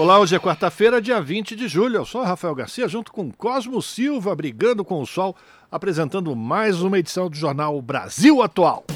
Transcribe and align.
Olá, 0.00 0.18
hoje 0.18 0.34
é 0.34 0.38
quarta-feira, 0.38 0.98
dia 0.98 1.20
20 1.20 1.54
de 1.54 1.68
julho. 1.68 1.96
Eu 1.96 2.06
sou 2.06 2.22
Rafael 2.22 2.54
Garcia, 2.54 2.88
junto 2.88 3.12
com 3.12 3.30
Cosmo 3.30 3.82
Silva, 3.82 4.34
brigando 4.34 4.82
com 4.82 5.02
o 5.02 5.06
sol, 5.06 5.36
apresentando 5.70 6.34
mais 6.34 6.80
uma 6.80 6.98
edição 6.98 7.28
do 7.28 7.36
jornal 7.36 7.82
Brasil 7.82 8.40
Atual. 8.40 8.86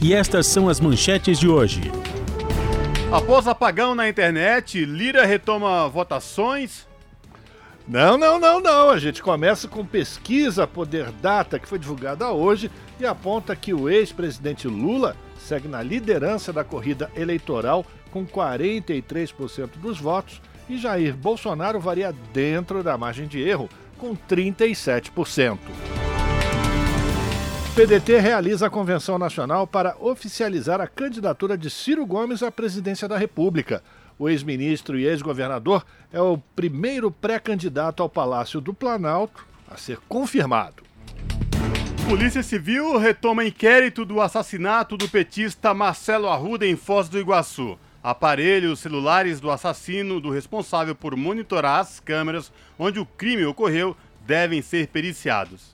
E 0.00 0.14
estas 0.14 0.46
são 0.46 0.66
as 0.66 0.80
manchetes 0.80 1.38
de 1.38 1.46
hoje. 1.46 1.82
Após 3.12 3.46
apagão 3.46 3.94
na 3.94 4.08
internet, 4.08 4.82
Lira 4.82 5.26
retoma 5.26 5.90
votações. 5.90 6.88
Não, 7.86 8.16
não, 8.16 8.40
não, 8.40 8.60
não. 8.60 8.88
A 8.88 8.98
gente 8.98 9.22
começa 9.22 9.68
com 9.68 9.84
pesquisa 9.84 10.66
Poder 10.66 11.12
Data, 11.20 11.58
que 11.58 11.68
foi 11.68 11.78
divulgada 11.78 12.32
hoje 12.32 12.70
e 12.98 13.04
aponta 13.04 13.54
que 13.54 13.74
o 13.74 13.90
ex-presidente 13.90 14.66
Lula 14.66 15.14
segue 15.36 15.68
na 15.68 15.82
liderança 15.82 16.50
da 16.50 16.64
corrida 16.64 17.10
eleitoral 17.14 17.84
com 18.14 18.24
43% 18.24 19.70
dos 19.78 19.98
votos 19.98 20.40
e 20.68 20.78
Jair 20.78 21.16
Bolsonaro 21.16 21.80
varia 21.80 22.14
dentro 22.32 22.80
da 22.80 22.96
margem 22.96 23.26
de 23.26 23.42
erro 23.42 23.68
com 23.98 24.14
37%. 24.14 25.58
PDT 27.74 28.20
realiza 28.20 28.68
a 28.68 28.70
convenção 28.70 29.18
nacional 29.18 29.66
para 29.66 29.96
oficializar 29.98 30.80
a 30.80 30.86
candidatura 30.86 31.58
de 31.58 31.68
Ciro 31.68 32.06
Gomes 32.06 32.40
à 32.40 32.52
presidência 32.52 33.08
da 33.08 33.18
República. 33.18 33.82
O 34.16 34.28
ex-ministro 34.28 34.96
e 34.96 35.04
ex-governador 35.04 35.84
é 36.12 36.20
o 36.20 36.38
primeiro 36.54 37.10
pré-candidato 37.10 38.00
ao 38.00 38.08
Palácio 38.08 38.60
do 38.60 38.72
Planalto 38.72 39.44
a 39.68 39.76
ser 39.76 39.98
confirmado. 40.08 40.84
Polícia 42.08 42.44
Civil 42.44 42.96
retoma 42.96 43.44
inquérito 43.44 44.04
do 44.04 44.20
assassinato 44.20 44.96
do 44.96 45.08
petista 45.08 45.74
Marcelo 45.74 46.28
Arruda 46.28 46.64
em 46.64 46.76
Foz 46.76 47.08
do 47.08 47.18
Iguaçu. 47.18 47.76
Aparelhos 48.04 48.80
celulares 48.80 49.40
do 49.40 49.50
assassino, 49.50 50.20
do 50.20 50.28
responsável 50.28 50.94
por 50.94 51.16
monitorar 51.16 51.80
as 51.80 52.00
câmeras 52.00 52.52
onde 52.78 53.00
o 53.00 53.06
crime 53.06 53.46
ocorreu, 53.46 53.96
devem 54.26 54.60
ser 54.60 54.88
periciados. 54.88 55.72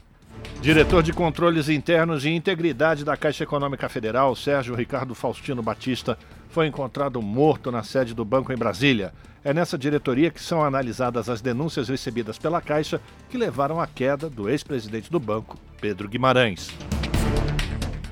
Diretor 0.62 1.02
de 1.02 1.12
Controles 1.12 1.68
Internos 1.68 2.24
e 2.24 2.30
Integridade 2.30 3.04
da 3.04 3.16
Caixa 3.16 3.42
Econômica 3.42 3.88
Federal, 3.88 4.36
Sérgio 4.36 4.76
Ricardo 4.76 5.12
Faustino 5.12 5.60
Batista, 5.60 6.16
foi 6.50 6.68
encontrado 6.68 7.20
morto 7.20 7.72
na 7.72 7.82
sede 7.82 8.14
do 8.14 8.24
banco 8.24 8.52
em 8.52 8.56
Brasília. 8.56 9.12
É 9.42 9.52
nessa 9.52 9.76
diretoria 9.76 10.30
que 10.30 10.40
são 10.40 10.62
analisadas 10.62 11.28
as 11.28 11.40
denúncias 11.40 11.88
recebidas 11.88 12.38
pela 12.38 12.60
Caixa 12.60 13.00
que 13.28 13.36
levaram 13.36 13.80
à 13.80 13.88
queda 13.88 14.30
do 14.30 14.48
ex-presidente 14.48 15.10
do 15.10 15.18
banco, 15.18 15.58
Pedro 15.80 16.08
Guimarães. 16.08 16.70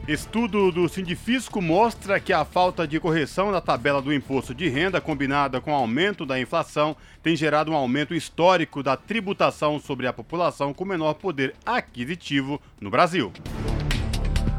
Estudo 0.09 0.73
do 0.73 0.89
Sindifisco 0.89 1.61
mostra 1.61 2.19
que 2.19 2.33
a 2.33 2.43
falta 2.43 2.89
de 2.89 2.99
correção 2.99 3.53
da 3.53 3.61
tabela 3.61 4.01
do 4.01 4.11
imposto 4.11 4.55
de 4.55 4.67
renda 4.67 5.03
combinada 5.03 5.61
com 5.61 5.71
o 5.71 5.75
aumento 5.75 6.25
da 6.25 6.41
inflação 6.41 6.97
tem 7.23 7.37
gerado 7.37 7.71
um 7.71 7.75
aumento 7.75 8.15
histórico 8.15 8.83
da 8.83 8.97
tributação 8.97 9.79
sobre 9.79 10.07
a 10.07 10.13
população 10.13 10.73
com 10.73 10.87
menor 10.87 11.13
poder 11.13 11.55
aquisitivo 11.67 12.59
no 12.81 12.89
Brasil. 12.89 13.31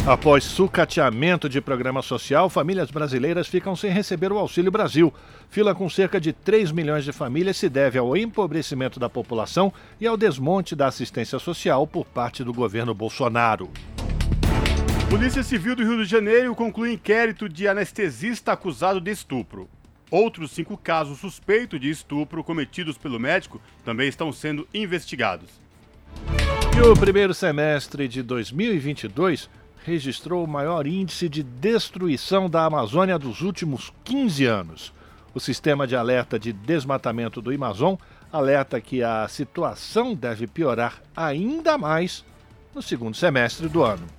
Após 0.05 0.43
sucateamento 0.43 1.49
de 1.49 1.59
programa 1.59 2.03
social, 2.03 2.47
famílias 2.47 2.91
brasileiras 2.91 3.47
ficam 3.47 3.75
sem 3.75 3.89
receber 3.89 4.31
o 4.31 4.37
Auxílio 4.37 4.71
Brasil. 4.71 5.11
Fila 5.49 5.73
com 5.73 5.89
cerca 5.89 6.21
de 6.21 6.31
3 6.31 6.71
milhões 6.71 7.03
de 7.03 7.11
famílias 7.11 7.57
se 7.57 7.67
deve 7.67 7.97
ao 7.97 8.15
empobrecimento 8.15 8.99
da 8.99 9.09
população 9.09 9.73
e 9.99 10.05
ao 10.05 10.15
desmonte 10.15 10.75
da 10.75 10.85
assistência 10.85 11.39
social 11.39 11.87
por 11.87 12.05
parte 12.05 12.43
do 12.43 12.53
governo 12.53 12.93
Bolsonaro. 12.93 13.71
Polícia 15.09 15.41
Civil 15.41 15.75
do 15.75 15.83
Rio 15.83 16.03
de 16.03 16.05
Janeiro 16.05 16.53
conclui 16.53 16.93
inquérito 16.93 17.49
de 17.49 17.67
anestesista 17.67 18.51
acusado 18.51 19.01
de 19.01 19.09
estupro. 19.09 19.67
Outros 20.11 20.51
cinco 20.51 20.77
casos 20.77 21.17
suspeitos 21.17 21.81
de 21.81 21.89
estupro 21.89 22.43
cometidos 22.43 22.95
pelo 22.95 23.19
médico 23.19 23.59
também 23.83 24.07
estão 24.07 24.31
sendo 24.31 24.67
investigados. 24.71 25.49
E 26.77 26.81
o 26.81 26.93
primeiro 26.93 27.33
semestre 27.33 28.07
de 28.07 28.21
2022 28.21 29.49
registrou 29.83 30.43
o 30.43 30.47
maior 30.47 30.85
índice 30.85 31.27
de 31.27 31.41
destruição 31.41 32.47
da 32.47 32.65
Amazônia 32.65 33.17
dos 33.17 33.41
últimos 33.41 33.91
15 34.03 34.45
anos. 34.45 34.93
O 35.33 35.39
sistema 35.39 35.87
de 35.87 35.95
alerta 35.95 36.37
de 36.37 36.53
desmatamento 36.53 37.41
do 37.41 37.51
Amazon 37.51 37.95
alerta 38.31 38.79
que 38.79 39.01
a 39.01 39.27
situação 39.27 40.13
deve 40.13 40.45
piorar 40.45 41.01
ainda 41.15 41.79
mais 41.79 42.23
no 42.75 42.81
segundo 42.81 43.17
semestre 43.17 43.67
do 43.67 43.83
ano. 43.83 44.18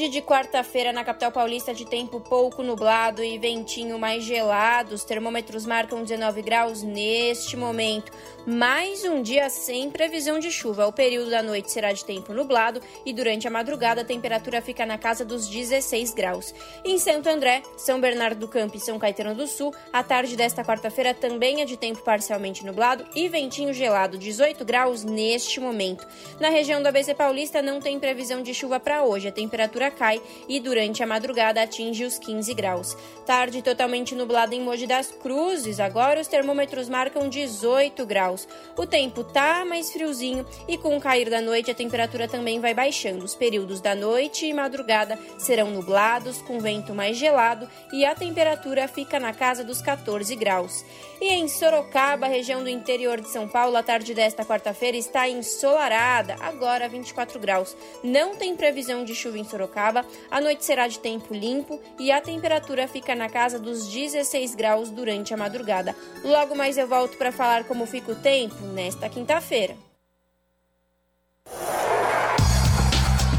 Tarde 0.00 0.08
de 0.08 0.22
quarta-feira 0.22 0.94
na 0.94 1.04
capital 1.04 1.30
paulista 1.30 1.74
de 1.74 1.84
tempo 1.84 2.20
pouco 2.20 2.62
nublado 2.62 3.22
e 3.22 3.36
ventinho 3.36 3.98
mais 3.98 4.24
gelado. 4.24 4.94
Os 4.94 5.04
termômetros 5.04 5.66
marcam 5.66 6.02
19 6.02 6.40
graus 6.40 6.82
neste 6.82 7.54
momento. 7.54 8.10
Mais 8.46 9.04
um 9.04 9.20
dia 9.20 9.50
sem 9.50 9.90
previsão 9.90 10.38
de 10.38 10.50
chuva. 10.50 10.86
O 10.86 10.92
período 10.92 11.28
da 11.28 11.42
noite 11.42 11.70
será 11.70 11.92
de 11.92 12.02
tempo 12.02 12.32
nublado 12.32 12.80
e 13.04 13.12
durante 13.12 13.46
a 13.46 13.50
madrugada 13.50 14.00
a 14.00 14.04
temperatura 14.04 14.62
fica 14.62 14.86
na 14.86 14.96
casa 14.96 15.22
dos 15.22 15.46
16 15.46 16.14
graus. 16.14 16.54
Em 16.82 16.98
Santo 16.98 17.28
André, 17.28 17.62
São 17.76 18.00
Bernardo 18.00 18.40
do 18.40 18.48
Campo 18.48 18.78
e 18.78 18.80
São 18.80 18.98
Caetano 18.98 19.34
do 19.34 19.46
Sul, 19.46 19.74
a 19.92 20.02
tarde 20.02 20.34
desta 20.34 20.64
quarta-feira 20.64 21.12
também 21.12 21.60
é 21.60 21.66
de 21.66 21.76
tempo 21.76 22.00
parcialmente 22.02 22.64
nublado 22.64 23.04
e 23.14 23.28
ventinho 23.28 23.74
gelado, 23.74 24.16
18 24.16 24.64
graus 24.64 25.04
neste 25.04 25.60
momento. 25.60 26.06
Na 26.40 26.48
região 26.48 26.80
do 26.80 26.88
ABC 26.88 27.14
Paulista 27.14 27.60
não 27.60 27.80
tem 27.80 28.00
previsão 28.00 28.42
de 28.42 28.54
chuva 28.54 28.80
para 28.80 29.02
hoje. 29.02 29.28
A 29.28 29.32
temperatura 29.32 29.89
cai 29.90 30.20
e 30.48 30.60
durante 30.60 31.02
a 31.02 31.06
madrugada 31.06 31.62
atinge 31.62 32.04
os 32.04 32.18
15 32.18 32.54
graus. 32.54 32.96
Tarde 33.26 33.62
totalmente 33.62 34.14
nublada 34.14 34.54
em 34.54 34.60
Mogi 34.60 34.86
das 34.86 35.10
Cruzes. 35.10 35.80
Agora 35.80 36.20
os 36.20 36.26
termômetros 36.26 36.88
marcam 36.88 37.28
18 37.28 38.04
graus. 38.06 38.48
O 38.76 38.86
tempo 38.86 39.22
tá 39.22 39.64
mais 39.64 39.92
friozinho 39.92 40.46
e 40.68 40.76
com 40.76 40.96
o 40.96 41.00
cair 41.00 41.30
da 41.30 41.40
noite 41.40 41.70
a 41.70 41.74
temperatura 41.74 42.26
também 42.26 42.60
vai 42.60 42.74
baixando. 42.74 43.24
Os 43.24 43.34
períodos 43.34 43.80
da 43.80 43.94
noite 43.94 44.46
e 44.46 44.52
madrugada 44.52 45.18
serão 45.38 45.70
nublados, 45.70 46.42
com 46.42 46.58
vento 46.58 46.94
mais 46.94 47.16
gelado 47.16 47.68
e 47.92 48.04
a 48.04 48.14
temperatura 48.14 48.88
fica 48.88 49.20
na 49.20 49.32
casa 49.32 49.62
dos 49.62 49.80
14 49.80 50.34
graus. 50.36 50.84
E 51.20 51.28
em 51.34 51.46
Sorocaba, 51.48 52.26
região 52.26 52.62
do 52.62 52.70
interior 52.70 53.20
de 53.20 53.28
São 53.28 53.46
Paulo, 53.46 53.76
a 53.76 53.82
tarde 53.82 54.14
desta 54.14 54.42
quarta-feira 54.42 54.96
está 54.96 55.28
ensolarada, 55.28 56.34
agora 56.40 56.88
24 56.88 57.38
graus. 57.38 57.76
Não 58.02 58.34
tem 58.34 58.56
previsão 58.56 59.04
de 59.04 59.14
chuva 59.14 59.38
em 59.38 59.44
Sorocaba, 59.44 60.06
a 60.30 60.40
noite 60.40 60.64
será 60.64 60.88
de 60.88 60.98
tempo 60.98 61.34
limpo 61.34 61.78
e 61.98 62.10
a 62.10 62.22
temperatura 62.22 62.88
fica 62.88 63.14
na 63.14 63.28
casa 63.28 63.58
dos 63.58 63.86
16 63.88 64.54
graus 64.54 64.88
durante 64.88 65.34
a 65.34 65.36
madrugada. 65.36 65.94
Logo 66.24 66.56
mais 66.56 66.78
eu 66.78 66.88
volto 66.88 67.18
para 67.18 67.30
falar 67.30 67.64
como 67.64 67.84
fica 67.84 68.12
o 68.12 68.16
tempo 68.16 68.64
nesta 68.68 69.06
quinta-feira. 69.10 69.76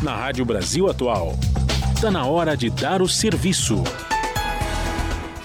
Na 0.04 0.16
Rádio 0.16 0.46
Brasil 0.46 0.88
Atual, 0.88 1.34
está 1.96 2.12
na 2.12 2.28
hora 2.28 2.56
de 2.56 2.70
dar 2.70 3.02
o 3.02 3.10
serviço. 3.10 3.84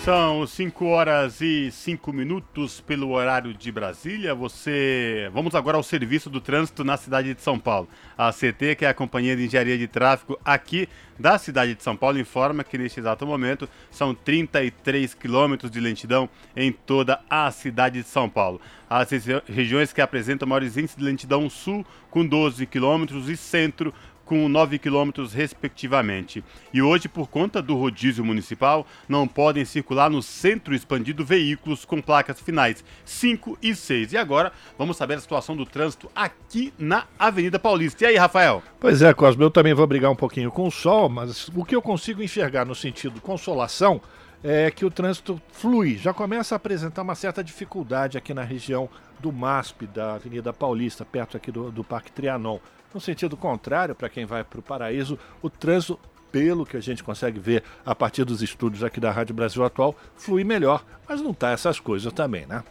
São 0.07 0.47
5 0.47 0.85
horas 0.85 1.41
e 1.41 1.69
5 1.69 2.13
minutos 2.13 2.81
pelo 2.81 3.11
horário 3.11 3.53
de 3.53 3.73
Brasília. 3.73 4.37
Você. 4.37 5.29
Vamos 5.33 5.53
agora 5.57 5.77
ao 5.77 5.83
serviço 5.83 6.31
do 6.31 6.41
trânsito 6.41 6.85
na 6.85 6.97
cidade 6.97 7.35
de 7.35 7.43
São 7.43 7.59
Paulo. 7.59 7.89
A 8.17 8.33
CT, 8.33 8.77
que 8.77 8.85
é 8.85 8.89
a 8.89 8.95
Companhia 8.95 9.37
de 9.37 9.47
Engenharia 9.47 9.77
de 9.77 9.89
Tráfego 9.89 10.39
aqui 10.45 10.89
da 11.19 11.37
cidade 11.39 11.75
de 11.75 11.83
São 11.83 11.97
Paulo, 11.97 12.21
informa 12.21 12.63
que 12.63 12.79
neste 12.79 13.01
exato 13.01 13.27
momento 13.27 13.69
são 13.91 14.15
33 14.15 15.13
quilômetros 15.13 15.73
de 15.73 15.81
lentidão 15.81 16.31
em 16.55 16.71
toda 16.71 17.19
a 17.29 17.51
cidade 17.51 18.01
de 18.01 18.09
São 18.09 18.29
Paulo. 18.29 18.61
As 18.89 19.11
regiões 19.49 19.93
que 19.93 20.01
apresentam 20.01 20.47
maiores 20.47 20.77
índices 20.77 20.97
de 20.97 21.03
lentidão 21.03 21.51
sul, 21.51 21.85
com 22.11 22.25
12 22.25 22.65
quilômetros, 22.67 23.29
e 23.29 23.37
centro, 23.37 23.93
com 24.27 24.49
9 24.49 24.79
quilômetros, 24.79 25.33
respectivamente. 25.33 26.45
E 26.75 26.83
hoje, 26.83 27.09
por 27.09 27.29
conta 27.29 27.63
do 27.63 27.77
rodízio 27.77 28.25
municipal, 28.25 28.87
não 29.09 29.27
podem 29.27 29.65
circular 29.65 30.11
no 30.11 30.21
centro 30.21 30.75
expandido 30.75 31.25
veículos 31.25 31.85
com 31.85 32.03
placas 32.03 32.41
finais 32.41 32.85
5 33.05 33.57
e 33.63 33.75
6. 33.75 34.13
E 34.13 34.19
agora, 34.19 34.53
vamos 34.77 34.97
saber 34.97 35.15
a 35.15 35.21
situação 35.21 35.57
do 35.57 35.65
trânsito 35.65 36.11
aqui 36.15 36.75
na 36.77 37.07
Avenida 37.19 37.59
Paulista. 37.59 38.05
E 38.05 38.09
aí, 38.09 38.17
Rafael? 38.17 38.63
Pois 38.81 39.01
é, 39.01 39.15
Cosme, 39.15 39.45
eu 39.45 39.51
também 39.51 39.73
vou 39.73 39.87
brigar 39.87 40.11
um 40.11 40.17
pouquinho 40.17 40.51
com 40.51 40.67
o 40.67 40.71
sol, 40.71 41.09
mas 41.09 41.49
o 41.49 41.65
que 41.65 41.77
eu 41.77 41.81
consigo 41.81 42.23
enxergar 42.23 42.67
no 42.67 42.75
sentido 42.75 43.21
consolação 43.21 44.03
é 44.43 44.71
que 44.71 44.85
o 44.85 44.91
trânsito 44.91 45.41
flui, 45.51 45.97
já 45.97 46.13
começa 46.13 46.55
a 46.55 46.57
apresentar 46.57 47.03
uma 47.03 47.15
certa 47.15 47.43
dificuldade 47.43 48.19
aqui 48.19 48.35
na 48.35 48.43
região 48.43 48.89
do 49.19 49.33
MASP, 49.33 49.87
da 49.87 50.15
Avenida 50.15 50.53
Paulista, 50.53 51.05
perto 51.05 51.37
aqui 51.37 51.51
do, 51.51 51.71
do 51.71 51.83
Parque 51.83 52.13
Trianon. 52.13 52.59
No 52.97 53.01
sentido 53.03 53.37
contrário, 53.37 53.95
para 53.95 54.09
quem 54.09 54.25
vai 54.25 54.43
para 54.43 54.59
o 54.59 54.63
paraíso, 54.63 55.19
o 55.43 55.51
trânsito, 55.51 56.01
pelo 56.33 56.65
que 56.65 56.79
a 56.79 56.81
gente 56.81 57.05
consegue 57.05 57.39
ver 57.39 57.63
a 57.85 57.95
partir 57.95 58.25
dos 58.25 58.41
estudos 58.41 58.83
aqui 58.83 58.99
da 58.99 59.11
Rádio 59.11 59.35
Brasil 59.35 59.63
Atual, 59.63 59.95
flui 60.17 60.45
melhor, 60.45 60.83
mas 61.07 61.21
não 61.21 61.35
tá 61.35 61.51
essas 61.51 61.79
coisas 61.79 62.11
também, 62.11 62.47
né? 62.47 62.65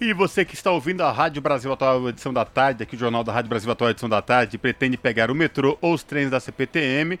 E 0.00 0.14
você 0.14 0.46
que 0.46 0.54
está 0.54 0.70
ouvindo 0.70 1.02
a 1.02 1.12
Rádio 1.12 1.42
Brasil 1.42 1.70
Atual 1.70 2.08
edição 2.08 2.32
da 2.32 2.46
tarde, 2.46 2.84
aqui 2.84 2.96
o 2.96 2.98
Jornal 2.98 3.22
da 3.22 3.34
Rádio 3.34 3.50
Brasil 3.50 3.70
Atual 3.70 3.90
edição 3.90 4.08
da 4.08 4.22
tarde, 4.22 4.56
pretende 4.56 4.96
pegar 4.96 5.30
o 5.30 5.34
metrô 5.34 5.76
ou 5.82 5.92
os 5.92 6.02
trens 6.02 6.30
da 6.30 6.40
CPTM, 6.40 7.20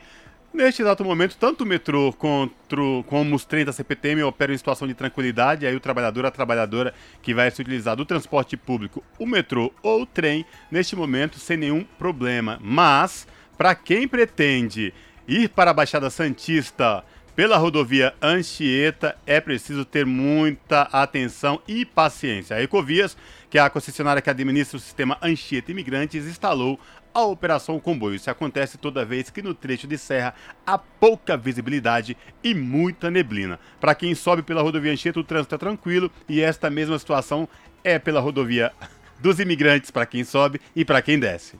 Neste 0.52 0.80
exato 0.80 1.04
momento, 1.04 1.36
tanto 1.36 1.64
o 1.64 1.66
metrô 1.66 2.12
quanto, 2.14 3.04
como 3.08 3.36
os 3.36 3.44
trens 3.44 3.66
da 3.66 3.72
CPTM 3.72 4.22
operam 4.22 4.54
em 4.54 4.56
situação 4.56 4.88
de 4.88 4.94
tranquilidade, 4.94 5.66
aí 5.66 5.76
o 5.76 5.80
trabalhador, 5.80 6.24
a 6.24 6.30
trabalhadora 6.30 6.94
que 7.20 7.34
vai 7.34 7.50
se 7.50 7.60
utilizar 7.60 7.94
do 7.94 8.06
transporte 8.06 8.56
público, 8.56 9.04
o 9.18 9.26
metrô 9.26 9.70
ou 9.82 10.02
o 10.02 10.06
trem, 10.06 10.46
neste 10.70 10.96
momento 10.96 11.38
sem 11.38 11.58
nenhum 11.58 11.84
problema. 11.98 12.58
Mas, 12.62 13.26
para 13.58 13.74
quem 13.74 14.08
pretende 14.08 14.94
ir 15.28 15.50
para 15.50 15.72
a 15.72 15.74
Baixada 15.74 16.08
Santista 16.08 17.04
pela 17.34 17.58
rodovia 17.58 18.14
Anchieta, 18.22 19.14
é 19.26 19.42
preciso 19.42 19.84
ter 19.84 20.06
muita 20.06 20.82
atenção 20.84 21.60
e 21.68 21.84
paciência. 21.84 22.56
A 22.56 22.62
Ecovias, 22.62 23.14
que 23.50 23.58
é 23.58 23.60
a 23.60 23.68
concessionária 23.68 24.22
que 24.22 24.30
administra 24.30 24.78
o 24.78 24.80
sistema 24.80 25.18
Anchieta 25.20 25.70
Imigrantes, 25.70 26.24
instalou 26.24 26.80
a 27.16 27.24
Operação 27.24 27.80
Comboio. 27.80 28.14
Isso 28.14 28.30
acontece 28.30 28.76
toda 28.76 29.02
vez 29.02 29.30
que 29.30 29.40
no 29.40 29.54
trecho 29.54 29.86
de 29.86 29.96
serra 29.96 30.34
há 30.66 30.76
pouca 30.76 31.34
visibilidade 31.34 32.14
e 32.44 32.54
muita 32.54 33.10
neblina. 33.10 33.58
Para 33.80 33.94
quem 33.94 34.14
sobe 34.14 34.42
pela 34.42 34.60
rodovia 34.60 34.92
Anchieta, 34.92 35.18
o 35.18 35.24
trânsito 35.24 35.54
é 35.54 35.58
tranquilo 35.58 36.10
e 36.28 36.42
esta 36.42 36.68
mesma 36.68 36.98
situação 36.98 37.48
é 37.82 37.98
pela 37.98 38.20
rodovia 38.20 38.70
dos 39.18 39.40
imigrantes 39.40 39.90
para 39.90 40.04
quem 40.04 40.24
sobe 40.24 40.60
e 40.74 40.84
para 40.84 41.00
quem 41.00 41.18
desce. 41.18 41.58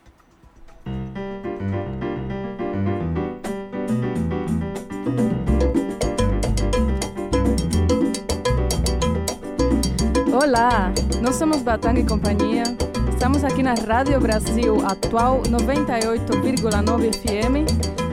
Olá, 10.30 10.92
nós 11.22 11.36
somos 11.36 11.62
Batang 11.62 11.98
e 11.98 12.04
Companhia 12.04 12.62
Estamos 13.16 13.42
aqui 13.44 13.62
na 13.62 13.72
Rádio 13.72 14.20
Brasil 14.20 14.76
Atual 14.86 15.40
98,9 15.44 17.14
FM. 17.14 17.64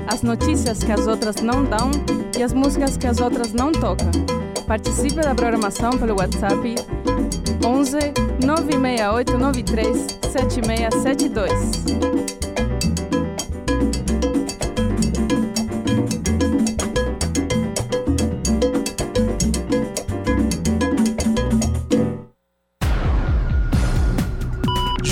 As 0.07 0.21
notícias 0.21 0.81
que 0.81 0.93
as 0.93 1.05
outras 1.07 1.35
não 1.41 1.65
dão 1.65 1.91
e 2.39 2.41
as 2.41 2.53
músicas 2.53 2.95
que 2.95 3.05
as 3.05 3.19
outras 3.19 3.51
não 3.51 3.73
tocam. 3.73 4.09
Participe 4.65 5.15
da 5.15 5.35
programação 5.35 5.91
pelo 5.91 6.15
WhatsApp 6.17 6.75
11 7.65 7.97
968 8.45 9.37
93 9.37 10.19
7672. 10.31 11.51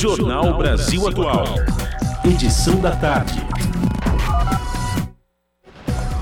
Jornal 0.01 0.57
Brasil 0.57 1.07
Atual. 1.07 1.45
Edição 2.25 2.81
da 2.81 2.95
tarde. 2.95 3.39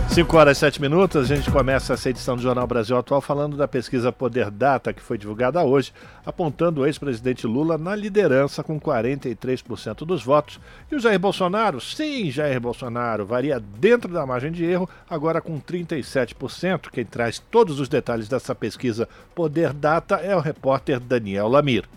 5 0.10 0.38
horas 0.38 0.58
e 0.58 0.60
7 0.60 0.82
minutos, 0.82 1.32
a 1.32 1.36
gente 1.36 1.50
começa 1.50 1.94
essa 1.94 2.10
edição 2.10 2.36
do 2.36 2.42
Jornal 2.42 2.68
Brasil 2.68 2.98
Atual 2.98 3.22
falando 3.22 3.56
da 3.56 3.70
pesquisa 3.70 4.12
Poder 4.12 4.52
Data 4.52 4.92
que 4.92 5.02
foi 5.02 5.18
divulgada 5.18 5.64
hoje, 5.64 5.94
apontando 6.26 6.82
o 6.82 6.86
ex-presidente 6.86 7.48
Lula 7.48 7.78
na 7.78 7.96
liderança 7.96 8.62
com 8.62 8.78
43% 8.78 10.00
dos 10.00 10.22
votos. 10.26 10.60
E 10.92 10.96
o 10.98 11.00
Jair 11.00 11.18
Bolsonaro, 11.18 11.80
sim, 11.80 12.30
Jair 12.30 12.60
Bolsonaro, 12.60 13.26
varia 13.26 13.62
dentro 13.80 14.12
da 14.12 14.26
margem 14.26 14.52
de 14.52 14.66
erro, 14.66 14.90
agora 15.10 15.40
com 15.40 15.58
37%. 15.58 16.90
Quem 16.92 17.06
traz 17.06 17.40
todos 17.40 17.80
os 17.80 17.88
detalhes 17.88 18.28
dessa 18.28 18.54
pesquisa 18.54 19.08
Poder 19.34 19.72
Data 19.72 20.16
é 20.16 20.36
o 20.36 20.42
repórter 20.42 21.00
Daniel 21.00 21.48
Lamir. 21.48 21.88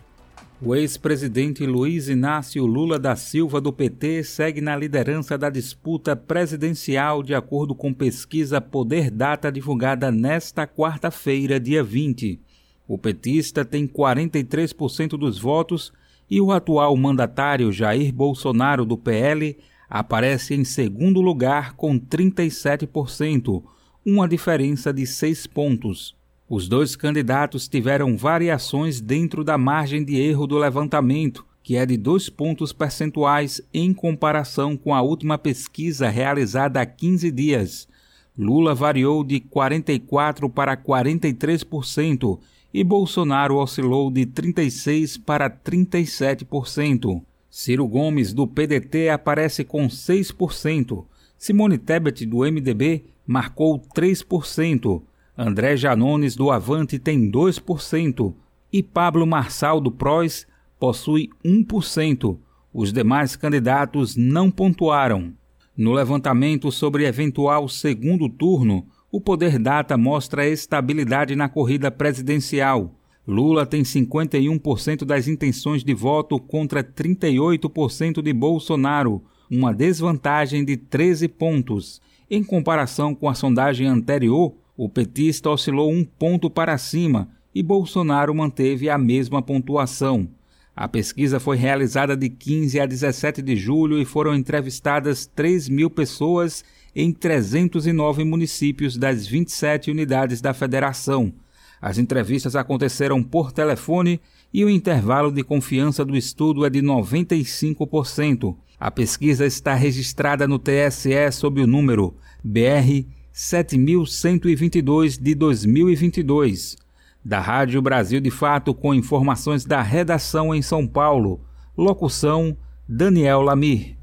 O 0.65 0.77
ex-presidente 0.77 1.67
Luiz 1.67 2.09
Inácio 2.09 2.65
Lula 2.65 2.97
da 2.97 3.17
Silva 3.17 3.61
do 3.61 3.73
PT 3.73 4.23
segue 4.23 4.61
na 4.61 4.77
liderança 4.77 5.37
da 5.37 5.51
disputa 5.51 6.15
presidencial 6.15 7.21
de 7.21 7.35
acordo 7.35 7.75
com 7.75 7.93
pesquisa 7.93 8.61
Poder 8.61 9.11
Data 9.11 9.51
divulgada 9.51 10.13
nesta 10.13 10.65
quarta-feira, 10.65 11.59
dia 11.59 11.83
20. 11.83 12.41
O 12.87 12.97
petista 12.97 13.65
tem 13.65 13.89
43% 13.89 15.19
dos 15.19 15.37
votos 15.37 15.93
e 16.31 16.41
o 16.41 16.53
atual 16.53 16.97
mandatário 16.97 17.73
Jair 17.73 18.15
Bolsonaro 18.15 18.85
do 18.85 18.97
PL 18.97 19.59
aparece 19.91 20.55
em 20.55 20.63
segundo 20.63 21.21
lugar 21.21 21.75
com 21.75 21.99
37%, 21.99 23.65
uma 24.07 24.29
diferença 24.29 24.93
de 24.93 25.09
seis 25.09 25.45
pontos. 25.45 26.22
Os 26.55 26.69
dois 26.69 26.95
candidatos 26.95 27.67
tiveram 27.67 28.15
variações 28.15 29.01
dentro 29.01 29.43
da 29.43 29.57
margem 29.57 30.05
de 30.05 30.21
erro 30.21 30.47
do 30.47 30.59
levantamento, 30.59 31.47
que 31.63 31.77
é 31.77 31.87
de 31.87 31.97
dois 31.97 32.29
pontos 32.29 32.75
percentuais 32.75 33.63
em 33.73 33.95
comparação 33.95 34.77
com 34.77 34.95
a 34.95 35.01
última 35.01 35.39
pesquisa 35.39 36.11
realizada 36.11 36.79
há 36.79 36.85
15 36.85 37.31
dias. 37.31 37.89
Lula 38.37 38.75
variou 38.75 39.25
de 39.25 39.41
44% 39.41 40.53
para 40.53 40.77
43% 40.77 42.39
e 42.75 42.85
Bolsonaro 42.85 43.57
oscilou 43.57 44.11
de 44.11 44.27
36% 44.27 45.23
para 45.25 45.49
37%. 45.49 47.23
Ciro 47.49 47.89
Gomes, 47.89 48.35
do 48.35 48.47
PDT, 48.47 49.09
aparece 49.09 49.65
com 49.65 49.87
6%. 49.87 51.03
Simone 51.39 51.79
Tebet, 51.79 52.27
do 52.27 52.41
MDB, 52.41 53.07
marcou 53.27 53.79
3%. 53.97 55.03
André 55.43 55.77
Janones 55.77 56.37
do 56.37 56.53
Avante 56.53 57.01
tem 57.01 57.29
2% 57.29 58.33
e 58.73 58.81
Pablo 58.81 59.27
Marçal 59.27 59.81
do 59.81 59.91
PROS 59.91 60.47
possui 60.79 61.31
1%. 61.45 62.39
Os 62.73 62.93
demais 62.93 63.35
candidatos 63.35 64.15
não 64.15 64.53
pontuaram. 64.53 65.33
No 65.77 65.93
levantamento 65.93 66.71
sobre 66.71 67.07
eventual 67.07 67.69
segundo 67.69 68.29
turno, 68.29 68.87
o 69.11 69.21
Poder 69.21 69.59
Data 69.59 69.97
mostra 69.99 70.47
estabilidade 70.47 71.35
na 71.35 71.49
corrida 71.49 71.91
presidencial. 71.91 72.95
Lula 73.27 73.67
tem 73.67 73.83
51% 73.83 75.05
das 75.05 75.27
intenções 75.27 75.83
de 75.83 75.93
voto 75.93 76.39
contra 76.39 76.85
38% 76.85 78.23
de 78.23 78.33
Bolsonaro, 78.33 79.23
uma 79.51 79.75
desvantagem 79.75 80.65
de 80.65 80.77
13 80.77 81.27
pontos. 81.27 82.01
Em 82.31 82.45
comparação 82.45 83.13
com 83.13 83.29
a 83.29 83.35
sondagem 83.35 83.87
anterior, 83.89 84.55
o 84.77 84.89
petista 84.89 85.51
oscilou 85.51 85.93
um 85.93 86.05
ponto 86.05 86.49
para 86.49 86.79
cima 86.79 87.29
e 87.55 87.63
Bolsonaro 87.63 88.35
manteve 88.35 88.89
a 88.89 88.97
mesma 88.97 89.43
pontuação. 89.43 90.29
A 90.75 90.89
pesquisa 90.89 91.39
foi 91.39 91.59
realizada 91.59 92.17
de 92.17 92.31
15 92.31 92.81
a 92.81 92.87
17 92.87 93.43
de 93.43 93.57
julho 93.57 94.01
e 94.01 94.07
foram 94.07 94.35
entrevistadas 94.35 95.27
3 95.27 95.69
mil 95.69 95.91
pessoas 95.91 96.65
em 96.97 97.13
309 97.13 98.25
municípios 98.25 98.97
das 98.97 99.27
27 99.27 99.91
unidades 99.91 100.41
da 100.41 100.55
federação. 100.55 101.33
As 101.81 101.99
entrevistas 101.99 102.57
aconteceram 102.57 103.23
por 103.23 103.53
telefone 103.53 104.21
e 104.53 104.65
o 104.65 104.71
intervalo 104.71 105.31
de 105.31 105.43
confiança 105.43 106.05
do 106.05 106.17
estudo 106.17 106.65
é 106.65 106.71
de 106.71 106.81
95%. 106.81 108.57
A 108.81 108.91
pesquisa 108.91 109.45
está 109.45 109.75
registrada 109.75 110.49
no 110.49 110.59
TSE 110.59 111.31
sob 111.33 111.61
o 111.61 111.67
número 111.67 112.15
BR 112.43 113.05
7122 113.33 115.17
de 115.17 115.35
2022. 115.35 116.77
Da 117.25 117.41
Rádio 117.41 117.81
Brasil 117.81 118.21
de 118.21 118.31
Fato, 118.31 118.75
com 118.75 118.93
informações 118.93 119.65
da 119.65 119.81
redação 119.81 120.55
em 120.55 120.61
São 120.61 120.87
Paulo. 120.87 121.41
Locução: 121.77 122.57
Daniel 122.87 123.41
Lamir. 123.41 123.97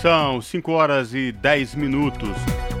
São 0.00 0.40
5 0.40 0.72
horas 0.72 1.12
e 1.12 1.32
10 1.32 1.74
minutos. 1.74 2.30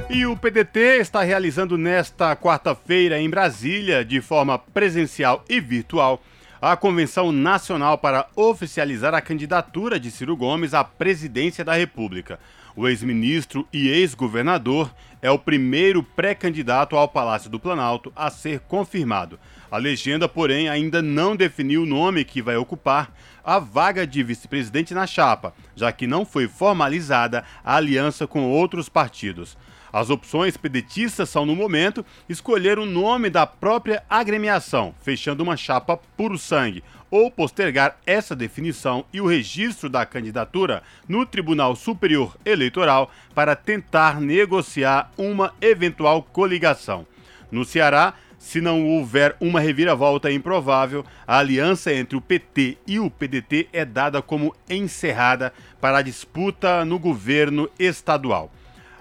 E 0.08 0.24
o 0.24 0.36
PDT 0.36 1.00
está 1.00 1.22
realizando 1.22 1.76
nesta 1.76 2.34
quarta-feira 2.34 3.20
em 3.20 3.28
Brasília, 3.28 4.02
de 4.02 4.22
forma 4.22 4.58
presencial 4.58 5.44
e 5.50 5.60
virtual, 5.60 6.22
a 6.62 6.76
Convenção 6.76 7.30
Nacional 7.30 7.98
para 7.98 8.26
oficializar 8.34 9.12
a 9.14 9.20
candidatura 9.20 10.00
de 10.00 10.10
Ciro 10.10 10.34
Gomes 10.34 10.72
à 10.72 10.82
presidência 10.82 11.64
da 11.64 11.74
República. 11.74 12.38
O 12.78 12.86
ex-ministro 12.86 13.66
e 13.72 13.88
ex-governador 13.88 14.94
é 15.20 15.28
o 15.28 15.36
primeiro 15.36 16.00
pré-candidato 16.00 16.94
ao 16.94 17.08
Palácio 17.08 17.50
do 17.50 17.58
Planalto 17.58 18.12
a 18.14 18.30
ser 18.30 18.60
confirmado. 18.60 19.36
A 19.68 19.76
legenda, 19.76 20.28
porém, 20.28 20.68
ainda 20.68 21.02
não 21.02 21.34
definiu 21.34 21.82
o 21.82 21.86
nome 21.86 22.24
que 22.24 22.40
vai 22.40 22.56
ocupar 22.56 23.12
a 23.42 23.58
vaga 23.58 24.06
de 24.06 24.22
vice-presidente 24.22 24.94
na 24.94 25.08
chapa, 25.08 25.52
já 25.74 25.90
que 25.90 26.06
não 26.06 26.24
foi 26.24 26.46
formalizada 26.46 27.42
a 27.64 27.74
aliança 27.74 28.28
com 28.28 28.44
outros 28.44 28.88
partidos. 28.88 29.58
As 29.92 30.08
opções 30.08 30.56
pedetistas 30.56 31.28
são, 31.28 31.44
no 31.44 31.56
momento, 31.56 32.06
escolher 32.28 32.78
o 32.78 32.86
nome 32.86 33.28
da 33.28 33.44
própria 33.44 34.04
agremiação, 34.08 34.94
fechando 35.00 35.42
uma 35.42 35.56
chapa 35.56 35.96
puro 36.16 36.38
sangue, 36.38 36.84
ou 37.10 37.30
postergar 37.30 37.96
essa 38.06 38.34
definição 38.34 39.04
e 39.12 39.20
o 39.20 39.26
registro 39.26 39.88
da 39.88 40.04
candidatura 40.04 40.82
no 41.08 41.24
Tribunal 41.24 41.74
Superior 41.74 42.36
Eleitoral 42.44 43.10
para 43.34 43.56
tentar 43.56 44.20
negociar 44.20 45.10
uma 45.16 45.54
eventual 45.60 46.22
coligação. 46.22 47.06
No 47.50 47.64
Ceará, 47.64 48.14
se 48.38 48.60
não 48.60 48.86
houver 48.86 49.36
uma 49.40 49.60
reviravolta 49.60 50.30
improvável, 50.30 51.04
a 51.26 51.38
aliança 51.38 51.92
entre 51.92 52.16
o 52.16 52.20
PT 52.20 52.78
e 52.86 53.00
o 53.00 53.10
PDT 53.10 53.68
é 53.72 53.84
dada 53.84 54.22
como 54.22 54.54
encerrada 54.68 55.52
para 55.80 55.98
a 55.98 56.02
disputa 56.02 56.84
no 56.84 56.98
governo 56.98 57.68
estadual 57.78 58.52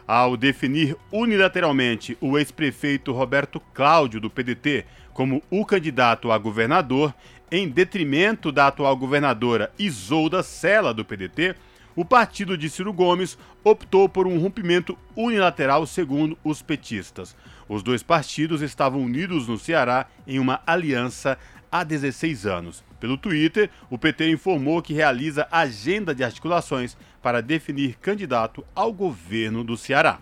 ao 0.07 0.37
definir 0.37 0.95
unilateralmente 1.11 2.17
o 2.21 2.37
ex-prefeito 2.37 3.11
Roberto 3.11 3.59
Cláudio, 3.73 4.21
do 4.21 4.29
PDT, 4.29 4.85
como 5.13 5.43
o 5.49 5.65
candidato 5.65 6.31
a 6.31 6.37
governador, 6.37 7.13
em 7.51 7.67
detrimento 7.67 8.51
da 8.51 8.67
atual 8.67 8.95
governadora 8.95 9.71
Isolda 9.79 10.43
Sela, 10.43 10.93
do 10.93 11.05
PDT, 11.05 11.55
o 11.95 12.05
partido 12.05 12.57
de 12.57 12.69
Ciro 12.69 12.93
Gomes 12.93 13.37
optou 13.63 14.07
por 14.07 14.27
um 14.27 14.37
rompimento 14.37 14.97
unilateral, 15.15 15.87
segundo 15.87 16.37
os 16.43 16.61
petistas. 16.61 17.35
Os 17.67 17.81
dois 17.81 18.03
partidos 18.03 18.61
estavam 18.61 19.01
unidos 19.01 19.47
no 19.47 19.57
Ceará 19.57 20.05
em 20.27 20.37
uma 20.37 20.61
aliança 20.67 21.37
há 21.71 21.83
16 21.83 22.45
anos. 22.45 22.83
Pelo 22.99 23.17
Twitter, 23.17 23.69
o 23.89 23.97
PT 23.97 24.29
informou 24.29 24.81
que 24.81 24.93
realiza 24.93 25.47
agenda 25.51 26.13
de 26.13 26.23
articulações 26.23 26.95
para 27.21 27.41
definir 27.41 27.95
candidato 27.95 28.63
ao 28.75 28.93
governo 28.93 29.63
do 29.63 29.75
Ceará. 29.75 30.19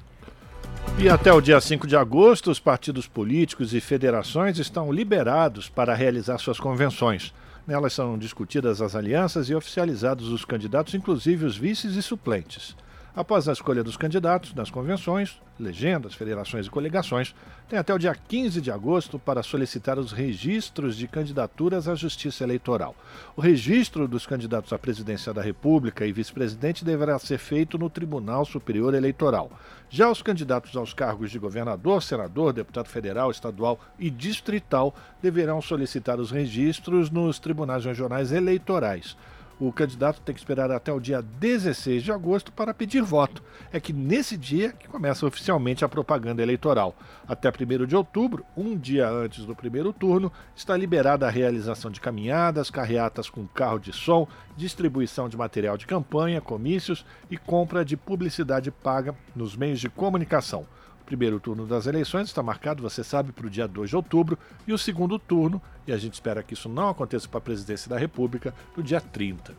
E 0.97 1.09
até 1.09 1.33
o 1.33 1.41
dia 1.41 1.59
5 1.59 1.85
de 1.85 1.95
agosto, 1.95 2.49
os 2.49 2.59
partidos 2.59 3.07
políticos 3.07 3.73
e 3.73 3.81
federações 3.81 4.59
estão 4.59 4.91
liberados 4.91 5.67
para 5.67 5.93
realizar 5.93 6.37
suas 6.37 6.59
convenções. 6.59 7.33
Nelas 7.67 7.93
são 7.93 8.17
discutidas 8.17 8.81
as 8.81 8.95
alianças 8.95 9.49
e 9.49 9.55
oficializados 9.55 10.29
os 10.29 10.45
candidatos, 10.45 10.93
inclusive 10.93 11.45
os 11.45 11.57
vices 11.57 11.95
e 11.95 12.01
suplentes. 12.01 12.75
Após 13.15 13.47
a 13.47 13.53
escolha 13.53 13.81
dos 13.81 13.95
candidatos 13.95 14.53
nas 14.53 14.69
convenções, 14.69 15.39
legendas, 15.57 16.13
federações 16.13 16.67
e 16.67 16.69
coligações, 16.69 17.33
tem 17.69 17.79
até 17.79 17.93
o 17.93 17.97
dia 17.97 18.13
15 18.13 18.59
de 18.59 18.69
agosto 18.69 19.17
para 19.17 19.41
solicitar 19.41 19.97
os 19.97 20.11
registros 20.11 20.97
de 20.97 21.07
candidaturas 21.07 21.87
à 21.87 21.95
Justiça 21.95 22.43
Eleitoral. 22.43 22.93
O 23.33 23.39
registro 23.39 24.05
dos 24.05 24.25
candidatos 24.25 24.73
à 24.73 24.77
presidência 24.77 25.33
da 25.33 25.41
República 25.41 26.05
e 26.05 26.11
vice-presidente 26.11 26.83
deverá 26.83 27.17
ser 27.17 27.37
feito 27.37 27.77
no 27.77 27.89
Tribunal 27.89 28.43
Superior 28.43 28.93
Eleitoral. 28.93 29.49
Já 29.89 30.11
os 30.11 30.21
candidatos 30.21 30.75
aos 30.75 30.93
cargos 30.93 31.31
de 31.31 31.39
governador, 31.39 32.03
senador, 32.03 32.51
deputado 32.51 32.89
federal, 32.89 33.31
estadual 33.31 33.79
e 33.97 34.09
distrital 34.09 34.93
deverão 35.21 35.61
solicitar 35.61 36.19
os 36.19 36.31
registros 36.31 37.09
nos 37.09 37.39
tribunais 37.39 37.85
regionais 37.85 38.33
eleitorais 38.33 39.15
o 39.59 39.71
candidato 39.71 40.21
tem 40.21 40.33
que 40.33 40.39
esperar 40.39 40.69
até 40.71 40.91
o 40.91 40.99
dia 40.99 41.21
16 41.21 42.03
de 42.03 42.11
agosto 42.11 42.51
para 42.51 42.73
pedir 42.73 43.01
voto. 43.01 43.41
É 43.71 43.79
que 43.79 43.93
nesse 43.93 44.35
dia 44.35 44.71
que 44.71 44.87
começa 44.87 45.25
oficialmente 45.25 45.85
a 45.85 45.89
propaganda 45.89 46.41
eleitoral. 46.41 46.95
Até 47.27 47.49
1 47.49 47.85
de 47.85 47.95
outubro, 47.95 48.45
um 48.55 48.77
dia 48.77 49.09
antes 49.09 49.45
do 49.45 49.55
primeiro 49.55 49.93
turno, 49.93 50.31
está 50.55 50.75
liberada 50.75 51.25
a 51.25 51.31
realização 51.31 51.89
de 51.89 52.01
caminhadas, 52.01 52.69
carreatas 52.69 53.29
com 53.29 53.47
carro 53.47 53.79
de 53.79 53.93
som, 53.93 54.27
distribuição 54.57 55.29
de 55.29 55.37
material 55.37 55.77
de 55.77 55.87
campanha, 55.87 56.41
comícios 56.41 57.05
e 57.29 57.37
compra 57.37 57.85
de 57.85 57.95
publicidade 57.95 58.71
paga 58.71 59.15
nos 59.35 59.55
meios 59.55 59.79
de 59.79 59.89
comunicação. 59.89 60.65
Primeiro 61.05 61.39
turno 61.39 61.67
das 61.67 61.85
eleições 61.85 62.27
está 62.27 62.41
marcado, 62.41 62.81
você 62.81 63.03
sabe, 63.03 63.31
para 63.31 63.45
o 63.45 63.49
dia 63.49 63.67
2 63.67 63.91
de 63.91 63.95
outubro, 63.95 64.39
e 64.67 64.73
o 64.73 64.77
segundo 64.77 65.19
turno, 65.19 65.61
e 65.85 65.91
a 65.91 65.97
gente 65.97 66.15
espera 66.15 66.41
que 66.41 66.55
isso 66.55 66.67
não 66.67 66.89
aconteça 66.89 67.27
para 67.27 67.37
a 67.37 67.41
presidência 67.41 67.87
da 67.87 67.97
República, 67.97 68.53
no 68.75 68.81
dia 68.81 68.99
30. 68.99 69.53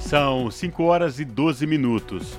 São 0.00 0.50
5 0.50 0.82
horas 0.82 1.20
e 1.20 1.24
12 1.24 1.66
minutos. 1.66 2.36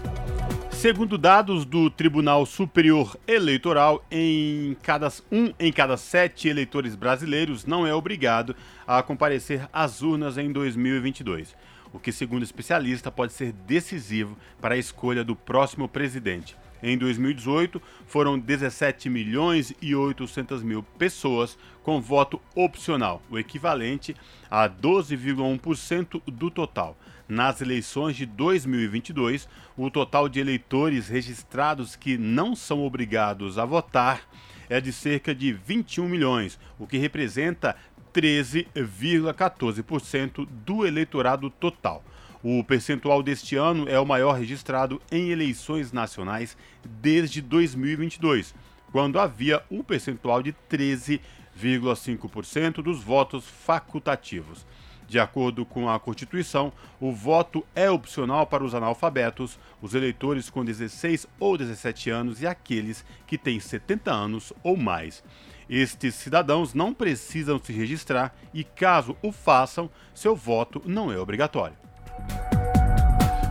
Segundo 0.70 1.18
dados 1.18 1.66
do 1.66 1.90
Tribunal 1.90 2.46
Superior 2.46 3.18
Eleitoral, 3.28 4.04
em 4.10 4.76
cada, 4.82 5.12
um 5.32 5.54
em 5.60 5.72
cada 5.72 5.98
sete 5.98 6.48
eleitores 6.48 6.96
brasileiros 6.96 7.66
não 7.66 7.86
é 7.86 7.94
obrigado 7.94 8.56
a 8.88 9.04
comparecer 9.04 9.68
às 9.74 10.02
urnas 10.02 10.38
em 10.38 10.52
2022 10.52 11.54
o 11.94 12.00
que, 12.00 12.12
segundo 12.12 12.44
especialista, 12.44 13.12
pode 13.12 13.34
ser 13.34 13.52
decisivo 13.52 14.38
para 14.62 14.76
a 14.76 14.78
escolha 14.78 15.24
do 15.24 15.36
próximo 15.36 15.88
presidente. 15.88 16.56
Em 16.82 16.98
2018, 16.98 17.82
foram 18.08 18.40
17 18.40 19.10
milhões 19.10 19.74
e 19.82 19.94
800 19.94 20.64
mil 20.64 20.82
pessoas 20.82 21.58
com 21.84 22.00
voto 22.02 22.42
opcional, 22.56 23.22
o 23.30 23.38
equivalente 23.38 24.16
a 24.50 24.70
12,1% 24.70 26.22
do 26.26 26.50
total. 26.50 26.98
Nas 27.28 27.62
eleições 27.62 28.16
de 28.16 28.26
2022, 28.26 29.48
o 29.78 29.92
total 29.92 30.30
de 30.30 30.40
eleitores 30.40 31.10
registrados 31.10 31.96
que 31.96 32.18
não 32.18 32.56
são 32.56 32.84
obrigados 32.84 33.60
a 33.60 33.66
votar 33.66 34.22
é 34.70 34.80
de 34.80 34.94
cerca 34.94 35.34
de 35.34 35.52
21 35.52 36.08
milhões, 36.08 36.60
o 36.78 36.86
que 36.86 36.98
representa 36.98 37.76
13,14% 38.14 40.48
do 40.66 40.86
eleitorado 40.86 41.50
total. 41.50 42.04
O 42.42 42.64
percentual 42.64 43.22
deste 43.22 43.58
ano 43.58 43.90
é 43.90 44.00
o 44.00 44.06
maior 44.06 44.32
registrado 44.32 45.02
em 45.12 45.30
eleições 45.30 45.92
nacionais 45.92 46.56
desde 47.02 47.42
2022, 47.42 48.56
quando 48.92 49.20
havia 49.20 49.62
um 49.70 49.84
percentual 49.84 50.42
de 50.42 50.56
13,5% 50.70 52.82
dos 52.82 53.04
votos 53.04 53.44
facultativos. 53.46 54.66
De 55.10 55.20
acordo 55.20 55.66
com 55.66 55.90
a 55.90 56.00
Constituição, 56.00 56.72
o 57.00 57.12
voto 57.12 57.66
é 57.76 57.90
opcional 57.90 58.46
para 58.46 58.64
os 58.64 58.76
analfabetos, 58.76 59.58
os 59.82 59.96
eleitores 59.96 60.52
com 60.52 60.64
16 60.64 61.26
ou 61.40 61.58
17 61.58 62.12
anos 62.12 62.44
e 62.44 62.48
aqueles 62.48 63.04
que 63.26 63.36
têm 63.36 63.60
70 63.60 64.12
anos 64.12 64.54
ou 64.64 64.78
mais. 64.78 65.24
Estes 65.70 66.16
cidadãos 66.16 66.74
não 66.74 66.94
precisam 66.94 67.60
se 67.64 67.72
registrar 67.72 68.34
e, 68.52 68.64
caso 68.64 69.16
o 69.22 69.32
façam, 69.32 69.90
seu 70.16 70.36
voto 70.36 70.82
não 70.84 71.12
é 71.12 71.20
obrigatório. 71.20 71.76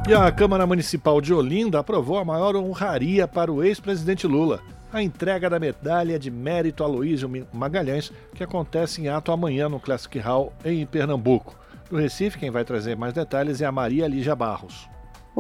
E 0.09 0.15
a 0.15 0.33
Câmara 0.33 0.67
Municipal 0.67 1.21
de 1.21 1.33
Olinda 1.33 1.79
aprovou 1.79 2.19
a 2.19 2.25
maior 2.25 2.57
honraria 2.57 3.29
para 3.29 3.53
o 3.53 3.63
ex-presidente 3.63 4.27
Lula, 4.27 4.61
a 4.93 5.03
entrega 5.03 5.51
da 5.51 5.61
medalha 5.61 6.19
de 6.19 6.31
mérito 6.31 6.83
Aloysio 6.83 7.47
Magalhães, 7.53 8.11
que 8.35 8.43
acontece 8.43 9.03
em 9.03 9.09
ato 9.09 9.31
amanhã 9.31 9.69
no 9.69 9.79
Classic 9.79 10.19
Hall 10.19 10.53
em 10.65 10.85
Pernambuco. 10.87 11.55
Do 11.91 11.97
Recife, 11.97 12.39
quem 12.39 12.51
vai 12.51 12.65
trazer 12.65 12.97
mais 12.97 13.13
detalhes 13.13 13.61
é 13.61 13.67
a 13.67 13.73
Maria 13.73 14.09
Lígia 14.09 14.35
Barros. 14.35 14.89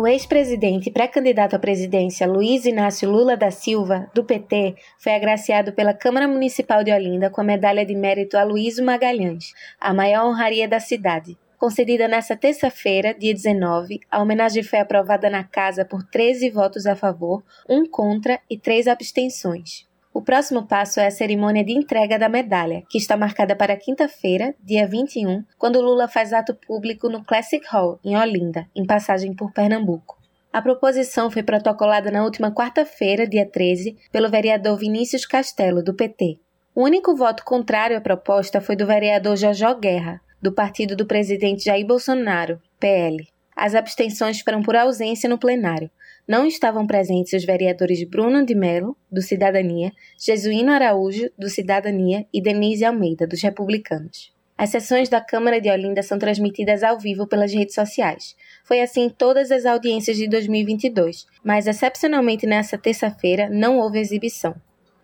O 0.00 0.06
ex-presidente 0.06 0.88
e 0.88 0.92
pré-candidato 0.92 1.56
à 1.56 1.58
presidência 1.58 2.24
Luiz 2.24 2.64
Inácio 2.64 3.10
Lula 3.10 3.36
da 3.36 3.50
Silva, 3.50 4.08
do 4.14 4.22
PT, 4.22 4.76
foi 4.96 5.12
agraciado 5.12 5.72
pela 5.72 5.92
Câmara 5.92 6.28
Municipal 6.28 6.84
de 6.84 6.92
Olinda 6.92 7.28
com 7.28 7.40
a 7.40 7.44
medalha 7.44 7.84
de 7.84 7.96
mérito 7.96 8.38
Aloysio 8.38 8.84
Magalhães, 8.84 9.52
a 9.80 9.92
maior 9.92 10.24
honraria 10.24 10.68
da 10.68 10.78
cidade. 10.78 11.36
Concedida 11.58 12.06
nesta 12.06 12.36
terça-feira, 12.36 13.12
dia 13.12 13.34
19, 13.34 13.98
a 14.08 14.22
homenagem 14.22 14.62
foi 14.62 14.78
aprovada 14.78 15.28
na 15.28 15.42
Casa 15.42 15.84
por 15.84 16.04
13 16.04 16.48
votos 16.50 16.86
a 16.86 16.94
favor, 16.94 17.42
um 17.68 17.84
contra 17.84 18.38
e 18.48 18.56
três 18.56 18.86
abstenções. 18.86 19.87
O 20.12 20.22
próximo 20.22 20.66
passo 20.66 21.00
é 21.00 21.06
a 21.06 21.10
cerimônia 21.10 21.64
de 21.64 21.72
entrega 21.72 22.18
da 22.18 22.28
medalha, 22.28 22.82
que 22.88 22.98
está 22.98 23.16
marcada 23.16 23.54
para 23.54 23.76
quinta-feira, 23.76 24.54
dia 24.62 24.86
21, 24.86 25.44
quando 25.58 25.80
Lula 25.80 26.08
faz 26.08 26.32
ato 26.32 26.54
público 26.54 27.08
no 27.08 27.24
Classic 27.24 27.64
Hall, 27.70 28.00
em 28.02 28.16
Olinda, 28.16 28.66
em 28.74 28.86
passagem 28.86 29.34
por 29.34 29.52
Pernambuco. 29.52 30.18
A 30.52 30.62
proposição 30.62 31.30
foi 31.30 31.42
protocolada 31.42 32.10
na 32.10 32.24
última 32.24 32.50
quarta-feira, 32.50 33.28
dia 33.28 33.44
13, 33.44 33.96
pelo 34.10 34.30
vereador 34.30 34.78
Vinícius 34.78 35.26
Castelo, 35.26 35.82
do 35.82 35.94
PT. 35.94 36.40
O 36.74 36.84
único 36.84 37.14
voto 37.14 37.44
contrário 37.44 37.96
à 37.96 38.00
proposta 38.00 38.60
foi 38.60 38.74
do 38.74 38.86
vereador 38.86 39.36
Jojó 39.36 39.74
Guerra, 39.74 40.20
do 40.40 40.52
partido 40.52 40.96
do 40.96 41.06
presidente 41.06 41.64
Jair 41.64 41.86
Bolsonaro, 41.86 42.60
PL. 42.80 43.28
As 43.54 43.74
abstenções 43.74 44.40
foram 44.40 44.62
por 44.62 44.74
ausência 44.76 45.28
no 45.28 45.36
plenário. 45.36 45.90
Não 46.28 46.44
estavam 46.44 46.86
presentes 46.86 47.32
os 47.32 47.46
vereadores 47.46 48.04
Bruno 48.04 48.44
de 48.44 48.54
Mello, 48.54 48.94
do 49.10 49.22
Cidadania, 49.22 49.90
Jesuíno 50.18 50.70
Araújo, 50.70 51.30
do 51.38 51.48
Cidadania 51.48 52.26
e 52.30 52.42
Denise 52.42 52.84
Almeida, 52.84 53.26
dos 53.26 53.40
Republicanos. 53.40 54.30
As 54.54 54.68
sessões 54.68 55.08
da 55.08 55.22
Câmara 55.22 55.58
de 55.58 55.70
Olinda 55.70 56.02
são 56.02 56.18
transmitidas 56.18 56.82
ao 56.82 56.98
vivo 56.98 57.26
pelas 57.26 57.54
redes 57.54 57.74
sociais. 57.74 58.36
Foi 58.62 58.82
assim 58.82 59.04
em 59.04 59.08
todas 59.08 59.50
as 59.50 59.64
audiências 59.64 60.18
de 60.18 60.28
2022, 60.28 61.26
mas 61.42 61.66
excepcionalmente 61.66 62.46
nesta 62.46 62.76
terça-feira 62.76 63.48
não 63.48 63.78
houve 63.78 63.98
exibição. 63.98 64.54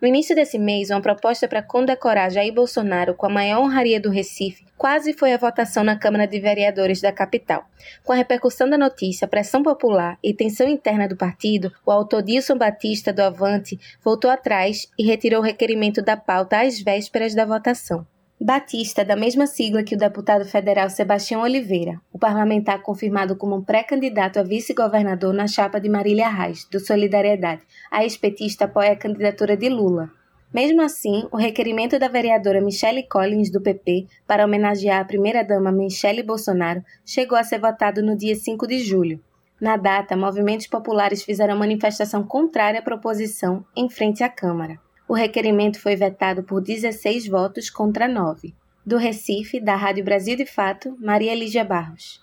No 0.01 0.07
início 0.07 0.35
desse 0.35 0.59
mês, 0.59 0.89
uma 0.89 1.01
proposta 1.01 1.47
para 1.47 1.63
condecorar 1.63 2.29
Jair 2.29 2.53
Bolsonaro 2.53 3.15
com 3.15 3.25
a 3.25 3.29
maior 3.29 3.61
honraria 3.61 3.99
do 3.99 4.09
Recife 4.09 4.65
quase 4.77 5.13
foi 5.13 5.33
a 5.33 5.37
votação 5.37 5.83
na 5.83 5.97
Câmara 5.97 6.27
de 6.27 6.39
Vereadores 6.39 7.01
da 7.01 7.11
capital. 7.11 7.65
Com 8.03 8.13
a 8.13 8.15
repercussão 8.15 8.69
da 8.69 8.77
notícia, 8.77 9.27
pressão 9.27 9.63
popular 9.63 10.17
e 10.23 10.33
tensão 10.33 10.67
interna 10.67 11.07
do 11.07 11.15
partido, 11.15 11.71
o 11.85 11.91
autor 11.91 12.21
Dilson 12.21 12.57
Batista 12.57 13.13
do 13.13 13.21
Avante 13.21 13.79
voltou 14.03 14.29
atrás 14.29 14.87
e 14.97 15.05
retirou 15.05 15.39
o 15.39 15.43
requerimento 15.43 16.01
da 16.01 16.17
pauta 16.17 16.61
às 16.61 16.79
vésperas 16.79 17.33
da 17.33 17.45
votação. 17.45 18.05
Batista 18.39 19.05
da 19.05 19.15
mesma 19.15 19.47
sigla 19.47 19.81
que 19.81 19.95
o 19.95 19.97
deputado 19.97 20.43
federal 20.43 20.89
Sebastião 20.89 21.41
Oliveira, 21.41 22.01
o 22.11 22.19
parlamentar 22.19 22.81
confirmado 22.81 23.37
como 23.37 23.55
um 23.55 23.63
pré-candidato 23.63 24.37
a 24.37 24.43
vice-governador 24.43 25.33
na 25.33 25.47
chapa 25.47 25.79
de 25.79 25.87
Marília 25.87 26.27
Reis, 26.27 26.67
do 26.69 26.77
Solidariedade. 26.77 27.61
A 27.89 28.03
ex-petista 28.03 28.65
apoia 28.65 28.91
a 28.91 28.95
candidatura 28.97 29.55
de 29.55 29.69
Lula. 29.69 30.11
Mesmo 30.53 30.81
assim, 30.81 31.25
o 31.31 31.37
requerimento 31.37 31.97
da 31.97 32.09
vereadora 32.09 32.59
Michele 32.59 33.03
Collins, 33.03 33.49
do 33.49 33.61
PP, 33.61 34.05
para 34.27 34.43
homenagear 34.43 34.99
a 34.99 35.05
primeira-dama 35.05 35.71
Michele 35.71 36.21
Bolsonaro 36.21 36.83
chegou 37.05 37.37
a 37.37 37.43
ser 37.43 37.59
votado 37.59 38.03
no 38.03 38.17
dia 38.17 38.35
5 38.35 38.67
de 38.67 38.79
julho. 38.79 39.23
Na 39.61 39.77
data, 39.77 40.17
movimentos 40.17 40.67
populares 40.67 41.23
fizeram 41.23 41.57
manifestação 41.57 42.21
contrária 42.21 42.81
à 42.81 42.83
proposição 42.83 43.65
em 43.73 43.89
frente 43.89 44.25
à 44.25 44.29
Câmara. 44.29 44.77
O 45.07 45.13
requerimento 45.13 45.79
foi 45.79 45.95
vetado 45.95 46.41
por 46.41 46.61
16 46.61 47.27
votos 47.27 47.69
contra 47.69 48.07
9. 48.07 48.55
Do 48.83 48.97
Recife, 48.97 49.59
da 49.59 49.75
Rádio 49.75 50.03
Brasil 50.03 50.35
de 50.35 50.47
Fato, 50.47 50.97
Maria 50.99 51.35
Lígia 51.35 51.63
Barros. 51.63 52.19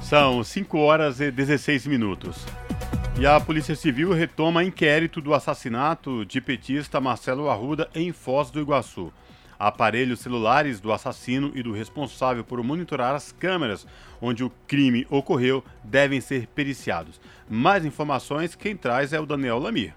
São 0.00 0.44
5 0.44 0.78
horas 0.78 1.20
e 1.20 1.32
16 1.32 1.88
minutos. 1.88 2.46
E 3.18 3.26
a 3.26 3.40
Polícia 3.40 3.74
Civil 3.74 4.12
retoma 4.12 4.62
inquérito 4.62 5.20
do 5.20 5.34
assassinato 5.34 6.24
de 6.24 6.40
petista 6.40 7.00
Marcelo 7.00 7.50
Arruda 7.50 7.90
em 7.96 8.12
Foz 8.12 8.52
do 8.52 8.60
Iguaçu. 8.60 9.12
Aparelhos 9.58 10.20
celulares 10.20 10.80
do 10.80 10.92
assassino 10.92 11.50
e 11.54 11.64
do 11.64 11.72
responsável 11.72 12.44
por 12.44 12.62
monitorar 12.62 13.14
as 13.16 13.32
câmeras 13.32 13.86
onde 14.20 14.44
o 14.44 14.52
crime 14.68 15.04
ocorreu 15.10 15.64
devem 15.82 16.20
ser 16.20 16.46
periciados. 16.46 17.20
Mais 17.50 17.84
informações 17.84 18.54
quem 18.54 18.76
traz 18.76 19.12
é 19.12 19.20
o 19.20 19.26
Daniel 19.26 19.58
Lamir. 19.58 19.94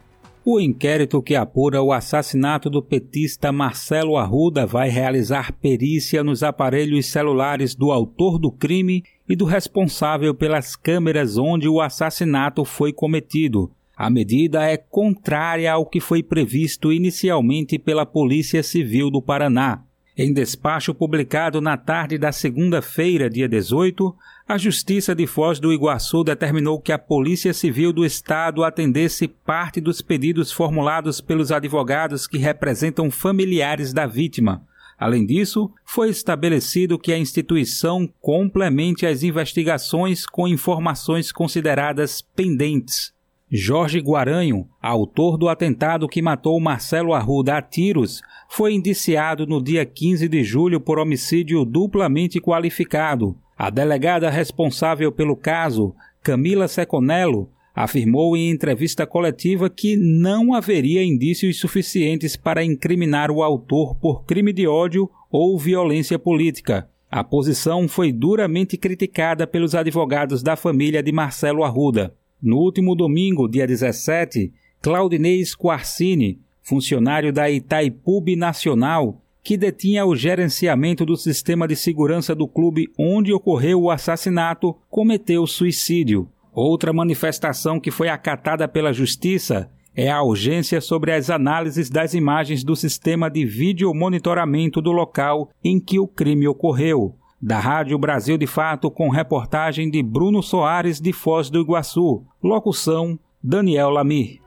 O 0.47 0.59
inquérito 0.59 1.23
que 1.23 1.35
apura 1.35 1.81
o 1.81 1.91
assassinato 1.91 2.69
do 2.69 2.79
petista 2.79 3.51
Marcelo 3.51 4.15
Arruda 4.15 4.63
vai 4.63 4.89
realizar 4.89 5.51
perícia 5.53 6.23
nos 6.23 6.43
aparelhos 6.43 7.07
celulares 7.07 7.73
do 7.73 7.91
autor 7.91 8.37
do 8.37 8.51
crime 8.51 9.03
e 9.27 9.35
do 9.35 9.43
responsável 9.43 10.35
pelas 10.35 10.75
câmeras 10.75 11.35
onde 11.35 11.67
o 11.67 11.81
assassinato 11.81 12.63
foi 12.63 12.93
cometido. 12.93 13.71
A 13.97 14.07
medida 14.07 14.63
é 14.63 14.77
contrária 14.77 15.73
ao 15.73 15.83
que 15.83 15.99
foi 15.99 16.21
previsto 16.21 16.93
inicialmente 16.93 17.79
pela 17.79 18.05
Polícia 18.05 18.61
Civil 18.61 19.09
do 19.09 19.23
Paraná. 19.23 19.83
Em 20.17 20.31
despacho 20.31 20.95
publicado 20.95 21.60
na 21.60 21.75
tarde 21.75 22.17
da 22.17 22.31
segunda-feira, 22.31 23.29
dia 23.29 23.50
18, 23.50 24.15
a 24.48 24.57
Justiça 24.57 25.13
de 25.13 25.27
Foz 25.27 25.60
do 25.60 25.74
Iguaçu 25.74 26.23
determinou 26.23 26.80
que 26.80 26.93
a 26.93 26.97
Polícia 26.97 27.54
Civil 27.54 27.91
do 27.91 28.06
Estado 28.06 28.63
atendesse 28.63 29.28
parte 29.28 29.82
dos 29.82 30.01
pedidos 30.01 30.54
formulados 30.54 31.19
pelos 31.19 31.51
advogados 31.51 32.28
que 32.28 32.38
representam 32.38 33.12
familiares 33.12 33.91
da 33.91 34.08
vítima. 34.08 34.65
Além 34.97 35.25
disso, 35.25 35.69
foi 35.84 36.10
estabelecido 36.10 36.97
que 36.97 37.12
a 37.12 37.17
instituição 37.17 38.10
complemente 38.21 39.06
as 39.06 39.21
investigações 39.21 40.25
com 40.25 40.47
informações 40.47 41.30
consideradas 41.30 42.21
pendentes. 42.21 43.13
Jorge 43.51 43.99
Guaranho, 43.99 44.67
autor 44.82 45.38
do 45.38 45.47
atentado 45.47 46.08
que 46.08 46.21
matou 46.21 46.60
Marcelo 46.60 47.13
Arruda 47.13 47.58
a 47.58 47.62
tiros, 47.62 48.21
foi 48.49 48.73
indiciado 48.73 49.45
no 49.45 49.62
dia 49.62 49.86
15 49.86 50.27
de 50.27 50.43
julho 50.43 50.79
por 50.79 50.99
homicídio 50.99 51.65
duplamente 51.65 52.39
qualificado. 52.39 53.36
A 53.58 53.69
delegada 53.69 54.29
responsável 54.29 55.12
pelo 55.12 55.36
caso, 55.36 55.95
Camila 56.21 56.67
Seconello, 56.67 57.49
afirmou 57.73 58.38
em 58.38 58.49
entrevista 58.49 59.05
coletiva 59.05 59.69
que 59.69 59.97
não 59.97 60.53
haveria 60.53 61.03
indícios 61.03 61.60
suficientes 61.60 62.38
para 62.38 62.63
incriminar 62.63 63.29
o 63.29 63.43
autor 63.43 63.95
por 63.95 64.23
crime 64.23 64.53
de 64.53 64.65
ódio 64.65 65.10
ou 65.29 65.60
violência 65.60 66.17
política. 66.17 66.89
A 67.12 67.23
posição 67.23 67.88
foi 67.88 68.12
duramente 68.12 68.77
criticada 68.77 69.45
pelos 69.45 69.75
advogados 69.75 70.41
da 70.41 70.55
família 70.55 71.03
de 71.03 71.12
Marcelo 71.12 71.63
Arruda. 71.63 72.15
No 72.41 72.58
último 72.58 72.95
domingo, 72.95 73.47
dia 73.47 73.67
17, 73.67 74.53
Claudinei 74.81 75.43
Quarcini, 75.58 76.39
funcionário 76.65 77.32
da 77.32 77.49
Itaipub 77.49 78.36
Nacional, 78.36 79.21
que 79.43 79.56
detinha 79.56 80.06
o 80.06 80.15
gerenciamento 80.15 81.06
do 81.06 81.15
sistema 81.15 81.67
de 81.67 81.75
segurança 81.75 82.34
do 82.34 82.47
clube 82.47 82.89
onde 82.97 83.32
ocorreu 83.32 83.84
o 83.84 83.91
assassinato, 83.91 84.75
cometeu 84.89 85.45
suicídio. 85.45 86.28
Outra 86.51 86.91
manifestação 86.91 87.80
que 87.80 87.91
foi 87.91 88.10
acatada 88.10 88.67
pela 88.67 88.91
Justiça 88.91 89.69
é 89.95 90.10
a 90.10 90.23
urgência 90.23 90.82
sobre 90.82 91.12
as 91.12 91.30
análises 91.30 91.89
das 91.89 92.13
imagens 92.13 92.63
do 92.63 92.75
sistema 92.75 93.30
de 93.30 93.45
videomonitoramento 93.45 94.82
do 94.82 94.91
local 94.91 95.49
em 95.63 95.80
que 95.80 95.99
o 95.99 96.08
crime 96.08 96.47
ocorreu 96.47 97.15
da 97.41 97.60
Rádio 97.60 97.97
Brasil 97.99 98.38
de 98.38 98.47
Fato, 98.47 98.89
com 98.89 99.10
reportagem 99.10 99.89
de 99.89 100.01
Bruno 100.01 100.41
Soares 100.41 100.99
de 100.99 101.13
Foz 101.13 101.49
do 101.49 101.62
Iguaçu. 101.62 102.23
Locução: 102.41 103.19
Daniel 103.43 103.91
Lamir. 103.91 104.44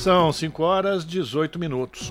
São 0.00 0.32
5 0.32 0.62
horas 0.62 1.04
18 1.04 1.58
minutos. 1.58 2.10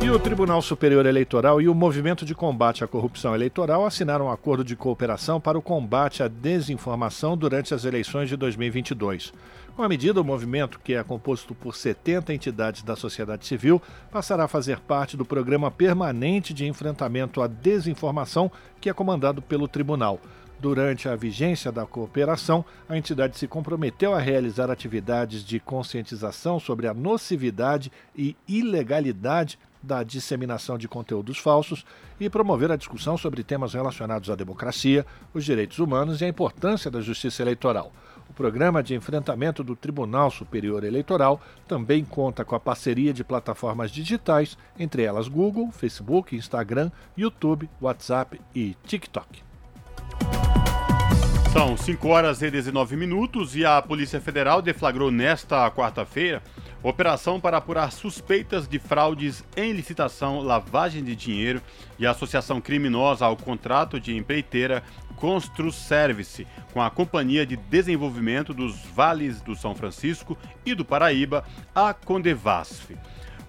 E 0.00 0.08
o 0.08 0.16
Tribunal 0.16 0.62
Superior 0.62 1.04
Eleitoral 1.04 1.60
e 1.60 1.68
o 1.68 1.74
Movimento 1.74 2.24
de 2.24 2.36
Combate 2.36 2.84
à 2.84 2.86
Corrupção 2.86 3.34
Eleitoral 3.34 3.84
assinaram 3.84 4.26
um 4.26 4.30
acordo 4.30 4.62
de 4.62 4.76
cooperação 4.76 5.40
para 5.40 5.58
o 5.58 5.62
combate 5.62 6.22
à 6.22 6.28
desinformação 6.28 7.36
durante 7.36 7.74
as 7.74 7.84
eleições 7.84 8.28
de 8.28 8.36
2022. 8.36 9.32
Com 9.74 9.82
a 9.82 9.88
medida, 9.88 10.20
o 10.20 10.24
movimento, 10.24 10.78
que 10.78 10.94
é 10.94 11.02
composto 11.02 11.52
por 11.52 11.74
70 11.74 12.32
entidades 12.32 12.84
da 12.84 12.94
sociedade 12.94 13.44
civil, 13.44 13.82
passará 14.12 14.44
a 14.44 14.48
fazer 14.48 14.78
parte 14.78 15.16
do 15.16 15.24
programa 15.24 15.68
permanente 15.68 16.54
de 16.54 16.64
enfrentamento 16.64 17.42
à 17.42 17.48
desinformação, 17.48 18.52
que 18.80 18.88
é 18.88 18.92
comandado 18.92 19.42
pelo 19.42 19.66
tribunal. 19.66 20.20
Durante 20.60 21.08
a 21.08 21.16
vigência 21.16 21.72
da 21.72 21.86
cooperação, 21.86 22.62
a 22.86 22.94
entidade 22.94 23.38
se 23.38 23.48
comprometeu 23.48 24.12
a 24.12 24.18
realizar 24.18 24.70
atividades 24.70 25.42
de 25.42 25.58
conscientização 25.58 26.60
sobre 26.60 26.86
a 26.86 26.92
nocividade 26.92 27.90
e 28.14 28.36
ilegalidade 28.46 29.58
da 29.82 30.02
disseminação 30.02 30.76
de 30.76 30.86
conteúdos 30.86 31.38
falsos 31.38 31.86
e 32.20 32.28
promover 32.28 32.70
a 32.70 32.76
discussão 32.76 33.16
sobre 33.16 33.42
temas 33.42 33.72
relacionados 33.72 34.28
à 34.28 34.34
democracia, 34.34 35.06
os 35.32 35.46
direitos 35.46 35.78
humanos 35.78 36.20
e 36.20 36.26
a 36.26 36.28
importância 36.28 36.90
da 36.90 37.00
justiça 37.00 37.40
eleitoral. 37.40 37.90
O 38.28 38.34
programa 38.34 38.82
de 38.82 38.94
enfrentamento 38.94 39.64
do 39.64 39.74
Tribunal 39.74 40.30
Superior 40.30 40.84
Eleitoral 40.84 41.40
também 41.66 42.04
conta 42.04 42.44
com 42.44 42.54
a 42.54 42.60
parceria 42.60 43.14
de 43.14 43.24
plataformas 43.24 43.90
digitais, 43.90 44.58
entre 44.78 45.04
elas 45.04 45.26
Google, 45.26 45.70
Facebook, 45.72 46.36
Instagram, 46.36 46.90
YouTube, 47.16 47.66
WhatsApp 47.80 48.38
e 48.54 48.76
TikTok. 48.84 49.42
São 51.52 51.76
5 51.76 52.08
horas 52.08 52.42
e 52.42 52.50
19 52.50 52.96
minutos 52.96 53.56
e 53.56 53.64
a 53.64 53.82
Polícia 53.82 54.20
Federal 54.20 54.62
deflagrou 54.62 55.10
nesta 55.10 55.68
quarta-feira 55.72 56.40
operação 56.80 57.40
para 57.40 57.56
apurar 57.56 57.90
suspeitas 57.90 58.68
de 58.68 58.78
fraudes 58.78 59.42
em 59.56 59.72
licitação, 59.72 60.40
lavagem 60.40 61.02
de 61.02 61.16
dinheiro 61.16 61.60
e 61.98 62.06
associação 62.06 62.60
criminosa 62.60 63.26
ao 63.26 63.36
contrato 63.36 63.98
de 63.98 64.16
empreiteira 64.16 64.82
Construservice, 65.16 66.46
com 66.72 66.80
a 66.80 66.88
Companhia 66.88 67.44
de 67.44 67.56
Desenvolvimento 67.56 68.54
dos 68.54 68.76
Vales 68.94 69.40
do 69.40 69.56
São 69.56 69.74
Francisco 69.74 70.38
e 70.64 70.72
do 70.72 70.84
Paraíba, 70.84 71.44
a 71.74 71.92
Condevasf. 71.92 72.92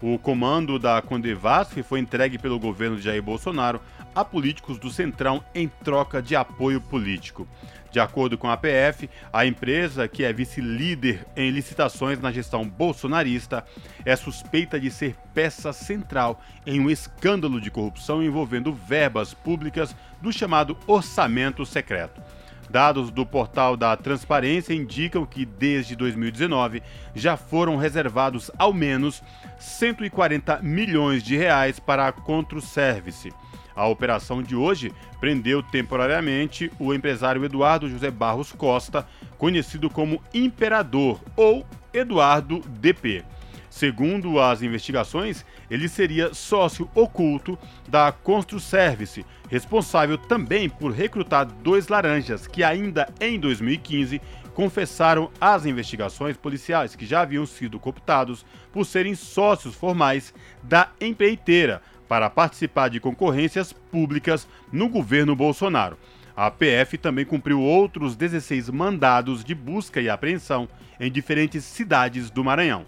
O 0.01 0.17
comando 0.17 0.79
da 0.79 0.99
Condevasf 0.99 1.83
foi 1.83 1.99
entregue 1.99 2.39
pelo 2.39 2.57
governo 2.57 2.97
de 2.97 3.03
Jair 3.03 3.21
Bolsonaro 3.21 3.79
a 4.15 4.25
políticos 4.25 4.79
do 4.79 4.89
Centrão 4.89 5.43
em 5.53 5.67
troca 5.67 6.23
de 6.23 6.35
apoio 6.35 6.81
político. 6.81 7.47
De 7.91 7.99
acordo 7.99 8.35
com 8.35 8.49
a 8.49 8.57
PF, 8.57 9.07
a 9.31 9.45
empresa, 9.45 10.07
que 10.07 10.23
é 10.23 10.33
vice-líder 10.33 11.27
em 11.35 11.51
licitações 11.51 12.19
na 12.19 12.31
gestão 12.31 12.67
bolsonarista, 12.67 13.63
é 14.03 14.15
suspeita 14.15 14.79
de 14.79 14.89
ser 14.89 15.15
peça 15.35 15.71
central 15.71 16.41
em 16.65 16.79
um 16.79 16.89
escândalo 16.89 17.61
de 17.61 17.69
corrupção 17.69 18.23
envolvendo 18.23 18.73
verbas 18.73 19.35
públicas 19.35 19.95
do 20.19 20.33
chamado 20.33 20.75
orçamento 20.87 21.63
secreto. 21.63 22.21
Dados 22.71 23.11
do 23.11 23.25
portal 23.25 23.75
da 23.75 23.97
Transparência 23.97 24.73
indicam 24.73 25.25
que 25.25 25.45
desde 25.45 25.93
2019 25.93 26.81
já 27.13 27.35
foram 27.35 27.75
reservados 27.75 28.49
ao 28.57 28.71
menos 28.71 29.21
140 29.59 30.61
milhões 30.61 31.21
de 31.21 31.35
reais 31.35 31.81
para 31.81 32.07
a 32.07 32.13
Controservice. 32.13 33.33
A 33.75 33.87
operação 33.87 34.41
de 34.41 34.55
hoje 34.55 34.93
prendeu 35.19 35.61
temporariamente 35.61 36.71
o 36.79 36.93
empresário 36.93 37.43
Eduardo 37.43 37.89
José 37.89 38.09
Barros 38.09 38.53
Costa, 38.53 39.05
conhecido 39.37 39.89
como 39.89 40.23
Imperador 40.33 41.19
ou 41.35 41.65
Eduardo 41.93 42.61
DP. 42.79 43.25
Segundo 43.69 44.39
as 44.39 44.61
investigações, 44.61 45.45
ele 45.69 45.89
seria 45.89 46.33
sócio 46.33 46.89
oculto 46.95 47.59
da 47.87 48.13
Constru 48.13 48.61
Service, 48.61 49.25
responsável 49.51 50.17
também 50.17 50.69
por 50.69 50.93
recrutar 50.93 51.45
dois 51.45 51.89
laranjas 51.89 52.47
que 52.47 52.63
ainda 52.63 53.09
em 53.19 53.37
2015 53.37 54.21
confessaram 54.53 55.29
às 55.41 55.65
investigações 55.65 56.37
policiais 56.37 56.95
que 56.95 57.05
já 57.05 57.21
haviam 57.21 57.45
sido 57.45 57.77
cooptados 57.77 58.45
por 58.71 58.85
serem 58.85 59.13
sócios 59.13 59.75
formais 59.75 60.33
da 60.63 60.89
empreiteira 61.01 61.81
para 62.07 62.29
participar 62.29 62.89
de 62.89 63.01
concorrências 63.01 63.73
públicas 63.73 64.47
no 64.71 64.87
governo 64.87 65.35
Bolsonaro. 65.35 65.97
A 66.35 66.49
PF 66.49 66.97
também 66.97 67.25
cumpriu 67.25 67.59
outros 67.59 68.15
16 68.15 68.69
mandados 68.69 69.43
de 69.43 69.53
busca 69.53 69.99
e 69.99 70.09
apreensão 70.09 70.67
em 70.97 71.11
diferentes 71.11 71.65
cidades 71.65 72.29
do 72.29 72.41
Maranhão. 72.41 72.85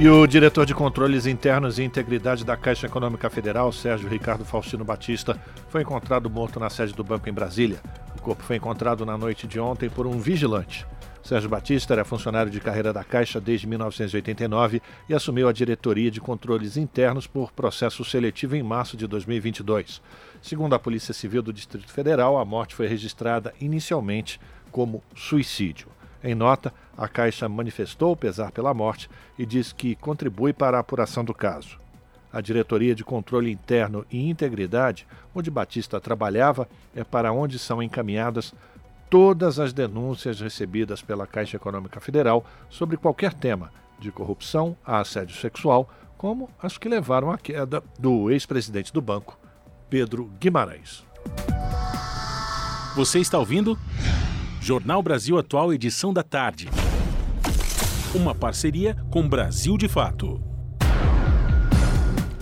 E 0.00 0.08
o 0.08 0.26
diretor 0.26 0.64
de 0.64 0.74
controles 0.74 1.26
internos 1.26 1.78
e 1.78 1.82
integridade 1.82 2.42
da 2.42 2.56
Caixa 2.56 2.86
Econômica 2.86 3.28
Federal, 3.28 3.70
Sérgio 3.70 4.08
Ricardo 4.08 4.46
Faustino 4.46 4.82
Batista, 4.82 5.38
foi 5.68 5.82
encontrado 5.82 6.30
morto 6.30 6.58
na 6.58 6.70
sede 6.70 6.94
do 6.94 7.04
banco 7.04 7.28
em 7.28 7.32
Brasília. 7.34 7.82
O 8.16 8.22
corpo 8.22 8.42
foi 8.42 8.56
encontrado 8.56 9.04
na 9.04 9.18
noite 9.18 9.46
de 9.46 9.60
ontem 9.60 9.90
por 9.90 10.06
um 10.06 10.18
vigilante. 10.18 10.86
Sérgio 11.22 11.50
Batista 11.50 11.92
era 11.92 12.02
funcionário 12.02 12.50
de 12.50 12.62
carreira 12.62 12.94
da 12.94 13.04
Caixa 13.04 13.38
desde 13.38 13.66
1989 13.66 14.80
e 15.06 15.12
assumiu 15.12 15.50
a 15.50 15.52
diretoria 15.52 16.10
de 16.10 16.18
controles 16.18 16.78
internos 16.78 17.26
por 17.26 17.52
processo 17.52 18.02
seletivo 18.02 18.56
em 18.56 18.62
março 18.62 18.96
de 18.96 19.06
2022. 19.06 20.00
Segundo 20.40 20.74
a 20.74 20.78
Polícia 20.78 21.12
Civil 21.12 21.42
do 21.42 21.52
Distrito 21.52 21.92
Federal, 21.92 22.38
a 22.38 22.44
morte 22.46 22.74
foi 22.74 22.86
registrada 22.86 23.52
inicialmente 23.60 24.40
como 24.72 25.04
suicídio. 25.14 25.88
Em 26.24 26.34
nota, 26.34 26.72
a 27.00 27.08
Caixa 27.08 27.48
manifestou 27.48 28.14
pesar 28.14 28.52
pela 28.52 28.74
morte 28.74 29.08
e 29.38 29.46
diz 29.46 29.72
que 29.72 29.94
contribui 29.94 30.52
para 30.52 30.76
a 30.76 30.80
apuração 30.80 31.24
do 31.24 31.32
caso. 31.32 31.80
A 32.30 32.42
Diretoria 32.42 32.94
de 32.94 33.02
Controle 33.02 33.50
Interno 33.50 34.04
e 34.10 34.28
Integridade, 34.28 35.06
onde 35.34 35.50
Batista 35.50 35.98
trabalhava, 35.98 36.68
é 36.94 37.02
para 37.02 37.32
onde 37.32 37.58
são 37.58 37.82
encaminhadas 37.82 38.54
todas 39.08 39.58
as 39.58 39.72
denúncias 39.72 40.40
recebidas 40.40 41.00
pela 41.00 41.26
Caixa 41.26 41.56
Econômica 41.56 42.00
Federal 42.00 42.44
sobre 42.68 42.98
qualquer 42.98 43.32
tema, 43.32 43.72
de 43.98 44.12
corrupção 44.12 44.76
a 44.84 45.00
assédio 45.00 45.34
sexual, 45.36 45.88
como 46.18 46.50
as 46.62 46.76
que 46.76 46.86
levaram 46.86 47.30
à 47.30 47.38
queda 47.38 47.82
do 47.98 48.30
ex-presidente 48.30 48.92
do 48.92 49.00
banco, 49.00 49.38
Pedro 49.88 50.30
Guimarães. 50.38 51.02
Você 52.94 53.20
está 53.20 53.38
ouvindo? 53.38 53.78
Jornal 54.60 55.02
Brasil 55.02 55.38
Atual, 55.38 55.72
edição 55.72 56.12
da 56.12 56.22
tarde. 56.22 56.68
Uma 58.12 58.34
parceria 58.34 58.96
com 59.08 59.28
Brasil 59.28 59.78
de 59.78 59.86
Fato. 59.86 60.42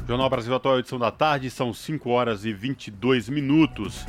Jornal 0.06 0.30
Brasil 0.30 0.54
Atual, 0.54 0.78
edição 0.78 0.98
da 0.98 1.10
tarde, 1.10 1.50
são 1.50 1.74
5 1.74 2.08
horas 2.08 2.46
e 2.46 2.54
22 2.54 3.28
minutos. 3.28 4.06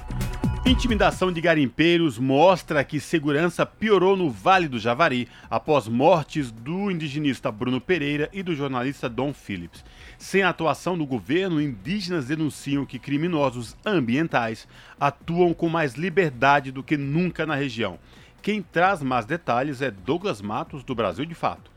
Intimidação 0.66 1.34
de 1.34 1.42
garimpeiros 1.42 2.18
mostra 2.18 2.82
que 2.86 2.98
segurança 3.02 3.66
piorou 3.66 4.16
no 4.16 4.30
Vale 4.30 4.70
do 4.70 4.80
Javari 4.80 5.28
após 5.50 5.90
mortes 5.90 6.50
do 6.50 6.90
indigenista 6.90 7.52
Bruno 7.52 7.82
Pereira 7.82 8.30
e 8.32 8.42
do 8.42 8.56
jornalista 8.56 9.10
Dom 9.10 9.34
Phillips. 9.34 9.84
Sem 10.18 10.44
a 10.44 10.50
atuação 10.50 10.98
do 10.98 11.06
governo, 11.06 11.62
indígenas 11.62 12.28
denunciam 12.28 12.86
que 12.86 12.98
criminosos 12.98 13.76
ambientais 13.86 14.66
atuam 14.98 15.54
com 15.54 15.68
mais 15.68 15.96
liberdade 15.96 16.72
do 16.72 16.82
que 16.82 16.96
nunca 16.96 17.46
na 17.46 17.56
região. 17.56 18.00
Quem 18.42 18.62
traz 18.62 19.02
mais 19.02 19.26
detalhes 19.26 19.82
é 19.82 19.92
Douglas 19.92 20.42
Matos, 20.42 20.84
do 20.84 20.96
Brasil 20.96 21.26
de 21.26 21.36
Fato. 21.36 21.70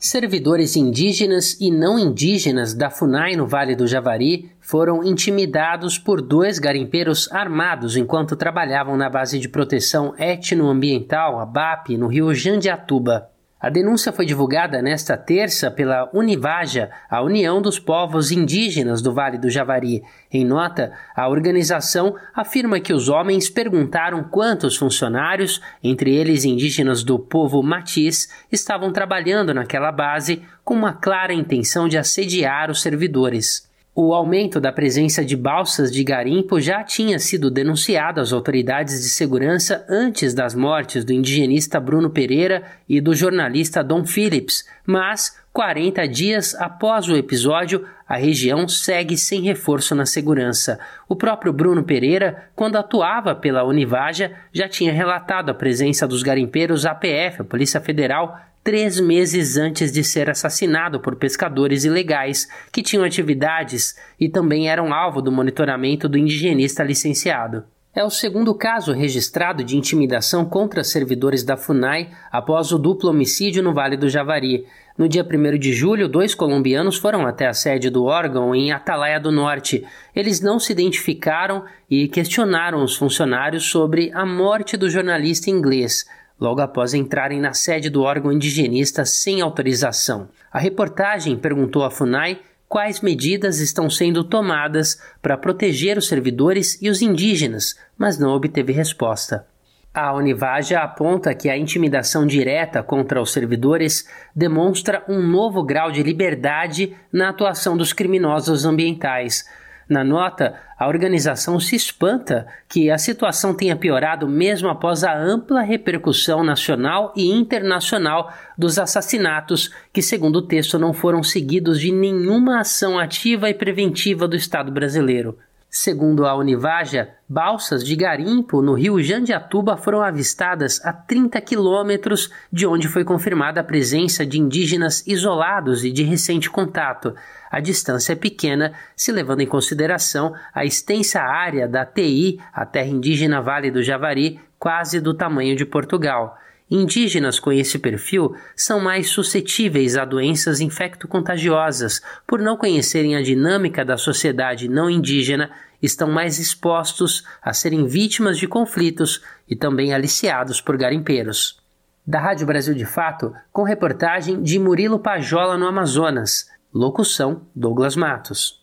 Servidores 0.00 0.76
indígenas 0.76 1.60
e 1.60 1.72
não 1.72 1.98
indígenas 1.98 2.72
da 2.72 2.88
FUNAI 2.88 3.34
no 3.34 3.48
Vale 3.48 3.74
do 3.74 3.86
Javari 3.86 4.52
foram 4.60 5.02
intimidados 5.02 5.98
por 5.98 6.22
dois 6.22 6.60
garimpeiros 6.60 7.30
armados 7.32 7.96
enquanto 7.96 8.36
trabalhavam 8.36 8.96
na 8.96 9.10
base 9.10 9.40
de 9.40 9.48
proteção 9.48 10.14
etnoambiental, 10.16 11.40
a 11.40 11.44
BAP, 11.44 11.96
no 11.96 12.06
rio 12.06 12.32
Jandiatuba. 12.32 13.28
A 13.60 13.68
denúncia 13.68 14.12
foi 14.12 14.24
divulgada 14.24 14.80
nesta 14.80 15.16
terça 15.16 15.68
pela 15.68 16.08
Univaja, 16.14 16.90
a 17.10 17.20
União 17.20 17.60
dos 17.60 17.76
Povos 17.76 18.30
Indígenas 18.30 19.02
do 19.02 19.12
Vale 19.12 19.36
do 19.36 19.50
Javari. 19.50 20.00
Em 20.30 20.44
nota, 20.44 20.92
a 21.14 21.28
organização 21.28 22.14
afirma 22.32 22.78
que 22.78 22.92
os 22.92 23.08
homens 23.08 23.50
perguntaram 23.50 24.22
quantos 24.22 24.76
funcionários, 24.76 25.60
entre 25.82 26.14
eles 26.14 26.44
indígenas 26.44 27.02
do 27.02 27.18
povo 27.18 27.60
Matiz, 27.60 28.28
estavam 28.52 28.92
trabalhando 28.92 29.52
naquela 29.52 29.90
base 29.90 30.40
com 30.64 30.74
uma 30.74 30.92
clara 30.92 31.34
intenção 31.34 31.88
de 31.88 31.98
assediar 31.98 32.70
os 32.70 32.80
servidores. 32.80 33.67
O 34.00 34.14
aumento 34.14 34.60
da 34.60 34.70
presença 34.70 35.24
de 35.24 35.36
balsas 35.36 35.90
de 35.90 36.04
garimpo 36.04 36.60
já 36.60 36.84
tinha 36.84 37.18
sido 37.18 37.50
denunciado 37.50 38.20
às 38.20 38.32
autoridades 38.32 39.02
de 39.02 39.08
segurança 39.08 39.84
antes 39.88 40.32
das 40.32 40.54
mortes 40.54 41.04
do 41.04 41.12
indigenista 41.12 41.80
Bruno 41.80 42.08
Pereira 42.08 42.62
e 42.88 43.00
do 43.00 43.12
jornalista 43.12 43.82
Dom 43.82 44.04
Phillips, 44.04 44.64
mas 44.86 45.36
40 45.52 46.06
dias 46.06 46.54
após 46.54 47.08
o 47.08 47.16
episódio, 47.16 47.84
a 48.06 48.16
região 48.16 48.68
segue 48.68 49.18
sem 49.18 49.40
reforço 49.40 49.96
na 49.96 50.06
segurança. 50.06 50.78
O 51.08 51.16
próprio 51.16 51.52
Bruno 51.52 51.82
Pereira, 51.82 52.50
quando 52.54 52.76
atuava 52.76 53.34
pela 53.34 53.64
Univaja, 53.64 54.30
já 54.52 54.68
tinha 54.68 54.92
relatado 54.92 55.50
a 55.50 55.54
presença 55.54 56.06
dos 56.06 56.22
garimpeiros 56.22 56.86
APF, 56.86 57.40
a 57.40 57.44
Polícia 57.44 57.80
Federal, 57.80 58.38
três 58.62 59.00
meses 59.00 59.56
antes 59.56 59.90
de 59.90 60.04
ser 60.04 60.28
assassinado 60.28 61.00
por 61.00 61.16
pescadores 61.16 61.84
ilegais 61.84 62.48
que 62.72 62.82
tinham 62.82 63.04
atividades 63.04 63.96
e 64.18 64.28
também 64.28 64.68
eram 64.68 64.92
alvo 64.92 65.22
do 65.22 65.32
monitoramento 65.32 66.08
do 66.08 66.18
indigenista 66.18 66.82
licenciado. 66.82 67.64
É 67.94 68.04
o 68.04 68.10
segundo 68.10 68.54
caso 68.54 68.92
registrado 68.92 69.64
de 69.64 69.76
intimidação 69.76 70.44
contra 70.44 70.84
servidores 70.84 71.42
da 71.42 71.56
FUNAI 71.56 72.10
após 72.30 72.70
o 72.70 72.78
duplo 72.78 73.10
homicídio 73.10 73.62
no 73.62 73.74
Vale 73.74 73.96
do 73.96 74.08
Javari. 74.08 74.66
No 74.96 75.08
dia 75.08 75.24
1 75.24 75.58
de 75.58 75.72
julho, 75.72 76.08
dois 76.08 76.34
colombianos 76.34 76.96
foram 76.96 77.26
até 77.26 77.48
a 77.48 77.52
sede 77.52 77.90
do 77.90 78.04
órgão 78.04 78.54
em 78.54 78.70
Atalaia 78.70 79.18
do 79.18 79.32
Norte. 79.32 79.84
Eles 80.14 80.40
não 80.40 80.60
se 80.60 80.70
identificaram 80.72 81.64
e 81.90 82.06
questionaram 82.06 82.84
os 82.84 82.94
funcionários 82.94 83.64
sobre 83.64 84.12
a 84.12 84.24
morte 84.24 84.76
do 84.76 84.88
jornalista 84.88 85.50
inglês 85.50 86.04
logo 86.40 86.60
após 86.60 86.94
entrarem 86.94 87.40
na 87.40 87.52
sede 87.52 87.90
do 87.90 88.02
órgão 88.02 88.32
indigenista 88.32 89.04
sem 89.04 89.40
autorização. 89.40 90.28
A 90.52 90.58
reportagem 90.58 91.36
perguntou 91.36 91.84
à 91.84 91.90
FUNAI 91.90 92.40
quais 92.68 93.00
medidas 93.00 93.60
estão 93.60 93.88
sendo 93.88 94.22
tomadas 94.22 95.00
para 95.22 95.36
proteger 95.36 95.96
os 95.96 96.06
servidores 96.06 96.80
e 96.82 96.88
os 96.88 97.02
indígenas, 97.02 97.74
mas 97.96 98.18
não 98.18 98.30
obteve 98.30 98.72
resposta. 98.72 99.46
A 99.92 100.14
Univaja 100.14 100.80
aponta 100.80 101.34
que 101.34 101.48
a 101.48 101.56
intimidação 101.56 102.26
direta 102.26 102.82
contra 102.82 103.20
os 103.20 103.32
servidores 103.32 104.06
demonstra 104.36 105.02
um 105.08 105.20
novo 105.20 105.62
grau 105.62 105.90
de 105.90 106.02
liberdade 106.02 106.94
na 107.12 107.30
atuação 107.30 107.76
dos 107.76 107.92
criminosos 107.92 108.64
ambientais 108.64 109.44
na 109.88 110.04
nota, 110.04 110.54
a 110.78 110.86
organização 110.86 111.58
se 111.58 111.74
espanta 111.74 112.46
que 112.68 112.90
a 112.90 112.98
situação 112.98 113.54
tenha 113.54 113.74
piorado 113.74 114.28
mesmo 114.28 114.68
após 114.68 115.02
a 115.02 115.16
ampla 115.16 115.62
repercussão 115.62 116.44
nacional 116.44 117.12
e 117.16 117.30
internacional 117.30 118.30
dos 118.56 118.78
assassinatos, 118.78 119.72
que, 119.92 120.02
segundo 120.02 120.36
o 120.36 120.46
texto, 120.46 120.78
não 120.78 120.92
foram 120.92 121.22
seguidos 121.22 121.80
de 121.80 121.90
nenhuma 121.90 122.60
ação 122.60 122.98
ativa 122.98 123.48
e 123.48 123.54
preventiva 123.54 124.28
do 124.28 124.36
Estado 124.36 124.70
brasileiro. 124.70 125.38
Segundo 125.70 126.26
a 126.26 126.34
Univaja, 126.34 127.10
balsas 127.28 127.84
de 127.84 127.94
garimpo 127.94 128.62
no 128.62 128.72
rio 128.72 129.02
Jandiatuba 129.02 129.76
foram 129.76 130.00
avistadas 130.00 130.82
a 130.82 130.94
30 130.94 131.38
quilômetros 131.42 132.30
de 132.50 132.66
onde 132.66 132.88
foi 132.88 133.04
confirmada 133.04 133.60
a 133.60 133.64
presença 133.64 134.24
de 134.24 134.40
indígenas 134.40 135.06
isolados 135.06 135.84
e 135.84 135.90
de 135.90 136.02
recente 136.02 136.48
contato. 136.48 137.14
A 137.50 137.60
distância 137.60 138.12
é 138.12 138.16
pequena, 138.16 138.72
se 138.94 139.10
levando 139.10 139.40
em 139.40 139.46
consideração 139.46 140.34
a 140.54 140.64
extensa 140.64 141.20
área 141.20 141.66
da 141.66 141.84
TI, 141.84 142.38
a 142.52 142.66
terra 142.66 142.88
indígena 142.88 143.40
Vale 143.40 143.70
do 143.70 143.82
Javari, 143.82 144.40
quase 144.58 145.00
do 145.00 145.14
tamanho 145.14 145.56
de 145.56 145.64
Portugal. 145.64 146.36
Indígenas 146.70 147.40
com 147.40 147.50
esse 147.50 147.78
perfil 147.78 148.36
são 148.54 148.78
mais 148.78 149.08
suscetíveis 149.08 149.96
a 149.96 150.04
doenças 150.04 150.60
infecto-contagiosas, 150.60 152.02
por 152.26 152.40
não 152.40 152.58
conhecerem 152.58 153.16
a 153.16 153.22
dinâmica 153.22 153.84
da 153.84 153.96
sociedade 153.96 154.68
não 154.68 154.90
indígena, 154.90 155.50
estão 155.80 156.10
mais 156.10 156.38
expostos 156.38 157.24
a 157.40 157.54
serem 157.54 157.86
vítimas 157.86 158.36
de 158.36 158.46
conflitos 158.46 159.22
e 159.48 159.56
também 159.56 159.94
aliciados 159.94 160.60
por 160.60 160.76
garimpeiros. 160.76 161.58
Da 162.06 162.20
Rádio 162.20 162.46
Brasil 162.46 162.74
de 162.74 162.84
Fato, 162.84 163.34
com 163.52 163.62
reportagem 163.62 164.42
de 164.42 164.58
Murilo 164.58 164.98
Pajola 164.98 165.56
no 165.56 165.66
Amazonas. 165.66 166.50
Locução: 166.74 167.46
Douglas 167.56 167.96
Matos. 167.96 168.62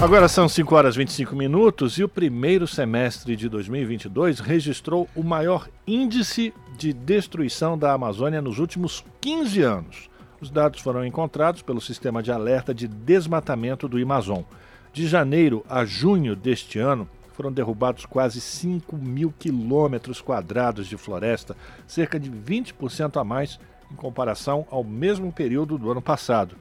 Agora 0.00 0.28
são 0.28 0.48
5 0.48 0.72
horas 0.72 0.94
e 0.94 0.98
25 0.98 1.34
minutos 1.34 1.98
e 1.98 2.04
o 2.04 2.08
primeiro 2.08 2.64
semestre 2.64 3.34
de 3.34 3.48
2022 3.48 4.38
registrou 4.38 5.08
o 5.16 5.24
maior 5.24 5.68
índice 5.84 6.54
de 6.78 6.92
destruição 6.92 7.76
da 7.76 7.92
Amazônia 7.92 8.40
nos 8.40 8.60
últimos 8.60 9.04
15 9.20 9.62
anos. 9.62 10.08
Os 10.40 10.48
dados 10.48 10.80
foram 10.80 11.04
encontrados 11.04 11.60
pelo 11.60 11.80
Sistema 11.80 12.22
de 12.22 12.30
Alerta 12.30 12.72
de 12.72 12.86
Desmatamento 12.86 13.88
do 13.88 14.00
Amazon. 14.00 14.42
De 14.92 15.08
janeiro 15.08 15.66
a 15.68 15.84
junho 15.84 16.36
deste 16.36 16.78
ano, 16.78 17.08
foram 17.32 17.50
derrubados 17.50 18.06
quase 18.06 18.40
5 18.40 18.96
mil 18.96 19.34
quilômetros 19.36 20.20
quadrados 20.20 20.86
de 20.86 20.96
floresta, 20.96 21.56
cerca 21.84 22.20
de 22.20 22.30
20% 22.30 23.20
a 23.20 23.24
mais 23.24 23.58
em 23.90 23.96
comparação 23.96 24.64
ao 24.70 24.84
mesmo 24.84 25.32
período 25.32 25.76
do 25.76 25.90
ano 25.90 26.00
passado. 26.00 26.56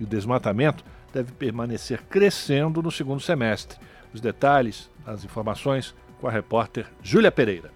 E 0.00 0.04
o 0.04 0.06
desmatamento 0.06 0.82
deve 1.12 1.32
permanecer 1.32 2.02
crescendo 2.04 2.82
no 2.82 2.90
segundo 2.90 3.20
semestre. 3.20 3.78
Os 4.12 4.20
detalhes, 4.20 4.90
as 5.06 5.24
informações 5.24 5.94
com 6.20 6.26
a 6.26 6.30
repórter 6.30 6.90
Júlia 7.02 7.30
Pereira. 7.30 7.70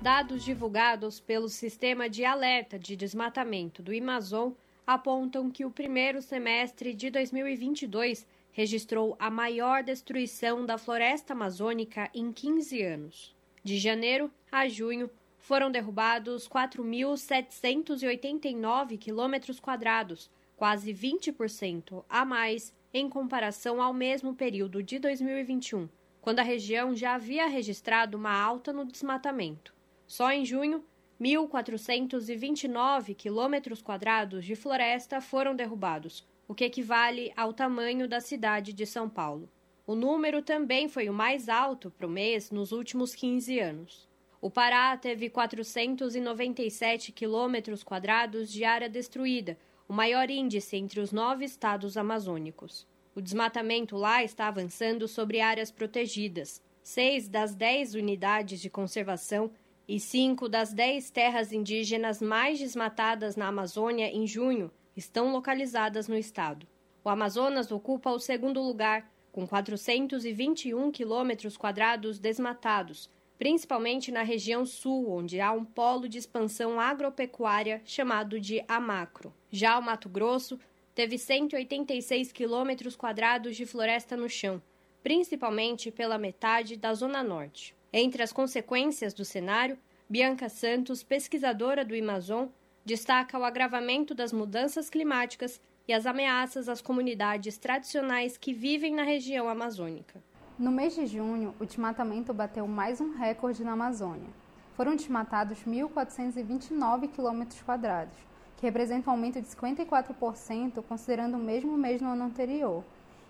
Dados 0.00 0.42
divulgados 0.44 1.20
pelo 1.20 1.48
Sistema 1.48 2.08
de 2.08 2.24
Alerta 2.24 2.78
de 2.78 2.96
Desmatamento 2.96 3.82
do 3.82 3.92
Amazon 3.96 4.52
apontam 4.86 5.50
que 5.50 5.64
o 5.64 5.70
primeiro 5.70 6.22
semestre 6.22 6.94
de 6.94 7.10
2022 7.10 8.24
registrou 8.52 9.16
a 9.18 9.28
maior 9.28 9.82
destruição 9.82 10.64
da 10.64 10.78
floresta 10.78 11.32
amazônica 11.34 12.08
em 12.14 12.32
15 12.32 12.80
anos. 12.82 13.34
De 13.62 13.78
janeiro 13.78 14.30
a 14.50 14.66
junho, 14.68 15.10
foram 15.38 15.70
derrubados 15.70 16.48
4.789 16.48 18.98
quilômetros 18.98 19.60
quadrados, 19.60 20.30
quase 20.56 20.92
20% 20.92 22.02
a 22.08 22.24
mais 22.24 22.74
em 22.92 23.08
comparação 23.08 23.80
ao 23.80 23.92
mesmo 23.92 24.34
período 24.34 24.82
de 24.82 24.98
2021, 24.98 25.88
quando 26.20 26.40
a 26.40 26.42
região 26.42 26.94
já 26.94 27.14
havia 27.14 27.46
registrado 27.46 28.16
uma 28.16 28.32
alta 28.32 28.72
no 28.72 28.84
desmatamento. 28.84 29.74
Só 30.06 30.32
em 30.32 30.44
junho, 30.44 30.82
1.429 31.20 33.14
quilômetros 33.14 33.82
quadrados 33.82 34.44
de 34.44 34.56
floresta 34.56 35.20
foram 35.20 35.54
derrubados, 35.54 36.26
o 36.48 36.54
que 36.54 36.64
equivale 36.64 37.32
ao 37.36 37.52
tamanho 37.52 38.08
da 38.08 38.20
cidade 38.20 38.72
de 38.72 38.86
São 38.86 39.08
Paulo. 39.08 39.48
O 39.86 39.94
número 39.94 40.42
também 40.42 40.88
foi 40.88 41.08
o 41.08 41.14
mais 41.14 41.48
alto 41.48 41.90
para 41.90 42.06
o 42.06 42.10
mês 42.10 42.50
nos 42.50 42.72
últimos 42.72 43.14
15 43.14 43.58
anos. 43.60 44.08
O 44.40 44.50
Pará 44.50 44.96
teve 44.96 45.30
497 45.30 47.12
quilômetros 47.12 47.82
quadrados 47.82 48.50
de 48.50 48.64
área 48.64 48.88
destruída, 48.88 49.56
o 49.88 49.92
maior 49.92 50.30
índice 50.30 50.76
entre 50.76 51.00
os 51.00 51.12
nove 51.12 51.44
estados 51.44 51.96
amazônicos. 51.96 52.86
O 53.14 53.20
desmatamento 53.20 53.96
lá 53.96 54.22
está 54.22 54.48
avançando 54.48 55.06
sobre 55.08 55.40
áreas 55.40 55.70
protegidas. 55.70 56.60
Seis 56.82 57.28
das 57.28 57.54
dez 57.54 57.94
unidades 57.94 58.60
de 58.60 58.68
conservação 58.68 59.50
e 59.88 60.00
cinco 60.00 60.48
das 60.48 60.72
dez 60.72 61.10
terras 61.10 61.52
indígenas 61.52 62.20
mais 62.20 62.58
desmatadas 62.58 63.36
na 63.36 63.48
Amazônia 63.48 64.10
em 64.10 64.26
junho 64.26 64.70
estão 64.96 65.32
localizadas 65.32 66.08
no 66.08 66.16
estado. 66.16 66.66
O 67.04 67.08
Amazonas 67.08 67.70
ocupa 67.70 68.10
o 68.10 68.18
segundo 68.18 68.60
lugar, 68.60 69.08
com 69.30 69.46
421 69.46 70.90
quilômetros 70.90 71.56
quadrados 71.56 72.18
desmatados, 72.18 73.08
principalmente 73.38 74.10
na 74.10 74.22
região 74.22 74.64
sul, 74.64 75.10
onde 75.10 75.40
há 75.40 75.52
um 75.52 75.64
polo 75.64 76.08
de 76.08 76.18
expansão 76.18 76.80
agropecuária 76.80 77.82
chamado 77.84 78.40
de 78.40 78.64
Amacro. 78.66 79.32
Já 79.50 79.78
o 79.78 79.82
Mato 79.82 80.08
Grosso 80.08 80.58
teve 80.94 81.18
186 81.18 82.32
quilômetros 82.32 82.96
quadrados 82.96 83.56
de 83.56 83.66
floresta 83.66 84.16
no 84.16 84.28
chão, 84.28 84.62
principalmente 85.02 85.90
pela 85.90 86.18
metade 86.18 86.76
da 86.76 86.94
Zona 86.94 87.22
Norte. 87.22 87.74
Entre 87.92 88.22
as 88.22 88.32
consequências 88.32 89.12
do 89.12 89.24
cenário, 89.24 89.78
Bianca 90.08 90.48
Santos, 90.48 91.02
pesquisadora 91.02 91.84
do 91.84 91.94
Amazon, 91.94 92.46
destaca 92.84 93.38
o 93.38 93.44
agravamento 93.44 94.14
das 94.14 94.32
mudanças 94.32 94.88
climáticas 94.88 95.60
e 95.88 95.92
as 95.92 96.06
ameaças 96.06 96.68
às 96.68 96.80
comunidades 96.80 97.58
tradicionais 97.58 98.36
que 98.36 98.52
vivem 98.52 98.94
na 98.94 99.02
região 99.02 99.48
amazônica. 99.48 100.22
No 100.58 100.70
mês 100.70 100.94
de 100.94 101.04
junho, 101.04 101.54
o 101.60 101.66
desmatamento 101.66 102.32
bateu 102.32 102.66
mais 102.66 102.98
um 102.98 103.14
recorde 103.14 103.62
na 103.62 103.72
Amazônia. 103.72 104.30
Foram 104.74 104.96
desmatados 104.96 105.58
1.429 105.64 107.08
quilômetros 107.08 107.60
quadrados, 107.60 108.16
que 108.56 108.64
representa 108.64 109.10
um 109.10 109.12
aumento 109.12 109.38
de 109.38 109.46
54% 109.48 110.82
considerando 110.88 111.34
o 111.34 111.38
mesmo 111.38 111.76
mês 111.76 112.00
no 112.00 112.08
ano 112.08 112.24
anterior. 112.24 112.82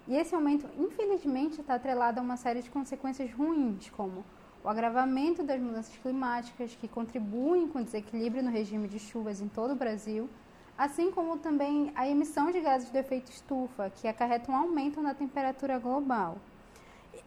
E 0.07 0.15
esse 0.15 0.37
aumento, 0.37 0.69
infelizmente, 0.79 1.61
está 1.61 1.75
atrelado 1.75 2.21
a 2.21 2.23
uma 2.23 2.37
série 2.37 2.62
de 2.62 2.71
consequências 2.71 3.33
ruins, 3.33 3.91
como 3.91 4.25
o 4.62 4.69
agravamento 4.69 5.43
das 5.43 5.61
mudanças 5.61 5.97
climáticas, 5.97 6.77
que 6.77 6.87
contribuem 6.87 7.67
com 7.67 7.81
o 7.81 7.85
desequilíbrio 7.85 8.45
no 8.45 8.53
regime 8.53 8.87
de 8.87 9.01
chuvas 9.01 9.41
em 9.41 9.49
todo 9.49 9.73
o 9.73 9.77
Brasil, 9.77 10.31
assim 10.79 11.11
como 11.11 11.39
também 11.39 11.91
a 11.97 12.09
emissão 12.09 12.53
de 12.53 12.61
gases 12.61 12.89
de 12.89 12.99
efeito 12.99 13.33
estufa, 13.33 13.91
que 13.91 14.07
acarretam 14.07 14.55
um 14.55 14.59
aumento 14.59 15.03
na 15.03 15.12
temperatura 15.12 15.77
global. 15.77 16.39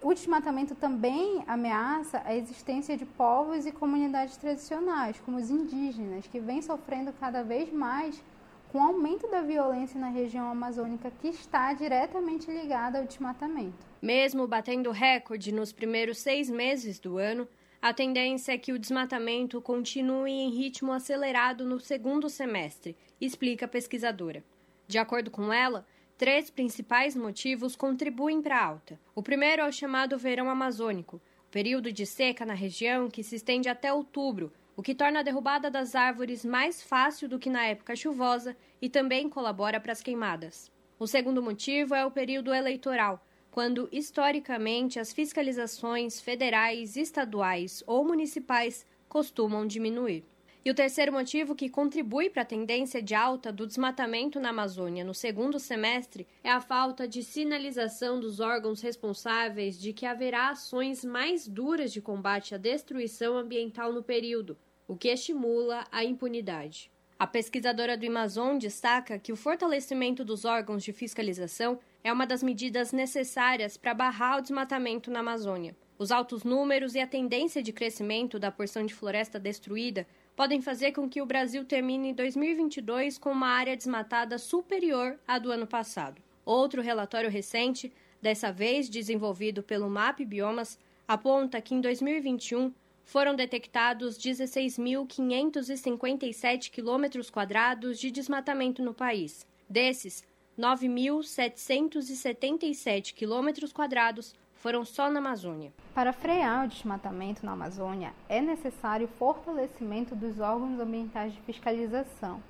O 0.02 0.14
desmatamento 0.14 0.76
também 0.76 1.44
ameaça 1.46 2.22
a 2.24 2.34
existência 2.34 2.96
de 2.96 3.06
povos 3.06 3.66
e 3.66 3.72
comunidades 3.72 4.38
tradicionais, 4.38 5.20
como 5.20 5.38
os 5.38 5.50
indígenas, 5.50 6.26
que 6.26 6.40
vêm 6.40 6.62
sofrendo 6.62 7.12
cada 7.20 7.44
vez 7.44 7.72
mais 7.72 8.24
com 8.72 8.78
o 8.78 8.82
aumento 8.82 9.30
da 9.30 9.42
violência 9.42 10.00
na 10.00 10.08
região 10.08 10.50
amazônica, 10.50 11.12
que 11.20 11.28
está 11.28 11.74
diretamente 11.74 12.50
ligada 12.50 13.00
ao 13.00 13.06
desmatamento. 13.06 13.86
Mesmo 14.02 14.48
batendo 14.48 14.90
recorde 14.92 15.52
nos 15.52 15.74
primeiros 15.74 16.20
seis 16.20 16.50
meses 16.50 16.98
do 16.98 17.18
ano, 17.18 17.46
a 17.82 17.94
tendência 17.94 18.54
é 18.54 18.58
que 18.58 18.72
o 18.72 18.80
desmatamento 18.80 19.62
continue 19.62 20.32
em 20.32 20.50
ritmo 20.50 20.94
acelerado 20.94 21.66
no 21.66 21.80
segundo 21.80 22.30
semestre, 22.30 22.96
explica 23.20 23.66
a 23.66 23.70
pesquisadora. 23.70 24.44
De 24.88 24.98
acordo 24.98 25.30
com 25.30 25.52
ela, 25.52 25.86
Três 26.20 26.50
principais 26.50 27.16
motivos 27.16 27.78
contribuem 27.78 28.42
para 28.42 28.58
a 28.58 28.66
alta. 28.66 29.00
O 29.16 29.24
primeiro 29.24 29.62
é 29.62 29.66
o 29.66 29.72
chamado 29.72 30.18
verão 30.18 30.50
amazônico, 30.50 31.22
período 31.50 31.94
de 31.94 32.06
seca 32.06 32.46
na 32.46 32.54
região 32.54 33.10
que 33.10 33.24
se 33.24 33.38
estende 33.38 33.70
até 33.70 33.94
outubro, 33.94 34.52
o 34.76 34.84
que 34.84 34.94
torna 34.94 35.22
a 35.22 35.24
derrubada 35.24 35.72
das 35.72 35.96
árvores 35.96 36.44
mais 36.44 36.84
fácil 36.84 37.30
do 37.30 37.40
que 37.40 37.50
na 37.50 37.66
época 37.66 37.96
chuvosa 37.96 38.54
e 38.82 38.90
também 38.90 39.30
colabora 39.30 39.80
para 39.80 39.94
as 39.94 40.02
queimadas. 40.02 40.70
O 41.00 41.08
segundo 41.08 41.42
motivo 41.42 41.96
é 41.96 42.06
o 42.06 42.12
período 42.12 42.54
eleitoral, 42.54 43.26
quando 43.50 43.88
historicamente 43.90 45.00
as 45.00 45.14
fiscalizações 45.14 46.20
federais, 46.20 46.98
estaduais 46.98 47.82
ou 47.88 48.04
municipais 48.04 48.86
costumam 49.08 49.66
diminuir. 49.66 50.26
E 50.64 50.70
o 50.70 50.74
terceiro 50.76 51.14
motivo 51.14 51.56
que 51.56 51.70
contribui 51.70 52.30
para 52.30 52.42
a 52.42 52.46
tendência 52.46 53.02
de 53.02 53.16
alta 53.16 53.50
do 53.50 53.66
desmatamento 53.66 54.42
na 54.42 54.50
Amazônia 54.50 55.06
no 55.06 55.14
segundo 55.14 55.58
semestre 55.58 56.28
é 56.44 56.52
a 56.52 56.60
falta 56.60 57.08
de 57.08 57.24
sinalização 57.24 58.20
dos 58.20 58.42
órgãos 58.42 58.82
responsáveis 58.82 59.80
de 59.80 59.94
que 59.94 60.06
haverá 60.06 60.50
ações 60.50 61.06
mais 61.06 61.48
duras 61.48 61.94
de 61.94 62.02
combate 62.02 62.54
à 62.54 62.58
destruição 62.58 63.38
ambiental 63.38 63.94
no 63.94 64.04
período, 64.04 64.58
o 64.86 64.98
que 64.98 65.08
estimula 65.08 65.86
a 65.90 66.04
impunidade. 66.04 66.92
A 67.18 67.26
pesquisadora 67.26 67.98
do 67.98 68.08
Amazon 68.08 68.58
destaca 68.58 69.18
que 69.18 69.32
o 69.32 69.38
fortalecimento 69.38 70.26
dos 70.26 70.44
órgãos 70.44 70.84
de 70.84 70.92
fiscalização 70.92 71.80
é 72.04 72.12
uma 72.12 72.28
das 72.28 72.44
medidas 72.44 72.92
necessárias 72.92 73.78
para 73.78 73.94
barrar 73.94 74.38
o 74.38 74.42
desmatamento 74.42 75.10
na 75.10 75.20
Amazônia. 75.20 75.76
Os 75.98 76.14
altos 76.14 76.46
números 76.46 76.96
e 76.96 77.00
a 77.02 77.06
tendência 77.06 77.62
de 77.62 77.74
crescimento 77.74 78.40
da 78.40 78.50
porção 78.50 78.86
de 78.86 78.94
floresta 78.94 79.38
destruída 79.38 80.08
podem 80.40 80.62
fazer 80.62 80.94
com 80.94 81.10
que 81.10 81.22
o 81.22 81.26
Brasil 81.26 81.66
termine 81.66 82.14
2022 82.14 83.18
com 83.18 83.30
uma 83.30 83.50
área 83.50 83.76
desmatada 83.76 84.38
superior 84.38 85.20
à 85.28 85.38
do 85.38 85.52
ano 85.52 85.68
passado. 85.68 86.22
Outro 86.46 86.82
relatório 86.82 87.30
recente 87.30 87.92
dessa 88.22 88.50
vez 88.50 88.88
desenvolvido 88.88 89.62
pelo 89.62 89.90
MAP 89.90 90.22
Biomas, 90.22 90.80
aponta 91.06 91.60
que 91.60 91.76
em 91.76 91.82
2021 91.82 92.74
foram 93.04 93.36
detectados 93.36 94.18
16.557 94.18 96.72
quilômetros 96.72 97.30
quadrados 97.30 98.00
de 98.00 98.10
desmatamento 98.10 98.82
no 98.82 98.94
país. 98.94 99.46
Desses, 99.70 100.24
9.777 100.58 103.14
quilômetros 103.14 103.74
quadrados 103.74 104.34
foram 104.60 104.84
só 104.84 105.10
na 105.10 105.20
Amazônia. 105.20 105.72
Para 105.96 106.14
frear 106.14 106.66
o 106.66 106.68
desmatamento 106.68 107.46
na 107.46 107.54
Amazônia, 107.54 108.14
é 108.28 108.42
necessário 108.42 109.06
o 109.06 109.18
fortalecimento 109.18 110.16
dos 110.16 110.40
órgãos 110.40 110.80
ambientais 110.80 111.34
de 111.34 111.42
fiscalização 111.42 112.42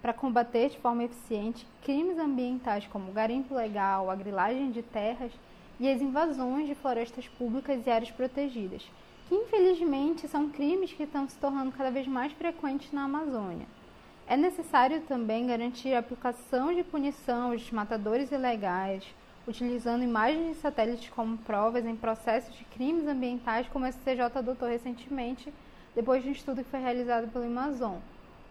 para 0.00 0.12
combater 0.12 0.70
de 0.70 0.78
forma 0.78 1.04
eficiente 1.04 1.66
crimes 1.84 2.18
ambientais 2.18 2.86
como 2.88 3.12
garimpo 3.12 3.54
legal, 3.54 4.10
a 4.10 4.16
grilagem 4.16 4.72
de 4.72 4.82
terras 4.82 5.30
e 5.78 5.88
as 5.88 6.02
invasões 6.02 6.66
de 6.66 6.74
florestas 6.74 7.28
públicas 7.28 7.86
e 7.86 7.90
áreas 7.90 8.10
protegidas, 8.10 8.82
que 9.28 9.34
infelizmente 9.34 10.26
são 10.26 10.50
crimes 10.50 10.92
que 10.92 11.04
estão 11.04 11.28
se 11.28 11.36
tornando 11.36 11.70
cada 11.70 11.92
vez 11.92 12.08
mais 12.08 12.32
frequentes 12.32 12.92
na 12.92 13.04
Amazônia. 13.04 13.66
É 14.26 14.36
necessário 14.36 15.00
também 15.02 15.46
garantir 15.46 15.94
a 15.94 16.00
aplicação 16.00 16.74
de 16.74 16.82
punição 16.82 17.52
aos 17.52 17.70
matadores 17.70 18.32
ilegais, 18.32 19.04
utilizando 19.46 20.04
imagens 20.04 20.56
de 20.56 20.62
satélites 20.62 21.10
como 21.10 21.38
provas 21.38 21.84
em 21.84 21.96
processos 21.96 22.56
de 22.56 22.64
crimes 22.64 23.06
ambientais, 23.06 23.66
como 23.68 23.84
o 23.84 23.88
SCJ 23.88 24.20
adotou 24.34 24.68
recentemente, 24.68 25.52
depois 25.94 26.22
de 26.22 26.28
um 26.28 26.32
estudo 26.32 26.62
que 26.62 26.70
foi 26.70 26.80
realizado 26.80 27.28
pelo 27.28 27.44
Amazon, 27.44 27.96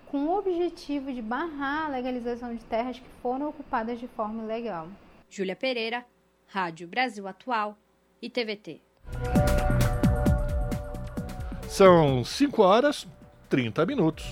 com 0.07 0.25
o 0.25 0.37
objetivo 0.37 1.11
de 1.13 1.21
barrar 1.21 1.85
a 1.85 1.89
legalização 1.89 2.53
de 2.53 2.63
terras 2.65 2.99
que 2.99 3.09
foram 3.21 3.49
ocupadas 3.49 3.99
de 3.99 4.07
forma 4.09 4.43
ilegal. 4.43 4.87
Júlia 5.29 5.55
Pereira, 5.55 6.05
Rádio 6.47 6.87
Brasil 6.87 7.27
Atual 7.27 7.77
e 8.21 8.29
TVT. 8.29 8.81
São 11.69 12.23
5 12.25 12.61
horas 12.61 13.07
30 13.49 13.85
minutos. 13.85 14.25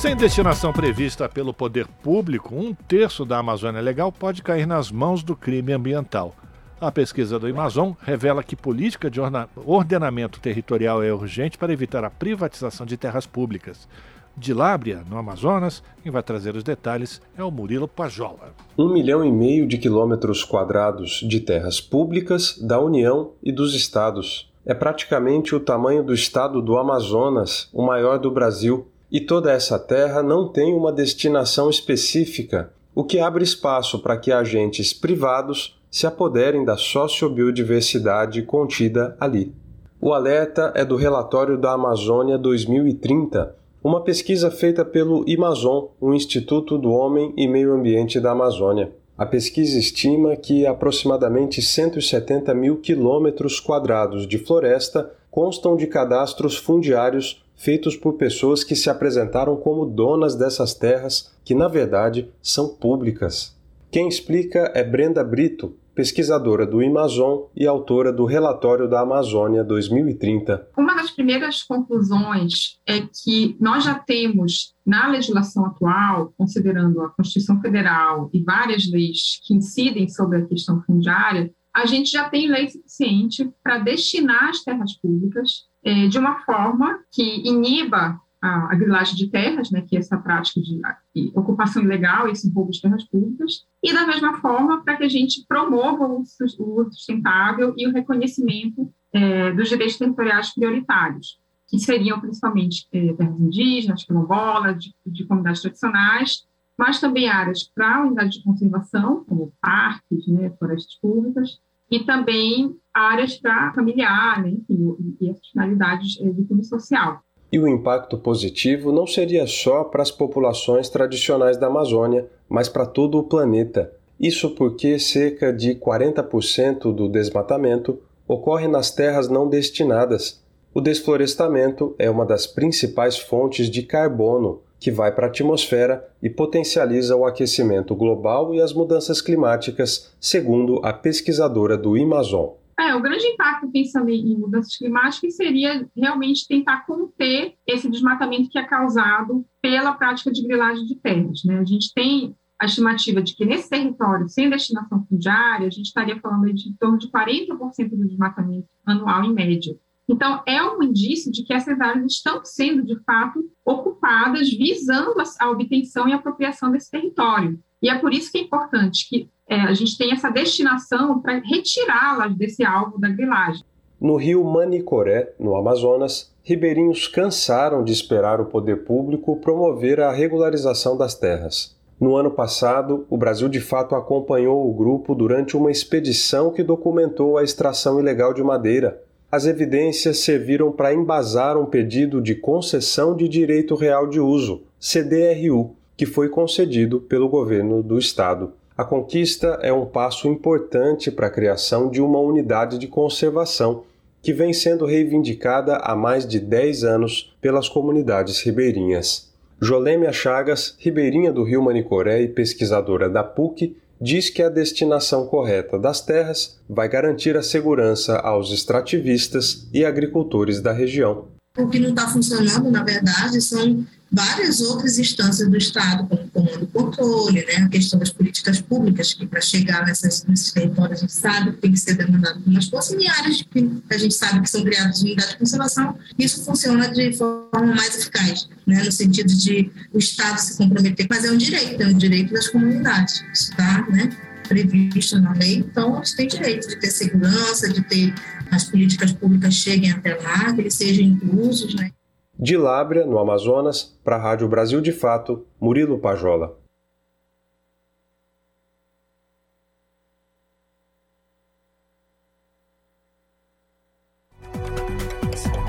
Sem 0.00 0.16
destinação 0.16 0.72
prevista 0.72 1.28
pelo 1.28 1.52
poder 1.52 1.86
público, 1.86 2.54
um 2.54 2.72
terço 2.72 3.22
da 3.22 3.36
Amazônia 3.36 3.82
Legal 3.82 4.10
pode 4.10 4.42
cair 4.42 4.66
nas 4.66 4.90
mãos 4.90 5.22
do 5.22 5.36
crime 5.36 5.74
ambiental. 5.74 6.34
A 6.80 6.90
pesquisa 6.90 7.38
do 7.38 7.46
Amazon 7.46 7.92
revela 8.00 8.42
que 8.42 8.56
política 8.56 9.10
de 9.10 9.20
ordenamento 9.66 10.40
territorial 10.40 11.02
é 11.02 11.12
urgente 11.12 11.58
para 11.58 11.74
evitar 11.74 12.02
a 12.02 12.08
privatização 12.08 12.86
de 12.86 12.96
terras 12.96 13.26
públicas. 13.26 13.86
De 14.34 14.54
Lábria, 14.54 15.04
no 15.06 15.18
Amazonas, 15.18 15.82
quem 16.02 16.10
vai 16.10 16.22
trazer 16.22 16.56
os 16.56 16.64
detalhes 16.64 17.20
é 17.36 17.44
o 17.44 17.50
Murilo 17.50 17.86
Pajola. 17.86 18.54
Um 18.78 18.88
milhão 18.88 19.22
e 19.22 19.30
meio 19.30 19.66
de 19.66 19.76
quilômetros 19.76 20.42
quadrados 20.42 21.20
de 21.28 21.40
terras 21.40 21.78
públicas 21.78 22.56
da 22.56 22.80
União 22.80 23.32
e 23.42 23.52
dos 23.52 23.74
estados. 23.74 24.50
É 24.64 24.72
praticamente 24.72 25.54
o 25.54 25.60
tamanho 25.60 26.02
do 26.02 26.14
estado 26.14 26.62
do 26.62 26.78
Amazonas, 26.78 27.68
o 27.70 27.82
maior 27.82 28.18
do 28.18 28.30
Brasil, 28.30 28.89
e 29.10 29.20
toda 29.20 29.50
essa 29.50 29.78
terra 29.78 30.22
não 30.22 30.48
tem 30.48 30.74
uma 30.74 30.92
destinação 30.92 31.68
específica, 31.68 32.72
o 32.94 33.02
que 33.02 33.18
abre 33.18 33.42
espaço 33.42 33.98
para 33.98 34.16
que 34.16 34.30
agentes 34.30 34.92
privados 34.92 35.78
se 35.90 36.06
apoderem 36.06 36.64
da 36.64 36.76
sociobiodiversidade 36.76 38.42
contida 38.42 39.16
ali. 39.18 39.52
O 40.00 40.12
alerta 40.12 40.72
é 40.74 40.84
do 40.84 40.96
relatório 40.96 41.58
da 41.58 41.72
Amazônia 41.72 42.38
2030, 42.38 43.54
uma 43.82 44.02
pesquisa 44.02 44.50
feita 44.50 44.84
pelo 44.84 45.24
IMAZON, 45.26 45.90
o 46.00 46.14
Instituto 46.14 46.78
do 46.78 46.90
Homem 46.90 47.32
e 47.36 47.48
Meio 47.48 47.72
Ambiente 47.72 48.20
da 48.20 48.32
Amazônia. 48.32 48.92
A 49.16 49.26
pesquisa 49.26 49.78
estima 49.78 50.36
que 50.36 50.66
aproximadamente 50.66 51.60
170 51.60 52.54
mil 52.54 52.78
quilômetros 52.78 53.60
quadrados 53.60 54.26
de 54.26 54.38
floresta 54.38 55.10
constam 55.30 55.76
de 55.76 55.86
cadastros 55.86 56.56
fundiários 56.56 57.42
feitos 57.60 57.94
por 57.94 58.14
pessoas 58.14 58.64
que 58.64 58.74
se 58.74 58.88
apresentaram 58.88 59.54
como 59.54 59.84
donas 59.84 60.34
dessas 60.34 60.72
terras, 60.72 61.30
que 61.44 61.54
na 61.54 61.68
verdade 61.68 62.30
são 62.42 62.68
públicas. 62.68 63.54
Quem 63.90 64.08
explica 64.08 64.72
é 64.74 64.82
Brenda 64.82 65.22
Brito, 65.22 65.76
pesquisadora 65.94 66.66
do 66.66 66.80
Amazon 66.80 67.42
e 67.54 67.66
autora 67.66 68.10
do 68.10 68.24
relatório 68.24 68.88
da 68.88 69.00
Amazônia 69.00 69.62
2030. 69.62 70.70
Uma 70.78 70.94
das 70.94 71.10
primeiras 71.10 71.62
conclusões 71.62 72.80
é 72.86 73.00
que 73.00 73.54
nós 73.60 73.84
já 73.84 73.94
temos 73.98 74.74
na 74.86 75.08
legislação 75.08 75.66
atual, 75.66 76.32
considerando 76.38 77.02
a 77.02 77.10
Constituição 77.10 77.60
Federal 77.60 78.30
e 78.32 78.42
várias 78.42 78.90
leis 78.90 79.38
que 79.44 79.52
incidem 79.52 80.08
sobre 80.08 80.38
a 80.38 80.46
questão 80.46 80.80
fundiária, 80.84 81.52
a 81.74 81.84
gente 81.84 82.10
já 82.10 82.28
tem 82.28 82.50
lei 82.50 82.68
suficiente 82.68 83.50
para 83.62 83.78
destinar 83.78 84.48
as 84.48 84.64
terras 84.64 84.94
públicas 84.94 85.69
é, 85.84 86.06
de 86.08 86.18
uma 86.18 86.40
forma 86.40 87.00
que 87.10 87.48
iniba 87.48 88.20
a, 88.40 88.72
a 88.72 88.74
grilagem 88.74 89.14
de 89.14 89.28
terras, 89.28 89.70
né, 89.70 89.82
que 89.82 89.96
é 89.96 89.98
essa 89.98 90.16
prática 90.16 90.60
de, 90.60 90.80
de 91.14 91.30
ocupação 91.34 91.82
ilegal, 91.82 92.28
esse 92.28 92.50
roubo 92.50 92.70
de 92.70 92.80
terras 92.80 93.04
públicas, 93.04 93.66
e 93.82 93.92
da 93.92 94.06
mesma 94.06 94.38
forma 94.40 94.82
para 94.82 94.96
que 94.96 95.04
a 95.04 95.08
gente 95.08 95.44
promova 95.46 96.06
o 96.06 96.20
uso, 96.20 96.44
o 96.58 96.84
sustentável 96.90 97.74
e 97.76 97.86
o 97.86 97.92
reconhecimento 97.92 98.92
é, 99.12 99.52
dos 99.52 99.68
direitos 99.68 99.98
territoriais 99.98 100.54
prioritários, 100.54 101.38
que 101.68 101.78
seriam 101.78 102.20
principalmente 102.20 102.88
é, 102.92 103.12
terras 103.12 103.40
indígenas, 103.40 104.04
quilombolas, 104.04 104.82
de, 104.82 104.94
de 105.06 105.24
comunidades 105.26 105.60
tradicionais, 105.60 106.46
mas 106.78 106.98
também 106.98 107.28
áreas 107.28 107.70
para 107.74 108.06
unidade 108.06 108.38
de 108.38 108.42
conservação, 108.42 109.22
como 109.24 109.52
parques, 109.60 110.26
né, 110.28 110.50
florestas 110.58 110.94
públicas, 110.94 111.60
e 111.90 112.00
também 112.00 112.74
áreas 113.00 113.36
para 113.36 113.72
familiar, 113.74 114.42
né, 114.42 114.50
enfim, 114.50 114.96
e, 115.20 115.30
as 115.30 115.38
finalidades 115.50 116.12
de 116.12 116.44
cunho 116.44 116.64
social. 116.64 117.20
E 117.52 117.58
o 117.58 117.66
impacto 117.66 118.16
positivo 118.16 118.92
não 118.92 119.06
seria 119.06 119.46
só 119.46 119.82
para 119.82 120.02
as 120.02 120.10
populações 120.10 120.88
tradicionais 120.88 121.56
da 121.56 121.66
Amazônia, 121.66 122.26
mas 122.48 122.68
para 122.68 122.86
todo 122.86 123.18
o 123.18 123.24
planeta. 123.24 123.92
Isso 124.18 124.50
porque 124.50 124.98
cerca 124.98 125.52
de 125.52 125.74
40% 125.74 126.94
do 126.94 127.08
desmatamento 127.08 127.98
ocorre 128.28 128.68
nas 128.68 128.90
terras 128.90 129.28
não 129.28 129.48
destinadas. 129.48 130.44
O 130.72 130.80
desflorestamento 130.80 131.96
é 131.98 132.08
uma 132.08 132.24
das 132.24 132.46
principais 132.46 133.18
fontes 133.18 133.68
de 133.68 133.82
carbono 133.82 134.60
que 134.78 134.90
vai 134.90 135.12
para 135.12 135.26
a 135.26 135.28
atmosfera 135.28 136.08
e 136.22 136.30
potencializa 136.30 137.16
o 137.16 137.26
aquecimento 137.26 137.94
global 137.94 138.54
e 138.54 138.60
as 138.60 138.72
mudanças 138.72 139.20
climáticas, 139.20 140.12
segundo 140.20 140.80
a 140.84 140.92
pesquisadora 140.92 141.76
do 141.76 141.96
Amazon. 141.96 142.59
É, 142.80 142.94
o 142.94 143.02
grande 143.02 143.26
impacto 143.26 143.70
pensando 143.70 144.08
em 144.08 144.38
mudanças 144.38 144.74
climáticas 144.74 145.36
seria 145.36 145.86
realmente 145.94 146.48
tentar 146.48 146.86
conter 146.86 147.54
esse 147.66 147.90
desmatamento 147.90 148.48
que 148.48 148.58
é 148.58 148.64
causado 148.64 149.44
pela 149.60 149.92
prática 149.92 150.32
de 150.32 150.42
grilagem 150.42 150.86
de 150.86 150.96
terras. 150.96 151.42
Né? 151.44 151.58
A 151.58 151.64
gente 151.64 151.92
tem 151.92 152.34
a 152.58 152.64
estimativa 152.64 153.20
de 153.20 153.36
que 153.36 153.44
nesse 153.44 153.68
território 153.68 154.28
sem 154.30 154.48
destinação 154.48 155.04
fundiária, 155.06 155.66
a 155.66 155.70
gente 155.70 155.86
estaria 155.86 156.18
falando 156.20 156.52
de 156.54 156.70
em 156.70 156.74
torno 156.74 156.96
de 156.96 157.10
40% 157.10 157.90
do 157.90 158.08
desmatamento 158.08 158.68
anual 158.86 159.24
em 159.24 159.34
média. 159.34 159.76
Então, 160.08 160.42
é 160.46 160.62
um 160.62 160.82
indício 160.82 161.30
de 161.30 161.44
que 161.44 161.52
essas 161.52 161.78
áreas 161.80 162.12
estão 162.12 162.44
sendo, 162.44 162.84
de 162.84 162.98
fato, 163.04 163.44
ocupadas 163.64 164.50
visando 164.50 165.14
a 165.38 165.50
obtenção 165.50 166.08
e 166.08 166.12
apropriação 166.12 166.72
desse 166.72 166.90
território. 166.90 167.62
E 167.82 167.88
é 167.88 167.98
por 167.98 168.12
isso 168.12 168.30
que 168.30 168.38
é 168.38 168.42
importante 168.42 169.08
que 169.08 169.28
é, 169.48 169.62
a 169.62 169.72
gente 169.72 169.96
tenha 169.96 170.14
essa 170.14 170.30
destinação 170.30 171.20
para 171.20 171.38
retirá-las 171.38 172.34
desse 172.36 172.64
alvo 172.64 172.98
da 172.98 173.08
grilagem. 173.08 173.64
No 174.00 174.16
rio 174.16 174.44
Manicoré, 174.44 175.32
no 175.38 175.56
Amazonas, 175.56 176.32
ribeirinhos 176.42 177.06
cansaram 177.06 177.84
de 177.84 177.92
esperar 177.92 178.40
o 178.40 178.46
poder 178.46 178.84
público 178.84 179.36
promover 179.36 180.00
a 180.00 180.12
regularização 180.12 180.96
das 180.96 181.14
terras. 181.14 181.76
No 182.00 182.16
ano 182.16 182.30
passado, 182.30 183.06
o 183.10 183.18
Brasil 183.18 183.48
de 183.48 183.60
fato 183.60 183.94
acompanhou 183.94 184.66
o 184.68 184.72
grupo 184.72 185.14
durante 185.14 185.54
uma 185.54 185.70
expedição 185.70 186.50
que 186.50 186.62
documentou 186.62 187.36
a 187.36 187.44
extração 187.44 188.00
ilegal 188.00 188.32
de 188.32 188.42
madeira, 188.42 189.02
as 189.30 189.46
evidências 189.46 190.18
serviram 190.18 190.72
para 190.72 190.92
embasar 190.92 191.56
um 191.56 191.66
pedido 191.66 192.20
de 192.20 192.34
concessão 192.34 193.14
de 193.14 193.28
direito 193.28 193.76
real 193.76 194.08
de 194.08 194.18
uso, 194.18 194.62
CDRU, 194.80 195.76
que 196.00 196.06
foi 196.06 196.30
concedido 196.30 196.98
pelo 196.98 197.28
governo 197.28 197.82
do 197.82 197.98
estado. 197.98 198.54
A 198.74 198.82
conquista 198.82 199.58
é 199.60 199.70
um 199.70 199.84
passo 199.84 200.28
importante 200.28 201.10
para 201.10 201.26
a 201.26 201.30
criação 201.30 201.90
de 201.90 202.00
uma 202.00 202.18
unidade 202.18 202.78
de 202.78 202.86
conservação 202.86 203.82
que 204.22 204.32
vem 204.32 204.50
sendo 204.54 204.86
reivindicada 204.86 205.76
há 205.76 205.94
mais 205.94 206.26
de 206.26 206.40
10 206.40 206.84
anos 206.84 207.36
pelas 207.38 207.68
comunidades 207.68 208.40
ribeirinhas. 208.40 209.30
Jolêmia 209.60 210.10
Chagas, 210.10 210.74
ribeirinha 210.78 211.30
do 211.30 211.44
Rio 211.44 211.60
Manicoré 211.60 212.22
e 212.22 212.28
pesquisadora 212.28 213.06
da 213.06 213.22
PUC, 213.22 213.76
diz 214.00 214.30
que 214.30 214.42
a 214.42 214.48
destinação 214.48 215.26
correta 215.26 215.78
das 215.78 216.00
terras 216.00 216.58
vai 216.66 216.88
garantir 216.88 217.36
a 217.36 217.42
segurança 217.42 218.16
aos 218.20 218.50
extrativistas 218.50 219.68
e 219.70 219.84
agricultores 219.84 220.62
da 220.62 220.72
região. 220.72 221.26
O 221.60 221.68
que 221.68 221.78
não 221.78 221.90
está 221.90 222.08
funcionando, 222.08 222.70
na 222.70 222.82
verdade, 222.82 223.40
são 223.40 223.86
várias 224.10 224.60
outras 224.60 224.98
instâncias 224.98 225.48
do 225.48 225.56
Estado, 225.56 226.06
como 226.06 226.22
o 226.22 226.30
comando 226.30 226.66
controle, 226.66 227.44
né, 227.46 227.64
a 227.64 227.68
questão 227.68 227.98
das 227.98 228.10
políticas 228.10 228.60
públicas, 228.60 229.14
que 229.14 229.26
para 229.26 229.40
chegar 229.40 229.86
nessas, 229.86 230.24
nesses 230.24 230.52
territórios 230.52 230.98
a 230.98 231.00
gente 231.02 231.12
sabe 231.12 231.52
que 231.52 231.58
tem 231.58 231.72
que 231.72 231.78
ser 231.78 231.94
demandado 231.94 232.40
por 232.40 232.52
mais 232.52 232.68
força, 232.68 232.96
e 232.96 233.06
áreas 233.06 233.42
que 233.42 233.82
a 233.88 233.98
gente 233.98 234.14
sabe 234.14 234.40
que 234.40 234.50
são 234.50 234.64
criadas 234.64 235.00
unidades 235.00 235.32
de 235.32 235.38
conservação, 235.38 235.96
isso 236.18 236.44
funciona 236.44 236.88
de 236.88 237.12
forma 237.12 237.74
mais 237.74 237.96
eficaz, 237.96 238.48
né, 238.66 238.82
no 238.82 238.90
sentido 238.90 239.32
de 239.32 239.70
o 239.92 239.98
Estado 239.98 240.38
se 240.38 240.56
comprometer, 240.56 241.06
mas 241.08 241.24
é 241.24 241.30
um 241.30 241.36
direito, 241.36 241.80
é 241.80 241.86
um 241.86 241.96
direito 241.96 242.34
das 242.34 242.48
comunidades, 242.48 243.22
isso 243.32 243.50
está 243.52 243.86
né, 243.90 244.10
previsto 244.48 245.20
na 245.20 245.32
lei, 245.34 245.58
então 245.58 245.98
eles 245.98 246.14
têm 246.14 246.26
direito 246.26 246.66
de 246.66 246.80
ter 246.80 246.90
segurança, 246.90 247.68
de 247.68 247.80
ter 247.82 248.12
as 248.50 248.64
políticas 248.64 249.12
públicas 249.12 249.54
cheguem 249.54 249.90
até 249.90 250.14
lá, 250.16 250.52
que 250.54 250.60
eles 250.60 250.74
sejam 250.74 251.04
inclusos, 251.04 251.74
né. 251.74 251.90
De 252.38 252.56
Lábrea, 252.56 253.04
no 253.04 253.18
Amazonas, 253.18 253.98
para 254.02 254.16
a 254.16 254.18
Rádio 254.18 254.48
Brasil 254.48 254.80
de 254.80 254.92
Fato, 254.92 255.46
Murilo 255.60 255.98
Pajola. 255.98 256.58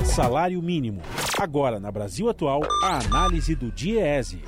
Salário 0.04 0.60
mínimo. 0.60 1.00
Agora, 1.38 1.80
na 1.80 1.90
Brasil 1.90 2.28
Atual, 2.28 2.60
a 2.84 2.98
análise 2.98 3.54
do 3.54 3.72
DIEESE. 3.72 4.42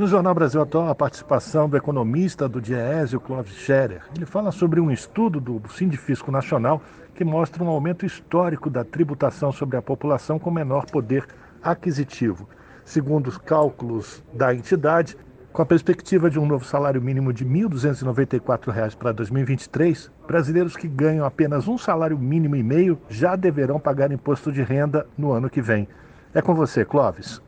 No 0.00 0.06
Jornal 0.06 0.34
Brasil 0.34 0.62
Atual, 0.62 0.88
a 0.88 0.94
participação 0.94 1.68
do 1.68 1.76
economista 1.76 2.48
do 2.48 2.58
DIEESE, 2.58 3.16
o 3.16 3.20
Clóvis 3.20 3.52
Scherer. 3.52 4.00
Ele 4.16 4.24
fala 4.24 4.50
sobre 4.50 4.80
um 4.80 4.90
estudo 4.90 5.38
do 5.38 5.60
Sindifisco 5.68 6.32
Nacional 6.32 6.80
que 7.14 7.22
mostra 7.22 7.62
um 7.62 7.68
aumento 7.68 8.06
histórico 8.06 8.70
da 8.70 8.82
tributação 8.82 9.52
sobre 9.52 9.76
a 9.76 9.82
população 9.82 10.38
com 10.38 10.50
menor 10.50 10.86
poder 10.86 11.26
aquisitivo. 11.62 12.48
Segundo 12.82 13.26
os 13.26 13.36
cálculos 13.36 14.24
da 14.32 14.54
entidade, 14.54 15.18
com 15.52 15.60
a 15.60 15.66
perspectiva 15.66 16.30
de 16.30 16.38
um 16.38 16.46
novo 16.46 16.64
salário 16.64 17.02
mínimo 17.02 17.30
de 17.30 17.44
R$ 17.44 17.50
1.294 17.68 18.96
para 18.96 19.12
2023, 19.12 20.10
brasileiros 20.26 20.78
que 20.78 20.88
ganham 20.88 21.26
apenas 21.26 21.68
um 21.68 21.76
salário 21.76 22.18
mínimo 22.18 22.56
e 22.56 22.62
meio 22.62 22.98
já 23.10 23.36
deverão 23.36 23.78
pagar 23.78 24.10
imposto 24.10 24.50
de 24.50 24.62
renda 24.62 25.06
no 25.18 25.30
ano 25.30 25.50
que 25.50 25.60
vem. 25.60 25.86
É 26.32 26.40
com 26.40 26.54
você, 26.54 26.86
Clóvis. 26.86 27.42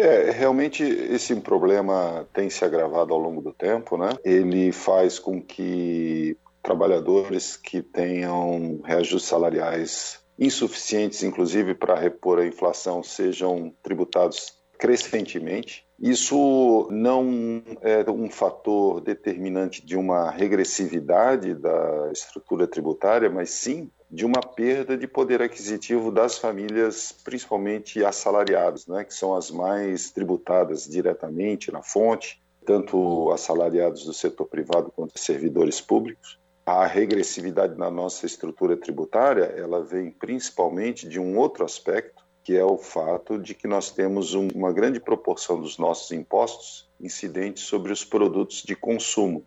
É, 0.00 0.30
realmente 0.30 0.82
esse 0.82 1.36
problema 1.36 2.26
tem 2.32 2.48
se 2.48 2.64
agravado 2.64 3.12
ao 3.12 3.20
longo 3.20 3.42
do 3.42 3.52
tempo, 3.52 3.98
né? 3.98 4.08
Ele 4.24 4.72
faz 4.72 5.18
com 5.18 5.42
que 5.42 6.38
trabalhadores 6.62 7.54
que 7.54 7.82
tenham 7.82 8.80
reajustes 8.82 9.28
salariais 9.28 10.18
insuficientes, 10.38 11.22
inclusive 11.22 11.74
para 11.74 12.00
repor 12.00 12.38
a 12.38 12.46
inflação, 12.46 13.02
sejam 13.02 13.74
tributados 13.82 14.54
crescentemente. 14.78 15.84
Isso 16.00 16.88
não 16.90 17.62
é 17.82 18.10
um 18.10 18.30
fator 18.30 19.02
determinante 19.02 19.84
de 19.84 19.98
uma 19.98 20.30
regressividade 20.30 21.54
da 21.54 22.10
estrutura 22.10 22.66
tributária, 22.66 23.28
mas 23.28 23.50
sim 23.50 23.90
de 24.10 24.26
uma 24.26 24.40
perda 24.40 24.96
de 24.96 25.06
poder 25.06 25.40
aquisitivo 25.40 26.10
das 26.10 26.36
famílias, 26.36 27.12
principalmente 27.12 28.04
assalariadas, 28.04 28.86
né, 28.86 29.04
que 29.04 29.14
são 29.14 29.34
as 29.34 29.50
mais 29.50 30.10
tributadas 30.10 30.84
diretamente 30.84 31.70
na 31.70 31.82
fonte, 31.82 32.42
tanto 32.66 33.30
assalariados 33.30 34.04
do 34.04 34.12
setor 34.12 34.46
privado 34.46 34.92
quanto 34.94 35.18
servidores 35.18 35.80
públicos 35.80 36.40
a 36.70 36.86
regressividade 36.86 37.76
na 37.76 37.90
nossa 37.90 38.26
estrutura 38.26 38.76
tributária, 38.76 39.44
ela 39.44 39.82
vem 39.82 40.10
principalmente 40.10 41.08
de 41.08 41.18
um 41.18 41.36
outro 41.36 41.64
aspecto, 41.64 42.24
que 42.44 42.56
é 42.56 42.64
o 42.64 42.78
fato 42.78 43.38
de 43.38 43.54
que 43.54 43.66
nós 43.66 43.90
temos 43.90 44.34
um, 44.34 44.48
uma 44.54 44.72
grande 44.72 45.00
proporção 45.00 45.60
dos 45.60 45.78
nossos 45.78 46.12
impostos 46.12 46.88
incidentes 47.00 47.64
sobre 47.64 47.92
os 47.92 48.04
produtos 48.04 48.62
de 48.62 48.76
consumo 48.76 49.44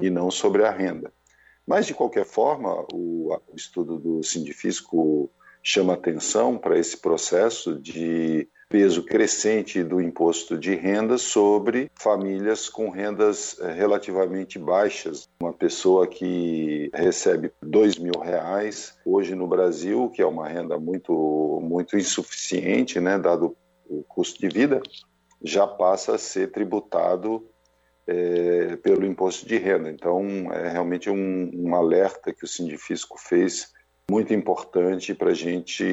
e 0.00 0.10
não 0.10 0.30
sobre 0.30 0.64
a 0.64 0.70
renda. 0.70 1.12
Mas, 1.66 1.86
de 1.86 1.94
qualquer 1.94 2.24
forma, 2.24 2.86
o, 2.92 3.36
estudo 3.54 3.98
do 3.98 4.22
Sindifisco 4.22 5.30
chama 5.62 5.94
atenção 5.94 6.56
para 6.56 6.78
esse 6.78 6.96
processo 6.96 7.74
de 7.74 8.48
peso 8.68 9.02
crescente 9.02 9.82
do 9.82 10.00
imposto 10.00 10.56
de 10.56 10.74
renda 10.74 11.18
sobre 11.18 11.90
famílias 11.94 12.68
com 12.68 12.90
rendas 12.90 13.58
eh, 13.60 13.72
relativamente 13.72 14.58
baixas. 14.58 15.28
Uma 15.40 15.52
pessoa 15.52 16.06
que 16.06 16.90
recebe 16.94 17.52
dois 17.62 17.96
mil 17.96 18.18
reais 18.20 18.96
hoje 19.04 19.34
no 19.34 19.46
Brasil, 19.46 20.10
que 20.10 20.22
é 20.22 20.26
uma 20.26 20.48
renda 20.48 20.78
muito 20.78 21.60
muito 21.62 21.96
insuficiente, 21.96 23.00
né, 23.00 23.18
dado 23.18 23.56
o 23.88 24.02
custo 24.04 24.40
de 24.40 24.48
vida, 24.48 24.80
já 25.42 25.66
passa 25.66 26.14
a 26.14 26.18
ser 26.18 26.50
tributado 26.50 27.48
é, 28.06 28.76
pelo 28.76 29.04
imposto 29.04 29.46
de 29.46 29.56
renda. 29.56 29.90
Então, 29.90 30.52
é 30.52 30.68
realmente 30.68 31.10
um, 31.10 31.50
um 31.54 31.74
alerta 31.74 32.32
que 32.32 32.44
o 32.44 32.48
Sindifisco 32.48 33.18
fez 33.18 33.72
muito 34.10 34.32
importante 34.32 35.14
para 35.14 35.30
a 35.30 35.34
gente 35.34 35.84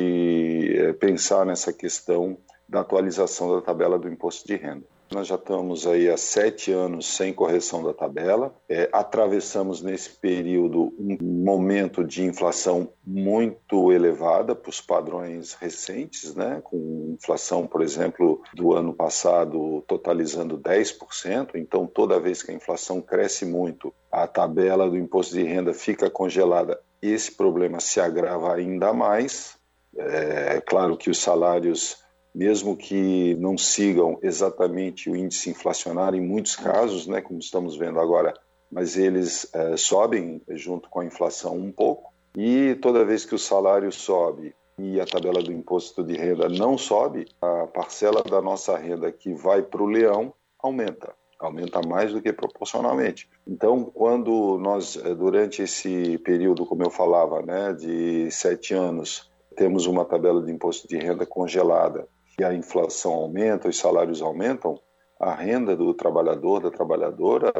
é, 0.78 0.94
pensar 0.94 1.46
nessa 1.46 1.74
questão 1.74 2.38
da 2.70 2.82
atualização 2.82 3.56
da 3.56 3.62
tabela 3.62 3.98
do 3.98 4.08
imposto 4.08 4.48
de 4.48 4.56
renda. 4.56 4.86
Nós 5.12 5.28
já 5.28 5.36
estamos 5.36 5.86
aí 5.86 6.10
há 6.10 6.18
sete 6.18 6.72
anos 6.72 7.06
sem 7.06 7.34
correção 7.34 7.84
da 7.84 7.94
tabela. 7.94 8.56
É, 8.68 8.90
atravessamos 8.92 9.82
nesse 9.82 10.10
período 10.10 10.94
um 10.98 11.18
momento 11.22 12.04
de 12.04 12.24
inflação 12.24 12.90
muito 13.06 13.92
elevada 13.92 14.56
para 14.56 14.70
os 14.70 14.82
padrões 14.82 15.54
recentes, 15.54 16.34
né? 16.36 16.62
com 16.64 17.16
inflação, 17.20 17.68
por 17.68 17.82
exemplo, 17.82 18.42
do 18.56 18.74
ano 18.74 18.94
passado 18.94 19.84
totalizando 19.88 20.58
10%. 20.58 21.52
Então, 21.56 21.86
toda 21.86 22.20
vez 22.20 22.42
que 22.42 22.52
a 22.52 22.56
inflação 22.56 23.02
cresce 23.02 23.46
muito, 23.46 23.94
a 24.12 24.28
tabela 24.28 24.90
do 24.90 24.98
imposto 24.98 25.36
de 25.36 25.44
renda 25.44 25.74
fica 25.74 26.10
congelada. 26.10 26.80
Esse 27.02 27.32
problema 27.32 27.80
se 27.80 28.00
agrava 28.00 28.54
ainda 28.54 28.94
mais. 28.94 29.58
É 29.96 30.60
claro 30.62 30.98
que 30.98 31.10
os 31.10 31.20
salários 31.20 32.03
mesmo 32.34 32.76
que 32.76 33.36
não 33.36 33.58
sigam 33.58 34.18
exatamente 34.22 35.10
o 35.10 35.16
índice 35.16 35.52
inflacionário 35.52 36.18
em 36.18 36.26
muitos 36.26 36.56
casos, 36.56 37.06
né, 37.06 37.22
como 37.22 37.40
estamos 37.40 37.78
vendo 37.78 38.00
agora, 38.00 38.34
mas 38.72 38.98
eles 38.98 39.48
é, 39.54 39.78
sobem 39.78 40.42
junto 40.50 40.90
com 40.90 41.02
a 41.02 41.06
inflação 41.06 41.56
um 41.56 41.72
pouco. 41.72 42.12
E 42.36 42.76
toda 42.82 43.06
vez 43.06 43.24
que 43.24 43.36
o 43.36 43.40
salário 43.40 43.92
sobe 43.92 44.56
e 44.80 45.00
a 45.00 45.06
tabela 45.06 45.44
do 45.44 45.52
imposto 45.52 46.04
de 46.04 46.18
renda 46.18 46.50
não 46.50 46.76
sobe, 46.78 47.28
a 47.40 47.68
parcela 47.68 48.24
da 48.24 48.42
nossa 48.42 48.76
renda 48.76 49.12
que 49.12 49.32
vai 49.32 49.62
para 49.62 49.84
o 49.84 49.86
leão 49.86 50.34
aumenta, 50.58 51.14
aumenta 51.40 51.80
mais 51.88 52.12
do 52.12 52.20
que 52.20 52.34
proporcionalmente. 52.34 53.30
Então, 53.46 53.86
quando 53.86 54.58
nós, 54.58 54.96
é, 54.96 55.14
durante 55.14 55.62
esse 55.62 56.18
período, 56.20 56.66
como 56.66 56.84
eu 56.84 56.90
falava, 56.90 57.44
né, 57.44 57.74
de 57.74 58.32
sete 58.32 58.74
anos, 58.74 59.32
temos 59.56 59.86
uma 59.86 60.04
tabela 60.04 60.42
de 60.42 60.52
imposto 60.52 60.88
de 60.88 60.98
renda 60.98 61.28
congelada 61.28 62.08
que 62.36 62.44
a 62.44 62.54
inflação 62.54 63.14
aumenta, 63.14 63.70
os 63.70 63.78
salários 63.78 64.22
aumentam, 64.22 64.80
a 65.20 65.34
renda 65.34 65.76
do 65.76 65.94
trabalhador, 65.94 66.62
da 66.62 66.72
trabalhadora, 66.72 67.54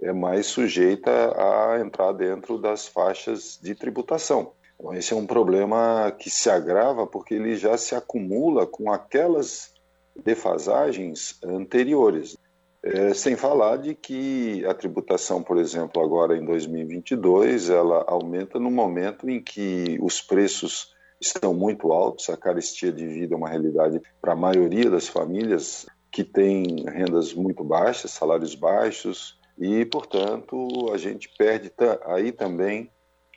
é 0.00 0.12
mais 0.12 0.46
sujeita 0.46 1.10
a 1.10 1.80
entrar 1.80 2.12
dentro 2.12 2.58
das 2.58 2.86
faixas 2.86 3.58
de 3.62 3.74
tributação. 3.74 4.52
Então, 4.78 4.92
esse 4.92 5.14
é 5.14 5.16
um 5.16 5.26
problema 5.26 6.14
que 6.18 6.28
se 6.28 6.50
agrava 6.50 7.06
porque 7.06 7.34
ele 7.34 7.56
já 7.56 7.78
se 7.78 7.94
acumula 7.94 8.66
com 8.66 8.92
aquelas 8.92 9.72
defasagens 10.14 11.38
anteriores. 11.42 12.36
É, 12.82 13.12
sem 13.14 13.34
falar 13.34 13.78
de 13.78 13.94
que 13.94 14.64
a 14.64 14.72
tributação, 14.72 15.42
por 15.42 15.58
exemplo, 15.58 16.02
agora 16.02 16.36
em 16.36 16.44
2022, 16.44 17.70
ela 17.70 18.04
aumenta 18.06 18.60
no 18.60 18.70
momento 18.70 19.28
em 19.28 19.42
que 19.42 19.98
os 20.00 20.20
preços 20.20 20.94
estão 21.20 21.54
muito 21.54 21.92
altos, 21.92 22.28
a 22.28 22.36
carestia 22.36 22.92
de 22.92 23.06
vida 23.06 23.34
é 23.34 23.36
uma 23.36 23.48
realidade 23.48 24.00
para 24.20 24.32
a 24.32 24.36
maioria 24.36 24.90
das 24.90 25.08
famílias 25.08 25.86
que 26.10 26.24
têm 26.24 26.84
rendas 26.88 27.34
muito 27.34 27.62
baixas, 27.64 28.12
salários 28.12 28.54
baixos, 28.54 29.38
e, 29.58 29.84
portanto, 29.86 30.90
a 30.92 30.98
gente 30.98 31.30
perde 31.36 31.72
aí 32.04 32.30
também 32.30 32.90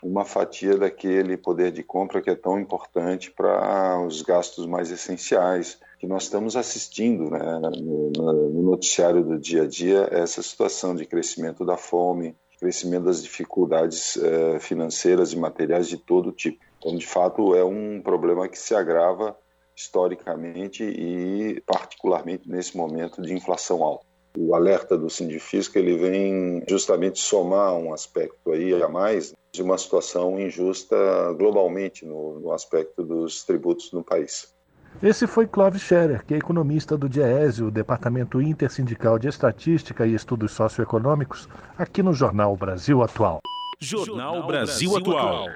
uma 0.03 0.23
fatia 0.23 0.77
daquele 0.77 1.38
poder 1.38 1.71
de 1.71 1.84
compra 1.84 2.21
que 2.21 2.30
é 2.30 2.36
tão 2.36 2.59
importante 2.59 3.32
para 3.32 4.01
os 4.05 4.21
gastos 4.21 4.65
mais 4.65 4.91
essenciais, 4.91 5.77
que 5.99 6.07
nós 6.07 6.23
estamos 6.23 6.55
assistindo 6.55 7.30
né, 7.30 7.59
no, 7.59 8.11
no, 8.15 8.63
noticiário 8.63 9.23
do 9.23 9.38
dia 9.38 9.63
a 9.63 9.67
dia, 9.67 10.07
essa 10.11 10.41
situação 10.41 10.95
de 10.95 11.05
crescimento 11.05 11.65
da 11.65 11.75
fome, 11.75 12.36
crescimento 12.60 13.05
das 13.05 13.24
dificuldades 13.24 14.18
eh, 14.18 14.60
financeiras 14.60 15.32
e 15.32 15.38
materiais 15.38 15.88
de 15.88 15.97
todo 15.97 16.32
tipo. 16.32 16.60
Então, 16.78 16.95
de 16.95 17.05
fato, 17.05 17.55
é 17.55 17.64
um 17.64 18.01
problema 18.01 18.47
que 18.47 18.57
se 18.57 18.76
agrava 18.76 19.38
historicamente 19.76 20.84
e 20.84 21.62
particularmente 21.66 22.49
nesse 22.49 22.76
momento 22.76 23.22
de 23.22 23.34
inflação 23.34 23.82
alta. 23.84 24.05
O 24.38 24.53
alerta 24.53 24.97
do 24.97 25.10
Sindifisco 25.10 25.78
ele 25.78 25.97
vem 25.97 26.64
justamente 26.68 27.20
somar 27.20 27.74
um 27.74 27.93
aspecto 27.93 28.51
aí 28.51 28.74
a 28.82 28.88
mais 28.88 29.34
de 29.51 29.64
uma 29.64 29.78
situação 29.78 30.39
injusta 30.39 30.95
globalmente 31.34 32.05
no, 32.05 32.39
no 32.39 32.51
aspecto 32.51 33.03
dos 33.03 33.43
tributos 33.43 33.91
no 33.91 34.03
país. 34.03 34.53
Esse 35.01 35.25
foi 35.25 35.47
Clóvis 35.47 35.81
Scherer, 35.81 36.25
que 36.25 36.33
é 36.33 36.37
economista 36.37 36.97
do 36.97 37.07
DIEESE, 37.07 37.63
o 37.63 37.71
Departamento 37.71 38.41
Intersindical 38.41 39.17
de 39.17 39.29
Estatística 39.29 40.05
e 40.05 40.13
Estudos 40.13 40.51
Socioeconômicos, 40.51 41.47
aqui 41.77 42.03
no 42.03 42.13
Jornal 42.13 42.55
Brasil 42.57 43.01
Atual. 43.01 43.39
Jornal 43.79 44.45
Brasil 44.45 44.97
Atual. 44.97 45.47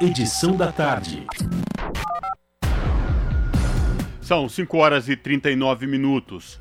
Edição 0.00 0.56
da 0.56 0.70
tarde. 0.70 1.26
São 4.20 4.48
5 4.48 4.76
horas 4.78 5.08
e 5.08 5.16
39 5.16 5.86
minutos. 5.86 6.58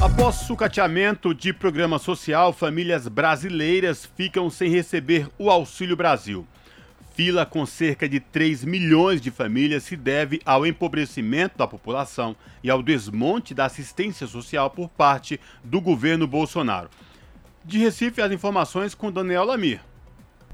Após 0.00 0.34
sucateamento 0.34 1.32
de 1.32 1.52
programa 1.52 1.98
social, 1.98 2.52
famílias 2.52 3.06
brasileiras 3.06 4.04
ficam 4.04 4.50
sem 4.50 4.68
receber 4.68 5.28
o 5.38 5.48
Auxílio 5.48 5.96
Brasil. 5.96 6.46
Fila 7.14 7.44
com 7.44 7.66
cerca 7.66 8.08
de 8.08 8.20
3 8.20 8.64
milhões 8.64 9.20
de 9.20 9.30
famílias 9.30 9.82
se 9.82 9.96
deve 9.96 10.40
ao 10.46 10.66
empobrecimento 10.66 11.58
da 11.58 11.66
população 11.66 12.34
e 12.62 12.70
ao 12.70 12.82
desmonte 12.82 13.52
da 13.52 13.66
assistência 13.66 14.26
social 14.26 14.70
por 14.70 14.88
parte 14.88 15.38
do 15.62 15.80
governo 15.80 16.26
Bolsonaro. 16.26 16.88
De 17.64 17.78
Recife, 17.78 18.22
as 18.22 18.32
informações 18.32 18.94
com 18.94 19.12
Daniel 19.12 19.44
Lamir. 19.44 19.80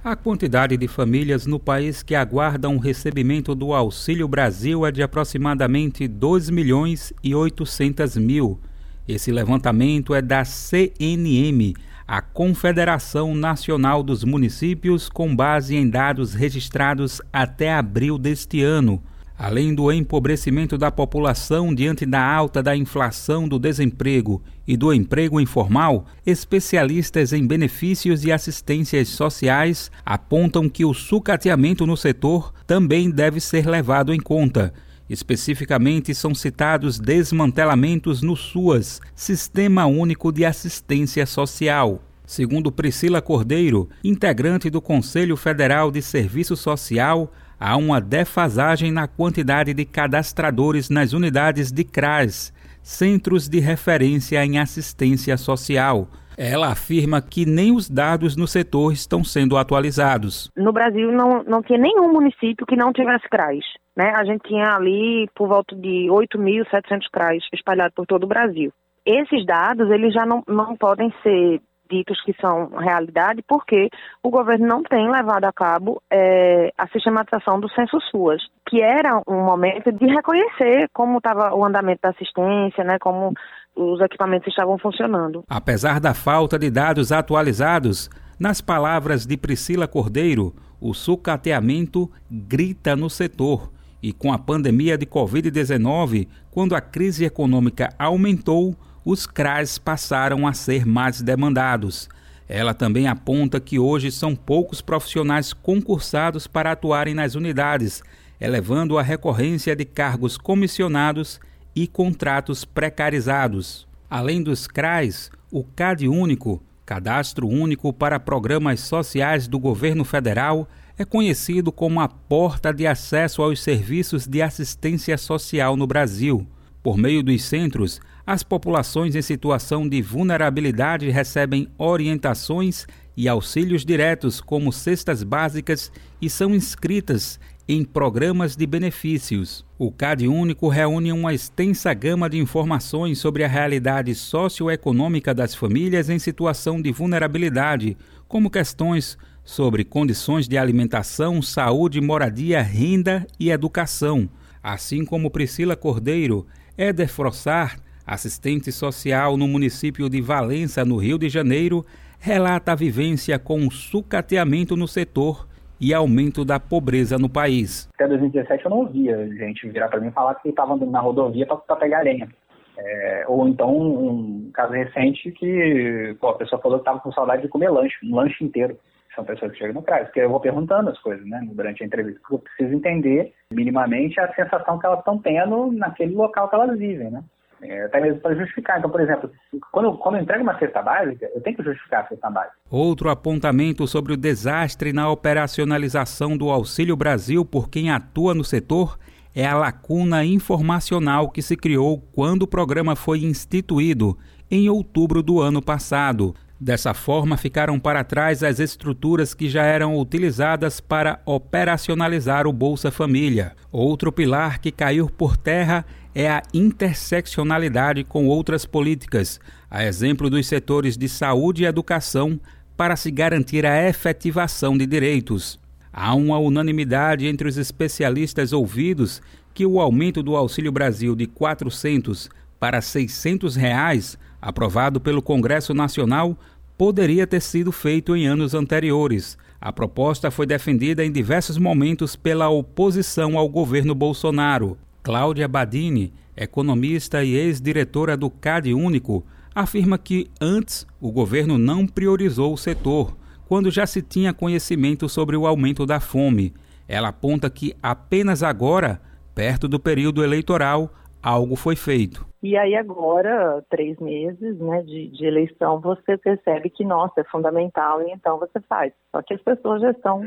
A 0.02 0.16
quantidade 0.16 0.76
de 0.76 0.88
famílias 0.88 1.46
no 1.46 1.58
país 1.58 2.02
que 2.02 2.14
aguardam 2.14 2.76
o 2.76 2.80
recebimento 2.80 3.54
do 3.54 3.72
Auxílio 3.72 4.26
Brasil 4.28 4.84
é 4.84 4.90
de 4.90 5.02
aproximadamente 5.02 6.06
2 6.08 6.50
milhões 6.50 7.12
e 7.22 7.34
800 7.34 8.16
mil. 8.16 8.60
Esse 9.06 9.32
levantamento 9.32 10.14
é 10.14 10.20
da 10.20 10.44
CNM, 10.44 11.74
a 12.08 12.22
Confederação 12.22 13.34
Nacional 13.34 14.02
dos 14.02 14.24
Municípios, 14.24 15.10
com 15.10 15.36
base 15.36 15.76
em 15.76 15.90
dados 15.90 16.32
registrados 16.32 17.20
até 17.30 17.74
abril 17.74 18.16
deste 18.16 18.62
ano. 18.62 19.02
Além 19.36 19.74
do 19.74 19.92
empobrecimento 19.92 20.78
da 20.78 20.90
população 20.90 21.74
diante 21.74 22.06
da 22.06 22.26
alta 22.26 22.62
da 22.62 22.74
inflação 22.74 23.46
do 23.46 23.58
desemprego 23.58 24.42
e 24.66 24.74
do 24.74 24.92
emprego 24.92 25.38
informal, 25.38 26.06
especialistas 26.24 27.34
em 27.34 27.46
benefícios 27.46 28.24
e 28.24 28.32
assistências 28.32 29.08
sociais 29.08 29.90
apontam 30.04 30.66
que 30.66 30.86
o 30.86 30.94
sucateamento 30.94 31.86
no 31.86 31.96
setor 31.96 32.54
também 32.66 33.10
deve 33.10 33.38
ser 33.38 33.68
levado 33.68 34.14
em 34.14 34.18
conta 34.18 34.72
Especificamente, 35.08 36.14
são 36.14 36.34
citados 36.34 36.98
desmantelamentos 36.98 38.20
no 38.20 38.36
SUAS, 38.36 39.00
Sistema 39.14 39.86
Único 39.86 40.30
de 40.30 40.44
Assistência 40.44 41.24
Social. 41.24 42.02
Segundo 42.26 42.70
Priscila 42.70 43.22
Cordeiro, 43.22 43.88
integrante 44.04 44.68
do 44.68 44.82
Conselho 44.82 45.34
Federal 45.34 45.90
de 45.90 46.02
Serviço 46.02 46.54
Social, 46.56 47.32
há 47.58 47.74
uma 47.76 48.02
defasagem 48.02 48.92
na 48.92 49.08
quantidade 49.08 49.72
de 49.72 49.86
cadastradores 49.86 50.90
nas 50.90 51.14
unidades 51.14 51.72
de 51.72 51.84
CRAS, 51.84 52.52
Centros 52.82 53.48
de 53.48 53.60
Referência 53.60 54.44
em 54.44 54.58
Assistência 54.58 55.38
Social. 55.38 56.10
Ela 56.38 56.68
afirma 56.68 57.20
que 57.20 57.44
nem 57.44 57.74
os 57.74 57.90
dados 57.90 58.36
no 58.36 58.46
setor 58.46 58.92
estão 58.92 59.24
sendo 59.24 59.56
atualizados. 59.56 60.48
No 60.56 60.72
Brasil 60.72 61.10
não, 61.10 61.42
não 61.42 61.62
tinha 61.62 61.78
nenhum 61.78 62.12
município 62.12 62.64
que 62.64 62.76
não 62.76 62.92
tivesse 62.92 63.28
CRAS. 63.28 63.64
Né? 63.96 64.12
A 64.14 64.24
gente 64.24 64.46
tinha 64.46 64.76
ali 64.76 65.28
por 65.34 65.48
volta 65.48 65.74
de 65.74 66.06
8.700 66.08 67.10
CRAs 67.12 67.42
espalhados 67.52 67.94
por 67.94 68.06
todo 68.06 68.22
o 68.22 68.28
Brasil. 68.28 68.72
Esses 69.04 69.44
dados 69.44 69.90
eles 69.90 70.14
já 70.14 70.24
não, 70.24 70.44
não 70.46 70.76
podem 70.76 71.12
ser 71.24 71.60
ditos 71.90 72.22
que 72.22 72.34
são 72.40 72.68
realidade 72.76 73.42
porque 73.48 73.88
o 74.22 74.30
governo 74.30 74.66
não 74.66 74.82
tem 74.82 75.10
levado 75.10 75.44
a 75.44 75.52
cabo 75.52 76.00
é, 76.10 76.70
a 76.76 76.86
sistematização 76.88 77.58
do 77.58 77.68
censo 77.70 77.98
SUAS, 78.10 78.42
que 78.68 78.80
era 78.80 79.20
um 79.26 79.44
momento 79.44 79.90
de 79.90 80.06
reconhecer 80.06 80.88
como 80.92 81.18
estava 81.18 81.54
o 81.54 81.64
andamento 81.64 82.00
da 82.02 82.10
assistência, 82.10 82.84
né, 82.84 82.98
como 83.00 83.32
os 83.78 84.00
equipamentos 84.00 84.48
estavam 84.48 84.76
funcionando. 84.78 85.44
Apesar 85.48 86.00
da 86.00 86.12
falta 86.12 86.58
de 86.58 86.68
dados 86.68 87.12
atualizados, 87.12 88.10
nas 88.38 88.60
palavras 88.60 89.24
de 89.24 89.36
Priscila 89.36 89.86
Cordeiro, 89.86 90.54
o 90.80 90.92
sucateamento 90.92 92.10
grita 92.30 92.96
no 92.96 93.08
setor 93.08 93.70
e 94.02 94.12
com 94.12 94.32
a 94.32 94.38
pandemia 94.38 94.96
de 94.96 95.06
Covid-19, 95.06 96.28
quando 96.50 96.74
a 96.74 96.80
crise 96.80 97.24
econômica 97.24 97.92
aumentou, 97.98 98.76
os 99.04 99.26
CRAs 99.26 99.78
passaram 99.78 100.46
a 100.46 100.52
ser 100.52 100.84
mais 100.86 101.20
demandados. 101.20 102.08
Ela 102.48 102.74
também 102.74 103.06
aponta 103.06 103.60
que 103.60 103.78
hoje 103.78 104.10
são 104.10 104.34
poucos 104.34 104.80
profissionais 104.80 105.52
concursados 105.52 106.46
para 106.46 106.72
atuarem 106.72 107.14
nas 107.14 107.34
unidades, 107.34 108.02
elevando 108.40 108.98
a 108.98 109.02
recorrência 109.02 109.74
de 109.74 109.84
cargos 109.84 110.38
comissionados 110.38 111.40
e 111.82 111.86
contratos 111.86 112.64
precarizados. 112.64 113.86
Além 114.10 114.42
dos 114.42 114.66
CRAs, 114.66 115.30
o 115.48 115.62
CAD 115.62 116.08
Único, 116.08 116.60
Cadastro 116.84 117.46
Único 117.46 117.92
para 117.92 118.18
Programas 118.18 118.80
Sociais 118.80 119.46
do 119.46 119.60
Governo 119.60 120.04
Federal, 120.04 120.68
é 120.98 121.04
conhecido 121.04 121.70
como 121.70 122.00
a 122.00 122.08
porta 122.08 122.74
de 122.74 122.84
acesso 122.84 123.42
aos 123.42 123.62
serviços 123.62 124.26
de 124.26 124.42
assistência 124.42 125.16
social 125.16 125.76
no 125.76 125.86
Brasil. 125.86 126.44
Por 126.82 126.98
meio 126.98 127.22
dos 127.22 127.44
centros, 127.44 128.00
as 128.26 128.42
populações 128.42 129.14
em 129.14 129.22
situação 129.22 129.88
de 129.88 130.02
vulnerabilidade 130.02 131.08
recebem 131.10 131.68
orientações 131.78 132.88
e 133.16 133.28
auxílios 133.28 133.84
diretos, 133.84 134.40
como 134.40 134.72
cestas 134.72 135.22
básicas, 135.22 135.92
e 136.20 136.28
são 136.28 136.52
inscritas 136.52 137.38
em 137.68 137.84
programas 137.84 138.56
de 138.56 138.66
benefícios. 138.66 139.62
O 139.78 139.92
CAD 139.92 140.26
Único 140.26 140.68
reúne 140.68 141.12
uma 141.12 141.34
extensa 141.34 141.92
gama 141.92 142.28
de 142.30 142.38
informações 142.38 143.18
sobre 143.18 143.44
a 143.44 143.48
realidade 143.48 144.14
socioeconômica 144.14 145.34
das 145.34 145.54
famílias 145.54 146.08
em 146.08 146.18
situação 146.18 146.80
de 146.80 146.90
vulnerabilidade, 146.90 147.94
como 148.26 148.48
questões 148.48 149.18
sobre 149.44 149.84
condições 149.84 150.48
de 150.48 150.56
alimentação, 150.56 151.42
saúde, 151.42 152.00
moradia, 152.00 152.62
renda 152.62 153.26
e 153.38 153.50
educação, 153.50 154.30
assim 154.62 155.04
como 155.04 155.30
Priscila 155.30 155.76
Cordeiro, 155.76 156.46
Éder 156.76 157.08
Frossar, 157.08 157.78
assistente 158.06 158.72
social 158.72 159.36
no 159.36 159.46
município 159.46 160.08
de 160.08 160.22
Valença, 160.22 160.86
no 160.86 160.96
Rio 160.96 161.18
de 161.18 161.28
Janeiro, 161.28 161.84
relata 162.18 162.72
a 162.72 162.74
vivência 162.74 163.38
com 163.38 163.66
o 163.66 163.70
sucateamento 163.70 164.74
no 164.74 164.88
setor 164.88 165.47
e 165.80 165.94
aumento 165.94 166.44
da 166.44 166.58
pobreza 166.58 167.18
no 167.18 167.28
país. 167.28 167.88
Até 167.94 168.08
2017 168.08 168.64
eu 168.64 168.70
não 168.70 168.78
ouvia 168.78 169.28
gente 169.36 169.68
virar 169.68 169.88
para 169.88 170.00
mim 170.00 170.10
falar 170.10 170.34
que 170.36 170.48
estava 170.48 170.74
andando 170.74 170.90
na 170.90 171.00
rodovia 171.00 171.46
para 171.46 171.76
pegar 171.76 172.02
lenha. 172.02 172.28
É, 172.76 173.24
ou 173.26 173.48
então 173.48 173.74
um 173.76 174.50
caso 174.54 174.72
recente 174.72 175.32
que 175.32 176.16
pô, 176.20 176.28
a 176.28 176.36
pessoa 176.36 176.62
falou 176.62 176.78
que 176.78 176.82
estava 176.82 177.00
com 177.00 177.12
saudade 177.12 177.42
de 177.42 177.48
comer 177.48 177.70
lanche, 177.70 177.96
um 178.04 178.14
lanche 178.14 178.44
inteiro 178.44 178.78
são 179.18 179.24
pessoas 179.24 179.50
que 179.50 179.58
chegam 179.58 179.74
no 179.74 179.82
CRAS, 179.82 180.04
porque 180.04 180.20
eu 180.20 180.30
vou 180.30 180.38
perguntando 180.38 180.90
as 180.90 180.98
coisas, 181.00 181.26
né, 181.26 181.40
durante 181.52 181.82
a 181.82 181.86
entrevista, 181.86 182.20
porque 182.20 182.34
eu 182.34 182.38
preciso 182.38 182.76
entender 182.76 183.32
minimamente 183.52 184.20
a 184.20 184.32
sensação 184.32 184.78
que 184.78 184.86
elas 184.86 185.00
estão 185.00 185.18
tendo 185.18 185.72
naquele 185.72 186.14
local 186.14 186.48
que 186.48 186.54
elas 186.54 186.78
vivem, 186.78 187.10
né. 187.10 187.24
É, 187.62 187.84
até 187.84 188.00
mesmo 188.00 188.20
para 188.20 188.34
justificar. 188.34 188.78
Então, 188.78 188.90
por 188.90 189.00
exemplo, 189.00 189.30
quando, 189.72 189.96
quando 189.98 190.16
eu 190.16 190.22
entrego 190.22 190.42
uma 190.42 190.58
cesta 190.58 190.80
básica, 190.82 191.28
eu 191.34 191.40
tenho 191.40 191.56
que 191.56 191.62
justificar 191.62 192.04
a 192.04 192.08
cesta 192.08 192.30
básica. 192.30 192.56
Outro 192.70 193.10
apontamento 193.10 193.86
sobre 193.86 194.12
o 194.12 194.16
desastre 194.16 194.92
na 194.92 195.10
operacionalização 195.10 196.36
do 196.36 196.50
Auxílio 196.50 196.96
Brasil 196.96 197.44
por 197.44 197.68
quem 197.68 197.90
atua 197.90 198.34
no 198.34 198.44
setor 198.44 198.98
é 199.34 199.46
a 199.46 199.56
lacuna 199.56 200.24
informacional 200.24 201.30
que 201.30 201.42
se 201.42 201.56
criou 201.56 202.00
quando 202.12 202.42
o 202.42 202.48
programa 202.48 202.96
foi 202.96 203.24
instituído, 203.24 204.18
em 204.50 204.68
outubro 204.68 205.22
do 205.22 205.40
ano 205.40 205.62
passado. 205.62 206.34
Dessa 206.60 206.92
forma, 206.92 207.36
ficaram 207.36 207.78
para 207.78 208.02
trás 208.02 208.42
as 208.42 208.58
estruturas 208.58 209.32
que 209.32 209.48
já 209.48 209.62
eram 209.62 209.96
utilizadas 209.96 210.80
para 210.80 211.20
operacionalizar 211.24 212.48
o 212.48 212.52
Bolsa 212.52 212.90
Família. 212.90 213.52
Outro 213.70 214.10
pilar 214.10 214.58
que 214.58 214.72
caiu 214.72 215.08
por 215.08 215.36
terra 215.36 215.86
é 216.14 216.28
a 216.28 216.42
interseccionalidade 216.52 218.04
com 218.04 218.26
outras 218.26 218.64
políticas, 218.64 219.40
a 219.70 219.84
exemplo 219.84 220.28
dos 220.28 220.46
setores 220.46 220.96
de 220.96 221.08
saúde 221.08 221.62
e 221.62 221.66
educação, 221.66 222.40
para 222.76 222.96
se 222.96 223.10
garantir 223.10 223.66
a 223.66 223.88
efetivação 223.88 224.76
de 224.76 224.86
direitos. 224.86 225.58
Há 225.92 226.14
uma 226.14 226.38
unanimidade 226.38 227.26
entre 227.26 227.48
os 227.48 227.56
especialistas 227.56 228.52
ouvidos 228.52 229.20
que 229.52 229.66
o 229.66 229.80
aumento 229.80 230.22
do 230.22 230.36
Auxílio 230.36 230.70
Brasil 230.70 231.16
de 231.16 231.24
R$ 231.24 231.30
400 231.34 232.30
para 232.60 232.80
600 232.80 233.56
reais 233.56 234.16
aprovado 234.40 235.00
pelo 235.00 235.20
Congresso 235.20 235.74
Nacional, 235.74 236.36
poderia 236.76 237.26
ter 237.26 237.40
sido 237.40 237.72
feito 237.72 238.14
em 238.14 238.26
anos 238.26 238.54
anteriores. 238.54 239.36
A 239.60 239.72
proposta 239.72 240.30
foi 240.30 240.46
defendida 240.46 241.04
em 241.04 241.10
diversos 241.10 241.58
momentos 241.58 242.14
pela 242.14 242.48
oposição 242.48 243.36
ao 243.36 243.48
governo 243.48 243.94
Bolsonaro. 243.94 244.78
Cláudia 245.08 245.48
Badini, 245.48 246.12
economista 246.36 247.24
e 247.24 247.34
ex-diretora 247.34 248.14
do 248.14 248.28
CAD 248.28 248.74
Único, 248.74 249.24
afirma 249.54 249.96
que 249.96 250.30
antes 250.38 250.86
o 251.00 251.10
governo 251.10 251.56
não 251.56 251.86
priorizou 251.86 252.52
o 252.52 252.58
setor, 252.58 253.16
quando 253.46 253.70
já 253.70 253.86
se 253.86 254.02
tinha 254.02 254.34
conhecimento 254.34 255.08
sobre 255.08 255.34
o 255.34 255.46
aumento 255.46 255.86
da 255.86 255.98
fome. 255.98 256.52
Ela 256.86 257.08
aponta 257.08 257.48
que 257.48 257.74
apenas 257.82 258.42
agora, 258.42 259.00
perto 259.34 259.66
do 259.66 259.80
período 259.80 260.22
eleitoral, 260.22 260.92
algo 261.22 261.56
foi 261.56 261.74
feito. 261.74 262.27
E 262.40 262.56
aí 262.56 262.76
agora, 262.76 263.64
três 263.68 263.98
meses 263.98 264.58
né, 264.60 264.82
de, 264.82 265.08
de, 265.08 265.26
eleição, 265.26 265.80
você 265.80 266.16
percebe 266.16 266.70
que, 266.70 266.84
nossa, 266.84 267.20
é 267.20 267.24
fundamental 267.24 268.00
e 268.02 268.12
então 268.12 268.38
você 268.38 268.60
faz. 268.60 268.92
Só 269.10 269.20
que 269.22 269.34
as 269.34 269.42
pessoas 269.42 269.82
já 269.82 269.90
estão 269.90 270.20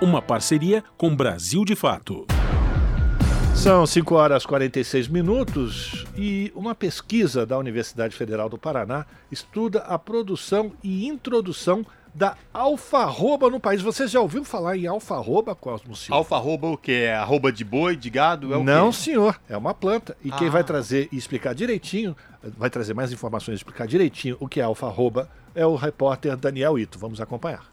Uma 0.00 0.22
parceria 0.22 0.82
com 0.96 1.14
Brasil 1.14 1.64
de 1.64 1.76
Fato. 1.76 2.26
São 3.54 3.86
5 3.86 4.14
horas 4.14 4.42
e 4.42 4.46
46 4.48 5.06
minutos 5.08 6.04
e 6.16 6.52
uma 6.54 6.74
pesquisa 6.74 7.46
da 7.46 7.56
Universidade 7.56 8.14
Federal 8.16 8.48
do 8.48 8.58
Paraná 8.58 9.06
estuda 9.30 9.80
a 9.80 9.96
produção 9.98 10.72
e 10.82 11.06
introdução 11.06 11.86
da 12.12 12.36
alfarroba 12.52 13.48
no 13.48 13.60
país. 13.60 13.80
Você 13.80 14.06
já 14.08 14.20
ouviu 14.20 14.44
falar 14.44 14.76
em 14.76 14.86
alfarroba, 14.86 15.54
Cosmo 15.54 15.94
Silva? 15.94 16.16
Alfarroba 16.16 16.66
o 16.68 16.76
que? 16.76 16.92
É 16.92 17.14
arroba 17.14 17.52
de 17.52 17.64
boi, 17.64 17.94
de 17.96 18.10
gado? 18.10 18.52
É 18.52 18.56
o 18.56 18.64
Não, 18.64 18.90
quê? 18.90 18.96
senhor. 18.96 19.40
É 19.48 19.56
uma 19.56 19.72
planta. 19.72 20.16
E 20.24 20.30
Ah. 20.32 20.36
quem 20.36 20.50
vai 20.50 20.64
trazer 20.64 21.08
e 21.12 21.16
explicar 21.16 21.54
direitinho, 21.54 22.16
vai 22.58 22.68
trazer 22.68 22.94
mais 22.94 23.12
informações 23.12 23.54
e 23.54 23.58
explicar 23.58 23.86
direitinho 23.86 24.36
o 24.40 24.48
que 24.48 24.60
é 24.60 24.64
alfarroba, 24.64 25.30
é 25.54 25.64
o 25.64 25.76
repórter 25.76 26.36
Daniel 26.36 26.78
Ito. 26.78 26.98
Vamos 26.98 27.20
acompanhar. 27.20 27.64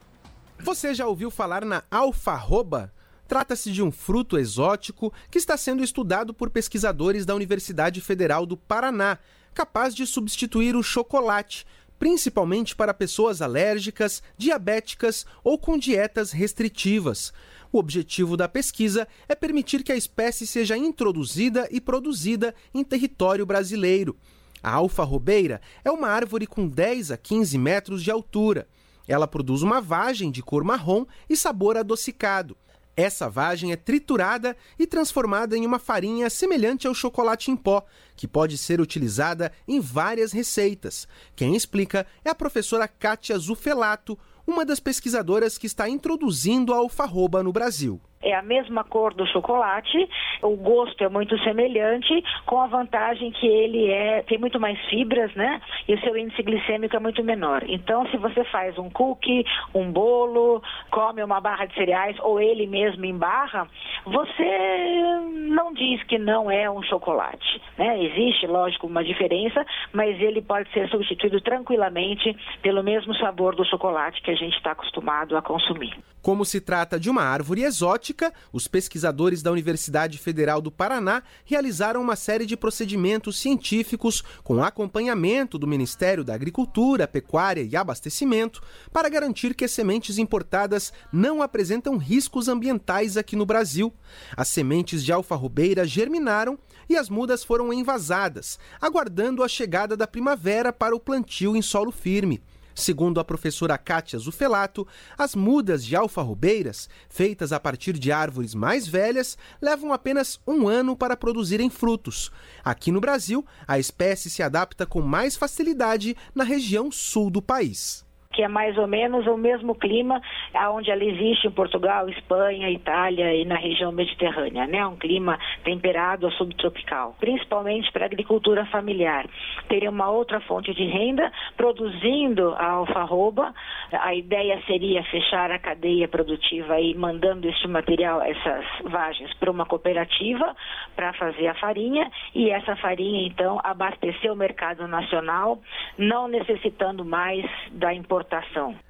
Você 0.59 0.93
já 0.93 1.07
ouviu 1.07 1.31
falar 1.31 1.65
na 1.65 1.83
alfarroba? 1.89 2.91
Trata-se 3.29 3.71
de 3.71 3.83
um 3.83 3.91
fruto 3.91 4.39
exótico 4.39 5.13
que 5.29 5.37
está 5.37 5.55
sendo 5.55 5.83
estudado 5.83 6.33
por 6.33 6.49
pesquisadores 6.49 7.27
da 7.27 7.35
Universidade 7.35 8.01
Federal 8.01 8.43
do 8.43 8.57
Paraná, 8.57 9.19
capaz 9.53 9.93
de 9.93 10.07
substituir 10.07 10.75
o 10.75 10.81
chocolate, 10.81 11.63
principalmente 11.99 12.75
para 12.75 12.91
pessoas 12.91 13.39
alérgicas, 13.39 14.23
diabéticas 14.35 15.27
ou 15.43 15.59
com 15.59 15.77
dietas 15.77 16.31
restritivas. 16.31 17.31
O 17.71 17.77
objetivo 17.77 18.35
da 18.35 18.49
pesquisa 18.49 19.07
é 19.27 19.35
permitir 19.35 19.83
que 19.83 19.91
a 19.91 19.95
espécie 19.95 20.47
seja 20.47 20.75
introduzida 20.75 21.67
e 21.69 21.79
produzida 21.79 22.55
em 22.73 22.83
território 22.83 23.45
brasileiro. 23.45 24.17
A 24.63 24.73
alfarrobeira 24.73 25.61
é 25.85 25.91
uma 25.91 26.07
árvore 26.07 26.47
com 26.47 26.67
10 26.67 27.11
a 27.11 27.17
15 27.17 27.59
metros 27.59 28.03
de 28.03 28.09
altura. 28.09 28.67
Ela 29.07 29.27
produz 29.27 29.61
uma 29.61 29.79
vagem 29.79 30.31
de 30.31 30.41
cor 30.41 30.63
marrom 30.63 31.05
e 31.29 31.37
sabor 31.37 31.77
adocicado. 31.77 32.57
Essa 32.99 33.29
vagem 33.29 33.71
é 33.71 33.77
triturada 33.77 34.57
e 34.77 34.85
transformada 34.85 35.55
em 35.55 35.65
uma 35.65 35.79
farinha 35.79 36.29
semelhante 36.29 36.85
ao 36.85 36.93
chocolate 36.93 37.49
em 37.49 37.55
pó, 37.55 37.85
que 38.13 38.27
pode 38.27 38.57
ser 38.57 38.81
utilizada 38.81 39.53
em 39.65 39.79
várias 39.79 40.33
receitas. 40.33 41.07
Quem 41.33 41.55
explica 41.55 42.05
é 42.25 42.29
a 42.29 42.35
professora 42.35 42.89
Kátia 42.89 43.37
Zufelato, 43.37 44.19
uma 44.45 44.65
das 44.65 44.81
pesquisadoras 44.81 45.57
que 45.57 45.65
está 45.65 45.87
introduzindo 45.87 46.73
a 46.73 46.77
alfarroba 46.77 47.41
no 47.41 47.53
Brasil. 47.53 48.01
É 48.21 48.33
a 48.35 48.41
mesma 48.41 48.83
cor 48.83 49.13
do 49.13 49.25
chocolate, 49.27 50.09
o 50.41 50.55
gosto 50.57 51.03
é 51.03 51.09
muito 51.09 51.37
semelhante, 51.39 52.23
com 52.45 52.61
a 52.61 52.67
vantagem 52.67 53.31
que 53.31 53.47
ele 53.47 53.89
é 53.89 54.21
tem 54.23 54.37
muito 54.37 54.59
mais 54.59 54.77
fibras, 54.89 55.33
né? 55.35 55.61
E 55.87 55.93
o 55.93 56.01
seu 56.01 56.17
índice 56.17 56.43
glicêmico 56.43 56.95
é 56.95 56.99
muito 56.99 57.23
menor. 57.23 57.63
Então, 57.67 58.05
se 58.07 58.17
você 58.17 58.43
faz 58.45 58.77
um 58.77 58.89
cookie, 58.89 59.45
um 59.73 59.91
bolo, 59.91 60.61
come 60.91 61.23
uma 61.23 61.39
barra 61.39 61.65
de 61.65 61.73
cereais 61.75 62.17
ou 62.19 62.39
ele 62.41 62.67
mesmo 62.67 63.05
em 63.05 63.17
barra, 63.17 63.67
você 64.05 65.19
não 65.49 65.73
diz 65.73 66.03
que 66.03 66.17
não 66.17 66.51
é 66.51 66.69
um 66.69 66.83
chocolate, 66.83 67.61
né? 67.77 68.03
Existe, 68.03 68.47
lógico, 68.47 68.87
uma 68.87 69.03
diferença, 69.03 69.65
mas 69.93 70.19
ele 70.21 70.41
pode 70.41 70.69
ser 70.71 70.89
substituído 70.89 71.39
tranquilamente 71.41 72.35
pelo 72.61 72.83
mesmo 72.83 73.15
sabor 73.15 73.55
do 73.55 73.65
chocolate 73.65 74.21
que 74.21 74.31
a 74.31 74.35
gente 74.35 74.55
está 74.57 74.71
acostumado 74.71 75.37
a 75.37 75.41
consumir. 75.41 75.93
Como 76.21 76.43
se 76.43 76.59
trata 76.59 76.99
de 76.99 77.09
uma 77.09 77.23
árvore 77.23 77.63
exótica, 77.63 78.33
os 78.51 78.67
pesquisadores 78.67 79.41
da 79.41 79.51
Universidade 79.51 80.17
Federal 80.17 80.61
do 80.61 80.69
Paraná 80.69 81.23
realizaram 81.45 82.01
uma 82.01 82.15
série 82.15 82.45
de 82.45 82.57
procedimentos 82.57 83.39
científicos 83.39 84.21
com 84.43 84.61
acompanhamento 84.61 85.57
do 85.57 85.65
Ministério 85.65 86.23
da 86.23 86.33
Agricultura, 86.33 87.07
Pecuária 87.07 87.61
e 87.61 87.75
Abastecimento 87.75 88.61
para 88.91 89.07
garantir 89.07 89.55
que 89.55 89.63
as 89.63 89.71
sementes 89.71 90.17
importadas 90.17 90.91
não 91.11 91.41
apresentam 91.41 91.97
riscos 91.97 92.49
ambientais 92.49 93.15
aqui 93.15 93.35
no 93.35 93.45
Brasil. 93.45 93.93
As 94.35 94.49
sementes 94.49 95.03
de 95.03 95.13
alfarrobeira 95.13 95.85
germinaram 95.85 96.59
e 96.89 96.97
as 96.97 97.09
mudas 97.09 97.43
foram 97.43 97.71
envasadas, 97.71 98.59
aguardando 98.81 99.43
a 99.43 99.47
chegada 99.47 99.95
da 99.95 100.07
primavera 100.07 100.73
para 100.73 100.95
o 100.95 100.99
plantio 100.99 101.55
em 101.55 101.61
solo 101.61 101.91
firme. 101.91 102.41
Segundo 102.79 103.19
a 103.19 103.25
professora 103.25 103.77
Kátia 103.77 104.17
Zufelato, 104.17 104.87
as 105.17 105.35
mudas 105.35 105.83
de 105.83 105.97
alfarrobeiras, 105.97 106.87
feitas 107.09 107.51
a 107.51 107.59
partir 107.59 107.99
de 107.99 108.09
árvores 108.09 108.55
mais 108.55 108.87
velhas, 108.87 109.37
levam 109.61 109.91
apenas 109.91 110.39
um 110.47 110.65
ano 110.65 110.95
para 110.95 111.17
produzirem 111.17 111.69
frutos. 111.69 112.31
Aqui 112.63 112.89
no 112.89 113.01
Brasil, 113.01 113.45
a 113.67 113.77
espécie 113.77 114.29
se 114.29 114.41
adapta 114.41 114.85
com 114.85 115.01
mais 115.01 115.35
facilidade 115.35 116.15
na 116.33 116.45
região 116.45 116.89
sul 116.89 117.29
do 117.29 117.41
país 117.41 118.07
que 118.39 118.43
é 118.43 118.47
mais 118.47 118.77
ou 118.77 118.87
menos 118.87 119.27
o 119.27 119.35
mesmo 119.35 119.75
clima 119.75 120.21
aonde 120.53 120.89
ela 120.89 121.03
existe 121.03 121.45
em 121.45 121.51
Portugal, 121.51 122.07
Espanha, 122.07 122.69
Itália 122.69 123.35
e 123.35 123.43
na 123.43 123.57
região 123.57 123.91
mediterrânea, 123.91 124.65
né? 124.65 124.87
Um 124.87 124.95
clima 124.95 125.37
temperado 125.65 126.25
ou 126.25 126.31
subtropical, 126.31 127.17
principalmente 127.19 127.91
para 127.91 128.05
a 128.05 128.07
agricultura 128.07 128.65
familiar. 128.67 129.25
Teria 129.67 129.89
uma 129.89 130.09
outra 130.09 130.39
fonte 130.39 130.73
de 130.73 130.85
renda 130.85 131.29
produzindo 131.57 132.55
a 132.57 132.71
alfarroba 132.71 133.53
A 133.91 134.15
ideia 134.15 134.61
seria 134.65 135.03
fechar 135.03 135.51
a 135.51 135.59
cadeia 135.59 136.07
produtiva 136.07 136.75
aí 136.75 136.95
mandando 136.95 137.45
este 137.45 137.67
material, 137.67 138.21
essas 138.21 138.65
vagens, 138.85 139.33
para 139.33 139.51
uma 139.51 139.65
cooperativa 139.65 140.55
para 140.95 141.11
fazer 141.11 141.47
a 141.47 141.55
farinha 141.55 142.09
e 142.33 142.49
essa 142.51 142.77
farinha 142.77 143.27
então 143.27 143.59
abastecer 143.65 144.31
o 144.31 144.35
mercado 144.35 144.87
nacional, 144.87 145.59
não 145.97 146.29
necessitando 146.29 147.03
mais 147.03 147.45
da 147.71 147.93
importação. 147.93 148.28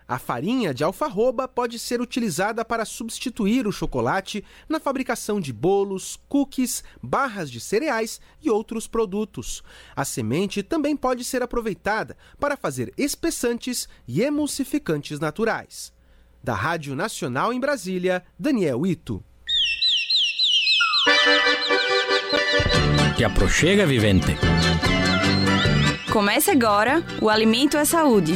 A 0.08 0.20
farinha 0.20 0.74
de 0.74 0.84
alfarroba 0.84 1.48
pode 1.48 1.80
ser 1.80 2.02
utilizada 2.02 2.66
para 2.66 2.84
substituir 2.84 3.68
o 3.68 3.72
chocolate 3.72 4.44
na 4.68 4.80
fabricação 4.80 5.40
de 5.40 5.54
bolos, 5.54 6.20
cookies, 6.28 6.84
barras 7.02 7.50
de 7.50 7.60
cereais 7.60 8.20
e 8.42 8.50
outros 8.50 8.88
produtos. 8.88 9.64
A 9.96 10.04
semente 10.04 10.62
também 10.64 10.96
pode 10.96 11.24
ser 11.24 11.42
aproveitada 11.42 12.18
para 12.40 12.58
fazer 12.58 12.94
espessantes 12.98 13.88
e 14.08 14.22
emulsificantes 14.22 15.20
naturais. 15.20 15.94
Da 16.44 16.54
Rádio 16.54 16.96
Nacional 16.96 17.54
em 17.54 17.60
Brasília, 17.60 18.24
Daniel 18.38 18.86
Ito. 18.86 19.24
Te 23.16 23.24
aproxega, 23.24 23.86
vivente. 23.86 24.38
Comece 26.12 26.50
agora 26.50 27.04
o 27.22 27.30
Alimento 27.30 27.78
é 27.78 27.86
Saúde. 27.86 28.34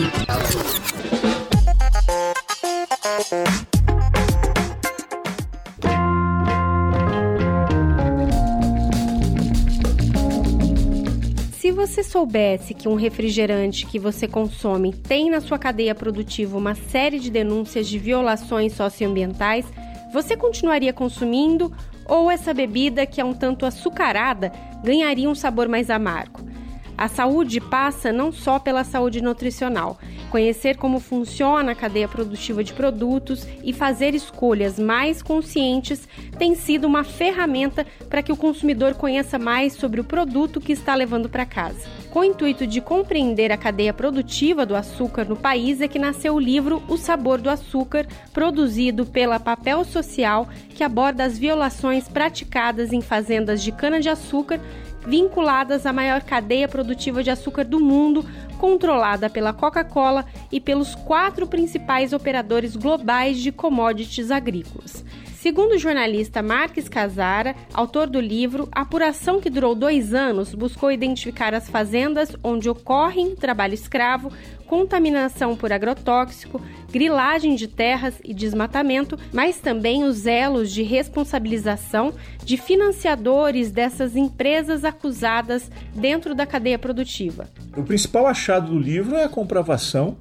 Se 11.52 11.72
você 11.72 12.04
soubesse 12.04 12.74
que 12.74 12.88
um 12.88 12.96
refrigerante 12.96 13.86
que 13.86 14.00
você 14.00 14.28
consome 14.28 14.94
tem 14.94 15.30
na 15.30 15.42
sua 15.42 15.60
cadeia 15.60 15.94
produtiva 15.94 16.58
uma 16.58 16.74
série 16.74 17.20
de 17.20 17.30
denúncias 17.30 17.88
de 17.88 18.00
violações 18.00 18.74
socioambientais, 18.74 19.66
você 20.12 20.36
continuaria 20.36 20.92
consumindo 20.92 21.72
ou 22.06 22.32
essa 22.32 22.52
bebida 22.52 23.06
que 23.06 23.22
é 23.22 23.26
um 23.26 23.34
tanto 23.34 23.66
açucarada 23.66 24.52
ganharia 24.84 25.30
um 25.30 25.36
sabor 25.36 25.68
mais 25.68 25.92
amargo? 25.92 26.53
A 26.98 27.08
saúde 27.08 27.60
passa 27.60 28.12
não 28.12 28.32
só 28.32 28.60
pela 28.60 28.84
saúde 28.84 29.22
nutricional. 29.22 29.98
Conhecer 30.30 30.78
como 30.78 31.00
funciona 31.00 31.72
a 31.72 31.76
cadeia 31.76 32.08
produtiva 32.08 32.64
de 32.64 32.74
produtos 32.74 33.48
e 33.64 33.74
fazer 33.74 34.14
escolhas 34.14 34.80
mais 34.80 35.22
conscientes 35.22 36.08
tem 36.38 36.56
sido 36.56 36.86
uma 36.86 37.04
ferramenta 37.04 37.86
para 38.10 38.22
que 38.22 38.32
o 38.32 38.38
consumidor 38.38 38.94
conheça 38.94 39.40
mais 39.40 39.74
sobre 39.74 40.02
o 40.02 40.04
produto 40.04 40.62
que 40.62 40.72
está 40.72 40.96
levando 40.96 41.30
para 41.30 41.46
casa. 41.46 41.88
Com 42.12 42.20
o 42.20 42.24
intuito 42.24 42.68
de 42.68 42.80
compreender 42.80 43.52
a 43.52 43.58
cadeia 43.58 43.92
produtiva 43.92 44.68
do 44.68 44.76
açúcar 44.76 45.26
no 45.26 45.36
país 45.36 45.82
é 45.82 45.88
que 45.88 45.98
nasceu 45.98 46.36
o 46.36 46.40
livro 46.40 46.84
O 46.88 46.96
Sabor 46.96 47.42
do 47.42 47.50
Açúcar, 47.50 48.06
produzido 48.32 49.04
pela 49.04 49.40
Papel 49.40 49.84
Social, 49.84 50.48
que 50.70 50.84
aborda 50.84 51.24
as 51.24 51.40
violações 51.40 52.08
praticadas 52.08 52.94
em 52.94 53.02
fazendas 53.02 53.64
de 53.64 53.72
cana-de-açúcar 53.72 54.60
vinculadas 55.06 55.86
à 55.86 55.94
maior 55.94 56.22
cadeia 56.22 56.68
produtiva 56.68 57.24
de 57.24 57.30
açúcar 57.30 57.66
do 57.66 57.80
mundo, 57.80 58.26
controlada 58.58 59.30
pela 59.30 59.54
Coca-Cola 59.54 60.26
e 60.52 60.60
pelos 60.60 60.96
quatro 60.96 61.46
principais 61.46 62.14
operadores 62.14 62.76
globais 62.76 63.40
de 63.40 63.52
commodities 63.52 64.32
agrícolas. 64.32 65.04
Segundo 65.44 65.74
o 65.74 65.78
jornalista 65.78 66.42
Marques 66.42 66.88
Casara, 66.88 67.54
autor 67.74 68.08
do 68.08 68.18
livro, 68.18 68.70
a 68.72 68.80
apuração 68.80 69.42
que 69.42 69.50
durou 69.50 69.76
dois 69.76 70.14
anos 70.14 70.56
buscou 70.56 70.90
identificar 70.90 71.54
as 71.54 71.70
fazendas 71.70 72.34
onde 72.42 72.70
ocorrem 72.70 73.36
trabalho 73.36 73.74
escravo, 73.74 74.32
contaminação 74.66 75.54
por 75.54 75.74
agrotóxico, 75.74 76.62
grilagem 76.90 77.56
de 77.56 77.68
terras 77.68 78.14
e 78.24 78.34
desmatamento, 78.34 79.20
mas 79.34 79.58
também 79.58 80.06
os 80.06 80.26
elos 80.26 80.72
de 80.72 80.82
responsabilização 80.82 82.14
de 82.46 82.56
financiadores 82.56 83.70
dessas 83.70 84.16
empresas 84.16 84.86
acusadas 84.86 85.70
dentro 85.94 86.34
da 86.34 86.46
cadeia 86.46 86.80
produtiva. 86.80 87.50
O 87.76 87.84
principal 87.84 88.28
achado 88.28 88.72
do 88.72 88.80
livro 88.80 89.18
é 89.18 89.26
a 89.26 89.30
comprovação 89.30 90.16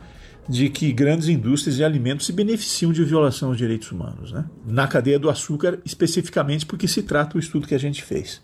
de 0.48 0.68
que 0.68 0.92
grandes 0.92 1.28
indústrias 1.28 1.76
de 1.76 1.84
alimentos 1.84 2.26
se 2.26 2.32
beneficiam 2.32 2.92
de 2.92 3.04
violação 3.04 3.50
aos 3.50 3.58
direitos 3.58 3.90
humanos, 3.92 4.32
né? 4.32 4.44
na 4.66 4.86
cadeia 4.86 5.18
do 5.18 5.30
açúcar, 5.30 5.78
especificamente 5.84 6.66
porque 6.66 6.88
se 6.88 7.02
trata 7.02 7.36
o 7.36 7.40
estudo 7.40 7.66
que 7.66 7.74
a 7.74 7.78
gente 7.78 8.02
fez. 8.02 8.40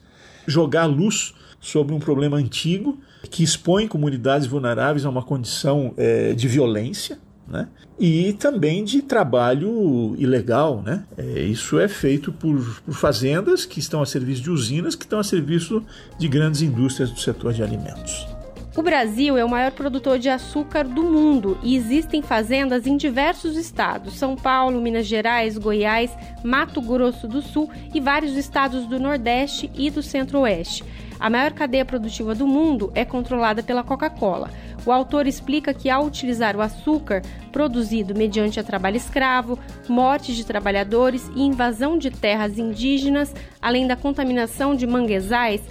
Jogar 0.46 0.86
luz 0.86 1.34
sobre 1.61 1.94
um 1.94 1.99
problema 1.99 2.36
antigo 2.36 2.99
que 3.30 3.42
expõe 3.42 3.88
comunidades 3.88 4.46
vulneráveis 4.46 5.05
a 5.05 5.11
uma 5.11 5.22
condição 5.22 5.92
é, 5.96 6.32
de 6.34 6.46
violência 6.46 7.18
né? 7.49 7.68
e 7.99 8.32
também 8.34 8.84
de 8.84 9.03
trabalho 9.03 10.14
ilegal. 10.18 10.82
Né? 10.82 11.05
É, 11.16 11.40
isso 11.40 11.78
é 11.78 11.88
feito 11.88 12.32
por, 12.32 12.80
por 12.84 12.94
fazendas 12.94 13.66
que 13.66 13.80
estão 13.80 14.01
a 14.01 14.07
serviço 14.07 14.42
de 14.42 14.51
usinas 14.51 14.94
que 14.94 15.05
estão 15.05 15.18
a 15.18 15.24
serviço 15.24 15.82
de 16.18 16.28
grandes 16.28 16.62
indústrias 16.62 17.11
do 17.11 17.18
setor 17.18 17.53
de 17.53 17.62
alimentos. 17.62 18.38
O 18.79 18.83
Brasil 18.83 19.37
é 19.37 19.45
o 19.45 19.49
maior 19.49 19.72
produtor 19.72 20.20
de 20.20 20.29
açúcar 20.29 20.85
do 20.85 21.03
mundo 21.03 21.59
e 21.64 21.74
existem 21.74 22.22
fazendas 22.22 22.87
em 22.87 22.97
diversos 22.97 23.57
estados: 23.57 24.14
São 24.16 24.37
Paulo, 24.37 24.81
Minas 24.81 25.05
Gerais, 25.05 25.59
Goiás, 25.59 26.16
Mato 26.45 26.81
Grosso 26.81 27.26
do 27.26 27.43
Sul 27.43 27.68
e 27.93 27.99
vários 27.99 28.37
estados 28.37 28.87
do 28.87 29.01
Nordeste 29.01 29.68
e 29.74 29.91
do 29.91 30.01
Centro-Oeste. 30.01 30.85
A 31.18 31.29
maior 31.29 31.51
cadeia 31.55 31.85
produtiva 31.85 32.37
do 32.37 32.47
mundo 32.47 32.93
é 32.95 33.05
controlada 33.05 33.64
pela 33.64 33.83
Coca-Cola. 33.83 34.49
O 34.87 34.93
autor 34.93 35.26
explica 35.26 35.74
que, 35.74 35.91
ao 35.91 36.07
utilizar 36.07 36.57
o 36.57 36.61
açúcar 36.61 37.22
produzido 37.51 38.14
mediante 38.14 38.61
a 38.61 38.62
trabalho 38.62 38.97
escravo, 38.97 39.59
morte 39.89 40.33
de 40.33 40.47
trabalhadores 40.47 41.29
e 41.35 41.43
invasão 41.43 41.99
de 41.99 42.12
terras 42.12 42.57
indígenas, 42.57 43.35
além 43.61 43.89
da 43.89 43.97
contaminação 43.97 44.76
de 44.76 44.87
manguezais, 44.87 45.62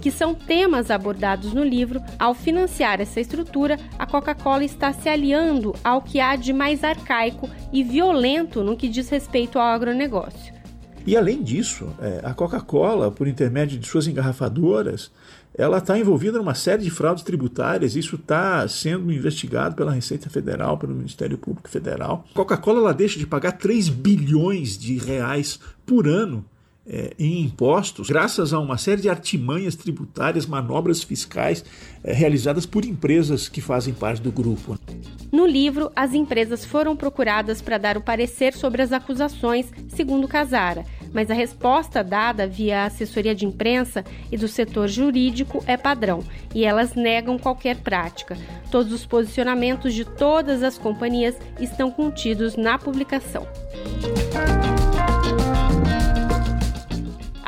que 0.00 0.10
são 0.10 0.34
temas 0.34 0.90
abordados 0.90 1.52
no 1.52 1.62
livro, 1.62 2.00
ao 2.18 2.34
financiar 2.34 3.00
essa 3.00 3.20
estrutura, 3.20 3.78
a 3.98 4.06
Coca-Cola 4.06 4.64
está 4.64 4.92
se 4.92 5.08
aliando 5.08 5.74
ao 5.84 6.02
que 6.02 6.20
há 6.20 6.36
de 6.36 6.52
mais 6.52 6.82
arcaico 6.82 7.48
e 7.72 7.84
violento 7.84 8.64
no 8.64 8.76
que 8.76 8.88
diz 8.88 9.08
respeito 9.08 9.58
ao 9.58 9.66
agronegócio. 9.66 10.60
E 11.06 11.16
além 11.16 11.42
disso, 11.42 11.88
é, 12.00 12.20
a 12.22 12.34
Coca-Cola, 12.34 13.10
por 13.10 13.26
intermédio 13.26 13.78
de 13.78 13.86
suas 13.86 14.06
engarrafadoras, 14.06 15.10
ela 15.54 15.78
está 15.78 15.98
envolvida 15.98 16.38
numa 16.38 16.54
série 16.54 16.82
de 16.82 16.90
fraudes 16.90 17.24
tributárias. 17.24 17.96
Isso 17.96 18.16
está 18.16 18.66
sendo 18.68 19.10
investigado 19.10 19.74
pela 19.74 19.92
Receita 19.92 20.30
Federal, 20.30 20.78
pelo 20.78 20.94
Ministério 20.94 21.38
Público 21.38 21.68
Federal. 21.68 22.24
Coca-Cola 22.34 22.94
deixa 22.94 23.18
de 23.18 23.26
pagar 23.26 23.52
3 23.52 23.88
bilhões 23.88 24.78
de 24.78 24.98
reais 24.98 25.58
por 25.84 26.06
ano 26.06 26.44
é, 26.86 27.14
em 27.18 27.42
impostos, 27.42 28.08
graças 28.08 28.52
a 28.52 28.58
uma 28.58 28.78
série 28.78 29.02
de 29.02 29.08
artimanhas 29.08 29.76
tributárias, 29.76 30.46
manobras 30.46 31.02
fiscais 31.02 31.64
é, 32.02 32.12
realizadas 32.12 32.66
por 32.66 32.84
empresas 32.84 33.48
que 33.48 33.60
fazem 33.60 33.92
parte 33.92 34.22
do 34.22 34.32
grupo. 34.32 34.78
No 35.30 35.46
livro, 35.46 35.92
as 35.94 36.14
empresas 36.14 36.64
foram 36.64 36.96
procuradas 36.96 37.62
para 37.62 37.78
dar 37.78 37.96
o 37.96 38.00
parecer 38.00 38.54
sobre 38.54 38.82
as 38.82 38.92
acusações, 38.92 39.66
segundo 39.88 40.26
Casara, 40.26 40.84
mas 41.12 41.30
a 41.30 41.34
resposta 41.34 42.02
dada 42.02 42.46
via 42.46 42.86
assessoria 42.86 43.34
de 43.34 43.46
imprensa 43.46 44.04
e 44.32 44.36
do 44.36 44.48
setor 44.48 44.88
jurídico 44.88 45.62
é 45.66 45.76
padrão 45.76 46.24
e 46.54 46.64
elas 46.64 46.94
negam 46.94 47.38
qualquer 47.38 47.76
prática. 47.76 48.36
Todos 48.70 48.92
os 48.92 49.06
posicionamentos 49.06 49.94
de 49.94 50.04
todas 50.04 50.62
as 50.62 50.78
companhias 50.78 51.36
estão 51.60 51.90
contidos 51.90 52.56
na 52.56 52.78
publicação. 52.78 53.46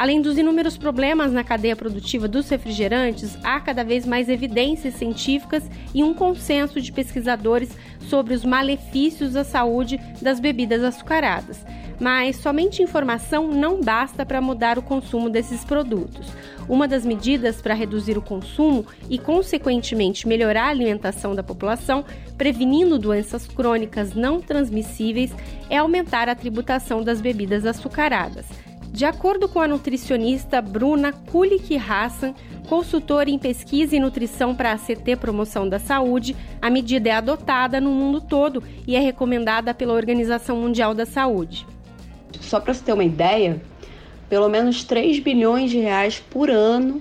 Além 0.02 0.20
dos 0.20 0.36
inúmeros 0.36 0.76
problemas 0.76 1.30
na 1.30 1.44
cadeia 1.44 1.76
produtiva 1.76 2.26
dos 2.26 2.48
refrigerantes, 2.48 3.38
há 3.44 3.60
cada 3.60 3.84
vez 3.84 4.04
mais 4.04 4.28
evidências 4.28 4.94
científicas 4.94 5.62
e 5.94 6.02
um 6.02 6.12
consenso 6.12 6.80
de 6.80 6.90
pesquisadores 6.90 7.70
sobre 8.08 8.34
os 8.34 8.44
malefícios 8.44 9.36
à 9.36 9.44
saúde 9.44 10.00
das 10.20 10.40
bebidas 10.40 10.82
açucaradas. 10.82 11.64
Mas 12.00 12.34
somente 12.34 12.82
informação 12.82 13.46
não 13.46 13.80
basta 13.80 14.26
para 14.26 14.40
mudar 14.40 14.76
o 14.76 14.82
consumo 14.82 15.30
desses 15.30 15.64
produtos. 15.64 16.26
Uma 16.68 16.88
das 16.88 17.06
medidas 17.06 17.62
para 17.62 17.72
reduzir 17.72 18.18
o 18.18 18.22
consumo 18.22 18.84
e, 19.08 19.20
consequentemente, 19.20 20.26
melhorar 20.26 20.64
a 20.64 20.70
alimentação 20.70 21.32
da 21.32 21.44
população, 21.44 22.04
prevenindo 22.36 22.98
doenças 22.98 23.46
crônicas 23.46 24.14
não 24.14 24.40
transmissíveis, 24.40 25.32
é 25.70 25.76
aumentar 25.76 26.28
a 26.28 26.34
tributação 26.34 27.04
das 27.04 27.20
bebidas 27.20 27.64
açucaradas. 27.64 28.46
De 28.92 29.06
acordo 29.06 29.48
com 29.48 29.58
a 29.58 29.66
nutricionista 29.66 30.60
Bruna 30.60 31.14
Kulik 31.14 31.78
Hassan, 31.78 32.34
consultora 32.68 33.30
em 33.30 33.38
pesquisa 33.38 33.96
e 33.96 34.00
nutrição 34.00 34.54
para 34.54 34.70
a 34.70 34.74
ACT 34.74 35.16
Promoção 35.16 35.66
da 35.66 35.78
Saúde, 35.78 36.36
a 36.60 36.68
medida 36.68 37.08
é 37.08 37.12
adotada 37.12 37.80
no 37.80 37.88
mundo 37.88 38.20
todo 38.20 38.62
e 38.86 38.94
é 38.94 39.00
recomendada 39.00 39.72
pela 39.72 39.94
Organização 39.94 40.58
Mundial 40.58 40.92
da 40.92 41.06
Saúde. 41.06 41.66
Só 42.38 42.60
para 42.60 42.74
você 42.74 42.84
ter 42.84 42.92
uma 42.92 43.02
ideia, 43.02 43.62
pelo 44.28 44.50
menos 44.50 44.84
3 44.84 45.20
bilhões 45.20 45.70
de 45.70 45.78
reais 45.78 46.20
por 46.20 46.50
ano 46.50 47.00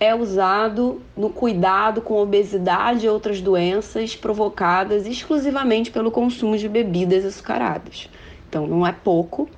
é 0.00 0.12
usado 0.12 1.00
no 1.16 1.30
cuidado 1.30 2.02
com 2.02 2.20
obesidade 2.20 3.06
e 3.06 3.08
outras 3.08 3.40
doenças 3.40 4.16
provocadas 4.16 5.06
exclusivamente 5.06 5.92
pelo 5.92 6.10
consumo 6.10 6.58
de 6.58 6.68
bebidas 6.68 7.24
açucaradas. 7.24 8.08
Então 8.48 8.66
não 8.66 8.84
é 8.84 8.90
pouco. 8.90 9.48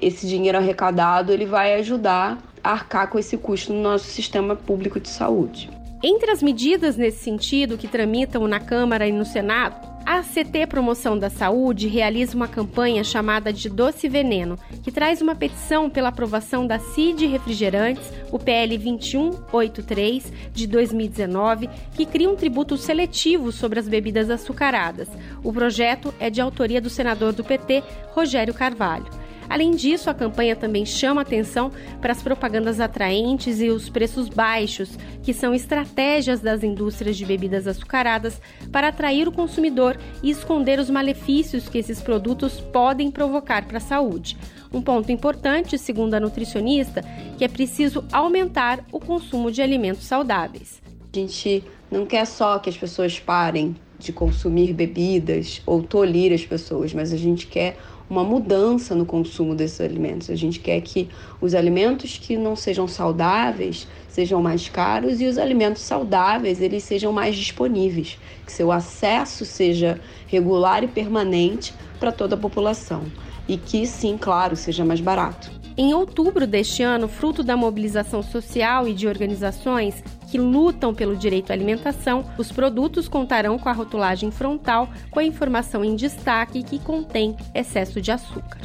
Esse 0.00 0.26
dinheiro 0.26 0.58
arrecadado 0.58 1.32
ele 1.32 1.46
vai 1.46 1.74
ajudar 1.74 2.38
a 2.62 2.72
arcar 2.72 3.08
com 3.08 3.18
esse 3.18 3.36
custo 3.36 3.72
no 3.72 3.80
nosso 3.80 4.06
sistema 4.06 4.54
público 4.54 5.00
de 5.00 5.08
saúde. 5.08 5.70
Entre 6.02 6.30
as 6.30 6.42
medidas 6.42 6.96
nesse 6.96 7.24
sentido 7.24 7.76
que 7.76 7.88
tramitam 7.88 8.46
na 8.46 8.60
Câmara 8.60 9.08
e 9.08 9.12
no 9.12 9.24
Senado, 9.24 9.98
a 10.06 10.22
CT 10.22 10.68
Promoção 10.68 11.18
da 11.18 11.28
Saúde 11.28 11.86
realiza 11.86 12.34
uma 12.34 12.48
campanha 12.48 13.04
chamada 13.04 13.52
de 13.52 13.68
Doce 13.68 14.08
Veneno, 14.08 14.56
que 14.82 14.90
traz 14.90 15.20
uma 15.20 15.34
petição 15.34 15.90
pela 15.90 16.08
aprovação 16.08 16.66
da 16.66 16.78
CID 16.78 17.26
Refrigerantes, 17.26 18.10
o 18.32 18.38
PL 18.38 18.78
2183 18.78 20.32
de 20.52 20.66
2019, 20.66 21.68
que 21.94 22.06
cria 22.06 22.30
um 22.30 22.36
tributo 22.36 22.76
seletivo 22.78 23.52
sobre 23.52 23.80
as 23.80 23.86
bebidas 23.86 24.30
açucaradas. 24.30 25.08
O 25.44 25.52
projeto 25.52 26.14
é 26.18 26.30
de 26.30 26.40
autoria 26.40 26.80
do 26.80 26.88
senador 26.88 27.32
do 27.32 27.44
PT, 27.44 27.82
Rogério 28.14 28.54
Carvalho. 28.54 29.27
Além 29.48 29.70
disso, 29.70 30.10
a 30.10 30.14
campanha 30.14 30.54
também 30.54 30.84
chama 30.84 31.22
atenção 31.22 31.70
para 32.00 32.12
as 32.12 32.22
propagandas 32.22 32.80
atraentes 32.80 33.60
e 33.60 33.70
os 33.70 33.88
preços 33.88 34.28
baixos, 34.28 34.90
que 35.22 35.32
são 35.32 35.54
estratégias 35.54 36.40
das 36.40 36.62
indústrias 36.62 37.16
de 37.16 37.24
bebidas 37.24 37.66
açucaradas 37.66 38.40
para 38.70 38.88
atrair 38.88 39.26
o 39.26 39.32
consumidor 39.32 39.98
e 40.22 40.30
esconder 40.30 40.78
os 40.78 40.90
malefícios 40.90 41.68
que 41.68 41.78
esses 41.78 42.00
produtos 42.00 42.60
podem 42.60 43.10
provocar 43.10 43.66
para 43.66 43.78
a 43.78 43.80
saúde. 43.80 44.36
Um 44.72 44.82
ponto 44.82 45.10
importante, 45.10 45.78
segundo 45.78 46.14
a 46.14 46.20
nutricionista, 46.20 47.02
que 47.38 47.44
é 47.44 47.48
preciso 47.48 48.04
aumentar 48.12 48.84
o 48.92 49.00
consumo 49.00 49.50
de 49.50 49.62
alimentos 49.62 50.04
saudáveis. 50.04 50.82
A 51.12 51.18
gente 51.18 51.64
não 51.90 52.04
quer 52.04 52.26
só 52.26 52.58
que 52.58 52.68
as 52.68 52.76
pessoas 52.76 53.18
parem 53.18 53.74
de 53.98 54.12
consumir 54.12 54.72
bebidas 54.74 55.62
ou 55.66 55.82
tolir 55.82 56.32
as 56.32 56.44
pessoas, 56.44 56.92
mas 56.92 57.12
a 57.12 57.16
gente 57.16 57.46
quer 57.46 57.76
uma 58.08 58.24
mudança 58.24 58.94
no 58.94 59.04
consumo 59.04 59.54
desses 59.54 59.80
alimentos. 59.80 60.30
A 60.30 60.34
gente 60.34 60.60
quer 60.60 60.80
que 60.80 61.08
os 61.40 61.54
alimentos 61.54 62.18
que 62.18 62.36
não 62.36 62.56
sejam 62.56 62.88
saudáveis 62.88 63.86
sejam 64.08 64.42
mais 64.42 64.68
caros 64.68 65.20
e 65.20 65.26
os 65.26 65.38
alimentos 65.38 65.82
saudáveis 65.82 66.60
eles 66.60 66.82
sejam 66.82 67.12
mais 67.12 67.36
disponíveis, 67.36 68.18
que 68.44 68.52
seu 68.52 68.72
acesso 68.72 69.44
seja 69.44 70.00
regular 70.26 70.82
e 70.82 70.88
permanente 70.88 71.74
para 72.00 72.10
toda 72.10 72.34
a 72.34 72.38
população 72.38 73.04
e 73.48 73.56
que 73.56 73.86
sim, 73.86 74.16
claro, 74.18 74.54
seja 74.56 74.84
mais 74.84 75.00
barato. 75.00 75.50
Em 75.76 75.94
outubro 75.94 76.46
deste 76.46 76.82
ano, 76.82 77.06
fruto 77.06 77.42
da 77.42 77.56
mobilização 77.56 78.22
social 78.22 78.88
e 78.88 78.92
de 78.92 79.06
organizações 79.06 80.02
que 80.30 80.38
lutam 80.38 80.94
pelo 80.94 81.16
direito 81.16 81.50
à 81.50 81.54
alimentação, 81.54 82.24
os 82.36 82.52
produtos 82.52 83.08
contarão 83.08 83.58
com 83.58 83.68
a 83.68 83.72
rotulagem 83.72 84.30
frontal 84.30 84.88
com 85.10 85.20
a 85.20 85.24
informação 85.24 85.84
em 85.84 85.96
destaque 85.96 86.62
que 86.62 86.78
contém 86.78 87.36
excesso 87.54 88.00
de 88.00 88.10
açúcar. 88.10 88.60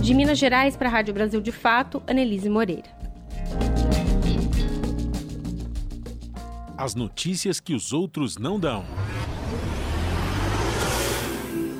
De 0.00 0.14
Minas 0.14 0.38
Gerais 0.38 0.76
para 0.76 0.88
a 0.88 0.92
Rádio 0.92 1.14
Brasil 1.14 1.40
de 1.40 1.52
Fato, 1.52 2.02
Anelise 2.06 2.48
Moreira. 2.48 2.90
As 6.76 6.96
notícias 6.96 7.60
que 7.60 7.74
os 7.74 7.92
outros 7.92 8.36
não 8.36 8.58
dão. 8.58 8.84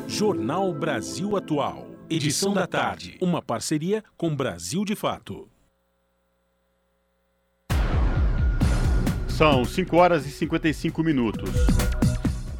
Jornal 0.06 0.72
Brasil 0.72 1.36
Atual. 1.36 1.88
Edição 2.08 2.52
da 2.52 2.66
tarde. 2.66 3.16
Uma 3.20 3.42
parceria 3.42 4.04
com 4.16 4.36
Brasil 4.36 4.84
de 4.84 4.94
Fato. 4.94 5.51
São 9.36 9.64
5 9.64 9.96
horas 9.96 10.26
e 10.26 10.30
55 10.30 11.02
minutos. 11.02 11.50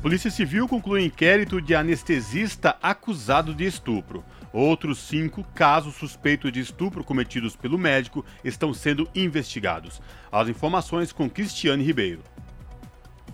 Polícia 0.01 0.31
Civil 0.31 0.67
conclui 0.67 1.05
inquérito 1.05 1.61
de 1.61 1.75
anestesista 1.75 2.77
acusado 2.83 3.55
de 3.55 3.65
estupro. 3.67 4.25
Outros 4.53 4.99
cinco 4.99 5.45
casos 5.55 5.95
suspeitos 5.95 6.51
de 6.51 6.61
estupro 6.61 7.05
cometidos 7.05 7.55
pelo 7.55 7.79
médico 7.79 8.25
estão 8.43 8.73
sendo 8.73 9.07
investigados. 9.15 10.01
As 10.31 10.49
informações 10.49 11.13
com 11.13 11.29
Cristiane 11.29 11.85
Ribeiro 11.85 12.23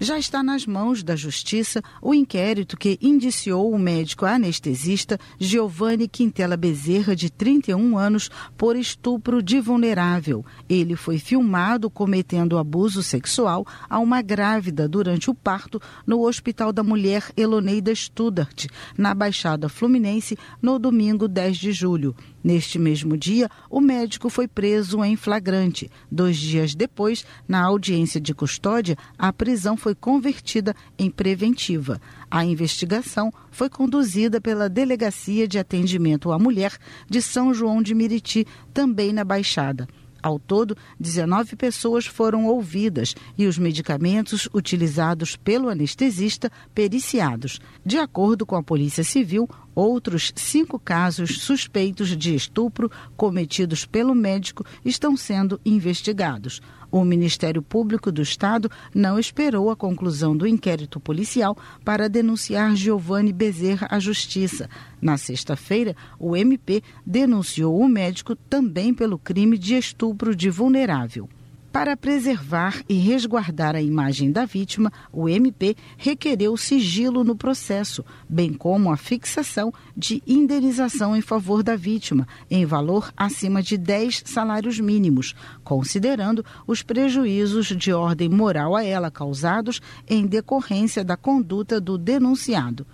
já 0.00 0.18
está 0.18 0.42
nas 0.42 0.66
mãos 0.66 1.02
da 1.02 1.16
Justiça 1.16 1.82
o 2.00 2.14
inquérito 2.14 2.76
que 2.76 2.98
indiciou 3.02 3.72
o 3.72 3.78
médico 3.78 4.24
anestesista 4.24 5.18
Giovanni 5.38 6.06
Quintela 6.08 6.56
Bezerra, 6.56 7.16
de 7.16 7.30
31 7.30 7.98
anos, 7.98 8.30
por 8.56 8.76
estupro 8.76 9.42
de 9.42 9.60
vulnerável. 9.60 10.44
Ele 10.68 10.94
foi 10.94 11.18
filmado 11.18 11.90
cometendo 11.90 12.58
abuso 12.58 13.02
sexual 13.02 13.66
a 13.88 13.98
uma 13.98 14.22
grávida 14.22 14.88
durante 14.88 15.30
o 15.30 15.34
parto 15.34 15.80
no 16.06 16.26
Hospital 16.26 16.72
da 16.72 16.82
Mulher 16.82 17.24
Eloneida 17.36 17.94
Studart, 17.94 18.66
na 18.96 19.14
Baixada 19.14 19.68
Fluminense, 19.68 20.38
no 20.62 20.78
domingo 20.78 21.26
10 21.26 21.56
de 21.56 21.72
julho. 21.72 22.14
Neste 22.42 22.78
mesmo 22.78 23.16
dia, 23.16 23.50
o 23.68 23.80
médico 23.80 24.30
foi 24.30 24.46
preso 24.46 25.02
em 25.04 25.16
flagrante. 25.16 25.90
Dois 26.10 26.36
dias 26.36 26.74
depois, 26.74 27.24
na 27.46 27.62
audiência 27.62 28.20
de 28.20 28.32
custódia, 28.34 28.96
a 29.18 29.32
prisão 29.32 29.76
foi 29.76 29.94
convertida 29.94 30.74
em 30.98 31.10
preventiva. 31.10 32.00
A 32.30 32.44
investigação 32.44 33.32
foi 33.50 33.68
conduzida 33.68 34.40
pela 34.40 34.68
Delegacia 34.68 35.48
de 35.48 35.58
Atendimento 35.58 36.30
à 36.30 36.38
Mulher 36.38 36.76
de 37.08 37.20
São 37.20 37.52
João 37.52 37.82
de 37.82 37.94
Miriti, 37.94 38.46
também 38.72 39.12
na 39.12 39.24
Baixada. 39.24 39.88
Ao 40.20 40.38
todo, 40.38 40.76
19 40.98 41.54
pessoas 41.54 42.04
foram 42.04 42.46
ouvidas 42.46 43.14
e 43.36 43.46
os 43.46 43.56
medicamentos 43.56 44.48
utilizados 44.52 45.36
pelo 45.36 45.68
anestesista 45.68 46.50
periciados. 46.74 47.60
De 47.86 47.98
acordo 47.98 48.44
com 48.44 48.56
a 48.56 48.62
Polícia 48.62 49.04
Civil, 49.04 49.48
outros 49.78 50.32
cinco 50.34 50.78
casos 50.78 51.40
suspeitos 51.40 52.16
de 52.16 52.34
estupro 52.34 52.90
cometidos 53.16 53.86
pelo 53.86 54.14
médico 54.14 54.64
estão 54.84 55.16
sendo 55.16 55.60
investigados. 55.64 56.60
O 56.90 57.04
Ministério 57.04 57.62
Público 57.62 58.10
do 58.10 58.22
Estado 58.22 58.70
não 58.94 59.18
esperou 59.18 59.70
a 59.70 59.76
conclusão 59.76 60.36
do 60.36 60.46
inquérito 60.46 60.98
policial 60.98 61.56
para 61.84 62.08
denunciar 62.08 62.74
Giovanni 62.74 63.32
Bezerra 63.32 63.86
à 63.90 64.00
Justiça. 64.00 64.68
Na 65.00 65.16
sexta-feira, 65.16 65.94
o 66.18 66.34
MP 66.34 66.82
denunciou 67.06 67.78
o 67.78 67.88
médico 67.88 68.34
também 68.34 68.92
pelo 68.92 69.18
crime 69.18 69.56
de 69.58 69.76
estupro 69.76 70.34
de 70.34 70.50
vulnerável. 70.50 71.28
Para 71.72 71.96
preservar 71.96 72.82
e 72.88 72.94
resguardar 72.94 73.76
a 73.76 73.82
imagem 73.82 74.32
da 74.32 74.46
vítima, 74.46 74.90
o 75.12 75.28
MP 75.28 75.76
requereu 75.98 76.56
sigilo 76.56 77.22
no 77.22 77.36
processo, 77.36 78.02
bem 78.28 78.54
como 78.54 78.90
a 78.90 78.96
fixação 78.96 79.72
de 79.94 80.22
indenização 80.26 81.14
em 81.14 81.20
favor 81.20 81.62
da 81.62 81.76
vítima, 81.76 82.26
em 82.50 82.64
valor 82.64 83.12
acima 83.14 83.62
de 83.62 83.76
10 83.76 84.22
salários 84.24 84.80
mínimos, 84.80 85.34
considerando 85.62 86.44
os 86.66 86.82
prejuízos 86.82 87.66
de 87.66 87.92
ordem 87.92 88.30
moral 88.30 88.74
a 88.74 88.82
ela 88.82 89.10
causados 89.10 89.80
em 90.08 90.26
decorrência 90.26 91.04
da 91.04 91.18
conduta 91.18 91.78
do 91.78 91.98
denunciado. 91.98 92.86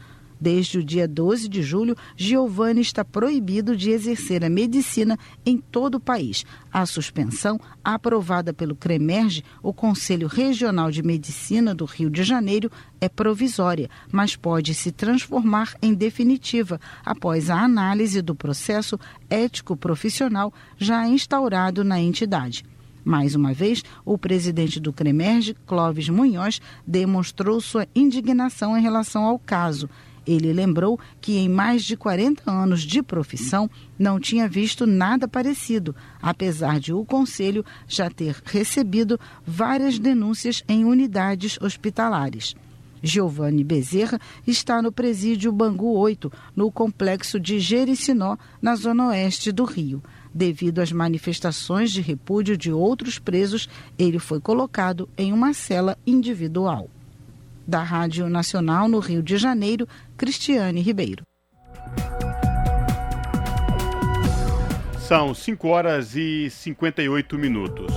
Desde 0.44 0.76
o 0.76 0.84
dia 0.84 1.08
12 1.08 1.48
de 1.48 1.62
julho, 1.62 1.96
Giovanni 2.14 2.82
está 2.82 3.02
proibido 3.02 3.74
de 3.74 3.88
exercer 3.88 4.44
a 4.44 4.50
medicina 4.50 5.18
em 5.46 5.56
todo 5.56 5.94
o 5.94 6.00
país. 6.00 6.44
A 6.70 6.84
suspensão, 6.84 7.58
aprovada 7.82 8.52
pelo 8.52 8.76
CREMERGE, 8.76 9.42
o 9.62 9.72
Conselho 9.72 10.26
Regional 10.26 10.90
de 10.90 11.02
Medicina 11.02 11.74
do 11.74 11.86
Rio 11.86 12.10
de 12.10 12.22
Janeiro, 12.22 12.70
é 13.00 13.08
provisória, 13.08 13.88
mas 14.12 14.36
pode 14.36 14.74
se 14.74 14.92
transformar 14.92 15.74
em 15.80 15.94
definitiva 15.94 16.78
após 17.02 17.48
a 17.48 17.62
análise 17.62 18.20
do 18.20 18.34
processo 18.34 19.00
ético-profissional 19.30 20.52
já 20.76 21.08
instaurado 21.08 21.82
na 21.82 21.98
entidade. 21.98 22.66
Mais 23.02 23.34
uma 23.34 23.54
vez, 23.54 23.82
o 24.04 24.18
presidente 24.18 24.78
do 24.78 24.92
CREMERGE, 24.92 25.56
Clóvis 25.64 26.10
Munhoz, 26.10 26.60
demonstrou 26.86 27.62
sua 27.62 27.86
indignação 27.94 28.76
em 28.76 28.82
relação 28.82 29.24
ao 29.24 29.38
caso 29.38 29.88
ele 30.26 30.52
lembrou 30.52 30.98
que 31.20 31.36
em 31.36 31.48
mais 31.48 31.84
de 31.84 31.96
40 31.96 32.50
anos 32.50 32.82
de 32.82 33.02
profissão 33.02 33.70
não 33.98 34.18
tinha 34.18 34.48
visto 34.48 34.86
nada 34.86 35.28
parecido, 35.28 35.94
apesar 36.20 36.80
de 36.80 36.92
o 36.92 37.04
Conselho 37.04 37.64
já 37.86 38.10
ter 38.10 38.36
recebido 38.44 39.18
várias 39.46 39.98
denúncias 39.98 40.62
em 40.68 40.84
unidades 40.84 41.58
hospitalares. 41.60 42.54
Giovanni 43.02 43.62
Bezerra 43.62 44.18
está 44.46 44.80
no 44.80 44.90
presídio 44.90 45.52
Bangu 45.52 45.92
8, 45.98 46.32
no 46.56 46.72
complexo 46.72 47.38
de 47.38 47.60
Jericinó, 47.60 48.38
na 48.62 48.74
zona 48.76 49.08
oeste 49.08 49.52
do 49.52 49.64
Rio. 49.64 50.02
Devido 50.32 50.80
às 50.80 50.90
manifestações 50.90 51.92
de 51.92 52.00
repúdio 52.00 52.56
de 52.56 52.72
outros 52.72 53.18
presos, 53.18 53.68
ele 53.98 54.18
foi 54.18 54.40
colocado 54.40 55.08
em 55.18 55.32
uma 55.32 55.52
cela 55.52 55.98
individual 56.06 56.88
da 57.66 57.82
Rádio 57.82 58.28
Nacional 58.28 58.88
no 58.88 58.98
Rio 58.98 59.22
de 59.22 59.36
Janeiro, 59.36 59.88
Cristiane 60.16 60.80
Ribeiro. 60.80 61.24
São 64.98 65.34
5 65.34 65.68
horas 65.68 66.14
e 66.14 66.48
58 66.48 67.36
minutos. 67.36 67.92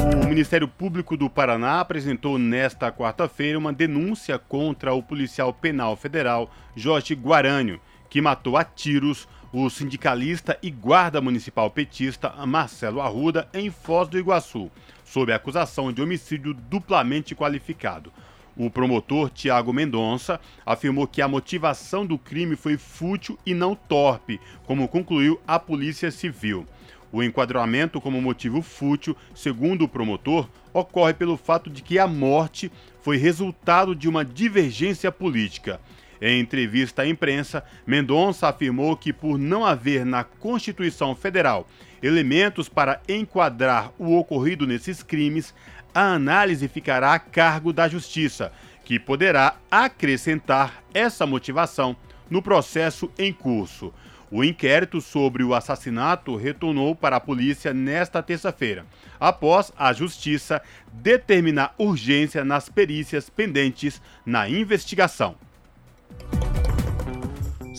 O 0.00 0.28
Ministério 0.28 0.68
Público 0.68 1.16
do 1.16 1.28
Paraná 1.28 1.80
apresentou 1.80 2.38
nesta 2.38 2.92
quarta-feira 2.92 3.58
uma 3.58 3.72
denúncia 3.72 4.38
contra 4.38 4.94
o 4.94 5.02
policial 5.02 5.52
penal 5.52 5.96
federal 5.96 6.50
Jorge 6.76 7.14
Guarânio, 7.14 7.80
que 8.08 8.20
matou 8.20 8.56
a 8.56 8.62
tiros 8.62 9.26
o 9.52 9.68
sindicalista 9.68 10.56
e 10.62 10.70
guarda 10.70 11.20
municipal 11.20 11.68
petista 11.68 12.30
Marcelo 12.46 13.00
Arruda 13.00 13.48
em 13.52 13.70
Foz 13.70 14.08
do 14.08 14.18
Iguaçu, 14.18 14.70
sob 15.04 15.32
acusação 15.32 15.92
de 15.92 16.00
homicídio 16.00 16.54
duplamente 16.54 17.34
qualificado. 17.34 18.12
O 18.56 18.70
promotor 18.70 19.30
Tiago 19.30 19.72
Mendonça 19.72 20.40
afirmou 20.64 21.08
que 21.08 21.20
a 21.20 21.26
motivação 21.26 22.06
do 22.06 22.16
crime 22.16 22.54
foi 22.54 22.76
fútil 22.76 23.36
e 23.44 23.52
não 23.52 23.74
torpe, 23.74 24.40
como 24.64 24.86
concluiu 24.86 25.40
a 25.46 25.58
Polícia 25.58 26.10
Civil. 26.10 26.64
O 27.10 27.22
enquadramento 27.22 28.00
como 28.00 28.20
motivo 28.20 28.62
fútil, 28.62 29.16
segundo 29.34 29.84
o 29.84 29.88
promotor, 29.88 30.48
ocorre 30.72 31.14
pelo 31.14 31.36
fato 31.36 31.68
de 31.68 31.82
que 31.82 31.98
a 31.98 32.06
morte 32.06 32.70
foi 33.02 33.16
resultado 33.16 33.94
de 33.94 34.08
uma 34.08 34.24
divergência 34.24 35.10
política. 35.10 35.80
Em 36.20 36.40
entrevista 36.40 37.02
à 37.02 37.08
imprensa, 37.08 37.64
Mendonça 37.86 38.48
afirmou 38.48 38.96
que, 38.96 39.12
por 39.12 39.38
não 39.38 39.64
haver 39.64 40.06
na 40.06 40.24
Constituição 40.24 41.14
Federal 41.14 41.68
elementos 42.02 42.68
para 42.68 43.00
enquadrar 43.08 43.92
o 43.98 44.16
ocorrido 44.16 44.66
nesses 44.66 45.02
crimes, 45.02 45.54
a 45.94 46.12
análise 46.14 46.66
ficará 46.66 47.14
a 47.14 47.18
cargo 47.18 47.72
da 47.72 47.88
Justiça, 47.88 48.52
que 48.84 48.98
poderá 48.98 49.56
acrescentar 49.70 50.82
essa 50.92 51.24
motivação 51.24 51.96
no 52.28 52.42
processo 52.42 53.10
em 53.16 53.32
curso. 53.32 53.94
O 54.30 54.42
inquérito 54.42 55.00
sobre 55.00 55.44
o 55.44 55.54
assassinato 55.54 56.34
retornou 56.34 56.96
para 56.96 57.16
a 57.16 57.20
polícia 57.20 57.72
nesta 57.72 58.20
terça-feira, 58.20 58.84
após 59.20 59.72
a 59.78 59.92
Justiça 59.92 60.60
determinar 60.92 61.72
urgência 61.78 62.44
nas 62.44 62.68
perícias 62.68 63.30
pendentes 63.30 64.02
na 64.26 64.48
investigação. 64.48 65.36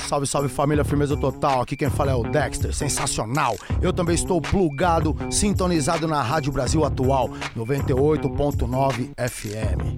Salve, 0.08 0.28
salve 0.28 0.50
família, 0.50 0.84
firmeza 0.84 1.18
total. 1.18 1.62
Aqui 1.62 1.76
quem 1.76 1.90
fala 1.90 2.12
é 2.12 2.16
o 2.16 2.22
Dexter, 2.22 2.72
sensacional. 2.74 3.58
Eu 3.82 3.92
também 3.92 4.14
estou 4.14 4.40
plugado, 4.40 5.18
sintonizado 5.32 6.08
na 6.08 6.22
Rádio 6.22 6.52
Brasil 6.52 6.86
Atual, 6.86 7.32
98.9 7.58 9.10
FM. 9.18 9.98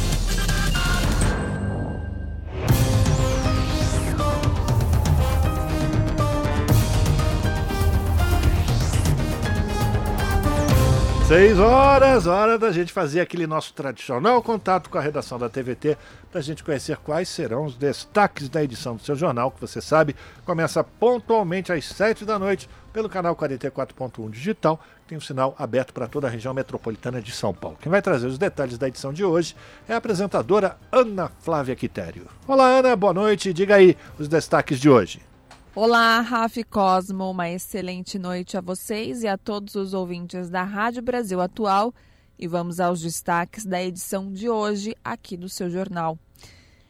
Seis 11.31 11.57
horas, 11.57 12.27
hora 12.27 12.59
da 12.59 12.73
gente 12.73 12.91
fazer 12.91 13.21
aquele 13.21 13.47
nosso 13.47 13.73
tradicional 13.73 14.43
contato 14.43 14.89
com 14.89 14.97
a 14.97 15.01
redação 15.01 15.39
da 15.39 15.47
TVT, 15.47 15.97
para 16.29 16.41
a 16.41 16.43
gente 16.43 16.61
conhecer 16.61 16.97
quais 16.97 17.29
serão 17.29 17.63
os 17.63 17.77
destaques 17.77 18.49
da 18.49 18.61
edição 18.61 18.97
do 18.97 19.01
seu 19.01 19.15
jornal, 19.15 19.49
que 19.49 19.61
você 19.61 19.79
sabe, 19.79 20.13
começa 20.45 20.83
pontualmente 20.83 21.71
às 21.71 21.85
sete 21.85 22.25
da 22.25 22.37
noite 22.37 22.69
pelo 22.91 23.07
canal 23.07 23.33
44.1 23.33 24.29
Digital, 24.29 24.77
que 25.03 25.07
tem 25.07 25.17
um 25.17 25.21
sinal 25.21 25.55
aberto 25.57 25.93
para 25.93 26.05
toda 26.05 26.27
a 26.27 26.29
região 26.29 26.53
metropolitana 26.53 27.21
de 27.21 27.31
São 27.31 27.53
Paulo. 27.53 27.77
Quem 27.79 27.89
vai 27.89 28.01
trazer 28.01 28.27
os 28.27 28.37
detalhes 28.37 28.77
da 28.77 28.89
edição 28.89 29.13
de 29.13 29.23
hoje 29.23 29.55
é 29.87 29.93
a 29.93 29.97
apresentadora 29.97 30.75
Ana 30.91 31.31
Flávia 31.39 31.77
Quitério. 31.77 32.27
Olá, 32.45 32.79
Ana, 32.79 32.93
boa 32.93 33.13
noite. 33.13 33.53
Diga 33.53 33.75
aí 33.75 33.95
os 34.19 34.27
destaques 34.27 34.81
de 34.81 34.89
hoje. 34.89 35.30
Olá, 35.73 36.19
Rafa 36.19 36.61
Cosmo, 36.65 37.31
uma 37.31 37.49
excelente 37.49 38.19
noite 38.19 38.57
a 38.57 38.61
vocês 38.61 39.23
e 39.23 39.27
a 39.29 39.37
todos 39.37 39.73
os 39.75 39.93
ouvintes 39.93 40.49
da 40.49 40.63
Rádio 40.63 41.01
Brasil 41.01 41.39
Atual. 41.39 41.93
E 42.37 42.45
vamos 42.45 42.81
aos 42.81 42.99
destaques 42.99 43.65
da 43.65 43.81
edição 43.81 44.33
de 44.33 44.49
hoje 44.49 44.93
aqui 45.01 45.37
do 45.37 45.47
seu 45.47 45.69
jornal. 45.69 46.19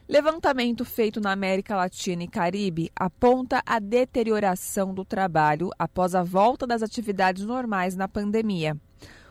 Levantamento 0.10 0.84
feito 0.84 1.22
na 1.22 1.32
América 1.32 1.76
Latina 1.76 2.24
e 2.24 2.28
Caribe 2.28 2.92
aponta 2.96 3.62
a 3.68 3.78
deterioração 3.78 4.96
do 4.96 5.06
trabalho 5.06 5.70
após 5.78 6.16
a 6.16 6.24
volta 6.24 6.66
das 6.66 6.82
atividades 6.82 7.46
normais 7.46 7.96
na 7.96 8.08
pandemia. 8.08 8.76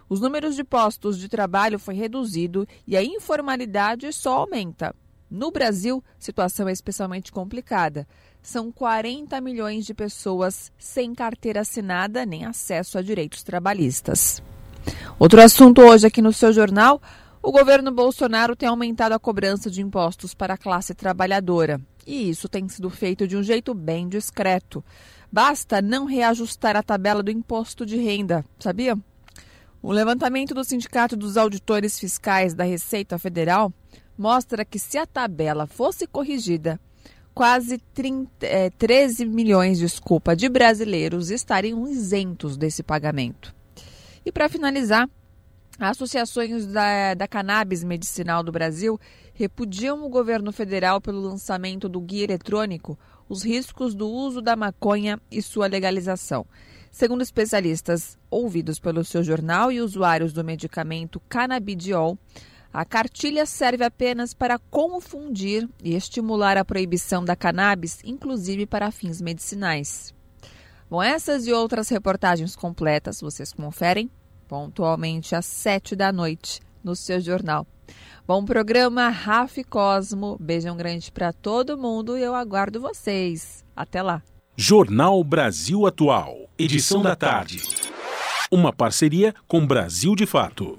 Os 0.09 0.21
números 0.21 0.55
de 0.55 0.63
postos 0.63 1.19
de 1.19 1.29
trabalho 1.29 1.77
foi 1.77 1.95
reduzido 1.95 2.69
e 2.87 2.97
a 2.97 3.03
informalidade 3.03 4.13
só 4.13 4.43
aumenta. 4.43 4.95
No 5.29 5.51
Brasil, 5.51 6.03
situação 6.21 6.69
é 6.69 6.73
especialmente 6.73 7.33
complicada 7.33 8.07
são 8.43 8.73
40 8.73 9.41
milhões 9.41 9.85
de 9.85 9.95
pessoas 9.95 10.73
sem 10.79 11.15
carteira 11.15 11.61
assinada 11.61 12.25
nem 12.25 12.45
acesso 12.45 12.99
a 12.99 13.03
direitos 13.03 13.43
trabalhistas. 13.43 14.43
Outro 15.19 15.41
assunto 15.43 15.83
hoje 15.83 16.07
aqui 16.07 16.23
no 16.23 16.33
seu 16.33 16.53
jornal: 16.53 17.01
o 17.43 17.53
governo 17.53 17.91
Bolsonaro 17.91 18.57
tem 18.57 18.69
aumentado 18.69 19.13
a 19.15 19.19
cobrança 19.19 19.71
de 19.71 19.83
impostos 19.83 20.35
para 20.35 20.55
a 20.55 20.59
classe 20.59 20.95
trabalhadora. 20.95 21.81
E 22.07 22.31
isso 22.31 22.49
tem 22.49 22.69
sido 22.69 22.89
feito 22.89 23.29
de 23.29 23.37
um 23.37 23.43
jeito 23.43 23.75
bem 23.75 24.09
discreto. 24.09 24.83
Basta 25.31 25.81
não 25.81 26.07
reajustar 26.07 26.77
a 26.77 26.83
tabela 26.83 27.23
do 27.23 27.31
imposto 27.31 27.87
de 27.87 27.97
renda, 27.97 28.45
sabia? 28.59 28.99
O 29.83 29.93
levantamento 29.93 30.55
do 30.55 30.65
Sindicato 30.65 31.17
dos 31.17 31.37
Auditores 31.37 31.99
Fiscais 31.99 32.53
da 32.53 32.65
Receita 32.65 33.19
Federal 33.19 33.73
mostra 34.19 34.65
que 34.65 34.79
se 34.79 34.99
a 34.99 35.07
tabela 35.07 35.67
fosse 35.67 36.07
corrigida 36.07 36.81
quase 37.41 37.79
30, 37.95 38.47
é, 38.47 38.69
13 38.69 39.25
milhões 39.25 39.79
desculpa, 39.79 40.37
de 40.37 40.47
brasileiros 40.47 41.31
estariam 41.31 41.89
isentos 41.89 42.55
desse 42.55 42.83
pagamento. 42.83 43.55
E 44.23 44.31
para 44.31 44.47
finalizar, 44.47 45.09
associações 45.79 46.67
da, 46.67 47.15
da 47.15 47.27
cannabis 47.27 47.83
medicinal 47.83 48.43
do 48.43 48.53
Brasil 48.53 49.01
repudiam 49.33 50.05
o 50.05 50.11
governo 50.11 50.53
federal 50.53 51.01
pelo 51.01 51.19
lançamento 51.19 51.89
do 51.89 51.99
guia 51.99 52.25
eletrônico 52.25 52.99
Os 53.27 53.43
riscos 53.43 53.95
do 53.95 54.07
uso 54.07 54.43
da 54.43 54.55
maconha 54.55 55.19
e 55.31 55.41
sua 55.41 55.67
legalização. 55.67 56.45
Segundo 56.91 57.23
especialistas 57.23 58.19
ouvidos 58.31 58.79
pelo 58.79 59.03
seu 59.03 59.23
jornal 59.23 59.73
e 59.73 59.81
usuários 59.81 60.35
do 60.35 60.45
medicamento 60.45 61.19
canabidiol, 61.27 62.19
a 62.73 62.85
cartilha 62.85 63.45
serve 63.47 63.85
apenas 63.85 64.33
para 64.33 64.59
confundir 64.59 65.69
e 65.83 65.95
estimular 65.95 66.57
a 66.57 66.65
proibição 66.65 67.25
da 67.25 67.35
cannabis, 67.35 67.99
inclusive 68.05 68.65
para 68.65 68.93
fins 68.93 69.21
medicinais. 69.21 70.15
Bom, 70.89 71.03
essas 71.03 71.47
e 71.47 71.53
outras 71.53 71.89
reportagens 71.89 72.55
completas 72.55 73.21
vocês 73.21 73.53
conferem 73.53 74.11
pontualmente 74.49 75.35
às 75.35 75.47
sete 75.47 75.95
da 75.95 76.13
noite 76.13 76.61
no 76.83 76.97
seu 76.97 77.21
jornal. 77.21 77.67
Bom 78.27 78.45
programa, 78.45 79.09
Rafa 79.09 79.63
Cosmo. 79.65 80.37
Beijão 80.41 80.77
grande 80.77 81.11
para 81.11 81.33
todo 81.33 81.79
mundo 81.79 82.17
e 82.17 82.23
eu 82.23 82.35
aguardo 82.35 82.81
vocês. 82.81 83.65
Até 83.75 84.03
lá. 84.03 84.23
Jornal 84.57 85.23
Brasil 85.25 85.87
Atual, 85.87 86.49
edição 86.59 87.03
da 87.03 87.17
tarde. 87.17 87.63
Uma 88.51 88.73
parceria 88.73 89.35
com 89.49 89.67
Brasil 89.67 90.15
de 90.15 90.27
Fato. 90.27 90.79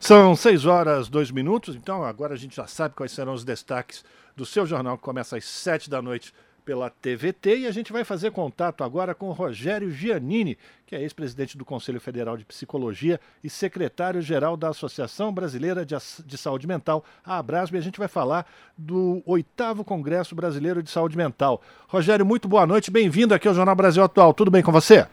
São 0.00 0.36
6 0.36 0.64
horas, 0.64 1.08
2 1.08 1.30
minutos, 1.30 1.74
então 1.74 2.04
agora 2.04 2.34
a 2.34 2.36
gente 2.36 2.56
já 2.56 2.66
sabe 2.66 2.94
quais 2.94 3.12
serão 3.12 3.34
os 3.34 3.44
destaques 3.44 4.04
do 4.36 4.46
seu 4.46 4.64
jornal, 4.64 4.96
que 4.96 5.02
começa 5.02 5.36
às 5.36 5.44
7 5.44 5.90
da 5.90 6.00
noite 6.00 6.32
pela 6.64 6.88
TVT. 6.88 7.60
E 7.60 7.66
a 7.66 7.72
gente 7.72 7.92
vai 7.92 8.04
fazer 8.04 8.30
contato 8.30 8.84
agora 8.84 9.14
com 9.14 9.32
Rogério 9.32 9.90
Giannini, 9.90 10.56
que 10.86 10.94
é 10.94 11.02
ex-presidente 11.02 11.58
do 11.58 11.64
Conselho 11.64 11.98
Federal 11.98 12.36
de 12.36 12.44
Psicologia 12.44 13.18
e 13.42 13.50
secretário-geral 13.50 14.56
da 14.56 14.68
Associação 14.68 15.32
Brasileira 15.32 15.84
de, 15.84 15.96
de 16.24 16.38
Saúde 16.38 16.66
Mental, 16.66 17.04
a 17.24 17.38
Abrasb, 17.38 17.74
e 17.74 17.78
a 17.78 17.82
gente 17.82 17.98
vai 17.98 18.08
falar 18.08 18.46
do 18.76 19.22
oitavo 19.26 19.82
Congresso 19.82 20.34
Brasileiro 20.34 20.82
de 20.82 20.90
Saúde 20.90 21.16
Mental. 21.16 21.60
Rogério, 21.88 22.24
muito 22.24 22.46
boa 22.46 22.66
noite, 22.66 22.90
bem-vindo 22.90 23.34
aqui 23.34 23.48
ao 23.48 23.54
Jornal 23.54 23.74
Brasil 23.74 24.04
Atual. 24.04 24.32
Tudo 24.32 24.50
bem 24.50 24.62
com 24.62 24.70
você? 24.70 25.06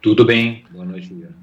Tudo 0.00 0.24
bem, 0.24 0.64
boa 0.70 0.84
noite, 0.84 1.08
Juliano 1.08 1.41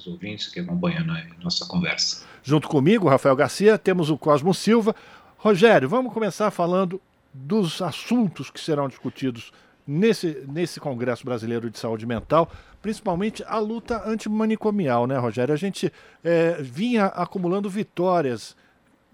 os 0.00 0.06
ouvintes 0.06 0.48
que 0.48 0.60
acompanham 0.60 1.04
a 1.10 1.42
nossa 1.42 1.66
conversa. 1.66 2.24
Junto 2.42 2.68
comigo, 2.68 3.08
Rafael 3.08 3.36
Garcia, 3.36 3.78
temos 3.78 4.10
o 4.10 4.16
Cosmo 4.16 4.54
Silva. 4.54 4.94
Rogério, 5.36 5.88
vamos 5.88 6.12
começar 6.12 6.50
falando 6.50 7.00
dos 7.32 7.80
assuntos 7.80 8.50
que 8.50 8.60
serão 8.60 8.88
discutidos 8.88 9.52
nesse, 9.86 10.44
nesse 10.48 10.80
Congresso 10.80 11.24
Brasileiro 11.24 11.70
de 11.70 11.78
Saúde 11.78 12.06
Mental, 12.06 12.50
principalmente 12.82 13.44
a 13.46 13.58
luta 13.58 14.08
antimanicomial, 14.08 15.06
né, 15.06 15.18
Rogério? 15.18 15.52
A 15.52 15.58
gente 15.58 15.92
é, 16.24 16.60
vinha 16.60 17.06
acumulando 17.06 17.68
vitórias, 17.68 18.56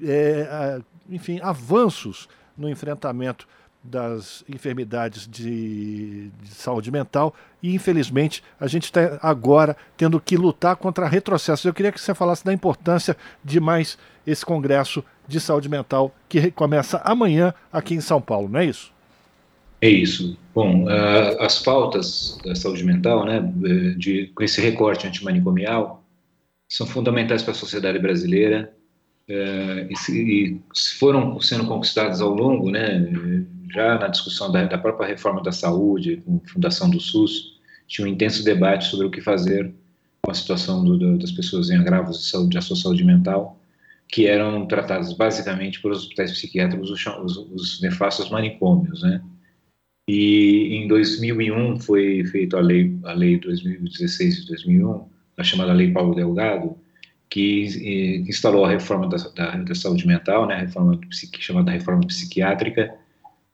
é, 0.03 0.80
enfim, 1.09 1.41
avanços 1.43 2.28
no 2.57 2.68
enfrentamento 2.68 3.47
das 3.87 4.45
enfermidades 4.49 5.26
de, 5.26 6.28
de, 6.43 6.51
saúde 6.51 6.91
mental 6.91 7.34
e 7.62 7.74
infelizmente 7.74 8.43
a 8.59 8.66
gente 8.66 8.84
está 8.84 9.18
agora 9.22 9.76
tendo 9.97 10.20
que 10.20 10.37
lutar 10.37 10.76
contra 10.76 11.09
retrocessos. 11.09 11.64
Eu 11.64 11.74
queria 11.74 11.93
que 11.93 12.01
você 12.01 12.14
falasse 12.14 12.45
da 12.45 12.53
importância 12.53 13.16
de 13.45 13.61
mais 13.61 13.99
esse 14.26 14.45
congresso 14.45 15.03
de 15.26 15.41
saúde 15.41 15.68
mental 15.68 16.14
que 16.28 16.51
começa 16.51 16.99
amanhã 17.05 17.55
aqui 17.72 17.95
em 17.95 18.01
São 18.01 18.20
Paulo, 18.20 18.49
não 18.49 18.61
é 18.61 18.66
isso? 18.66 18.93
É 19.80 19.89
isso. 19.89 20.37
Bom, 20.55 20.87
as 21.39 21.62
pautas 21.62 22.39
da 22.45 22.55
saúde 22.55 22.82
mental, 22.82 23.24
né, 23.24 23.41
de, 23.97 24.32
com 24.34 24.43
esse 24.43 24.61
recorte 24.61 25.07
antimanicomial, 25.07 26.03
são 26.68 26.87
fundamentais 26.87 27.43
para 27.43 27.53
a 27.53 27.55
sociedade 27.55 27.99
brasileira 27.99 28.74
é, 29.28 29.87
e, 29.91 29.97
se, 29.97 30.12
e 30.18 30.61
foram 30.99 31.39
sendo 31.41 31.66
conquistadas 31.66 32.20
ao 32.20 32.32
longo, 32.32 32.70
né, 32.70 32.99
já 33.73 33.99
na 33.99 34.09
discussão 34.09 34.51
da, 34.51 34.64
da, 34.64 34.79
própria 34.79 35.09
reforma 35.09 35.43
da 35.43 35.53
saúde, 35.53 36.23
com 36.25 36.41
a 36.45 36.49
fundação 36.49 36.91
do 36.91 37.01
SUS, 37.01 37.59
tinha 37.87 38.07
um 38.07 38.11
intenso 38.11 38.45
debate 38.45 38.87
sobre 38.87 39.07
o 39.07 39.11
que 39.11 39.21
fazer 39.21 39.73
com 40.23 40.31
a 40.31 40.35
situação 40.35 40.85
do, 40.85 40.99
do, 40.99 41.19
das 41.19 41.31
pessoas 41.31 41.71
em 41.71 41.77
agravos 41.77 42.19
de 42.19 42.29
saúde, 42.29 42.55
da 42.55 42.61
sua 42.61 42.77
saúde 42.77 43.05
mental, 43.05 43.61
que 44.09 44.27
eram 44.27 44.67
tratadas 44.67 45.12
basicamente 45.12 45.81
pelos 45.81 45.99
hospitais 45.99 46.33
psiquiátricos, 46.33 46.91
os, 46.91 47.07
os, 47.07 47.37
os 47.37 47.81
nefastos 47.81 48.31
manicômios, 48.31 49.03
né? 49.03 49.23
E 50.09 50.77
em 50.77 50.87
2001 50.87 51.81
foi 51.81 52.25
feita 52.27 52.59
a 52.59 52.61
lei, 52.61 52.97
a 53.05 53.12
lei 53.12 53.39
2016 53.39 54.43
de 54.43 54.47
2001, 54.49 55.05
a 55.37 55.43
chamada 55.43 55.73
Lei 55.73 55.91
Paulo 55.91 56.14
Delgado, 56.14 56.77
que 57.29 57.67
eh, 57.83 58.29
instalou 58.29 58.64
a 58.64 58.71
reforma 58.71 59.09
da, 59.09 59.17
da, 59.17 59.57
da, 59.57 59.75
saúde 59.75 60.07
mental, 60.07 60.47
né, 60.47 60.55
a 60.55 60.59
reforma 60.61 60.99
chamada 61.39 61.73
reforma 61.73 62.07
psiquiátrica, 62.07 62.95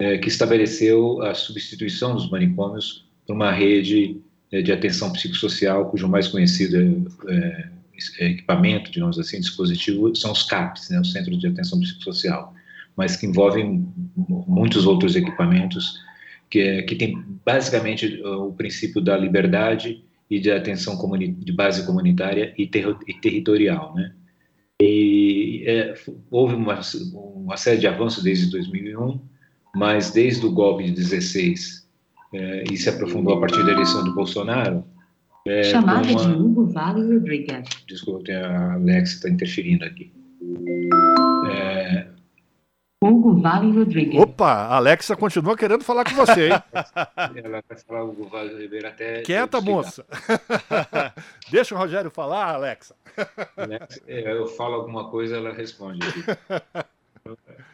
eh, 0.02 0.18
que 0.18 0.26
estabeleceu 0.26 1.22
a 1.22 1.32
substituição 1.32 2.14
dos 2.16 2.28
manicômios 2.28 3.06
por 3.24 3.36
uma 3.36 3.52
rede 3.52 4.20
eh, 4.50 4.60
de 4.60 4.72
atenção 4.72 5.12
psicossocial, 5.12 5.88
cujo 5.90 6.08
mais 6.08 6.26
conhecido 6.26 6.76
equipamento, 8.18 8.90
digamos 8.90 9.16
assim, 9.16 9.38
dispositivo, 9.38 10.12
são 10.16 10.32
os 10.32 10.42
CAPs, 10.42 10.90
né, 10.90 11.00
os 11.00 11.12
Centros 11.12 11.38
de 11.38 11.46
Atenção 11.46 11.78
Psicossocial, 11.78 12.52
mas 12.96 13.14
que 13.14 13.26
envolvem 13.26 13.86
muitos 14.16 14.86
outros 14.86 15.14
equipamentos 15.14 16.00
que, 16.50 16.58
é, 16.58 16.82
que 16.82 16.96
tem 16.96 17.22
basicamente 17.44 18.20
o 18.24 18.52
princípio 18.52 19.00
da 19.00 19.16
liberdade 19.16 20.02
e 20.28 20.40
de 20.40 20.50
atenção 20.50 20.98
de 21.16 21.52
base 21.52 21.86
comunitária 21.86 22.52
e, 22.58 22.66
ter 22.66 22.96
e 23.06 23.14
territorial, 23.14 23.94
né? 23.94 24.12
E 24.80 25.62
é, 25.64 25.94
houve 26.28 26.56
uma, 26.56 26.80
uma, 27.12 27.56
série 27.56 27.78
de 27.78 27.86
avanços 27.86 28.24
desde 28.24 28.50
2001, 28.50 29.20
mas 29.74 30.10
desde 30.10 30.46
o 30.46 30.52
golpe 30.52 30.84
de 30.84 30.92
16 30.92 31.88
é, 32.34 32.64
e 32.70 32.76
se 32.76 32.88
aprofundou 32.88 33.34
a 33.34 33.40
partir 33.40 33.64
da 33.64 33.72
eleição 33.72 34.04
do 34.04 34.14
Bolsonaro. 34.14 34.84
É, 35.46 35.64
Chamada 35.64 36.08
uma... 36.08 36.20
de 36.20 36.28
Hugo 36.28 36.66
Vale 36.66 37.14
Rodrigues. 37.14 37.68
Desculpa, 37.86 38.32
a 38.32 38.74
Alexa 38.74 39.14
está 39.16 39.28
interferindo 39.28 39.84
aqui. 39.84 40.12
É, 41.50 42.06
Hugo 43.02 43.34
Vale 43.34 43.72
Rodrigues. 43.72 44.20
Opa, 44.20 44.52
a 44.52 44.76
Alexa 44.76 45.16
continua 45.16 45.56
querendo 45.56 45.82
falar 45.82 46.04
com 46.04 46.14
você, 46.14 46.50
hein? 46.50 46.62
Ela 47.44 47.62
vai 47.68 47.78
falar 47.78 48.04
Hugo 48.04 48.28
Vale 48.28 48.56
Ribeiro 48.56 48.86
até. 48.86 49.22
Quieta, 49.22 49.60
moça. 49.60 50.06
Deixa 51.50 51.74
o 51.74 51.78
Rogério 51.78 52.12
falar, 52.12 52.54
Alexa. 52.54 52.94
Alexa. 53.56 54.00
Eu 54.06 54.46
falo 54.46 54.74
alguma 54.76 55.10
coisa, 55.10 55.36
ela 55.36 55.52
responde. 55.52 56.06
É, 56.48 56.84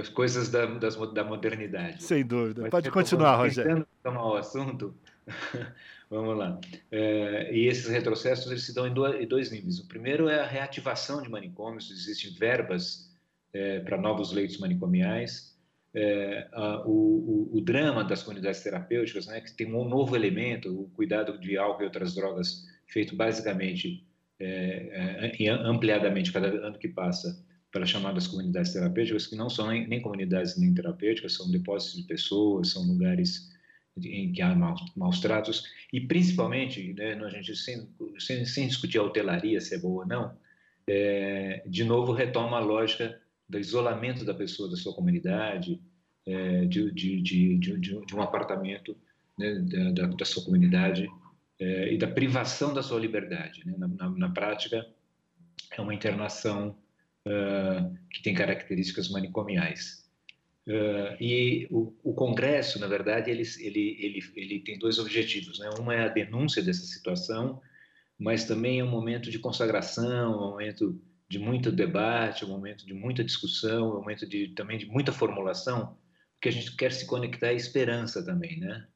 as 0.00 0.08
coisas 0.08 0.48
da, 0.48 0.66
das, 0.66 0.96
da 1.12 1.24
modernidade. 1.24 2.02
Sem 2.02 2.24
dúvida. 2.24 2.62
Mas 2.62 2.70
Pode 2.70 2.90
continuar, 2.90 3.36
Rogério. 3.36 3.86
Tomar 4.02 4.26
o 4.26 4.36
assunto. 4.36 4.94
Vamos 6.10 6.36
lá. 6.36 6.60
É, 6.90 7.54
e 7.54 7.66
esses 7.66 7.88
retrocessos 7.88 8.50
eles 8.50 8.64
se 8.64 8.74
dão 8.74 8.86
em 8.86 8.92
dois, 8.92 9.20
em 9.20 9.26
dois 9.26 9.50
níveis. 9.50 9.78
O 9.78 9.88
primeiro 9.88 10.28
é 10.28 10.40
a 10.40 10.46
reativação 10.46 11.22
de 11.22 11.28
manicômios. 11.28 11.90
Existem 11.90 12.32
verbas 12.32 13.10
é, 13.54 13.80
para 13.80 13.96
novos 13.96 14.32
leitos 14.32 14.58
manicomiais, 14.58 15.56
é, 15.94 16.48
a, 16.52 16.82
o, 16.84 16.90
o, 16.90 17.58
o, 17.58 17.60
drama 17.60 18.02
das 18.02 18.22
comunidades 18.22 18.60
terapêuticas, 18.62 19.28
né, 19.28 19.40
que 19.40 19.52
tem 19.52 19.72
um 19.72 19.88
novo 19.88 20.16
elemento, 20.16 20.82
o 20.82 20.90
cuidado 20.90 21.38
de 21.38 21.56
álcool 21.56 21.82
e 21.82 21.86
outras 21.86 22.14
drogas, 22.14 22.66
feito 22.88 23.14
basicamente, 23.14 24.04
é, 24.40 25.30
é 25.38 25.48
ampliadamente 25.48 26.32
cada 26.32 26.48
ano 26.48 26.76
que 26.76 26.88
passa, 26.88 27.40
para 27.74 27.84
chamadas 27.84 28.28
comunidades 28.28 28.72
terapêuticas, 28.72 29.26
que 29.26 29.34
não 29.34 29.50
são 29.50 29.66
nem, 29.66 29.84
nem 29.88 30.00
comunidades 30.00 30.56
nem 30.56 30.72
terapêuticas, 30.72 31.32
são 31.32 31.50
depósitos 31.50 32.00
de 32.00 32.06
pessoas, 32.06 32.70
são 32.70 32.84
lugares 32.84 33.52
em 34.00 34.30
que 34.30 34.40
há 34.40 34.54
maus, 34.54 34.80
maus 34.96 35.18
tratos, 35.18 35.64
e 35.92 36.00
principalmente, 36.00 36.94
né, 36.94 37.14
a 37.14 37.28
gente 37.28 37.56
sem, 37.56 37.88
sem, 38.16 38.44
sem, 38.44 38.68
discutir 38.68 38.98
a 38.98 39.02
hotelaria, 39.02 39.60
se 39.60 39.74
é 39.74 39.78
boa 39.78 40.04
ou 40.04 40.08
não, 40.08 40.36
é, 40.86 41.64
de 41.66 41.82
novo 41.82 42.12
retoma 42.12 42.58
a 42.58 42.60
lógica 42.60 43.20
do 43.48 43.58
isolamento 43.58 44.24
da 44.24 44.34
pessoa 44.34 44.70
da 44.70 44.76
sua 44.76 44.94
comunidade, 44.94 45.82
é, 46.26 46.66
de, 46.66 46.92
de, 46.92 47.20
de, 47.20 47.58
de, 47.58 48.14
um 48.14 48.22
apartamento 48.22 48.96
né, 49.36 49.52
da, 49.92 50.06
da, 50.06 50.24
sua 50.24 50.44
comunidade 50.44 51.08
é, 51.58 51.92
e 51.92 51.98
da 51.98 52.06
privação 52.06 52.72
da 52.72 52.84
sua 52.84 53.00
liberdade. 53.00 53.66
Né? 53.66 53.74
Na, 53.76 53.88
na, 53.88 54.10
na, 54.10 54.30
prática, 54.30 54.86
é 55.76 55.80
uma 55.80 55.92
internação 55.92 56.76
uh, 57.26 57.94
que 58.10 58.22
tem 58.22 58.34
características 58.34 59.08
manicomiais. 59.08 60.04
Uh, 60.66 61.20
e 61.20 61.66
o, 61.70 61.94
o, 62.02 62.14
Congresso, 62.14 62.78
na 62.78 62.86
verdade, 62.86 63.30
ele, 63.30 63.42
ele, 63.58 63.96
ele, 64.00 64.32
ele 64.34 64.60
tem 64.60 64.78
dois 64.78 64.98
objetivos. 64.98 65.58
Né? 65.58 65.68
Uma 65.78 65.94
é 65.94 66.04
a 66.04 66.08
denúncia 66.08 66.62
dessa 66.62 66.84
situação, 66.84 67.60
mas 68.18 68.44
também 68.44 68.80
é 68.80 68.84
um 68.84 68.90
momento 68.90 69.30
de 69.30 69.38
consagração, 69.38 70.36
um 70.36 70.50
momento 70.50 71.00
de 71.28 71.38
muito 71.38 71.70
debate, 71.70 72.44
um 72.44 72.48
momento 72.48 72.86
de 72.86 72.94
muita 72.94 73.24
discussão, 73.24 73.90
um 73.90 73.94
momento 74.00 74.26
de, 74.26 74.48
também 74.48 74.78
de 74.78 74.86
muita 74.86 75.12
formulação, 75.12 75.98
porque 76.34 76.48
a 76.48 76.52
gente 76.52 76.76
quer 76.76 76.92
se 76.92 77.06
conectar 77.06 77.48
à 77.48 77.52
esperança 77.52 78.24
também, 78.24 78.58
né? 78.60 78.86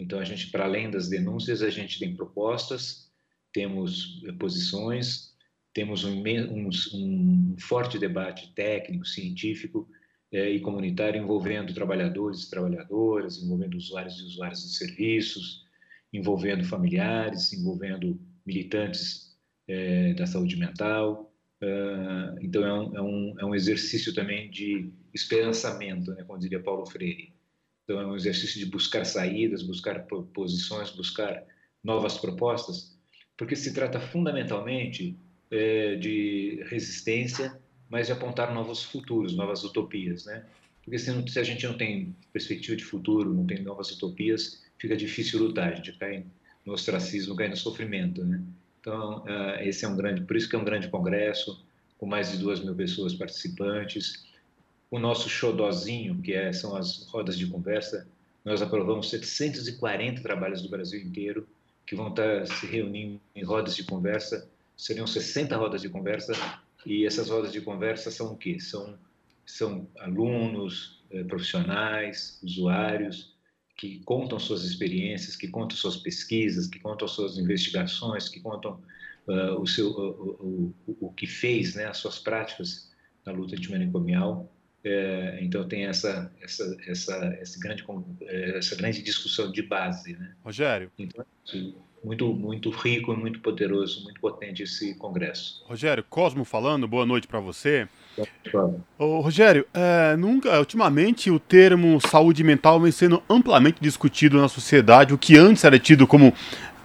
Então, 0.00 0.18
a 0.18 0.24
gente, 0.24 0.50
para 0.50 0.64
além 0.64 0.90
das 0.90 1.08
denúncias, 1.08 1.62
a 1.62 1.70
gente 1.70 1.98
tem 1.98 2.16
propostas, 2.16 3.10
temos 3.52 4.22
posições, 4.38 5.31
temos 5.72 6.04
um, 6.04 6.22
um, 6.22 6.70
um 6.94 7.56
forte 7.58 7.98
debate 7.98 8.52
técnico, 8.54 9.04
científico 9.04 9.88
é, 10.30 10.50
e 10.50 10.60
comunitário 10.60 11.20
envolvendo 11.20 11.74
trabalhadores 11.74 12.42
e 12.42 12.50
trabalhadoras, 12.50 13.42
envolvendo 13.42 13.76
usuários 13.76 14.18
e 14.18 14.24
usuários 14.24 14.62
de 14.62 14.76
serviços, 14.76 15.64
envolvendo 16.12 16.64
familiares, 16.64 17.52
envolvendo 17.52 18.20
militantes 18.44 19.36
é, 19.68 20.14
da 20.14 20.26
saúde 20.26 20.56
mental, 20.56 21.32
Uh, 21.62 22.36
então 22.40 22.64
é 22.64 22.72
um, 22.72 22.96
é, 22.96 23.00
um, 23.00 23.34
é 23.38 23.44
um 23.44 23.54
exercício 23.54 24.12
também 24.12 24.50
de 24.50 24.90
esperançamento, 25.14 26.12
né, 26.12 26.24
como 26.24 26.38
diria 26.38 26.60
Paulo 26.60 26.84
Freire. 26.84 27.32
Então 27.84 28.00
é 28.00 28.06
um 28.06 28.16
exercício 28.16 28.58
de 28.58 28.66
buscar 28.66 29.06
saídas, 29.06 29.62
buscar 29.62 30.04
posições, 30.34 30.90
buscar 30.90 31.44
novas 31.82 32.18
propostas, 32.18 32.98
porque 33.36 33.54
se 33.54 33.72
trata 33.72 34.00
fundamentalmente 34.00 35.16
é, 35.52 35.94
de 35.96 36.64
resistência, 36.68 37.56
mas 37.88 38.06
de 38.06 38.12
apontar 38.12 38.52
novos 38.52 38.82
futuros, 38.82 39.36
novas 39.36 39.62
utopias, 39.62 40.24
né? 40.24 40.44
Porque 40.82 40.98
se, 40.98 41.12
não, 41.12 41.26
se 41.28 41.38
a 41.38 41.44
gente 41.44 41.66
não 41.66 41.76
tem 41.76 42.16
perspectiva 42.32 42.76
de 42.76 42.84
futuro, 42.84 43.32
não 43.32 43.46
tem 43.46 43.62
novas 43.62 43.90
utopias, 43.90 44.62
fica 44.78 44.96
difícil 44.96 45.38
lutar, 45.40 45.72
a 45.72 45.76
gente 45.76 45.92
cai 45.92 46.24
no 46.64 46.72
ostracismo, 46.72 47.36
cai 47.36 47.48
no 47.48 47.56
sofrimento, 47.56 48.24
né? 48.24 48.42
Então, 48.80 49.18
uh, 49.24 49.60
esse 49.60 49.84
é 49.84 49.88
um 49.88 49.96
grande, 49.96 50.22
por 50.22 50.36
isso 50.36 50.48
que 50.48 50.56
é 50.56 50.58
um 50.58 50.64
grande 50.64 50.88
congresso, 50.88 51.62
com 51.98 52.06
mais 52.06 52.32
de 52.32 52.38
duas 52.38 52.60
mil 52.60 52.74
pessoas 52.74 53.14
participantes. 53.14 54.24
O 54.90 54.98
nosso 54.98 55.28
xodozinho, 55.28 56.20
que 56.20 56.32
é, 56.32 56.52
são 56.52 56.74
as 56.74 57.06
rodas 57.06 57.38
de 57.38 57.46
conversa, 57.46 58.08
nós 58.44 58.60
aprovamos 58.60 59.08
740 59.10 60.20
trabalhos 60.20 60.62
do 60.62 60.68
Brasil 60.68 61.00
inteiro, 61.00 61.46
que 61.86 61.94
vão 61.94 62.08
estar 62.08 62.44
se 62.46 62.66
reunindo 62.66 63.20
em 63.36 63.44
rodas 63.44 63.76
de 63.76 63.84
conversa. 63.84 64.48
Seriam 64.76 65.06
60 65.06 65.56
rodas 65.56 65.82
de 65.82 65.88
conversa, 65.88 66.32
e 66.84 67.06
essas 67.06 67.28
rodas 67.28 67.52
de 67.52 67.60
conversa 67.60 68.10
são 68.10 68.32
o 68.32 68.36
quê? 68.36 68.58
São, 68.58 68.98
são 69.46 69.88
alunos, 69.98 71.04
eh, 71.10 71.22
profissionais, 71.24 72.40
usuários, 72.42 73.36
que 73.76 74.00
contam 74.04 74.38
suas 74.38 74.64
experiências, 74.64 75.36
que 75.36 75.48
contam 75.48 75.76
suas 75.76 75.96
pesquisas, 75.96 76.66
que 76.66 76.78
contam 76.78 77.08
suas 77.08 77.38
investigações, 77.38 78.28
que 78.28 78.40
contam 78.40 78.80
uh, 79.26 79.60
o, 79.60 79.66
seu, 79.66 79.90
o, 79.90 80.74
o, 80.86 81.06
o, 81.06 81.12
que 81.12 81.26
fez, 81.26 81.74
né, 81.74 81.86
as 81.86 81.96
suas 81.96 82.18
práticas 82.18 82.90
na 83.24 83.32
luta 83.32 83.56
antimanicomial. 83.56 84.52
É, 84.84 85.38
então 85.40 85.66
tem 85.68 85.84
essa 85.86 86.32
essa 86.40 86.76
essa 86.88 87.38
esse 87.40 87.58
grande 87.60 87.84
é, 88.22 88.58
essa 88.58 88.74
grande 88.74 89.00
discussão 89.00 89.52
de 89.52 89.62
base, 89.62 90.14
né? 90.14 90.34
Rogério. 90.42 90.90
Então, 90.98 91.24
muito 92.04 92.32
muito 92.34 92.70
rico, 92.70 93.16
muito 93.16 93.40
poderoso, 93.40 94.02
muito 94.04 94.20
potente 94.20 94.62
esse 94.62 94.94
congresso. 94.94 95.62
Rogério 95.66 96.04
Cosmo 96.08 96.44
falando, 96.44 96.88
boa 96.88 97.06
noite 97.06 97.26
para 97.26 97.40
você. 97.40 97.88
Ô, 98.98 99.20
Rogério, 99.20 99.66
é, 99.72 100.16
nunca, 100.16 100.58
ultimamente 100.58 101.30
o 101.30 101.38
termo 101.38 102.00
saúde 102.00 102.44
mental 102.44 102.80
vem 102.80 102.92
sendo 102.92 103.22
amplamente 103.28 103.78
discutido 103.80 104.40
na 104.40 104.48
sociedade, 104.48 105.14
o 105.14 105.18
que 105.18 105.36
antes 105.38 105.64
era 105.64 105.78
tido 105.78 106.06
como 106.06 106.34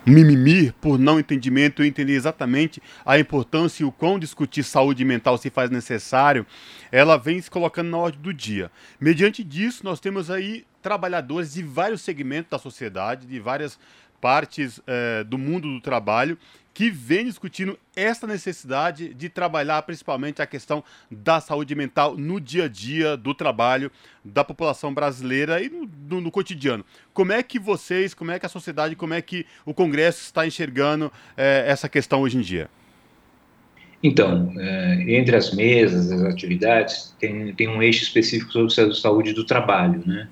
mimimi 0.08 0.72
por 0.72 0.98
não 0.98 1.20
entendimento, 1.20 1.82
eu 1.82 1.86
entendi 1.86 2.14
exatamente 2.14 2.82
a 3.06 3.20
importância 3.20 3.84
e 3.84 3.86
o 3.86 3.92
quão 3.92 4.18
discutir 4.18 4.64
saúde 4.64 5.04
mental 5.04 5.38
se 5.38 5.50
faz 5.50 5.70
necessário, 5.70 6.46
ela 6.90 7.18
vem 7.18 7.42
se 7.42 7.52
colocando 7.52 7.90
na 7.90 7.98
ordem 7.98 8.22
do 8.22 8.34
dia. 8.34 8.72
Mediante 9.02 9.44
disso, 9.44 9.84
nós 9.84 10.00
temos 10.00 10.32
aí 10.32 10.66
trabalhadores 10.82 11.54
de 11.54 11.62
vários 11.62 12.02
segmentos 12.02 12.50
da 12.50 12.58
sociedade, 12.58 13.28
de 13.28 13.38
várias 13.38 13.78
partes 14.20 14.82
é, 14.88 15.24
do 15.24 15.38
mundo 15.38 15.68
do 15.68 15.82
trabalho, 15.82 16.38
que 16.78 16.92
vem 16.92 17.26
discutindo 17.26 17.76
esta 17.96 18.28
necessidade 18.28 19.12
de 19.12 19.30
trabalhar 19.30 19.82
principalmente 19.82 20.44
a 20.44 20.46
questão 20.46 20.84
da 21.10 21.42
saúde 21.42 21.74
mental 21.74 22.16
no 22.16 22.40
dia 22.40 22.66
a 22.66 22.68
dia 22.68 23.18
do 23.18 23.34
trabalho 23.34 23.92
da 24.24 24.44
população 24.44 24.94
brasileira 24.94 25.60
e 25.60 25.70
no, 25.70 25.90
no, 26.08 26.22
no 26.22 26.32
cotidiano. 26.32 26.86
Como 27.16 27.32
é 27.32 27.42
que 27.42 27.58
vocês, 27.58 28.14
como 28.14 28.30
é 28.30 28.38
que 28.38 28.46
a 28.46 28.50
sociedade, 28.50 28.96
como 28.96 29.16
é 29.16 29.22
que 29.24 29.44
o 29.66 29.74
Congresso 29.74 30.22
está 30.22 30.46
enxergando 30.46 31.12
é, 31.36 31.66
essa 31.68 31.90
questão 31.90 32.22
hoje 32.22 32.38
em 32.38 32.42
dia? 32.42 32.70
Então, 34.04 34.54
é, 34.60 35.18
entre 35.18 35.36
as 35.36 35.56
mesas, 35.56 36.12
as 36.12 36.22
atividades, 36.22 37.16
tem, 37.20 37.56
tem 37.56 37.68
um 37.68 37.82
eixo 37.82 38.04
específico 38.04 38.52
sobre 38.70 38.92
a 38.92 38.96
saúde 38.96 39.34
do 39.34 39.44
trabalho, 39.44 40.04
né? 40.06 40.30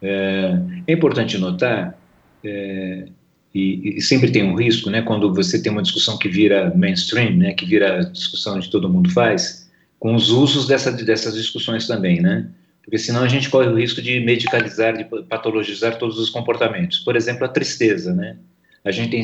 É 0.00 0.92
importante 0.92 1.38
notar 1.38 1.98
é, 2.46 3.08
e, 3.54 3.96
e, 3.96 4.02
sempre 4.02 4.30
tem 4.30 4.44
um 4.44 4.54
risco, 4.54 4.90
né, 4.90 5.02
quando 5.02 5.32
você 5.32 5.60
tem 5.60 5.72
uma 5.72 5.82
discussão 5.82 6.18
que 6.18 6.28
vira 6.28 6.72
mainstream, 6.74 7.36
né, 7.36 7.54
que 7.54 7.64
vira 7.64 8.04
discussão 8.04 8.58
de 8.58 8.70
todo 8.70 8.88
mundo 8.88 9.10
faz, 9.10 9.70
com 9.98 10.14
os 10.14 10.30
usos 10.30 10.66
dessa, 10.66 10.92
dessas 10.92 11.34
discussões 11.34 11.86
também, 11.86 12.20
né, 12.20 12.48
porque 12.84 12.98
senão 12.98 13.22
a 13.22 13.28
gente 13.28 13.50
corre 13.50 13.68
o 13.68 13.76
risco 13.76 14.00
de 14.00 14.20
medicalizar, 14.20 14.96
de 14.96 15.04
patologizar 15.24 15.98
todos 15.98 16.18
os 16.20 16.30
comportamentos. 16.30 17.00
Por 17.00 17.16
exemplo, 17.16 17.44
a 17.44 17.48
tristeza, 17.48 18.14
né, 18.14 18.36
a 18.84 18.92
gente 18.92 19.10
tem, 19.10 19.22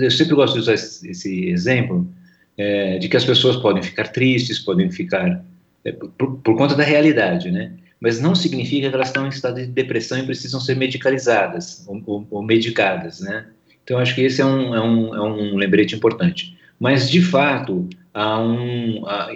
eu 0.00 0.10
sempre 0.10 0.34
gosto 0.34 0.54
de 0.54 0.60
usar 0.60 0.74
esse, 0.74 1.08
esse 1.08 1.48
exemplo, 1.48 2.10
é, 2.56 2.98
de 2.98 3.08
que 3.08 3.16
as 3.16 3.24
pessoas 3.24 3.56
podem 3.56 3.82
ficar 3.82 4.08
tristes, 4.08 4.58
podem 4.58 4.90
ficar 4.90 5.44
é, 5.84 5.92
por, 5.92 6.38
por, 6.38 6.56
conta 6.56 6.74
da 6.74 6.82
realidade, 6.82 7.50
né? 7.50 7.72
Mas 8.00 8.20
não 8.20 8.34
significa 8.34 8.88
que 8.88 8.94
elas 8.94 9.08
estão 9.08 9.26
em 9.26 9.30
estado 9.30 9.56
de 9.56 9.66
depressão 9.66 10.18
e 10.18 10.26
precisam 10.26 10.60
ser 10.60 10.76
medicalizadas 10.76 11.84
ou, 11.86 12.02
ou, 12.06 12.26
ou 12.30 12.42
medicadas, 12.42 13.20
né? 13.20 13.46
Então, 13.82 13.98
acho 13.98 14.14
que 14.14 14.22
esse 14.22 14.42
é 14.42 14.44
um, 14.44 14.74
é 14.74 14.80
um, 14.80 15.14
é 15.14 15.22
um 15.22 15.56
lembrete 15.56 15.94
importante. 15.94 16.58
Mas, 16.78 17.08
de 17.08 17.22
fato, 17.22 17.88
há 18.12 18.38
um, 18.40 19.06
a, 19.06 19.30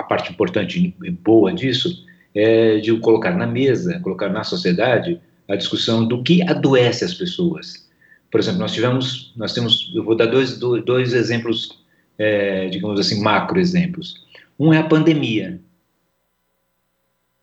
a 0.00 0.02
parte 0.02 0.30
importante 0.30 0.94
e 1.02 1.10
boa 1.10 1.52
disso 1.52 2.04
é 2.34 2.78
de 2.78 2.96
colocar 2.98 3.30
na 3.32 3.46
mesa, 3.46 4.00
colocar 4.00 4.28
na 4.28 4.44
sociedade 4.44 5.20
a 5.48 5.56
discussão 5.56 6.06
do 6.06 6.22
que 6.22 6.42
adoece 6.42 7.04
as 7.04 7.14
pessoas. 7.14 7.88
Por 8.30 8.40
exemplo, 8.40 8.60
nós 8.60 8.72
tivemos, 8.72 9.32
nós 9.36 9.52
temos, 9.52 9.92
eu 9.94 10.02
vou 10.02 10.16
dar 10.16 10.26
dois, 10.26 10.58
dois 10.58 11.14
exemplos, 11.14 11.78
é, 12.18 12.68
digamos 12.68 12.98
assim, 12.98 13.22
macro 13.22 13.60
exemplos. 13.60 14.24
Um 14.58 14.72
é 14.72 14.78
a 14.78 14.82
pandemia. 14.82 15.60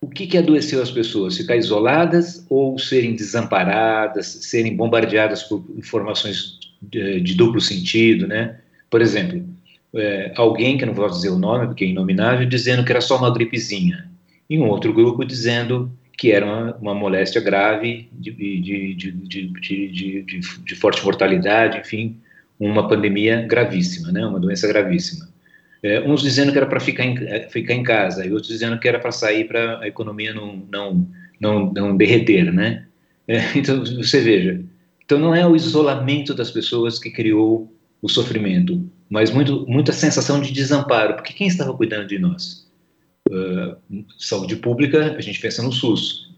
O 0.04 0.10
que, 0.10 0.26
que 0.26 0.38
adoeceu 0.38 0.82
as 0.82 0.90
pessoas? 0.90 1.38
Ficar 1.38 1.56
isoladas 1.56 2.44
ou 2.50 2.78
serem 2.80 3.16
desamparadas, 3.16 4.26
serem 4.26 4.76
bombardeadas 4.76 5.44
por 5.44 5.64
informações 5.78 6.60
de, 6.82 7.22
de 7.22 7.36
duplo 7.36 7.62
sentido, 7.62 8.28
né? 8.28 8.60
Por 8.90 9.00
exemplo, 9.00 9.46
é, 9.94 10.34
alguém, 10.36 10.78
que 10.78 10.86
não 10.86 10.94
vou 10.94 11.08
dizer 11.08 11.30
o 11.30 11.38
nome 11.38 11.68
porque 11.68 11.86
é 11.86 11.88
inominável, 11.88 12.48
dizendo 12.48 12.84
que 12.84 12.92
era 12.92 13.00
só 13.00 13.16
uma 13.18 13.32
gripezinha, 13.32 14.10
e 14.50 14.58
um 14.58 14.68
outro 14.68 14.92
grupo 14.92 15.24
dizendo 15.24 15.92
que 16.18 16.32
era 16.32 16.46
uma, 16.46 16.76
uma 16.78 16.94
moléstia 16.96 17.40
grave 17.40 18.10
de, 18.12 18.32
de, 18.32 18.94
de, 20.64 20.76
forte 20.76 21.04
mortalidade, 21.04 21.80
enfim, 21.80 22.18
uma 22.60 22.88
pandemia 22.88 23.42
gravíssima, 23.44 24.12
né? 24.12 24.26
Uma 24.26 24.40
doença 24.40 24.68
gravíssima. 24.68 25.31
É, 25.84 26.00
uns 26.02 26.22
dizendo 26.22 26.52
que 26.52 26.58
era 26.58 26.68
para 26.68 26.80
ficar 26.80 27.04
em, 27.04 27.18
é, 27.28 27.48
ficar 27.50 27.74
em 27.74 27.84
casa, 27.84 28.26
e 28.26 28.32
outros 28.32 28.52
dizendo 28.52 28.80
que 28.80 28.88
era 28.88 29.00
para 29.00 29.12
sair 29.12 29.48
para 29.48 29.80
a 29.80 29.88
economia 29.88 30.34
não, 30.34 30.64
não, 30.72 31.08
não, 31.40 31.74
não 31.74 31.98
derreter, 31.98 32.54
né? 32.54 32.86
É, 33.28 33.40
então, 33.58 33.84
você 33.84 34.22
veja. 34.22 34.64
Então, 35.04 35.18
não 35.18 35.34
é 35.34 35.46
o 35.46 35.56
isolamento 35.56 36.34
das 36.34 36.52
pessoas 36.52 37.00
que 37.00 37.10
criou 37.10 37.74
o 38.02 38.08
sofrimento, 38.08 38.84
mas 39.10 39.32
muito, 39.32 39.66
muita 39.68 39.92
sensação 39.92 40.40
de 40.40 40.52
desamparo, 40.52 41.16
porque 41.16 41.34
quem 41.34 41.48
estava 41.48 41.74
cuidando 41.74 42.08
de 42.08 42.18
nós? 42.18 42.68
Uh, 43.30 44.04
saúde 44.18 44.56
pública, 44.56 45.16
a 45.16 45.22
gente 45.22 45.40
pensa 45.40 45.62
no 45.62 45.72
SUS, 45.72 46.32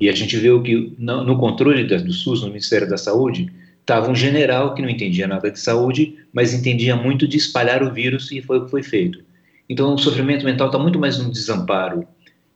e 0.00 0.08
a 0.08 0.12
gente 0.12 0.36
vê 0.36 0.50
o 0.50 0.62
que 0.62 0.94
no, 0.98 1.22
no 1.22 1.38
controle 1.38 1.86
da, 1.86 1.98
do 1.98 2.12
SUS, 2.12 2.42
no 2.42 2.48
Ministério 2.48 2.88
da 2.88 2.96
Saúde, 2.96 3.52
estava 3.84 4.10
um 4.10 4.14
general 4.14 4.74
que 4.74 4.80
não 4.80 4.88
entendia 4.88 5.28
nada 5.28 5.50
de 5.50 5.60
saúde, 5.60 6.16
mas 6.32 6.54
entendia 6.54 6.96
muito 6.96 7.28
de 7.28 7.36
espalhar 7.36 7.82
o 7.82 7.92
vírus 7.92 8.32
e 8.32 8.40
foi 8.40 8.58
o 8.58 8.64
que 8.64 8.70
foi 8.70 8.82
feito. 8.82 9.22
Então, 9.68 9.94
o 9.94 9.98
sofrimento 9.98 10.44
mental 10.44 10.68
está 10.68 10.78
muito 10.78 10.98
mais 10.98 11.18
no 11.18 11.30
desamparo 11.30 12.06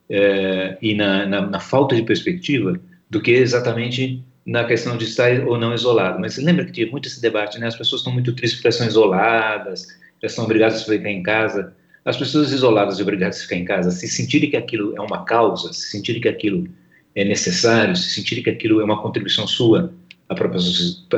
é, 0.09 0.79
e 0.81 0.95
na, 0.95 1.27
na, 1.27 1.41
na, 1.43 1.61
falta 1.61 1.95
de 1.95 2.03
perspectiva 2.03 2.81
do 3.11 3.21
que 3.21 3.31
exatamente 3.31 4.23
na 4.45 4.65
questão 4.65 4.97
de 4.97 5.05
estar 5.05 5.47
ou 5.47 5.59
não 5.59 5.75
isolado. 5.75 6.19
Mas 6.19 6.39
lembra 6.39 6.65
que 6.65 6.73
tinha 6.73 6.87
muito 6.87 7.07
esse 7.07 7.21
debate, 7.21 7.59
né? 7.59 7.67
As 7.67 7.77
pessoas 7.77 8.01
estão 8.01 8.13
muito 8.13 8.33
tristes 8.33 8.59
porque 8.59 8.69
estão 8.69 8.87
isoladas, 8.87 9.87
elas 10.23 10.33
são 10.33 10.45
obrigadas 10.45 10.83
a 10.83 10.85
ficar 10.85 11.11
em 11.11 11.23
casa. 11.23 11.75
As 12.05 12.17
pessoas 12.17 12.53
isoladas 12.53 12.99
e 12.99 13.03
obrigadas 13.03 13.39
a 13.39 13.43
ficar 13.43 13.57
em 13.57 13.65
casa, 13.67 13.91
se 13.91 14.09
sentirem 14.09 14.49
que 14.49 14.57
aquilo 14.57 14.97
é 14.97 15.01
uma 15.01 15.25
causa, 15.25 15.73
se 15.75 15.91
sentirem 15.91 16.23
que 16.23 16.29
aquilo 16.29 16.67
é 17.15 17.23
necessário, 17.23 17.95
se 17.95 18.15
sentirem 18.15 18.43
que 18.43 18.49
aquilo 18.49 18.81
é 18.81 18.85
uma 18.85 19.03
contribuição 19.03 19.47
sua 19.47 19.93
a 20.29 20.35
própria, 20.35 20.61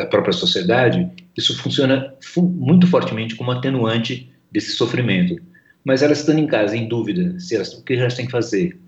a 0.03 0.07
própria 0.07 0.33
sociedade, 0.33 1.11
isso 1.37 1.57
funciona 1.57 2.15
muito 2.39 2.87
fortemente 2.87 3.35
como 3.35 3.51
atenuante 3.51 4.31
desse 4.51 4.73
sofrimento. 4.73 5.41
Mas 5.85 6.03
elas 6.03 6.21
estando 6.21 6.39
em 6.39 6.47
casa, 6.47 6.77
em 6.77 6.87
dúvida, 6.87 7.39
se 7.41 7.57
elas, 7.57 7.73
o 7.73 7.83
que 7.83 7.95
elas 7.95 8.15
têm 8.15 8.27
que 8.27 8.33
fazer? 8.33 8.79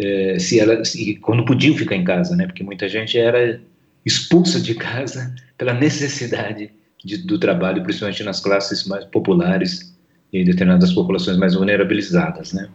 É, 0.00 0.38
se 0.38 0.58
elas, 0.58 0.90
se, 0.90 1.16
quando 1.16 1.44
podiam 1.44 1.76
ficar 1.76 1.96
em 1.96 2.04
casa, 2.04 2.34
né? 2.34 2.46
Porque 2.46 2.62
muita 2.62 2.88
gente 2.88 3.18
era 3.18 3.60
expulsa 4.04 4.60
de 4.60 4.74
casa 4.74 5.34
pela 5.56 5.74
necessidade 5.74 6.70
de, 7.04 7.18
do 7.18 7.38
trabalho, 7.38 7.82
principalmente 7.82 8.22
nas 8.22 8.40
classes 8.40 8.84
mais 8.86 9.04
populares 9.04 9.94
e 10.32 10.40
em 10.40 10.44
determinadas 10.44 10.92
populações 10.92 11.36
mais 11.36 11.54
vulnerabilizadas, 11.54 12.52
né? 12.52 12.68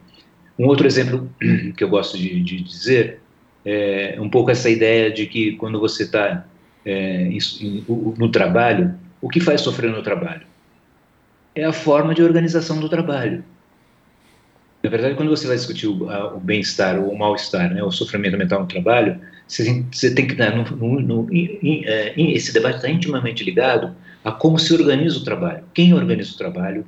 Um 0.57 0.67
outro 0.67 0.85
exemplo 0.85 1.30
que 1.75 1.84
eu 1.84 1.89
gosto 1.89 2.17
de, 2.17 2.41
de 2.41 2.61
dizer 2.61 3.19
é 3.65 4.17
um 4.19 4.30
pouco 4.30 4.51
essa 4.51 4.69
ideia 4.69 5.09
de 5.09 5.25
que 5.25 5.53
quando 5.53 5.80
você 5.80 6.03
está 6.03 6.45
é, 6.85 7.30
no 8.18 8.30
trabalho, 8.30 8.95
o 9.22 9.30
que 9.30 9.39
faz 9.39 9.61
sofrer 9.61 9.91
no 9.91 10.03
trabalho? 10.03 10.45
É 11.55 11.64
a 11.64 11.73
forma 11.73 12.14
de 12.14 12.23
organização 12.23 12.80
do 12.80 12.89
trabalho. 12.89 13.43
Na 14.84 14.89
verdade, 14.89 15.15
quando 15.15 15.30
você 15.30 15.47
vai 15.47 15.55
discutir 15.55 15.88
o, 15.88 16.10
o 16.35 16.39
bem-estar 16.39 16.99
ou 16.99 17.10
o 17.10 17.18
mal-estar, 17.18 17.73
né, 17.73 17.81
o 17.81 17.91
sofrimento 17.91 18.38
mental 18.38 18.61
no 18.61 18.68
trabalho, 18.68 19.18
você 19.47 19.85
você 19.89 20.14
tem 20.14 20.27
que 20.27 20.35
dar 20.35 20.55
no, 20.55 20.64
no, 20.76 20.99
no 20.99 21.34
in, 21.34 21.84
é, 21.85 22.14
in, 22.19 22.31
esse 22.31 22.53
debate 22.53 22.77
está 22.77 22.89
intimamente 22.89 23.43
ligado 23.43 23.95
a 24.23 24.31
como 24.31 24.60
se 24.60 24.73
organiza 24.73 25.19
o 25.19 25.23
trabalho, 25.23 25.64
quem 25.73 25.93
organiza 25.93 26.34
o 26.34 26.38
trabalho, 26.38 26.85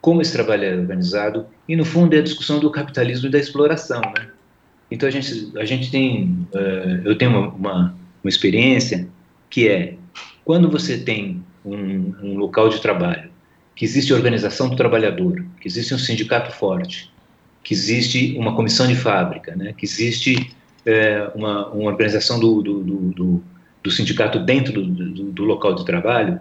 como 0.00 0.22
esse 0.22 0.32
trabalho 0.32 0.64
é 0.64 0.74
organizado 0.74 1.46
e 1.68 1.76
no 1.76 1.84
fundo 1.84 2.14
é 2.14 2.18
a 2.18 2.22
discussão 2.22 2.60
do 2.60 2.70
capitalismo 2.70 3.28
e 3.28 3.30
da 3.30 3.38
exploração, 3.38 4.00
né? 4.00 4.28
Então 4.90 5.08
a 5.08 5.12
gente 5.12 5.52
a 5.58 5.64
gente 5.64 5.90
tem 5.90 6.46
uh, 6.54 7.02
eu 7.04 7.18
tenho 7.18 7.30
uma, 7.32 7.48
uma 7.48 7.94
uma 8.26 8.30
experiência 8.30 9.08
que 9.48 9.68
é 9.68 9.94
quando 10.44 10.68
você 10.68 10.98
tem 10.98 11.44
um, 11.64 12.12
um 12.20 12.36
local 12.36 12.68
de 12.68 12.80
trabalho, 12.80 13.30
que 13.74 13.84
existe 13.84 14.12
organização 14.12 14.68
do 14.68 14.74
trabalhador, 14.74 15.44
que 15.60 15.68
existe 15.68 15.94
um 15.94 15.98
sindicato 15.98 16.50
forte, 16.50 17.12
que 17.62 17.72
existe 17.72 18.36
uma 18.36 18.54
comissão 18.56 18.88
de 18.88 18.96
fábrica, 18.96 19.54
né, 19.54 19.72
que 19.76 19.84
existe 19.84 20.52
é, 20.84 21.30
uma, 21.36 21.68
uma, 21.68 21.90
organização 21.90 22.40
do, 22.40 22.62
do, 22.62 22.82
do, 22.82 23.44
do 23.82 23.90
sindicato 23.90 24.40
dentro 24.40 24.82
do, 24.82 25.44
local 25.44 25.74
de 25.74 25.84
trabalho, 25.84 26.40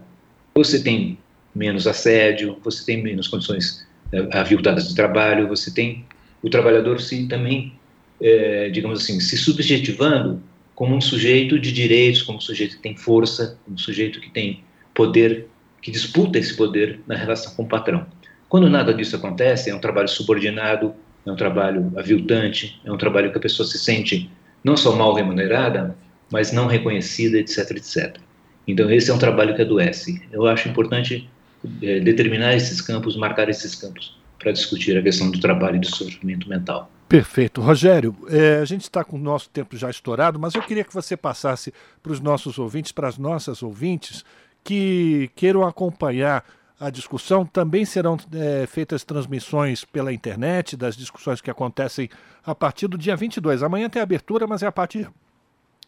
você 0.55 0.81
tem 0.81 1.19
menos 1.53 1.85
assédio, 1.85 2.57
você 2.63 2.83
tem 2.83 3.01
menos 3.01 3.27
condições 3.27 3.85
é, 4.11 4.37
aviltadas 4.37 4.87
de 4.89 4.95
trabalho, 4.95 5.47
você 5.47 5.71
tem 5.71 6.03
o 6.41 6.49
trabalhador 6.49 6.99
se 6.99 7.27
também, 7.27 7.73
é, 8.19 8.69
digamos 8.69 9.01
assim, 9.01 9.19
se 9.19 9.37
subjetivando 9.37 10.41
como 10.75 10.93
um 10.93 11.01
sujeito 11.01 11.57
de 11.57 11.71
direitos, 11.71 12.21
como 12.21 12.37
um 12.37 12.41
sujeito 12.41 12.75
que 12.75 12.83
tem 12.83 12.95
força, 12.95 13.57
como 13.63 13.75
um 13.75 13.79
sujeito 13.79 14.19
que 14.19 14.29
tem 14.29 14.63
poder, 14.93 15.47
que 15.81 15.89
disputa 15.89 16.37
esse 16.37 16.55
poder 16.55 16.99
na 17.07 17.15
relação 17.15 17.55
com 17.55 17.63
o 17.63 17.67
patrão. 17.67 18.05
Quando 18.49 18.69
nada 18.69 18.93
disso 18.93 19.15
acontece, 19.15 19.69
é 19.69 19.75
um 19.75 19.79
trabalho 19.79 20.07
subordinado, 20.07 20.93
é 21.25 21.31
um 21.31 21.35
trabalho 21.35 21.91
aviltante, 21.97 22.79
é 22.85 22.91
um 22.91 22.97
trabalho 22.97 23.31
que 23.31 23.37
a 23.37 23.41
pessoa 23.41 23.67
se 23.67 23.79
sente 23.79 24.29
não 24.63 24.75
só 24.75 24.95
mal 24.95 25.13
remunerada, 25.13 25.95
mas 26.31 26.51
não 26.51 26.67
reconhecida, 26.67 27.37
etc, 27.37 27.71
etc. 27.71 28.17
Então 28.67 28.89
esse 28.91 29.09
é 29.09 29.13
um 29.13 29.19
trabalho 29.19 29.55
que 29.55 29.61
adoece. 29.61 30.21
Eu 30.31 30.45
acho 30.45 30.67
importante 30.67 31.29
é, 31.81 31.99
determinar 31.99 32.55
esses 32.55 32.81
campos, 32.81 33.15
marcar 33.15 33.49
esses 33.49 33.75
campos 33.75 34.17
para 34.39 34.51
discutir 34.51 34.97
a 34.97 35.01
questão 35.01 35.31
do 35.31 35.39
trabalho 35.39 35.77
e 35.77 35.79
do 35.79 35.87
sofrimento 35.87 36.47
mental. 36.49 36.91
Perfeito. 37.07 37.61
Rogério, 37.61 38.15
é, 38.27 38.57
a 38.57 38.65
gente 38.65 38.81
está 38.81 39.03
com 39.03 39.15
o 39.15 39.19
nosso 39.19 39.49
tempo 39.49 39.77
já 39.77 39.89
estourado, 39.89 40.39
mas 40.39 40.55
eu 40.55 40.61
queria 40.63 40.83
que 40.83 40.93
você 40.93 41.15
passasse 41.15 41.73
para 42.01 42.11
os 42.11 42.19
nossos 42.19 42.57
ouvintes, 42.57 42.91
para 42.91 43.07
as 43.07 43.17
nossas 43.17 43.61
ouvintes, 43.61 44.25
que 44.63 45.29
queiram 45.35 45.63
acompanhar 45.63 46.43
a 46.79 46.89
discussão. 46.89 47.45
Também 47.45 47.85
serão 47.85 48.17
é, 48.33 48.65
feitas 48.65 49.03
transmissões 49.03 49.85
pela 49.85 50.11
internet 50.11 50.75
das 50.75 50.97
discussões 50.97 51.41
que 51.41 51.51
acontecem 51.51 52.09
a 52.43 52.55
partir 52.55 52.87
do 52.87 52.97
dia 52.97 53.15
22. 53.15 53.61
Amanhã 53.61 53.87
tem 53.87 54.01
abertura, 54.01 54.47
mas 54.47 54.63
é 54.63 54.67
a 54.67 54.71
partir 54.71 55.09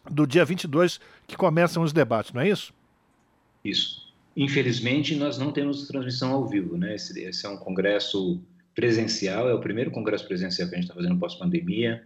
do 0.08 0.26
dia 0.26 0.44
22 0.44 1.00
que 1.26 1.36
começam 1.36 1.82
os 1.82 1.92
debates, 1.92 2.32
não 2.32 2.40
é 2.40 2.48
isso? 2.48 2.72
Isso. 3.64 4.08
Infelizmente, 4.36 5.16
nós 5.16 5.36
não 5.36 5.50
temos 5.50 5.86
transmissão 5.88 6.32
ao 6.32 6.46
vivo, 6.46 6.78
né? 6.78 6.94
Esse, 6.94 7.18
esse 7.20 7.44
é 7.44 7.48
um 7.48 7.56
congresso 7.56 8.40
presencial, 8.78 9.48
é 9.48 9.54
o 9.54 9.58
primeiro 9.58 9.90
congresso 9.90 10.24
presencial 10.24 10.68
que 10.68 10.76
a 10.76 10.78
gente 10.78 10.84
está 10.84 10.94
fazendo 10.94 11.18
pós-pandemia, 11.18 12.00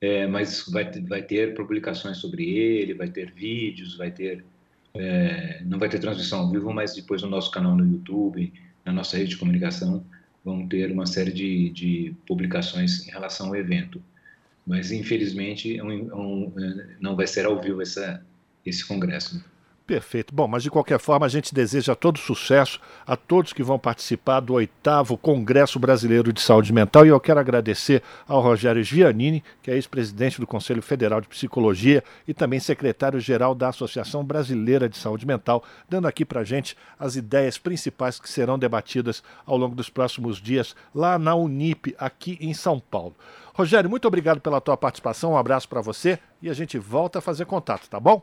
é, 0.00 0.26
mas 0.26 0.64
vai, 0.66 0.90
vai 1.02 1.20
ter 1.20 1.54
publicações 1.54 2.16
sobre 2.16 2.42
ele, 2.42 2.94
vai 2.94 3.08
ter 3.08 3.32
vídeos, 3.32 3.98
vai 3.98 4.10
ter. 4.10 4.42
É, 4.94 5.60
não 5.66 5.78
vai 5.78 5.90
ter 5.90 5.98
transmissão 5.98 6.40
ao 6.40 6.50
vivo, 6.50 6.72
mas 6.72 6.94
depois 6.94 7.20
no 7.20 7.28
nosso 7.28 7.50
canal 7.50 7.76
no 7.76 7.84
YouTube, 7.84 8.50
na 8.82 8.94
nossa 8.94 9.18
rede 9.18 9.30
de 9.30 9.36
comunicação, 9.36 10.02
vão 10.42 10.66
ter 10.66 10.90
uma 10.90 11.04
série 11.04 11.30
de, 11.30 11.68
de 11.68 12.14
publicações 12.26 13.06
em 13.06 13.10
relação 13.10 13.48
ao 13.48 13.56
evento. 13.56 14.02
Mas, 14.66 14.90
infelizmente, 14.92 15.76
é 15.76 15.84
um, 15.84 15.90
é 15.90 16.14
um, 16.14 16.52
é, 16.58 16.86
não 16.98 17.14
vai 17.14 17.26
ser 17.26 17.44
ao 17.44 17.60
vivo 17.60 17.82
essa, 17.82 18.24
esse 18.64 18.82
congresso. 18.86 19.44
Perfeito. 19.86 20.34
Bom, 20.34 20.48
mas 20.48 20.64
de 20.64 20.70
qualquer 20.70 20.98
forma 20.98 21.26
a 21.26 21.28
gente 21.28 21.54
deseja 21.54 21.94
todo 21.94 22.18
sucesso 22.18 22.80
a 23.06 23.16
todos 23.16 23.52
que 23.52 23.62
vão 23.62 23.78
participar 23.78 24.40
do 24.40 24.54
oitavo 24.54 25.16
Congresso 25.16 25.78
Brasileiro 25.78 26.32
de 26.32 26.40
Saúde 26.40 26.72
Mental 26.72 27.06
e 27.06 27.10
eu 27.10 27.20
quero 27.20 27.38
agradecer 27.38 28.02
ao 28.26 28.40
Rogério 28.40 28.82
Giannini, 28.82 29.44
que 29.62 29.70
é 29.70 29.74
ex-presidente 29.74 30.40
do 30.40 30.46
Conselho 30.46 30.82
Federal 30.82 31.20
de 31.20 31.28
Psicologia 31.28 32.02
e 32.26 32.34
também 32.34 32.58
secretário-geral 32.58 33.54
da 33.54 33.68
Associação 33.68 34.24
Brasileira 34.24 34.88
de 34.88 34.96
Saúde 34.96 35.24
Mental, 35.24 35.62
dando 35.88 36.08
aqui 36.08 36.24
para 36.24 36.42
gente 36.42 36.76
as 36.98 37.14
ideias 37.14 37.56
principais 37.56 38.18
que 38.18 38.28
serão 38.28 38.58
debatidas 38.58 39.22
ao 39.46 39.56
longo 39.56 39.76
dos 39.76 39.88
próximos 39.88 40.38
dias 40.38 40.74
lá 40.92 41.16
na 41.16 41.36
Unip, 41.36 41.94
aqui 41.96 42.36
em 42.40 42.52
São 42.52 42.80
Paulo. 42.80 43.14
Rogério, 43.54 43.88
muito 43.88 44.08
obrigado 44.08 44.40
pela 44.40 44.60
tua 44.60 44.76
participação, 44.76 45.34
um 45.34 45.38
abraço 45.38 45.68
para 45.68 45.80
você 45.80 46.18
e 46.42 46.50
a 46.50 46.52
gente 46.52 46.76
volta 46.76 47.20
a 47.20 47.22
fazer 47.22 47.46
contato, 47.46 47.88
tá 47.88 48.00
bom? 48.00 48.20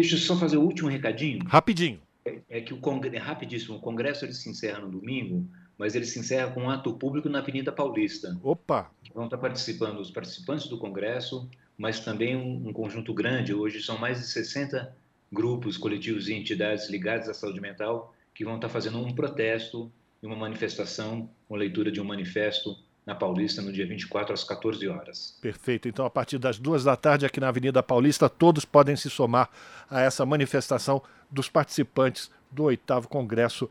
Deixa 0.00 0.14
eu 0.14 0.20
só 0.20 0.36
fazer 0.36 0.56
o 0.56 0.62
último 0.62 0.88
recadinho. 0.88 1.40
Rapidinho. 1.44 2.00
É, 2.24 2.38
é 2.48 2.60
que 2.60 2.72
o 2.72 2.76
congresso, 2.76 3.16
é 3.16 3.18
rapidíssimo, 3.18 3.78
o 3.78 3.80
congresso 3.80 4.24
ele 4.24 4.32
se 4.32 4.48
encerra 4.48 4.78
no 4.78 4.88
domingo, 4.88 5.44
mas 5.76 5.96
ele 5.96 6.04
se 6.04 6.20
encerra 6.20 6.52
com 6.52 6.62
um 6.62 6.70
ato 6.70 6.94
público 6.94 7.28
na 7.28 7.40
Avenida 7.40 7.72
Paulista. 7.72 8.38
Opa! 8.40 8.92
Vão 9.12 9.24
estar 9.24 9.38
participando 9.38 9.98
os 9.98 10.08
participantes 10.08 10.68
do 10.68 10.78
congresso, 10.78 11.50
mas 11.76 11.98
também 11.98 12.36
um, 12.36 12.68
um 12.68 12.72
conjunto 12.72 13.12
grande, 13.12 13.52
hoje 13.52 13.82
são 13.82 13.98
mais 13.98 14.20
de 14.20 14.26
60 14.26 14.96
grupos, 15.32 15.76
coletivos 15.76 16.28
e 16.28 16.34
entidades 16.34 16.88
ligados 16.88 17.28
à 17.28 17.34
saúde 17.34 17.60
mental 17.60 18.14
que 18.32 18.44
vão 18.44 18.54
estar 18.54 18.68
fazendo 18.68 18.98
um 18.98 19.12
protesto 19.12 19.90
e 20.22 20.26
uma 20.26 20.36
manifestação, 20.36 21.28
uma 21.50 21.58
leitura 21.58 21.90
de 21.90 22.00
um 22.00 22.04
manifesto 22.04 22.76
na 23.08 23.14
Paulista 23.14 23.62
no 23.62 23.72
dia 23.72 23.86
24 23.86 24.34
às 24.34 24.44
14 24.44 24.86
horas. 24.86 25.34
Perfeito. 25.40 25.88
Então, 25.88 26.04
a 26.04 26.10
partir 26.10 26.36
das 26.36 26.58
duas 26.58 26.84
da 26.84 26.94
tarde, 26.94 27.24
aqui 27.24 27.40
na 27.40 27.48
Avenida 27.48 27.82
Paulista, 27.82 28.28
todos 28.28 28.66
podem 28.66 28.96
se 28.96 29.08
somar 29.08 29.48
a 29.90 30.02
essa 30.02 30.26
manifestação 30.26 31.02
dos 31.30 31.48
participantes 31.48 32.30
do 32.50 32.64
oitavo 32.64 33.08
Congresso 33.08 33.68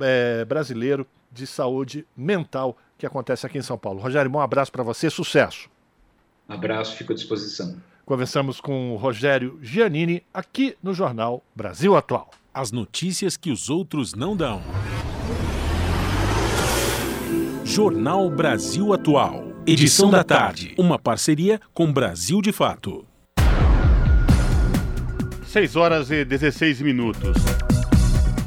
é, 0.00 0.46
Brasileiro 0.46 1.06
de 1.30 1.46
Saúde 1.46 2.06
Mental 2.16 2.74
que 2.96 3.04
acontece 3.04 3.46
aqui 3.46 3.58
em 3.58 3.62
São 3.62 3.76
Paulo. 3.76 4.00
Rogério, 4.00 4.30
um 4.30 4.40
abraço 4.40 4.72
para 4.72 4.82
você, 4.82 5.10
sucesso. 5.10 5.68
Abraço, 6.48 6.96
fico 6.96 7.12
à 7.12 7.14
disposição. 7.14 7.76
Conversamos 8.06 8.60
com 8.60 8.92
o 8.92 8.96
Rogério 8.96 9.58
Giannini 9.62 10.22
aqui 10.32 10.76
no 10.82 10.94
Jornal 10.94 11.42
Brasil 11.54 11.96
Atual. 11.96 12.30
As 12.52 12.72
notícias 12.72 13.36
que 13.36 13.50
os 13.50 13.68
outros 13.68 14.14
não 14.14 14.34
dão. 14.34 14.62
Jornal 17.70 18.28
Brasil 18.28 18.92
Atual. 18.92 19.52
Edição 19.64 20.10
da 20.10 20.24
tarde. 20.24 20.74
Uma 20.76 20.98
parceria 20.98 21.60
com 21.72 21.92
Brasil 21.92 22.42
de 22.42 22.50
Fato. 22.50 23.06
6 25.44 25.76
horas 25.76 26.10
e 26.10 26.24
16 26.24 26.82
minutos. 26.82 27.36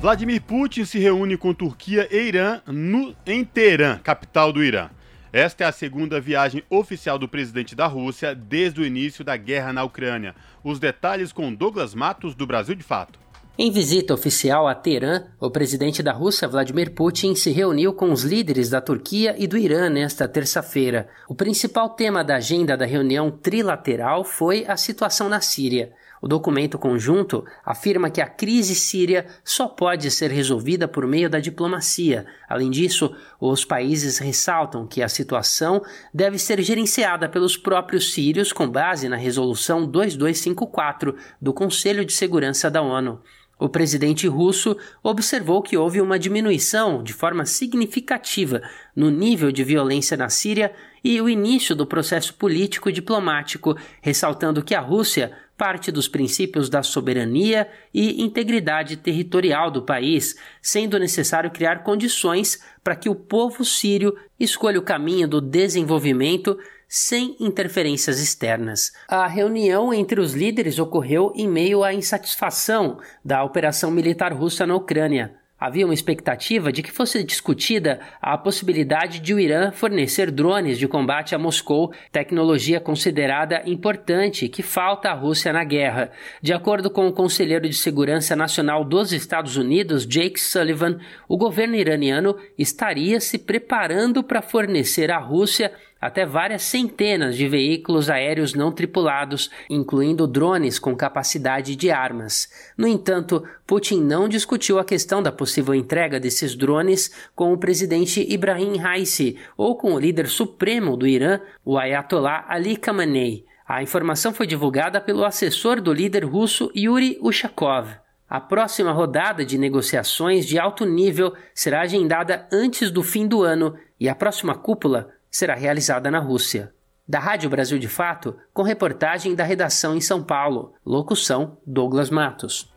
Vladimir 0.02 0.42
Putin 0.42 0.84
se 0.84 1.00
reúne 1.00 1.38
com 1.38 1.54
Turquia 1.54 2.06
e 2.12 2.28
Irã 2.28 2.60
no, 2.68 3.16
em 3.26 3.46
Teherã, 3.46 3.98
capital 3.98 4.52
do 4.52 4.62
Irã. 4.62 4.90
Esta 5.32 5.64
é 5.64 5.68
a 5.68 5.72
segunda 5.72 6.20
viagem 6.20 6.62
oficial 6.70 7.18
do 7.18 7.30
presidente 7.30 7.76
da 7.76 7.88
Rússia 7.88 8.36
desde 8.36 8.82
o 8.82 8.86
início 8.86 9.24
da 9.24 9.38
guerra 9.38 9.72
na 9.72 9.86
Ucrânia. 9.86 10.36
Os 10.62 10.82
detalhes 10.82 11.32
com 11.32 11.54
Douglas 11.54 11.96
Matos, 11.96 12.36
do 12.36 12.46
Brasil 12.46 12.76
de 12.76 12.84
Fato. 12.84 13.23
Em 13.56 13.70
visita 13.70 14.16
oficial 14.16 14.68
a 14.68 14.74
Teherã, 14.74 15.26
o 15.40 15.52
presidente 15.52 16.02
da 16.02 16.12
Rússia, 16.12 16.48
Vladimir 16.48 16.90
Putin, 16.90 17.36
se 17.36 17.52
reuniu 17.52 17.94
com 17.94 18.12
os 18.12 18.24
líderes 18.24 18.68
da 18.68 18.82
Turquia 18.82 19.36
e 19.38 19.46
do 19.46 19.56
Irã 19.56 19.92
nesta 19.92 20.28
terça-feira. 20.28 21.08
O 21.30 21.36
principal 21.36 21.92
tema 21.92 22.24
da 22.24 22.38
agenda 22.38 22.76
da 22.76 22.84
reunião 22.84 23.30
trilateral 23.30 24.24
foi 24.24 24.66
a 24.68 24.76
situação 24.76 25.30
na 25.30 25.40
Síria. 25.40 25.94
O 26.20 26.28
documento 26.28 26.80
conjunto 26.80 27.46
afirma 27.66 28.10
que 28.10 28.22
a 28.22 28.28
crise 28.28 28.74
síria 28.74 29.28
só 29.44 29.68
pode 29.68 30.10
ser 30.10 30.32
resolvida 30.32 30.88
por 30.88 31.06
meio 31.06 31.30
da 31.30 31.40
diplomacia. 31.40 32.26
Além 32.48 32.72
disso, 32.72 33.14
os 33.40 33.66
países 33.66 34.20
ressaltam 34.20 34.88
que 34.88 35.04
a 35.04 35.10
situação 35.10 35.84
deve 36.14 36.40
ser 36.40 36.62
gerenciada 36.62 37.28
pelos 37.28 37.58
próprios 37.58 38.14
sírios 38.14 38.54
com 38.54 38.68
base 38.68 39.10
na 39.10 39.18
Resolução 39.18 39.86
2254 39.86 41.14
do 41.42 41.54
Conselho 41.54 42.06
de 42.06 42.14
Segurança 42.14 42.72
da 42.72 42.82
ONU. 42.82 43.22
O 43.64 43.70
presidente 43.70 44.28
russo 44.28 44.76
observou 45.02 45.62
que 45.62 45.78
houve 45.78 46.02
uma 46.02 46.20
diminuição 46.20 47.02
de 47.02 47.14
forma 47.14 47.46
significativa 47.46 48.62
no 48.94 49.10
nível 49.10 49.54
de 49.54 49.64
violência 49.64 50.18
na 50.18 50.28
Síria 50.28 50.74
e 51.02 51.22
o 51.22 51.30
início 51.30 51.74
do 51.74 51.88
processo 51.88 52.34
político 52.34 52.90
e 52.90 52.92
diplomático, 52.92 53.78
ressaltando 54.02 54.62
que 54.62 54.76
a 54.76 54.82
Rússia 54.82 55.32
parte 55.58 55.94
dos 55.94 56.10
princípios 56.10 56.68
da 56.68 56.84
soberania 56.84 57.70
e 57.94 58.22
integridade 58.22 58.98
territorial 58.98 59.72
do 59.72 59.82
país, 59.82 60.36
sendo 60.62 61.00
necessário 61.00 61.50
criar 61.50 61.84
condições 61.84 62.62
para 62.84 62.98
que 62.98 63.08
o 63.08 63.16
povo 63.16 63.64
sírio 63.64 64.14
escolha 64.38 64.78
o 64.78 64.84
caminho 64.84 65.26
do 65.26 65.40
desenvolvimento 65.40 66.60
sem 66.96 67.36
interferências 67.40 68.22
externas. 68.22 68.92
A 69.08 69.26
reunião 69.26 69.92
entre 69.92 70.22
os 70.22 70.36
líderes 70.36 70.78
ocorreu 70.78 71.34
em 71.36 71.48
meio 71.48 71.84
à 71.84 71.92
insatisfação 71.92 73.00
da 73.26 73.44
operação 73.44 73.90
militar 73.90 74.32
russa 74.32 74.64
na 74.68 74.76
Ucrânia. 74.76 75.34
Havia 75.60 75.86
uma 75.86 75.94
expectativa 75.94 76.72
de 76.72 76.84
que 76.84 76.92
fosse 76.92 77.24
discutida 77.24 78.00
a 78.22 78.38
possibilidade 78.38 79.20
de 79.20 79.34
o 79.34 79.40
Irã 79.40 79.72
fornecer 79.72 80.30
drones 80.30 80.78
de 80.78 80.88
combate 80.88 81.34
a 81.34 81.40
Moscou, 81.40 81.92
tecnologia 82.12 82.80
considerada 82.80 83.64
importante 83.66 84.48
que 84.48 84.62
falta 84.62 85.10
à 85.10 85.14
Rússia 85.14 85.52
na 85.52 85.64
guerra. 85.64 86.12
De 86.44 86.54
acordo 86.54 86.92
com 86.92 87.08
o 87.08 87.14
conselheiro 87.14 87.68
de 87.68 87.76
Segurança 87.76 88.36
Nacional 88.36 88.84
dos 88.84 89.12
Estados 89.14 89.58
Unidos, 89.58 90.06
Jake 90.06 90.40
Sullivan, 90.40 91.00
o 91.28 91.38
governo 91.38 91.76
iraniano 91.76 92.36
estaria 92.56 93.20
se 93.20 93.40
preparando 93.40 94.22
para 94.22 94.44
fornecer 94.44 95.10
à 95.10 95.18
Rússia 95.18 95.72
até 96.04 96.26
várias 96.26 96.64
centenas 96.64 97.38
de 97.38 97.48
veículos 97.48 98.10
aéreos 98.10 98.54
não 98.54 98.74
tripulados, 98.74 99.50
incluindo 99.70 100.28
drones 100.28 100.78
com 100.78 100.94
capacidade 100.98 101.78
de 101.78 101.90
armas. 101.92 102.50
No 102.78 102.86
entanto, 102.86 103.42
Putin 103.66 104.02
não 104.02 104.28
discutiu 104.28 104.80
a 104.80 104.84
questão 104.84 105.24
da 105.24 105.32
possível 105.32 105.74
entrega 105.74 106.20
desses 106.20 106.58
drones 106.58 107.10
com 107.34 107.54
o 107.54 107.58
presidente 107.58 108.22
Ibrahim 108.30 108.76
Raisi 108.76 109.38
ou 109.56 109.78
com 109.78 109.94
o 109.94 110.00
líder 110.00 110.28
supremo 110.28 110.98
do 110.98 111.08
Irã, 111.08 111.40
o 111.64 111.78
Ayatollah 111.78 112.44
Ali 112.50 112.76
Khamenei. 112.76 113.46
A 113.66 113.82
informação 113.82 114.34
foi 114.34 114.46
divulgada 114.46 115.00
pelo 115.00 115.24
assessor 115.24 115.80
do 115.80 115.94
líder 115.94 116.26
russo 116.26 116.70
Yuri 116.76 117.18
Ushakov. 117.22 117.88
A 118.30 118.42
próxima 118.42 118.92
rodada 118.92 119.46
de 119.46 119.58
negociações 119.58 120.46
de 120.46 120.60
alto 120.60 120.86
nível 120.86 121.34
será 121.56 121.80
agendada 121.80 122.46
antes 122.52 122.92
do 122.92 123.02
fim 123.02 123.26
do 123.26 123.42
ano 123.42 123.74
e 123.98 124.10
a 124.10 124.16
próxima 124.16 124.54
cúpula 124.54 125.08
será 125.34 125.56
realizada 125.56 126.12
na 126.12 126.20
Rússia. 126.20 126.72
Da 127.06 127.20
Rádio 127.20 127.50
Brasil 127.50 127.80
de 127.80 127.88
Fato, 127.88 128.38
com 128.54 128.62
reportagem 128.62 129.36
da 129.36 129.44
redação 129.44 129.98
em 129.98 130.00
São 130.00 130.24
Paulo. 130.24 130.74
Locução: 130.86 131.58
Douglas 131.66 132.10
Matos. 132.12 132.72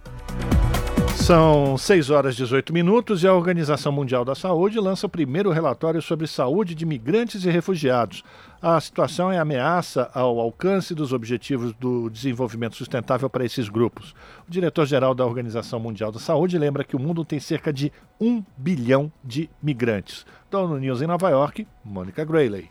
São 1.15 1.77
6 1.77 2.11
horas 2.11 2.35
e 2.35 2.39
18 2.39 2.73
minutos 2.73 3.25
e 3.25 3.27
a 3.27 3.35
Organização 3.35 3.91
Mundial 3.91 4.25
da 4.25 4.35
Saúde 4.35 4.79
lança 4.79 5.07
o 5.07 5.11
primeiro 5.11 5.51
relatório 5.51 6.01
sobre 6.01 6.27
saúde 6.27 6.73
de 6.73 6.87
migrantes 6.87 7.45
e 7.45 7.51
refugiados. 7.51 8.23
A 8.63 8.81
situação 8.81 9.33
é 9.33 9.39
ameaça 9.39 10.09
ao 10.15 10.39
alcance 10.39 10.95
dos 10.95 11.13
objetivos 11.13 11.73
do 11.75 12.09
desenvolvimento 12.11 12.77
sustentável 12.77 13.29
para 13.29 13.45
esses 13.45 13.69
grupos. 13.69 14.15
O 14.47 14.51
diretor-geral 14.51 15.15
da 15.15 15.27
Organização 15.27 15.81
Mundial 15.81 16.13
da 16.13 16.21
Saúde 16.21 16.59
lembra 16.59 16.85
que 16.85 16.95
o 16.95 17.01
mundo 17.01 17.25
tem 17.25 17.41
cerca 17.41 17.73
de 17.73 17.93
1 18.21 18.45
bilhão 18.57 19.11
de 19.25 19.51
migrantes. 19.61 20.25
Da 20.49 20.61
ONU 20.61 20.79
News 20.79 21.03
em 21.03 21.09
Nova 21.09 21.29
York, 21.29 21.67
Mônica 21.85 22.25
Grayley. 22.25 22.71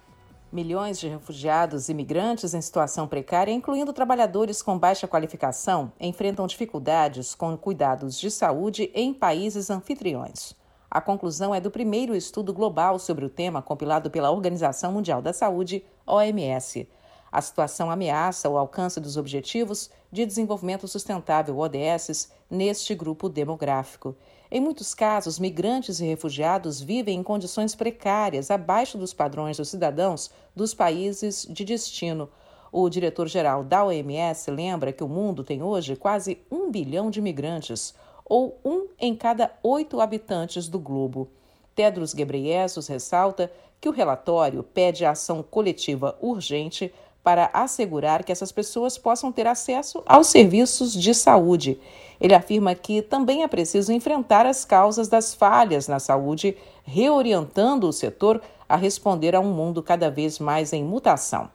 Milhões 0.50 0.98
de 0.98 1.10
refugiados 1.10 1.90
e 1.90 1.92
imigrantes 1.92 2.54
em 2.54 2.62
situação 2.62 3.06
precária, 3.06 3.52
incluindo 3.52 3.92
trabalhadores 3.92 4.62
com 4.62 4.80
baixa 4.80 5.06
qualificação, 5.06 5.92
enfrentam 6.00 6.48
dificuldades 6.48 7.36
com 7.36 7.58
cuidados 7.58 8.18
de 8.18 8.32
saúde 8.32 8.90
em 8.94 9.14
países 9.14 9.70
anfitriões. 9.70 10.56
A 10.90 11.02
conclusão 11.02 11.54
é 11.54 11.60
do 11.60 11.70
primeiro 11.70 12.16
estudo 12.16 12.54
global 12.54 12.98
sobre 12.98 13.26
o 13.26 13.30
tema 13.30 13.62
compilado 13.62 14.10
pela 14.10 14.32
Organização 14.32 14.94
Mundial 14.94 15.22
da 15.22 15.34
Saúde, 15.34 15.84
OMS. 16.08 16.88
A 17.30 17.42
situação 17.42 17.92
ameaça 17.92 18.50
o 18.50 18.58
alcance 18.58 19.02
dos 19.02 19.18
Objetivos 19.18 19.90
de 20.10 20.26
Desenvolvimento 20.26 20.88
Sustentável, 20.88 21.58
ODS, 21.58 22.32
neste 22.50 22.96
grupo 22.96 23.28
demográfico. 23.28 24.16
Em 24.52 24.62
muitos 24.62 24.94
casos, 24.94 25.40
migrantes 25.40 26.00
e 26.00 26.06
refugiados 26.06 26.80
vivem 26.80 27.20
em 27.20 27.24
condições 27.24 27.74
precárias, 27.74 28.52
abaixo 28.52 28.98
dos 28.98 29.14
padrões 29.14 29.58
dos 29.58 29.70
cidadãos 29.70 30.30
dos 30.56 30.74
países 30.74 31.48
de 31.50 31.66
destino. 31.66 32.30
O 32.72 32.90
diretor-geral 32.90 33.64
da 33.64 33.84
OMS 33.86 34.52
lembra 34.52 34.94
que 34.94 35.04
o 35.04 35.08
mundo 35.08 35.44
tem 35.44 35.64
hoje 35.64 35.96
quase 35.96 36.38
um 36.52 36.70
bilhão 36.70 37.10
de 37.10 37.22
migrantes, 37.22 37.96
ou 38.24 38.60
um 38.64 38.88
em 39.00 39.16
cada 39.16 39.52
oito 39.64 40.00
habitantes 40.00 40.68
do 40.68 40.80
globo. 40.80 41.30
Tedros 41.74 42.14
Ghebreyesus 42.14 42.88
ressalta 42.88 43.52
que 43.82 43.90
o 43.90 43.92
relatório 43.92 44.64
pede 44.64 45.06
ação 45.06 45.44
coletiva 45.44 46.18
urgente 46.22 46.94
para 47.26 47.50
assegurar 47.52 48.24
que 48.24 48.32
essas 48.32 48.52
pessoas 48.52 49.00
possam 49.00 49.32
ter 49.32 49.48
acesso 49.48 50.04
aos 50.06 50.28
serviços 50.28 50.94
de 50.94 51.12
saúde. 51.12 51.80
Ele 52.22 52.36
afirma 52.36 52.76
que 52.76 53.02
também 53.02 53.42
é 53.42 53.48
preciso 53.48 53.92
enfrentar 53.92 54.46
as 54.46 54.64
causas 54.64 55.08
das 55.08 55.34
falhas 55.34 55.88
na 55.88 56.00
saúde, 56.00 56.56
reorientando 56.84 57.90
o 57.90 57.92
setor 57.92 58.40
a 58.70 58.76
responder 58.76 59.36
a 59.36 59.40
um 59.40 59.52
mundo 59.52 59.82
cada 59.82 60.12
vez 60.12 60.38
mais 60.38 60.72
em 60.72 60.84
mutação. 60.84 61.50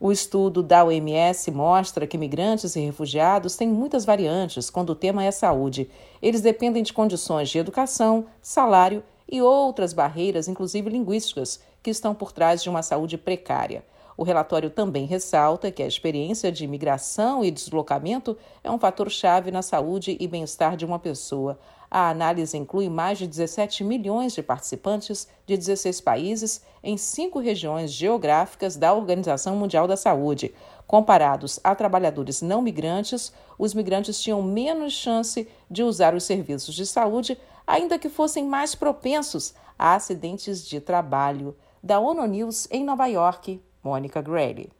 O 0.00 0.10
estudo 0.10 0.62
da 0.62 0.82
OMS 0.82 1.50
mostra 1.50 2.06
que 2.06 2.16
migrantes 2.16 2.74
e 2.74 2.80
refugiados 2.80 3.54
têm 3.54 3.68
muitas 3.68 4.06
variantes 4.06 4.70
quando 4.70 4.90
o 4.90 4.96
tema 4.96 5.22
é 5.22 5.30
saúde. 5.30 5.90
Eles 6.22 6.40
dependem 6.40 6.82
de 6.82 6.92
condições 6.94 7.50
de 7.50 7.58
educação, 7.58 8.24
salário 8.40 9.04
e 9.30 9.42
outras 9.42 9.92
barreiras, 9.92 10.48
inclusive 10.48 10.88
linguísticas, 10.88 11.60
que 11.82 11.90
estão 11.90 12.14
por 12.14 12.32
trás 12.32 12.62
de 12.62 12.70
uma 12.70 12.82
saúde 12.82 13.18
precária. 13.18 13.84
O 14.22 14.24
relatório 14.24 14.70
também 14.70 15.04
ressalta 15.04 15.72
que 15.72 15.82
a 15.82 15.86
experiência 15.88 16.52
de 16.52 16.62
imigração 16.62 17.44
e 17.44 17.50
deslocamento 17.50 18.38
é 18.62 18.70
um 18.70 18.78
fator-chave 18.78 19.50
na 19.50 19.62
saúde 19.62 20.16
e 20.20 20.28
bem-estar 20.28 20.76
de 20.76 20.86
uma 20.86 21.00
pessoa. 21.00 21.58
A 21.90 22.08
análise 22.08 22.56
inclui 22.56 22.88
mais 22.88 23.18
de 23.18 23.26
17 23.26 23.82
milhões 23.82 24.32
de 24.32 24.40
participantes 24.40 25.26
de 25.44 25.56
16 25.56 26.00
países 26.02 26.62
em 26.84 26.96
cinco 26.96 27.40
regiões 27.40 27.90
geográficas 27.90 28.76
da 28.76 28.94
Organização 28.94 29.56
Mundial 29.56 29.88
da 29.88 29.96
Saúde. 29.96 30.54
Comparados 30.86 31.58
a 31.64 31.74
trabalhadores 31.74 32.42
não 32.42 32.62
migrantes, 32.62 33.32
os 33.58 33.74
migrantes 33.74 34.22
tinham 34.22 34.40
menos 34.40 34.92
chance 34.92 35.48
de 35.68 35.82
usar 35.82 36.14
os 36.14 36.22
serviços 36.22 36.76
de 36.76 36.86
saúde, 36.86 37.36
ainda 37.66 37.98
que 37.98 38.08
fossem 38.08 38.44
mais 38.44 38.76
propensos 38.76 39.52
a 39.76 39.96
acidentes 39.96 40.64
de 40.64 40.80
trabalho. 40.80 41.56
Da 41.82 41.98
ONU 41.98 42.24
News 42.28 42.68
em 42.70 42.84
Nova 42.84 43.06
York, 43.06 43.60
Mônica 43.82 44.22
Grady. 44.22 44.70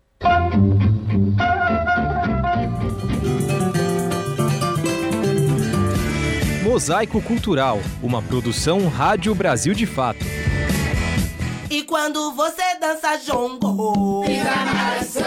Mosaico 6.62 7.20
Cultural, 7.20 7.80
uma 8.00 8.22
produção 8.22 8.86
Rádio 8.88 9.34
Brasil 9.34 9.74
de 9.74 9.86
Fato. 9.86 10.24
E 11.68 11.82
quando 11.82 12.32
você 12.32 12.62
dança 12.80 13.16
jongo, 13.16 14.22
pisa 14.24 14.44
na 14.44 14.94
nação, 14.94 15.20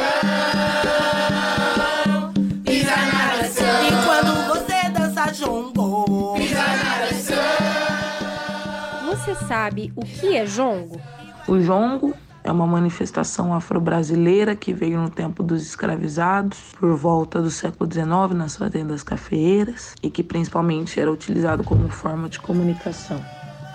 pisa 2.64 2.96
na 2.96 3.38
nação. 3.38 3.88
E 3.88 3.92
quando 4.06 4.48
você 4.48 4.90
dança 4.90 5.32
jongo, 5.34 6.34
pisa 6.38 6.56
na 6.56 7.00
nação. 7.00 7.36
Você 9.08 9.36
sabe 9.46 9.92
o 9.98 10.06
que 10.06 10.38
é 10.38 10.46
jongo? 10.46 11.02
O 11.48 11.60
jongo 11.60 12.16
é 12.46 12.52
uma 12.52 12.68
manifestação 12.68 13.54
afro-brasileira 13.54 14.56
que 14.56 14.72
veio 14.72 15.02
no 15.02 15.10
tempo 15.10 15.42
dos 15.42 15.64
escravizados, 15.64 16.60
por 16.80 16.96
volta 16.96 17.42
do 17.42 17.50
século 17.50 17.92
XIX, 17.92 18.38
nas 18.38 18.56
fazendas 18.56 19.02
cafeeiras, 19.02 19.96
e 20.02 20.12
que 20.12 20.24
principalmente 20.24 21.00
era 21.00 21.12
utilizado 21.12 21.64
como 21.64 21.90
forma 21.90 22.30
de 22.30 22.40
comunicação. 22.40 23.20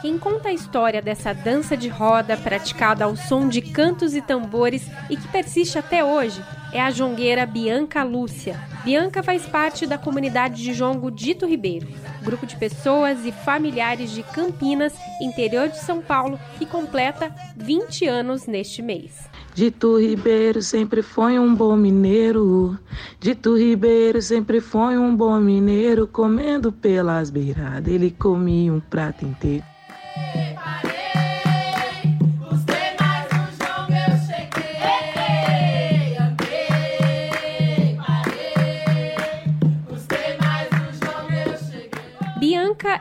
Quem 0.01 0.17
conta 0.17 0.51
a 0.51 0.53
história 0.53 1.03
dessa 1.03 1.35
dança 1.35 1.77
de 1.77 1.89
roda 1.89 2.37
praticada 2.37 3.05
ao 3.05 3.17
som 3.17 3.49
de 3.49 3.61
cantos 3.61 4.15
e 4.15 4.23
tambores 4.23 4.89
e 5.11 5.17
que 5.17 5.29
persiste 5.29 5.77
até 5.77 6.05
hoje 6.05 6.41
é 6.73 6.81
a 6.81 6.91
jongueira 6.91 7.45
Bianca 7.47 8.03
Lúcia. 8.03 8.61
Bianca 8.85 9.23
faz 9.23 9.47
parte 9.47 9.87
da 9.87 9.99
comunidade 9.99 10.63
de 10.63 10.73
jongo 10.73 11.11
Dito 11.11 11.47
Ribeiro, 11.47 11.87
grupo 12.23 12.47
de 12.47 12.57
pessoas 12.57 13.25
e 13.27 13.33
familiares 13.33 14.11
de 14.11 14.23
Campinas, 14.23 14.95
interior 15.21 15.69
de 15.69 15.79
São 15.79 16.01
Paulo, 16.01 16.39
que 16.59 16.65
completa 16.65 17.35
20 17.57 18.07
anos 18.07 18.47
neste 18.47 18.81
mês. 18.81 19.29
Dito 19.55 19.99
Ribeiro 19.99 20.63
sempre 20.63 21.03
foi 21.03 21.39
um 21.39 21.55
bom 21.55 21.77
mineiro. 21.77 22.79
Dito 23.19 23.57
Ribeiro 23.57 24.23
sempre 24.23 24.61
foi 24.61 24.97
um 24.97 25.15
bom 25.15 25.39
mineiro. 25.41 26.07
Comendo 26.07 26.73
pelas 26.73 27.31
beiradas, 27.31 27.93
ele 27.93 28.11
comia 28.11 28.73
um 28.73 28.81
prato 28.81 29.27
inteiro. 29.27 29.70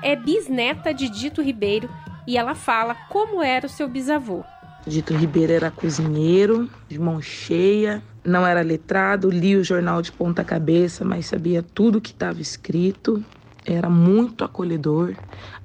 É 0.02 0.16
bisneta 0.16 0.94
de 0.94 1.10
Dito 1.10 1.42
Ribeiro 1.42 1.90
e 2.26 2.38
ela 2.38 2.56
fala 2.56 2.96
como 3.10 3.44
era 3.44 3.66
o 3.66 3.70
seu 3.70 3.88
bisavô. 3.88 4.44
Dito 4.88 5.14
Ribeiro 5.14 5.52
era 5.52 5.70
cozinheiro, 5.70 6.70
de 6.88 6.98
mão 6.98 7.22
cheia, 7.22 8.02
não 8.24 8.48
era 8.48 8.62
letrado, 8.62 9.30
lia 9.30 9.60
o 9.60 9.64
jornal 9.64 10.02
de 10.02 10.12
ponta 10.12 10.44
cabeça, 10.44 11.04
mas 11.04 11.26
sabia 11.26 11.62
tudo 11.62 12.00
que 12.00 12.12
estava 12.12 12.42
escrito. 12.42 13.24
Era 13.66 13.90
muito 13.90 14.46
acolhedor, 14.46 15.16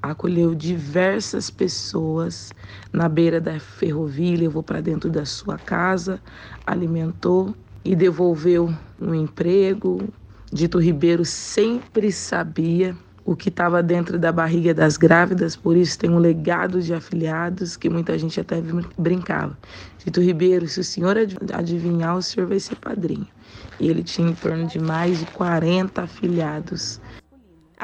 acolheu 0.03 0.53
diversas 0.53 1.49
pessoas 1.49 2.53
na 2.93 3.09
beira 3.09 3.41
da 3.41 3.61
ferrovia, 3.61 4.37
levou 4.37 4.65
para 4.65 4.81
dentro 4.81 5.09
da 5.09 5.25
sua 5.25 5.57
casa, 5.57 6.21
alimentou 6.67 7.55
e 7.85 7.95
devolveu 7.95 8.75
um 9.01 9.15
emprego. 9.15 10.09
Dito 10.53 10.79
Ribeiro 10.79 11.25
sempre 11.25 12.11
sabia 12.11 12.97
o 13.25 13.35
que 13.35 13.49
estava 13.49 13.83
dentro 13.83 14.19
da 14.19 14.31
barriga 14.31 14.75
das 14.75 14.97
grávidas, 14.97 15.57
por 15.57 15.77
isso 15.77 15.99
tem 15.99 16.11
um 16.11 16.19
legado 16.19 16.83
de 16.83 16.93
afiliados 16.93 17.77
que 17.77 17.89
muita 17.89 18.19
gente 18.19 18.39
até 18.39 18.63
brincava. 18.99 19.57
Tito 19.99 20.21
Ribeiro, 20.21 20.69
se 20.69 20.81
o 20.81 20.85
senhor 20.85 21.17
adivinhar, 21.53 22.17
o 22.17 22.23
senhor 22.23 22.47
vai 22.47 22.61
ser 22.61 22.77
padrinho. 22.77 23.27
E 23.81 23.89
ele 23.89 24.03
tinha 24.03 24.29
em 24.29 24.35
torno 24.35 24.67
de 24.67 24.79
mais 24.79 25.19
de 25.19 25.27
40 25.27 26.03
afiliados. 26.03 27.01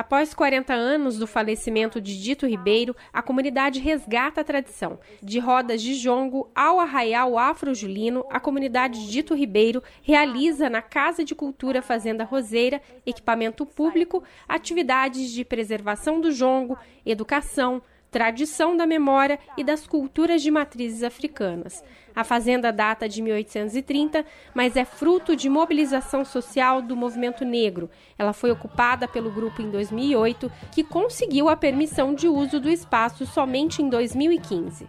Após 0.01 0.33
40 0.33 0.73
anos 0.73 1.19
do 1.19 1.27
falecimento 1.27 2.01
de 2.01 2.19
Dito 2.19 2.47
Ribeiro, 2.47 2.97
a 3.13 3.21
comunidade 3.21 3.81
resgata 3.81 4.41
a 4.41 4.45
tradição. 4.45 4.99
De 5.23 5.39
rodas 5.39 5.83
de 5.83 5.93
jongo 5.93 6.51
ao 6.55 6.81
arraial 6.81 7.37
afro-julino, 7.37 8.25
a 8.31 8.41
comunidade 8.41 9.11
Dito 9.11 9.35
Ribeiro 9.35 9.83
realiza 10.01 10.71
na 10.71 10.81
Casa 10.81 11.23
de 11.23 11.35
Cultura 11.35 11.83
Fazenda 11.83 12.25
Roseira, 12.25 12.81
equipamento 13.05 13.67
público, 13.67 14.25
atividades 14.49 15.33
de 15.33 15.45
preservação 15.45 16.19
do 16.19 16.33
jongo, 16.33 16.79
educação, 17.05 17.83
tradição 18.11 18.75
da 18.75 18.87
memória 18.87 19.39
e 19.55 19.63
das 19.63 19.87
culturas 19.87 20.41
de 20.41 20.51
matrizes 20.51 21.03
africanas. 21.03 21.85
A 22.15 22.25
fazenda 22.25 22.73
data 22.73 23.09
de 23.09 23.23
1830, 23.23 24.25
mas 24.55 24.77
é 24.77 24.85
fruto 24.85 25.37
de 25.37 25.49
mobilização 25.49 26.25
social 26.25 26.83
do 26.83 26.97
movimento 26.97 27.45
negro. 27.45 27.91
Ela 28.19 28.33
foi 28.33 28.51
ocupada 28.51 29.07
pelo 29.09 29.31
grupo 29.31 29.63
em 29.63 29.71
2008, 29.71 30.51
que 30.73 30.85
conseguiu 30.85 31.49
a 31.49 31.57
permissão 31.57 32.15
de 32.15 32.29
uso 32.29 32.61
do 32.61 32.69
espaço 32.69 33.27
somente 33.27 33.83
em 33.83 33.89
2015. 33.89 34.87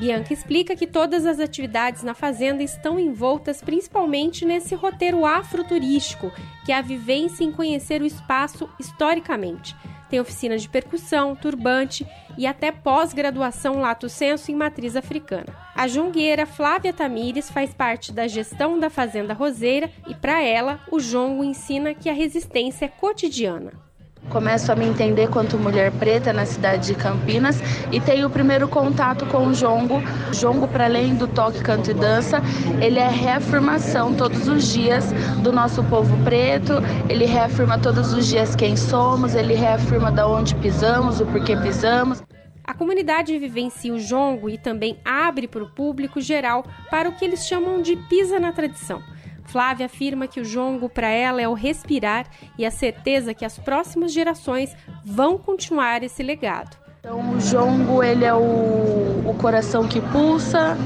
Bianca 0.00 0.32
explica 0.32 0.74
que 0.74 0.86
todas 0.86 1.26
as 1.26 1.38
atividades 1.38 2.02
na 2.02 2.14
fazenda 2.14 2.62
estão 2.62 2.98
envoltas 2.98 3.60
principalmente 3.60 4.46
nesse 4.46 4.74
roteiro 4.74 5.26
afroturístico, 5.26 6.32
que 6.64 6.72
é 6.72 6.78
a 6.78 6.80
vivência 6.80 7.44
em 7.44 7.52
conhecer 7.52 8.00
o 8.00 8.06
espaço 8.06 8.66
historicamente. 8.80 9.76
Tem 10.08 10.18
oficina 10.18 10.56
de 10.56 10.70
percussão, 10.70 11.36
turbante 11.36 12.06
e 12.38 12.46
até 12.46 12.72
pós-graduação 12.72 13.78
lato 13.78 14.08
senso 14.08 14.50
em 14.50 14.54
matriz 14.54 14.96
africana. 14.96 15.54
A 15.74 15.86
jongueira 15.86 16.46
Flávia 16.46 16.94
Tamires 16.94 17.50
faz 17.50 17.74
parte 17.74 18.10
da 18.10 18.26
gestão 18.26 18.78
da 18.80 18.88
Fazenda 18.88 19.34
Roseira 19.34 19.92
e, 20.08 20.14
para 20.14 20.42
ela, 20.42 20.80
o 20.90 20.98
jongo 20.98 21.44
ensina 21.44 21.92
que 21.92 22.08
a 22.08 22.14
resistência 22.14 22.86
é 22.86 22.88
cotidiana. 22.88 23.89
Começo 24.28 24.70
a 24.70 24.76
me 24.76 24.86
entender 24.86 25.28
quanto 25.28 25.58
mulher 25.58 25.90
preta 25.92 26.32
na 26.32 26.46
cidade 26.46 26.88
de 26.88 26.94
Campinas 26.94 27.60
e 27.90 28.00
tenho 28.00 28.28
o 28.28 28.30
primeiro 28.30 28.68
contato 28.68 29.26
com 29.26 29.48
o 29.48 29.54
jongo. 29.54 29.96
O 30.30 30.34
jongo, 30.34 30.68
para 30.68 30.84
além 30.84 31.16
do 31.16 31.26
toque, 31.26 31.60
canto 31.60 31.90
e 31.90 31.94
dança, 31.94 32.40
ele 32.80 32.98
é 32.98 33.08
reafirmação 33.08 34.14
todos 34.14 34.46
os 34.46 34.72
dias 34.72 35.12
do 35.42 35.50
nosso 35.50 35.82
povo 35.84 36.16
preto, 36.22 36.74
ele 37.08 37.24
reafirma 37.24 37.78
todos 37.78 38.12
os 38.12 38.26
dias 38.28 38.54
quem 38.54 38.76
somos, 38.76 39.34
ele 39.34 39.54
reafirma 39.54 40.12
da 40.12 40.28
onde 40.28 40.54
pisamos, 40.56 41.20
o 41.20 41.26
porquê 41.26 41.56
pisamos. 41.56 42.22
A 42.62 42.74
comunidade 42.74 43.36
vivencia 43.36 43.92
o 43.92 43.98
jongo 43.98 44.48
e 44.48 44.56
também 44.56 44.96
abre 45.04 45.48
para 45.48 45.64
o 45.64 45.70
público 45.70 46.20
geral 46.20 46.64
para 46.88 47.08
o 47.08 47.16
que 47.16 47.24
eles 47.24 47.44
chamam 47.46 47.82
de 47.82 47.96
pisa 47.96 48.38
na 48.38 48.52
tradição 48.52 49.02
Flávia 49.50 49.86
afirma 49.86 50.28
que 50.28 50.40
o 50.40 50.44
jongo 50.44 50.88
para 50.88 51.08
ela 51.08 51.42
é 51.42 51.48
o 51.48 51.54
respirar 51.54 52.26
e 52.56 52.64
a 52.64 52.70
certeza 52.70 53.34
que 53.34 53.44
as 53.44 53.58
próximas 53.58 54.12
gerações 54.12 54.76
vão 55.04 55.36
continuar 55.36 56.04
esse 56.04 56.22
legado. 56.22 56.76
Então, 57.00 57.32
o 57.32 57.40
jongo 57.40 58.02
ele 58.02 58.24
é 58.24 58.32
o, 58.34 58.38
o 58.38 59.34
coração 59.40 59.88
que 59.88 60.00
pulsa 60.00 60.76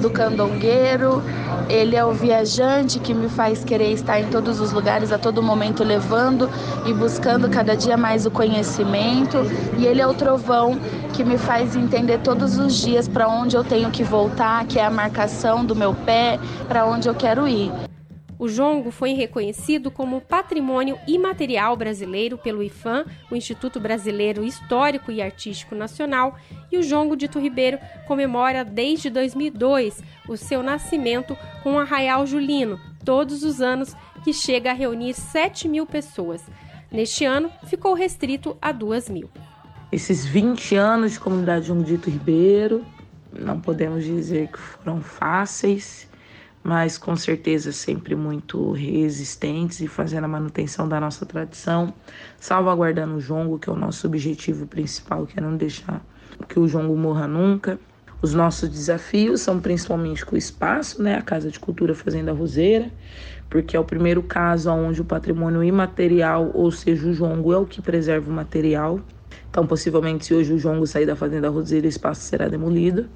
do 0.00 0.08
candongueiro, 0.08 1.22
ele 1.68 1.94
é 1.94 2.04
o 2.04 2.12
viajante 2.12 2.98
que 3.00 3.12
me 3.12 3.28
faz 3.28 3.64
querer 3.64 3.92
estar 3.92 4.18
em 4.18 4.30
todos 4.30 4.60
os 4.60 4.72
lugares 4.72 5.12
a 5.12 5.18
todo 5.18 5.42
momento 5.42 5.84
levando 5.84 6.48
e 6.86 6.94
buscando 6.94 7.50
cada 7.50 7.76
dia 7.76 7.96
mais 7.96 8.24
o 8.24 8.30
conhecimento, 8.30 9.38
e 9.76 9.86
ele 9.86 10.00
é 10.00 10.06
o 10.06 10.14
trovão 10.14 10.78
que 11.12 11.24
me 11.24 11.36
faz 11.36 11.76
entender 11.76 12.18
todos 12.20 12.56
os 12.56 12.76
dias 12.76 13.08
para 13.08 13.28
onde 13.28 13.56
eu 13.56 13.64
tenho 13.64 13.90
que 13.90 14.04
voltar, 14.04 14.64
que 14.66 14.78
é 14.78 14.84
a 14.84 14.90
marcação 14.90 15.64
do 15.64 15.76
meu 15.76 15.92
pé, 15.92 16.38
para 16.66 16.86
onde 16.86 17.08
eu 17.08 17.14
quero 17.14 17.46
ir. 17.46 17.89
O 18.40 18.48
jongo 18.48 18.90
foi 18.90 19.12
reconhecido 19.12 19.90
como 19.90 20.22
Patrimônio 20.22 20.98
Imaterial 21.06 21.76
Brasileiro 21.76 22.38
pelo 22.38 22.62
IFAM, 22.62 23.04
o 23.30 23.36
Instituto 23.36 23.78
Brasileiro 23.78 24.42
Histórico 24.42 25.12
e 25.12 25.20
Artístico 25.20 25.74
Nacional, 25.74 26.38
e 26.72 26.78
o 26.78 26.82
jongo 26.82 27.14
de 27.14 27.26
Ribeiro 27.26 27.78
comemora 28.08 28.64
desde 28.64 29.10
2002 29.10 30.02
o 30.26 30.38
seu 30.38 30.62
nascimento 30.62 31.36
com 31.62 31.74
o 31.74 31.78
Arraial 31.78 32.26
Julino, 32.26 32.80
todos 33.04 33.42
os 33.42 33.60
anos, 33.60 33.94
que 34.24 34.32
chega 34.32 34.70
a 34.70 34.74
reunir 34.74 35.12
7 35.12 35.68
mil 35.68 35.84
pessoas. 35.84 36.42
Neste 36.90 37.26
ano, 37.26 37.52
ficou 37.66 37.92
restrito 37.92 38.56
a 38.62 38.72
2 38.72 39.10
mil. 39.10 39.28
Esses 39.92 40.24
20 40.24 40.76
anos 40.76 41.12
de 41.12 41.20
comunidade 41.20 41.66
Jongo 41.66 41.84
Dito 41.84 42.08
Ribeiro, 42.08 42.86
não 43.38 43.60
podemos 43.60 44.02
dizer 44.02 44.48
que 44.48 44.58
foram 44.58 45.02
fáceis, 45.02 46.08
mas 46.62 46.98
com 46.98 47.16
certeza 47.16 47.72
sempre 47.72 48.14
muito 48.14 48.72
resistentes 48.72 49.80
e 49.80 49.88
fazendo 49.88 50.24
a 50.24 50.28
manutenção 50.28 50.88
da 50.88 51.00
nossa 51.00 51.24
tradição, 51.24 51.92
salvaguardando 52.38 53.16
o 53.16 53.20
jongo, 53.20 53.58
que 53.58 53.68
é 53.68 53.72
o 53.72 53.76
nosso 53.76 54.06
objetivo 54.06 54.66
principal, 54.66 55.26
que 55.26 55.38
é 55.38 55.42
não 55.42 55.56
deixar 55.56 56.04
que 56.48 56.58
o 56.58 56.68
jongo 56.68 56.96
morra 56.96 57.26
nunca. 57.26 57.78
Os 58.22 58.34
nossos 58.34 58.68
desafios 58.68 59.40
são 59.40 59.58
principalmente 59.60 60.26
com 60.26 60.34
o 60.34 60.38
espaço, 60.38 61.02
né, 61.02 61.16
a 61.16 61.22
Casa 61.22 61.50
de 61.50 61.58
Cultura 61.58 61.94
Fazenda 61.94 62.32
Roseira, 62.32 62.90
porque 63.48 63.76
é 63.76 63.80
o 63.80 63.84
primeiro 63.84 64.22
caso 64.22 64.70
onde 64.70 65.00
o 65.00 65.04
patrimônio 65.04 65.64
imaterial, 65.64 66.50
ou 66.52 66.70
seja, 66.70 67.08
o 67.08 67.14
jongo, 67.14 67.52
é 67.52 67.56
o 67.56 67.64
que 67.64 67.80
preserva 67.80 68.30
o 68.30 68.34
material. 68.34 69.00
Então, 69.48 69.66
possivelmente, 69.66 70.26
se 70.26 70.34
hoje 70.34 70.52
o 70.52 70.58
jongo 70.58 70.86
sair 70.86 71.06
da 71.06 71.16
Fazenda 71.16 71.48
Roseira, 71.48 71.86
o 71.86 71.88
espaço 71.88 72.20
será 72.22 72.46
demolido. 72.46 73.08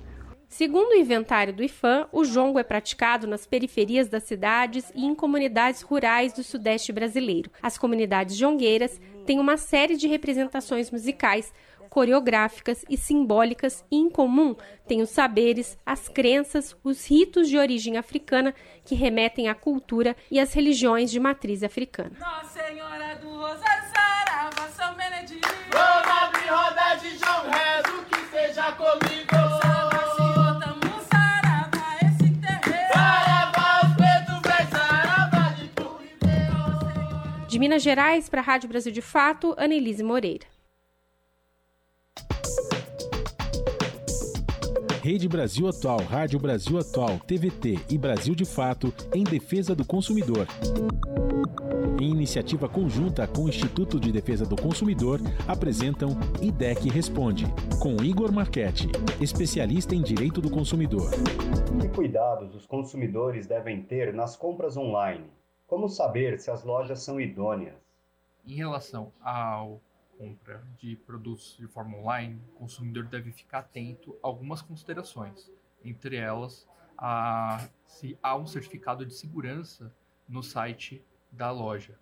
Segundo 0.54 0.92
o 0.92 0.96
inventário 0.96 1.52
do 1.52 1.64
IFAM, 1.64 2.06
o 2.12 2.24
jongo 2.24 2.60
é 2.60 2.62
praticado 2.62 3.26
nas 3.26 3.44
periferias 3.44 4.08
das 4.08 4.22
cidades 4.22 4.88
e 4.94 5.04
em 5.04 5.12
comunidades 5.12 5.82
rurais 5.82 6.32
do 6.32 6.44
sudeste 6.44 6.92
brasileiro. 6.92 7.50
As 7.60 7.76
comunidades 7.76 8.36
jongueiras 8.36 9.00
têm 9.26 9.40
uma 9.40 9.56
série 9.56 9.96
de 9.96 10.06
representações 10.06 10.92
musicais, 10.92 11.52
coreográficas 11.90 12.84
e 12.88 12.96
simbólicas 12.96 13.84
e 13.90 13.96
em 13.96 14.08
comum 14.08 14.54
têm 14.86 15.02
os 15.02 15.10
saberes, 15.10 15.76
as 15.84 16.08
crenças, 16.08 16.76
os 16.84 17.04
ritos 17.04 17.48
de 17.48 17.58
origem 17.58 17.96
africana 17.96 18.54
que 18.84 18.94
remetem 18.94 19.48
à 19.48 19.56
cultura 19.56 20.14
e 20.30 20.38
às 20.38 20.54
religiões 20.54 21.10
de 21.10 21.18
matriz 21.18 21.64
africana. 21.64 22.12
Nossa 22.20 22.62
Senhora 22.62 23.16
do 23.16 23.28
Rosário 23.28 23.90
Sarava, 23.92 24.68
São 24.70 24.94
Benedito. 24.94 25.48
roda 26.48 26.94
de 27.00 27.18
João, 27.18 27.50
rezo 27.50 28.04
que 28.04 28.30
seja 28.30 28.70
comigo. 28.70 29.83
De 37.54 37.60
Minas 37.60 37.84
Gerais, 37.84 38.28
para 38.28 38.40
a 38.40 38.42
Rádio 38.42 38.68
Brasil 38.68 38.90
de 38.90 39.00
Fato, 39.00 39.54
Anelise 39.56 40.02
Moreira. 40.02 40.44
Rede 45.00 45.28
Brasil 45.28 45.68
Atual, 45.68 46.00
Rádio 46.00 46.40
Brasil 46.40 46.76
Atual, 46.80 47.20
TVT 47.20 47.78
e 47.88 47.96
Brasil 47.96 48.34
de 48.34 48.44
Fato 48.44 48.92
em 49.14 49.22
defesa 49.22 49.72
do 49.72 49.84
consumidor. 49.84 50.48
Em 52.00 52.10
iniciativa 52.10 52.68
conjunta 52.68 53.24
com 53.28 53.44
o 53.44 53.48
Instituto 53.48 54.00
de 54.00 54.10
Defesa 54.10 54.44
do 54.44 54.56
Consumidor, 54.56 55.20
apresentam 55.46 56.18
IDEC 56.42 56.90
Responde, 56.90 57.46
com 57.80 58.02
Igor 58.02 58.32
Marchetti, 58.32 58.88
especialista 59.20 59.94
em 59.94 60.02
direito 60.02 60.40
do 60.40 60.50
consumidor. 60.50 61.08
Que 61.80 61.88
cuidados 61.90 62.52
os 62.56 62.66
consumidores 62.66 63.46
devem 63.46 63.80
ter 63.80 64.12
nas 64.12 64.34
compras 64.34 64.76
online? 64.76 65.30
Como 65.74 65.88
saber 65.88 66.38
se 66.38 66.52
as 66.52 66.62
lojas 66.62 67.02
são 67.02 67.20
idôneas? 67.20 67.74
Em 68.46 68.54
relação 68.54 69.12
ao 69.20 69.82
compra 70.16 70.64
de 70.78 70.94
produtos 70.94 71.56
de 71.58 71.66
forma 71.66 71.98
online, 71.98 72.40
o 72.54 72.58
consumidor 72.60 73.06
deve 73.06 73.32
ficar 73.32 73.58
atento 73.58 74.16
a 74.22 74.28
algumas 74.28 74.62
considerações, 74.62 75.50
entre 75.84 76.14
elas 76.14 76.64
a, 76.96 77.68
se 77.84 78.16
há 78.22 78.36
um 78.36 78.46
certificado 78.46 79.04
de 79.04 79.12
segurança 79.14 79.92
no 80.28 80.44
site 80.44 81.04
da 81.32 81.50
loja. 81.50 81.98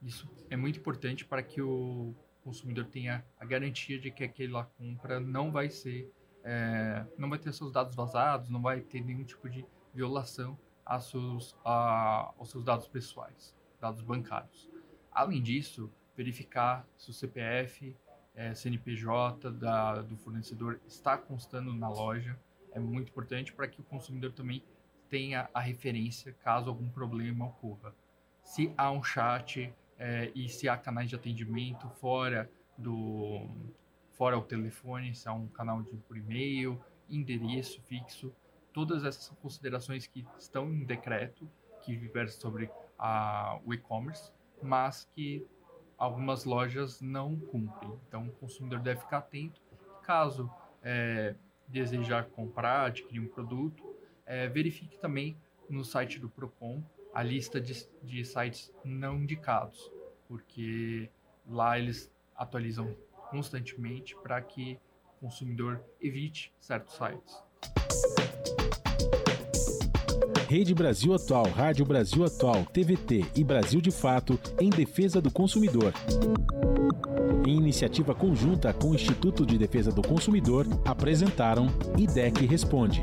Isso 0.00 0.30
é 0.48 0.56
muito 0.56 0.78
importante 0.78 1.24
para 1.24 1.42
que 1.42 1.60
o 1.60 2.14
consumidor 2.44 2.84
tenha 2.86 3.26
a 3.40 3.44
garantia 3.44 3.98
de 3.98 4.08
que 4.12 4.22
aquela 4.22 4.66
compra 4.78 5.18
não 5.18 5.50
vai 5.50 5.68
ser, 5.68 6.08
é, 6.44 7.04
não 7.18 7.28
vai 7.28 7.40
ter 7.40 7.52
seus 7.52 7.72
dados 7.72 7.96
vazados, 7.96 8.48
não 8.48 8.62
vai 8.62 8.82
ter 8.82 9.00
nenhum 9.00 9.24
tipo 9.24 9.50
de 9.50 9.66
violação 9.92 10.56
seus, 11.00 11.56
a, 11.64 12.32
aos 12.38 12.50
seus 12.50 12.64
dados 12.64 12.86
pessoais, 12.86 13.54
dados 13.80 14.02
bancários. 14.02 14.70
Além 15.10 15.42
disso, 15.42 15.90
verificar 16.16 16.86
se 16.96 17.10
o 17.10 17.12
CPF, 17.12 17.94
é, 18.34 18.54
CNPJ 18.54 19.50
da, 19.50 20.02
do 20.02 20.16
fornecedor 20.16 20.78
está 20.86 21.16
constando 21.16 21.72
na 21.72 21.88
loja 21.88 22.38
é 22.72 22.78
muito 22.78 23.08
importante 23.08 23.52
para 23.54 23.66
que 23.66 23.80
o 23.80 23.84
consumidor 23.84 24.32
também 24.32 24.62
tenha 25.08 25.48
a 25.54 25.60
referência 25.60 26.34
caso 26.44 26.68
algum 26.68 26.90
problema 26.90 27.46
ocorra. 27.46 27.94
Se 28.42 28.72
há 28.76 28.92
um 28.92 29.02
chat 29.02 29.72
é, 29.98 30.30
e 30.34 30.48
se 30.48 30.68
há 30.68 30.76
canais 30.76 31.08
de 31.08 31.16
atendimento 31.16 31.88
fora 31.88 32.50
do 32.76 33.48
fora 34.12 34.36
o 34.38 34.42
telefone, 34.42 35.14
se 35.14 35.28
há 35.28 35.32
um 35.32 35.46
canal 35.48 35.82
de 35.82 35.96
por 35.96 36.16
e-mail, 36.16 36.78
endereço 37.08 37.80
fixo, 37.82 38.34
todas 38.76 39.04
essas 39.04 39.30
considerações 39.40 40.06
que 40.06 40.22
estão 40.38 40.70
em 40.70 40.84
decreto, 40.84 41.48
que 41.80 41.96
versa 41.96 42.38
sobre 42.38 42.70
a, 42.98 43.58
o 43.64 43.72
e-commerce, 43.72 44.30
mas 44.62 45.08
que 45.14 45.46
algumas 45.96 46.44
lojas 46.44 47.00
não 47.00 47.36
cumprem. 47.36 47.98
Então, 48.06 48.26
o 48.26 48.32
consumidor 48.32 48.80
deve 48.80 49.00
ficar 49.00 49.16
atento. 49.16 49.62
Caso 50.02 50.50
é, 50.82 51.34
desejar 51.66 52.26
comprar, 52.26 52.84
adquirir 52.84 53.20
um 53.20 53.28
produto, 53.28 53.82
é, 54.26 54.46
verifique 54.46 54.98
também 54.98 55.38
no 55.70 55.82
site 55.82 56.18
do 56.18 56.28
Procon 56.28 56.84
a 57.14 57.22
lista 57.22 57.58
de, 57.58 57.88
de 58.02 58.26
sites 58.26 58.70
não 58.84 59.16
indicados, 59.16 59.90
porque 60.28 61.10
lá 61.48 61.78
eles 61.78 62.12
atualizam 62.36 62.94
constantemente 63.30 64.14
para 64.16 64.38
que 64.42 64.78
o 65.16 65.20
consumidor 65.20 65.82
evite 65.98 66.52
certos 66.60 66.94
sites. 66.94 67.45
Rede 70.48 70.74
Brasil 70.74 71.12
Atual, 71.12 71.46
Rádio 71.50 71.84
Brasil 71.84 72.24
Atual, 72.24 72.64
TVT 72.72 73.26
e 73.34 73.42
Brasil 73.42 73.80
de 73.80 73.90
Fato 73.90 74.38
em 74.60 74.70
defesa 74.70 75.20
do 75.20 75.30
consumidor. 75.30 75.92
Em 77.46 77.56
iniciativa 77.56 78.14
conjunta 78.14 78.72
com 78.72 78.90
o 78.90 78.94
Instituto 78.94 79.44
de 79.44 79.58
Defesa 79.58 79.90
do 79.90 80.02
Consumidor, 80.02 80.66
apresentaram 80.84 81.66
IDEC 81.98 82.46
Responde. 82.46 83.02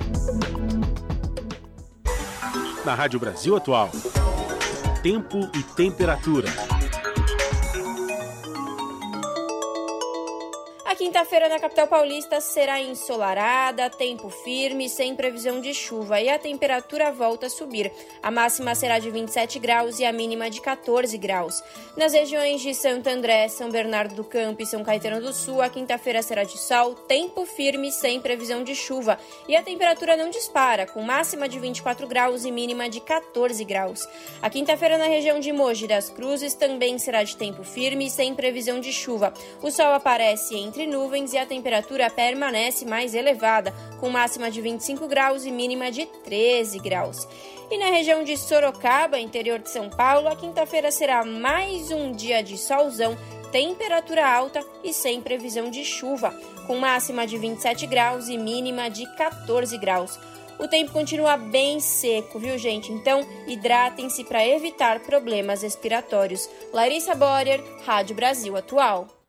Na 2.86 2.95
Rádio 2.95 3.20
Brasil 3.20 3.56
Atual. 3.56 3.90
Tempo 5.02 5.40
e 5.53 5.64
temperatura. 5.76 6.72
Quinta-feira 11.03 11.49
na 11.49 11.59
capital 11.59 11.85
paulista 11.85 12.39
será 12.39 12.80
ensolarada, 12.80 13.89
tempo 13.89 14.30
firme, 14.30 14.88
sem 14.88 15.13
previsão 15.13 15.59
de 15.59 15.73
chuva 15.73 16.21
e 16.21 16.30
a 16.30 16.39
temperatura 16.39 17.11
volta 17.11 17.47
a 17.47 17.49
subir. 17.49 17.91
A 18.21 18.31
máxima 18.31 18.73
será 18.73 18.99
de 18.99 19.11
27 19.11 19.59
graus 19.59 19.99
e 19.99 20.05
a 20.05 20.13
mínima 20.13 20.49
de 20.49 20.61
14 20.61 21.17
graus. 21.17 21.61
Nas 21.97 22.13
regiões 22.13 22.61
de 22.61 22.73
Santo 22.73 23.07
André, 23.07 23.49
São 23.49 23.69
Bernardo 23.69 24.15
do 24.15 24.23
Campo 24.23 24.61
e 24.61 24.65
São 24.65 24.81
Caetano 24.81 25.19
do 25.19 25.34
Sul, 25.34 25.61
a 25.61 25.67
quinta-feira 25.67 26.21
será 26.21 26.45
de 26.45 26.57
sol, 26.57 26.95
tempo 26.95 27.45
firme, 27.45 27.91
sem 27.91 28.21
previsão 28.21 28.63
de 28.63 28.73
chuva 28.73 29.19
e 29.45 29.57
a 29.57 29.61
temperatura 29.61 30.15
não 30.15 30.30
dispara, 30.30 30.88
com 30.88 31.01
máxima 31.01 31.49
de 31.49 31.59
24 31.59 32.07
graus 32.07 32.45
e 32.45 32.51
mínima 32.51 32.88
de 32.88 33.01
14 33.01 33.61
graus. 33.65 34.07
A 34.41 34.49
quinta-feira 34.49 34.97
na 34.97 35.07
região 35.07 35.41
de 35.41 35.51
Mogi 35.51 35.85
das 35.85 36.09
Cruzes 36.09 36.53
também 36.53 36.97
será 36.97 37.23
de 37.23 37.35
tempo 37.35 37.61
firme, 37.65 38.09
sem 38.09 38.34
previsão 38.34 38.80
de 38.80 38.93
chuva. 38.93 39.34
O 39.61 39.69
sol 39.69 39.91
aparece 39.91 40.55
entre 40.55 40.93
nuvens 40.94 41.34
e 41.34 41.40
a 41.40 41.45
temperatura 41.45 42.07
permanece 42.07 42.86
mais 42.86 43.15
elevada, 43.15 43.74
com 43.99 44.11
máxima 44.11 44.52
de 44.52 44.61
25 44.61 45.07
graus 45.07 45.44
e 45.44 45.52
mínima 45.52 45.91
de 45.91 46.06
13 46.06 46.78
graus. 46.78 47.28
E 47.72 47.78
na 47.80 47.88
região 47.88 48.24
de 48.24 48.38
Sorocaba, 48.38 49.20
interior 49.20 49.57
de 49.57 49.72
São 49.72 49.90
Paulo, 49.90 50.28
a 50.28 50.36
quinta-feira 50.36 50.91
será 50.91 51.26
mais 51.26 51.90
um 51.90 52.11
dia 52.11 52.44
de 52.44 52.60
solzão, 52.60 53.18
temperatura 53.52 54.24
alta 54.24 54.64
e 54.84 54.94
sem 54.94 55.20
previsão 55.20 55.72
de 55.72 55.84
chuva, 55.84 56.32
com 56.68 56.78
máxima 56.78 57.26
de 57.26 57.40
27 57.40 57.88
graus 57.88 58.30
e 58.30 58.38
mínima 58.38 58.88
de 58.88 59.07
14 59.15 59.76
graus. 59.80 60.20
O 60.60 60.68
tempo 60.68 60.91
continua 60.91 61.36
bem 61.36 61.80
seco, 61.80 62.38
viu, 62.38 62.56
gente? 62.60 62.91
Então, 62.91 63.28
hidratem-se 63.48 64.24
para 64.26 64.48
evitar 64.48 64.99
problemas 64.99 65.64
respiratórios. 65.64 66.48
Larissa 66.72 67.15
Borer, 67.15 67.64
Rádio 67.84 68.15
Brasil 68.15 68.56
Atual. 68.56 69.22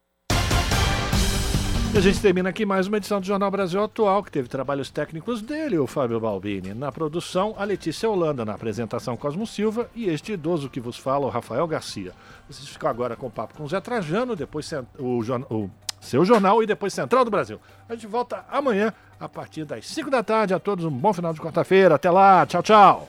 E 1.94 1.96
a 1.96 2.00
gente 2.00 2.20
termina 2.20 2.48
aqui 2.48 2.66
mais 2.66 2.88
uma 2.88 2.96
edição 2.96 3.20
do 3.20 3.26
Jornal 3.26 3.52
Brasil 3.52 3.80
Atual, 3.80 4.20
que 4.24 4.32
teve 4.32 4.48
trabalhos 4.48 4.90
técnicos 4.90 5.40
dele, 5.40 5.78
o 5.78 5.86
Fábio 5.86 6.18
Balbini. 6.18 6.74
Na 6.74 6.90
produção, 6.90 7.54
a 7.56 7.62
Letícia 7.62 8.10
Holanda, 8.10 8.44
na 8.44 8.54
apresentação, 8.54 9.16
Cosmo 9.16 9.46
Silva 9.46 9.88
e 9.94 10.08
este 10.08 10.32
idoso 10.32 10.68
que 10.68 10.80
vos 10.80 10.98
fala, 10.98 11.24
o 11.24 11.28
Rafael 11.28 11.64
Garcia. 11.68 12.12
Vocês 12.48 12.68
ficam 12.68 12.90
agora 12.90 13.14
com 13.14 13.28
o 13.28 13.30
papo 13.30 13.54
com 13.54 13.62
o 13.62 13.68
Zé 13.68 13.80
Trajano, 13.80 14.34
depois 14.34 14.68
o, 14.98 15.20
o 15.48 15.70
seu 16.00 16.24
jornal 16.24 16.60
e 16.64 16.66
depois 16.66 16.92
Central 16.92 17.24
do 17.24 17.30
Brasil. 17.30 17.60
A 17.88 17.94
gente 17.94 18.08
volta 18.08 18.44
amanhã, 18.50 18.92
a 19.20 19.28
partir 19.28 19.64
das 19.64 19.86
5 19.86 20.10
da 20.10 20.24
tarde. 20.24 20.52
A 20.52 20.58
todos 20.58 20.84
um 20.84 20.90
bom 20.90 21.12
final 21.12 21.32
de 21.32 21.40
quarta-feira. 21.40 21.94
Até 21.94 22.10
lá, 22.10 22.44
tchau, 22.44 22.62
tchau. 22.62 23.02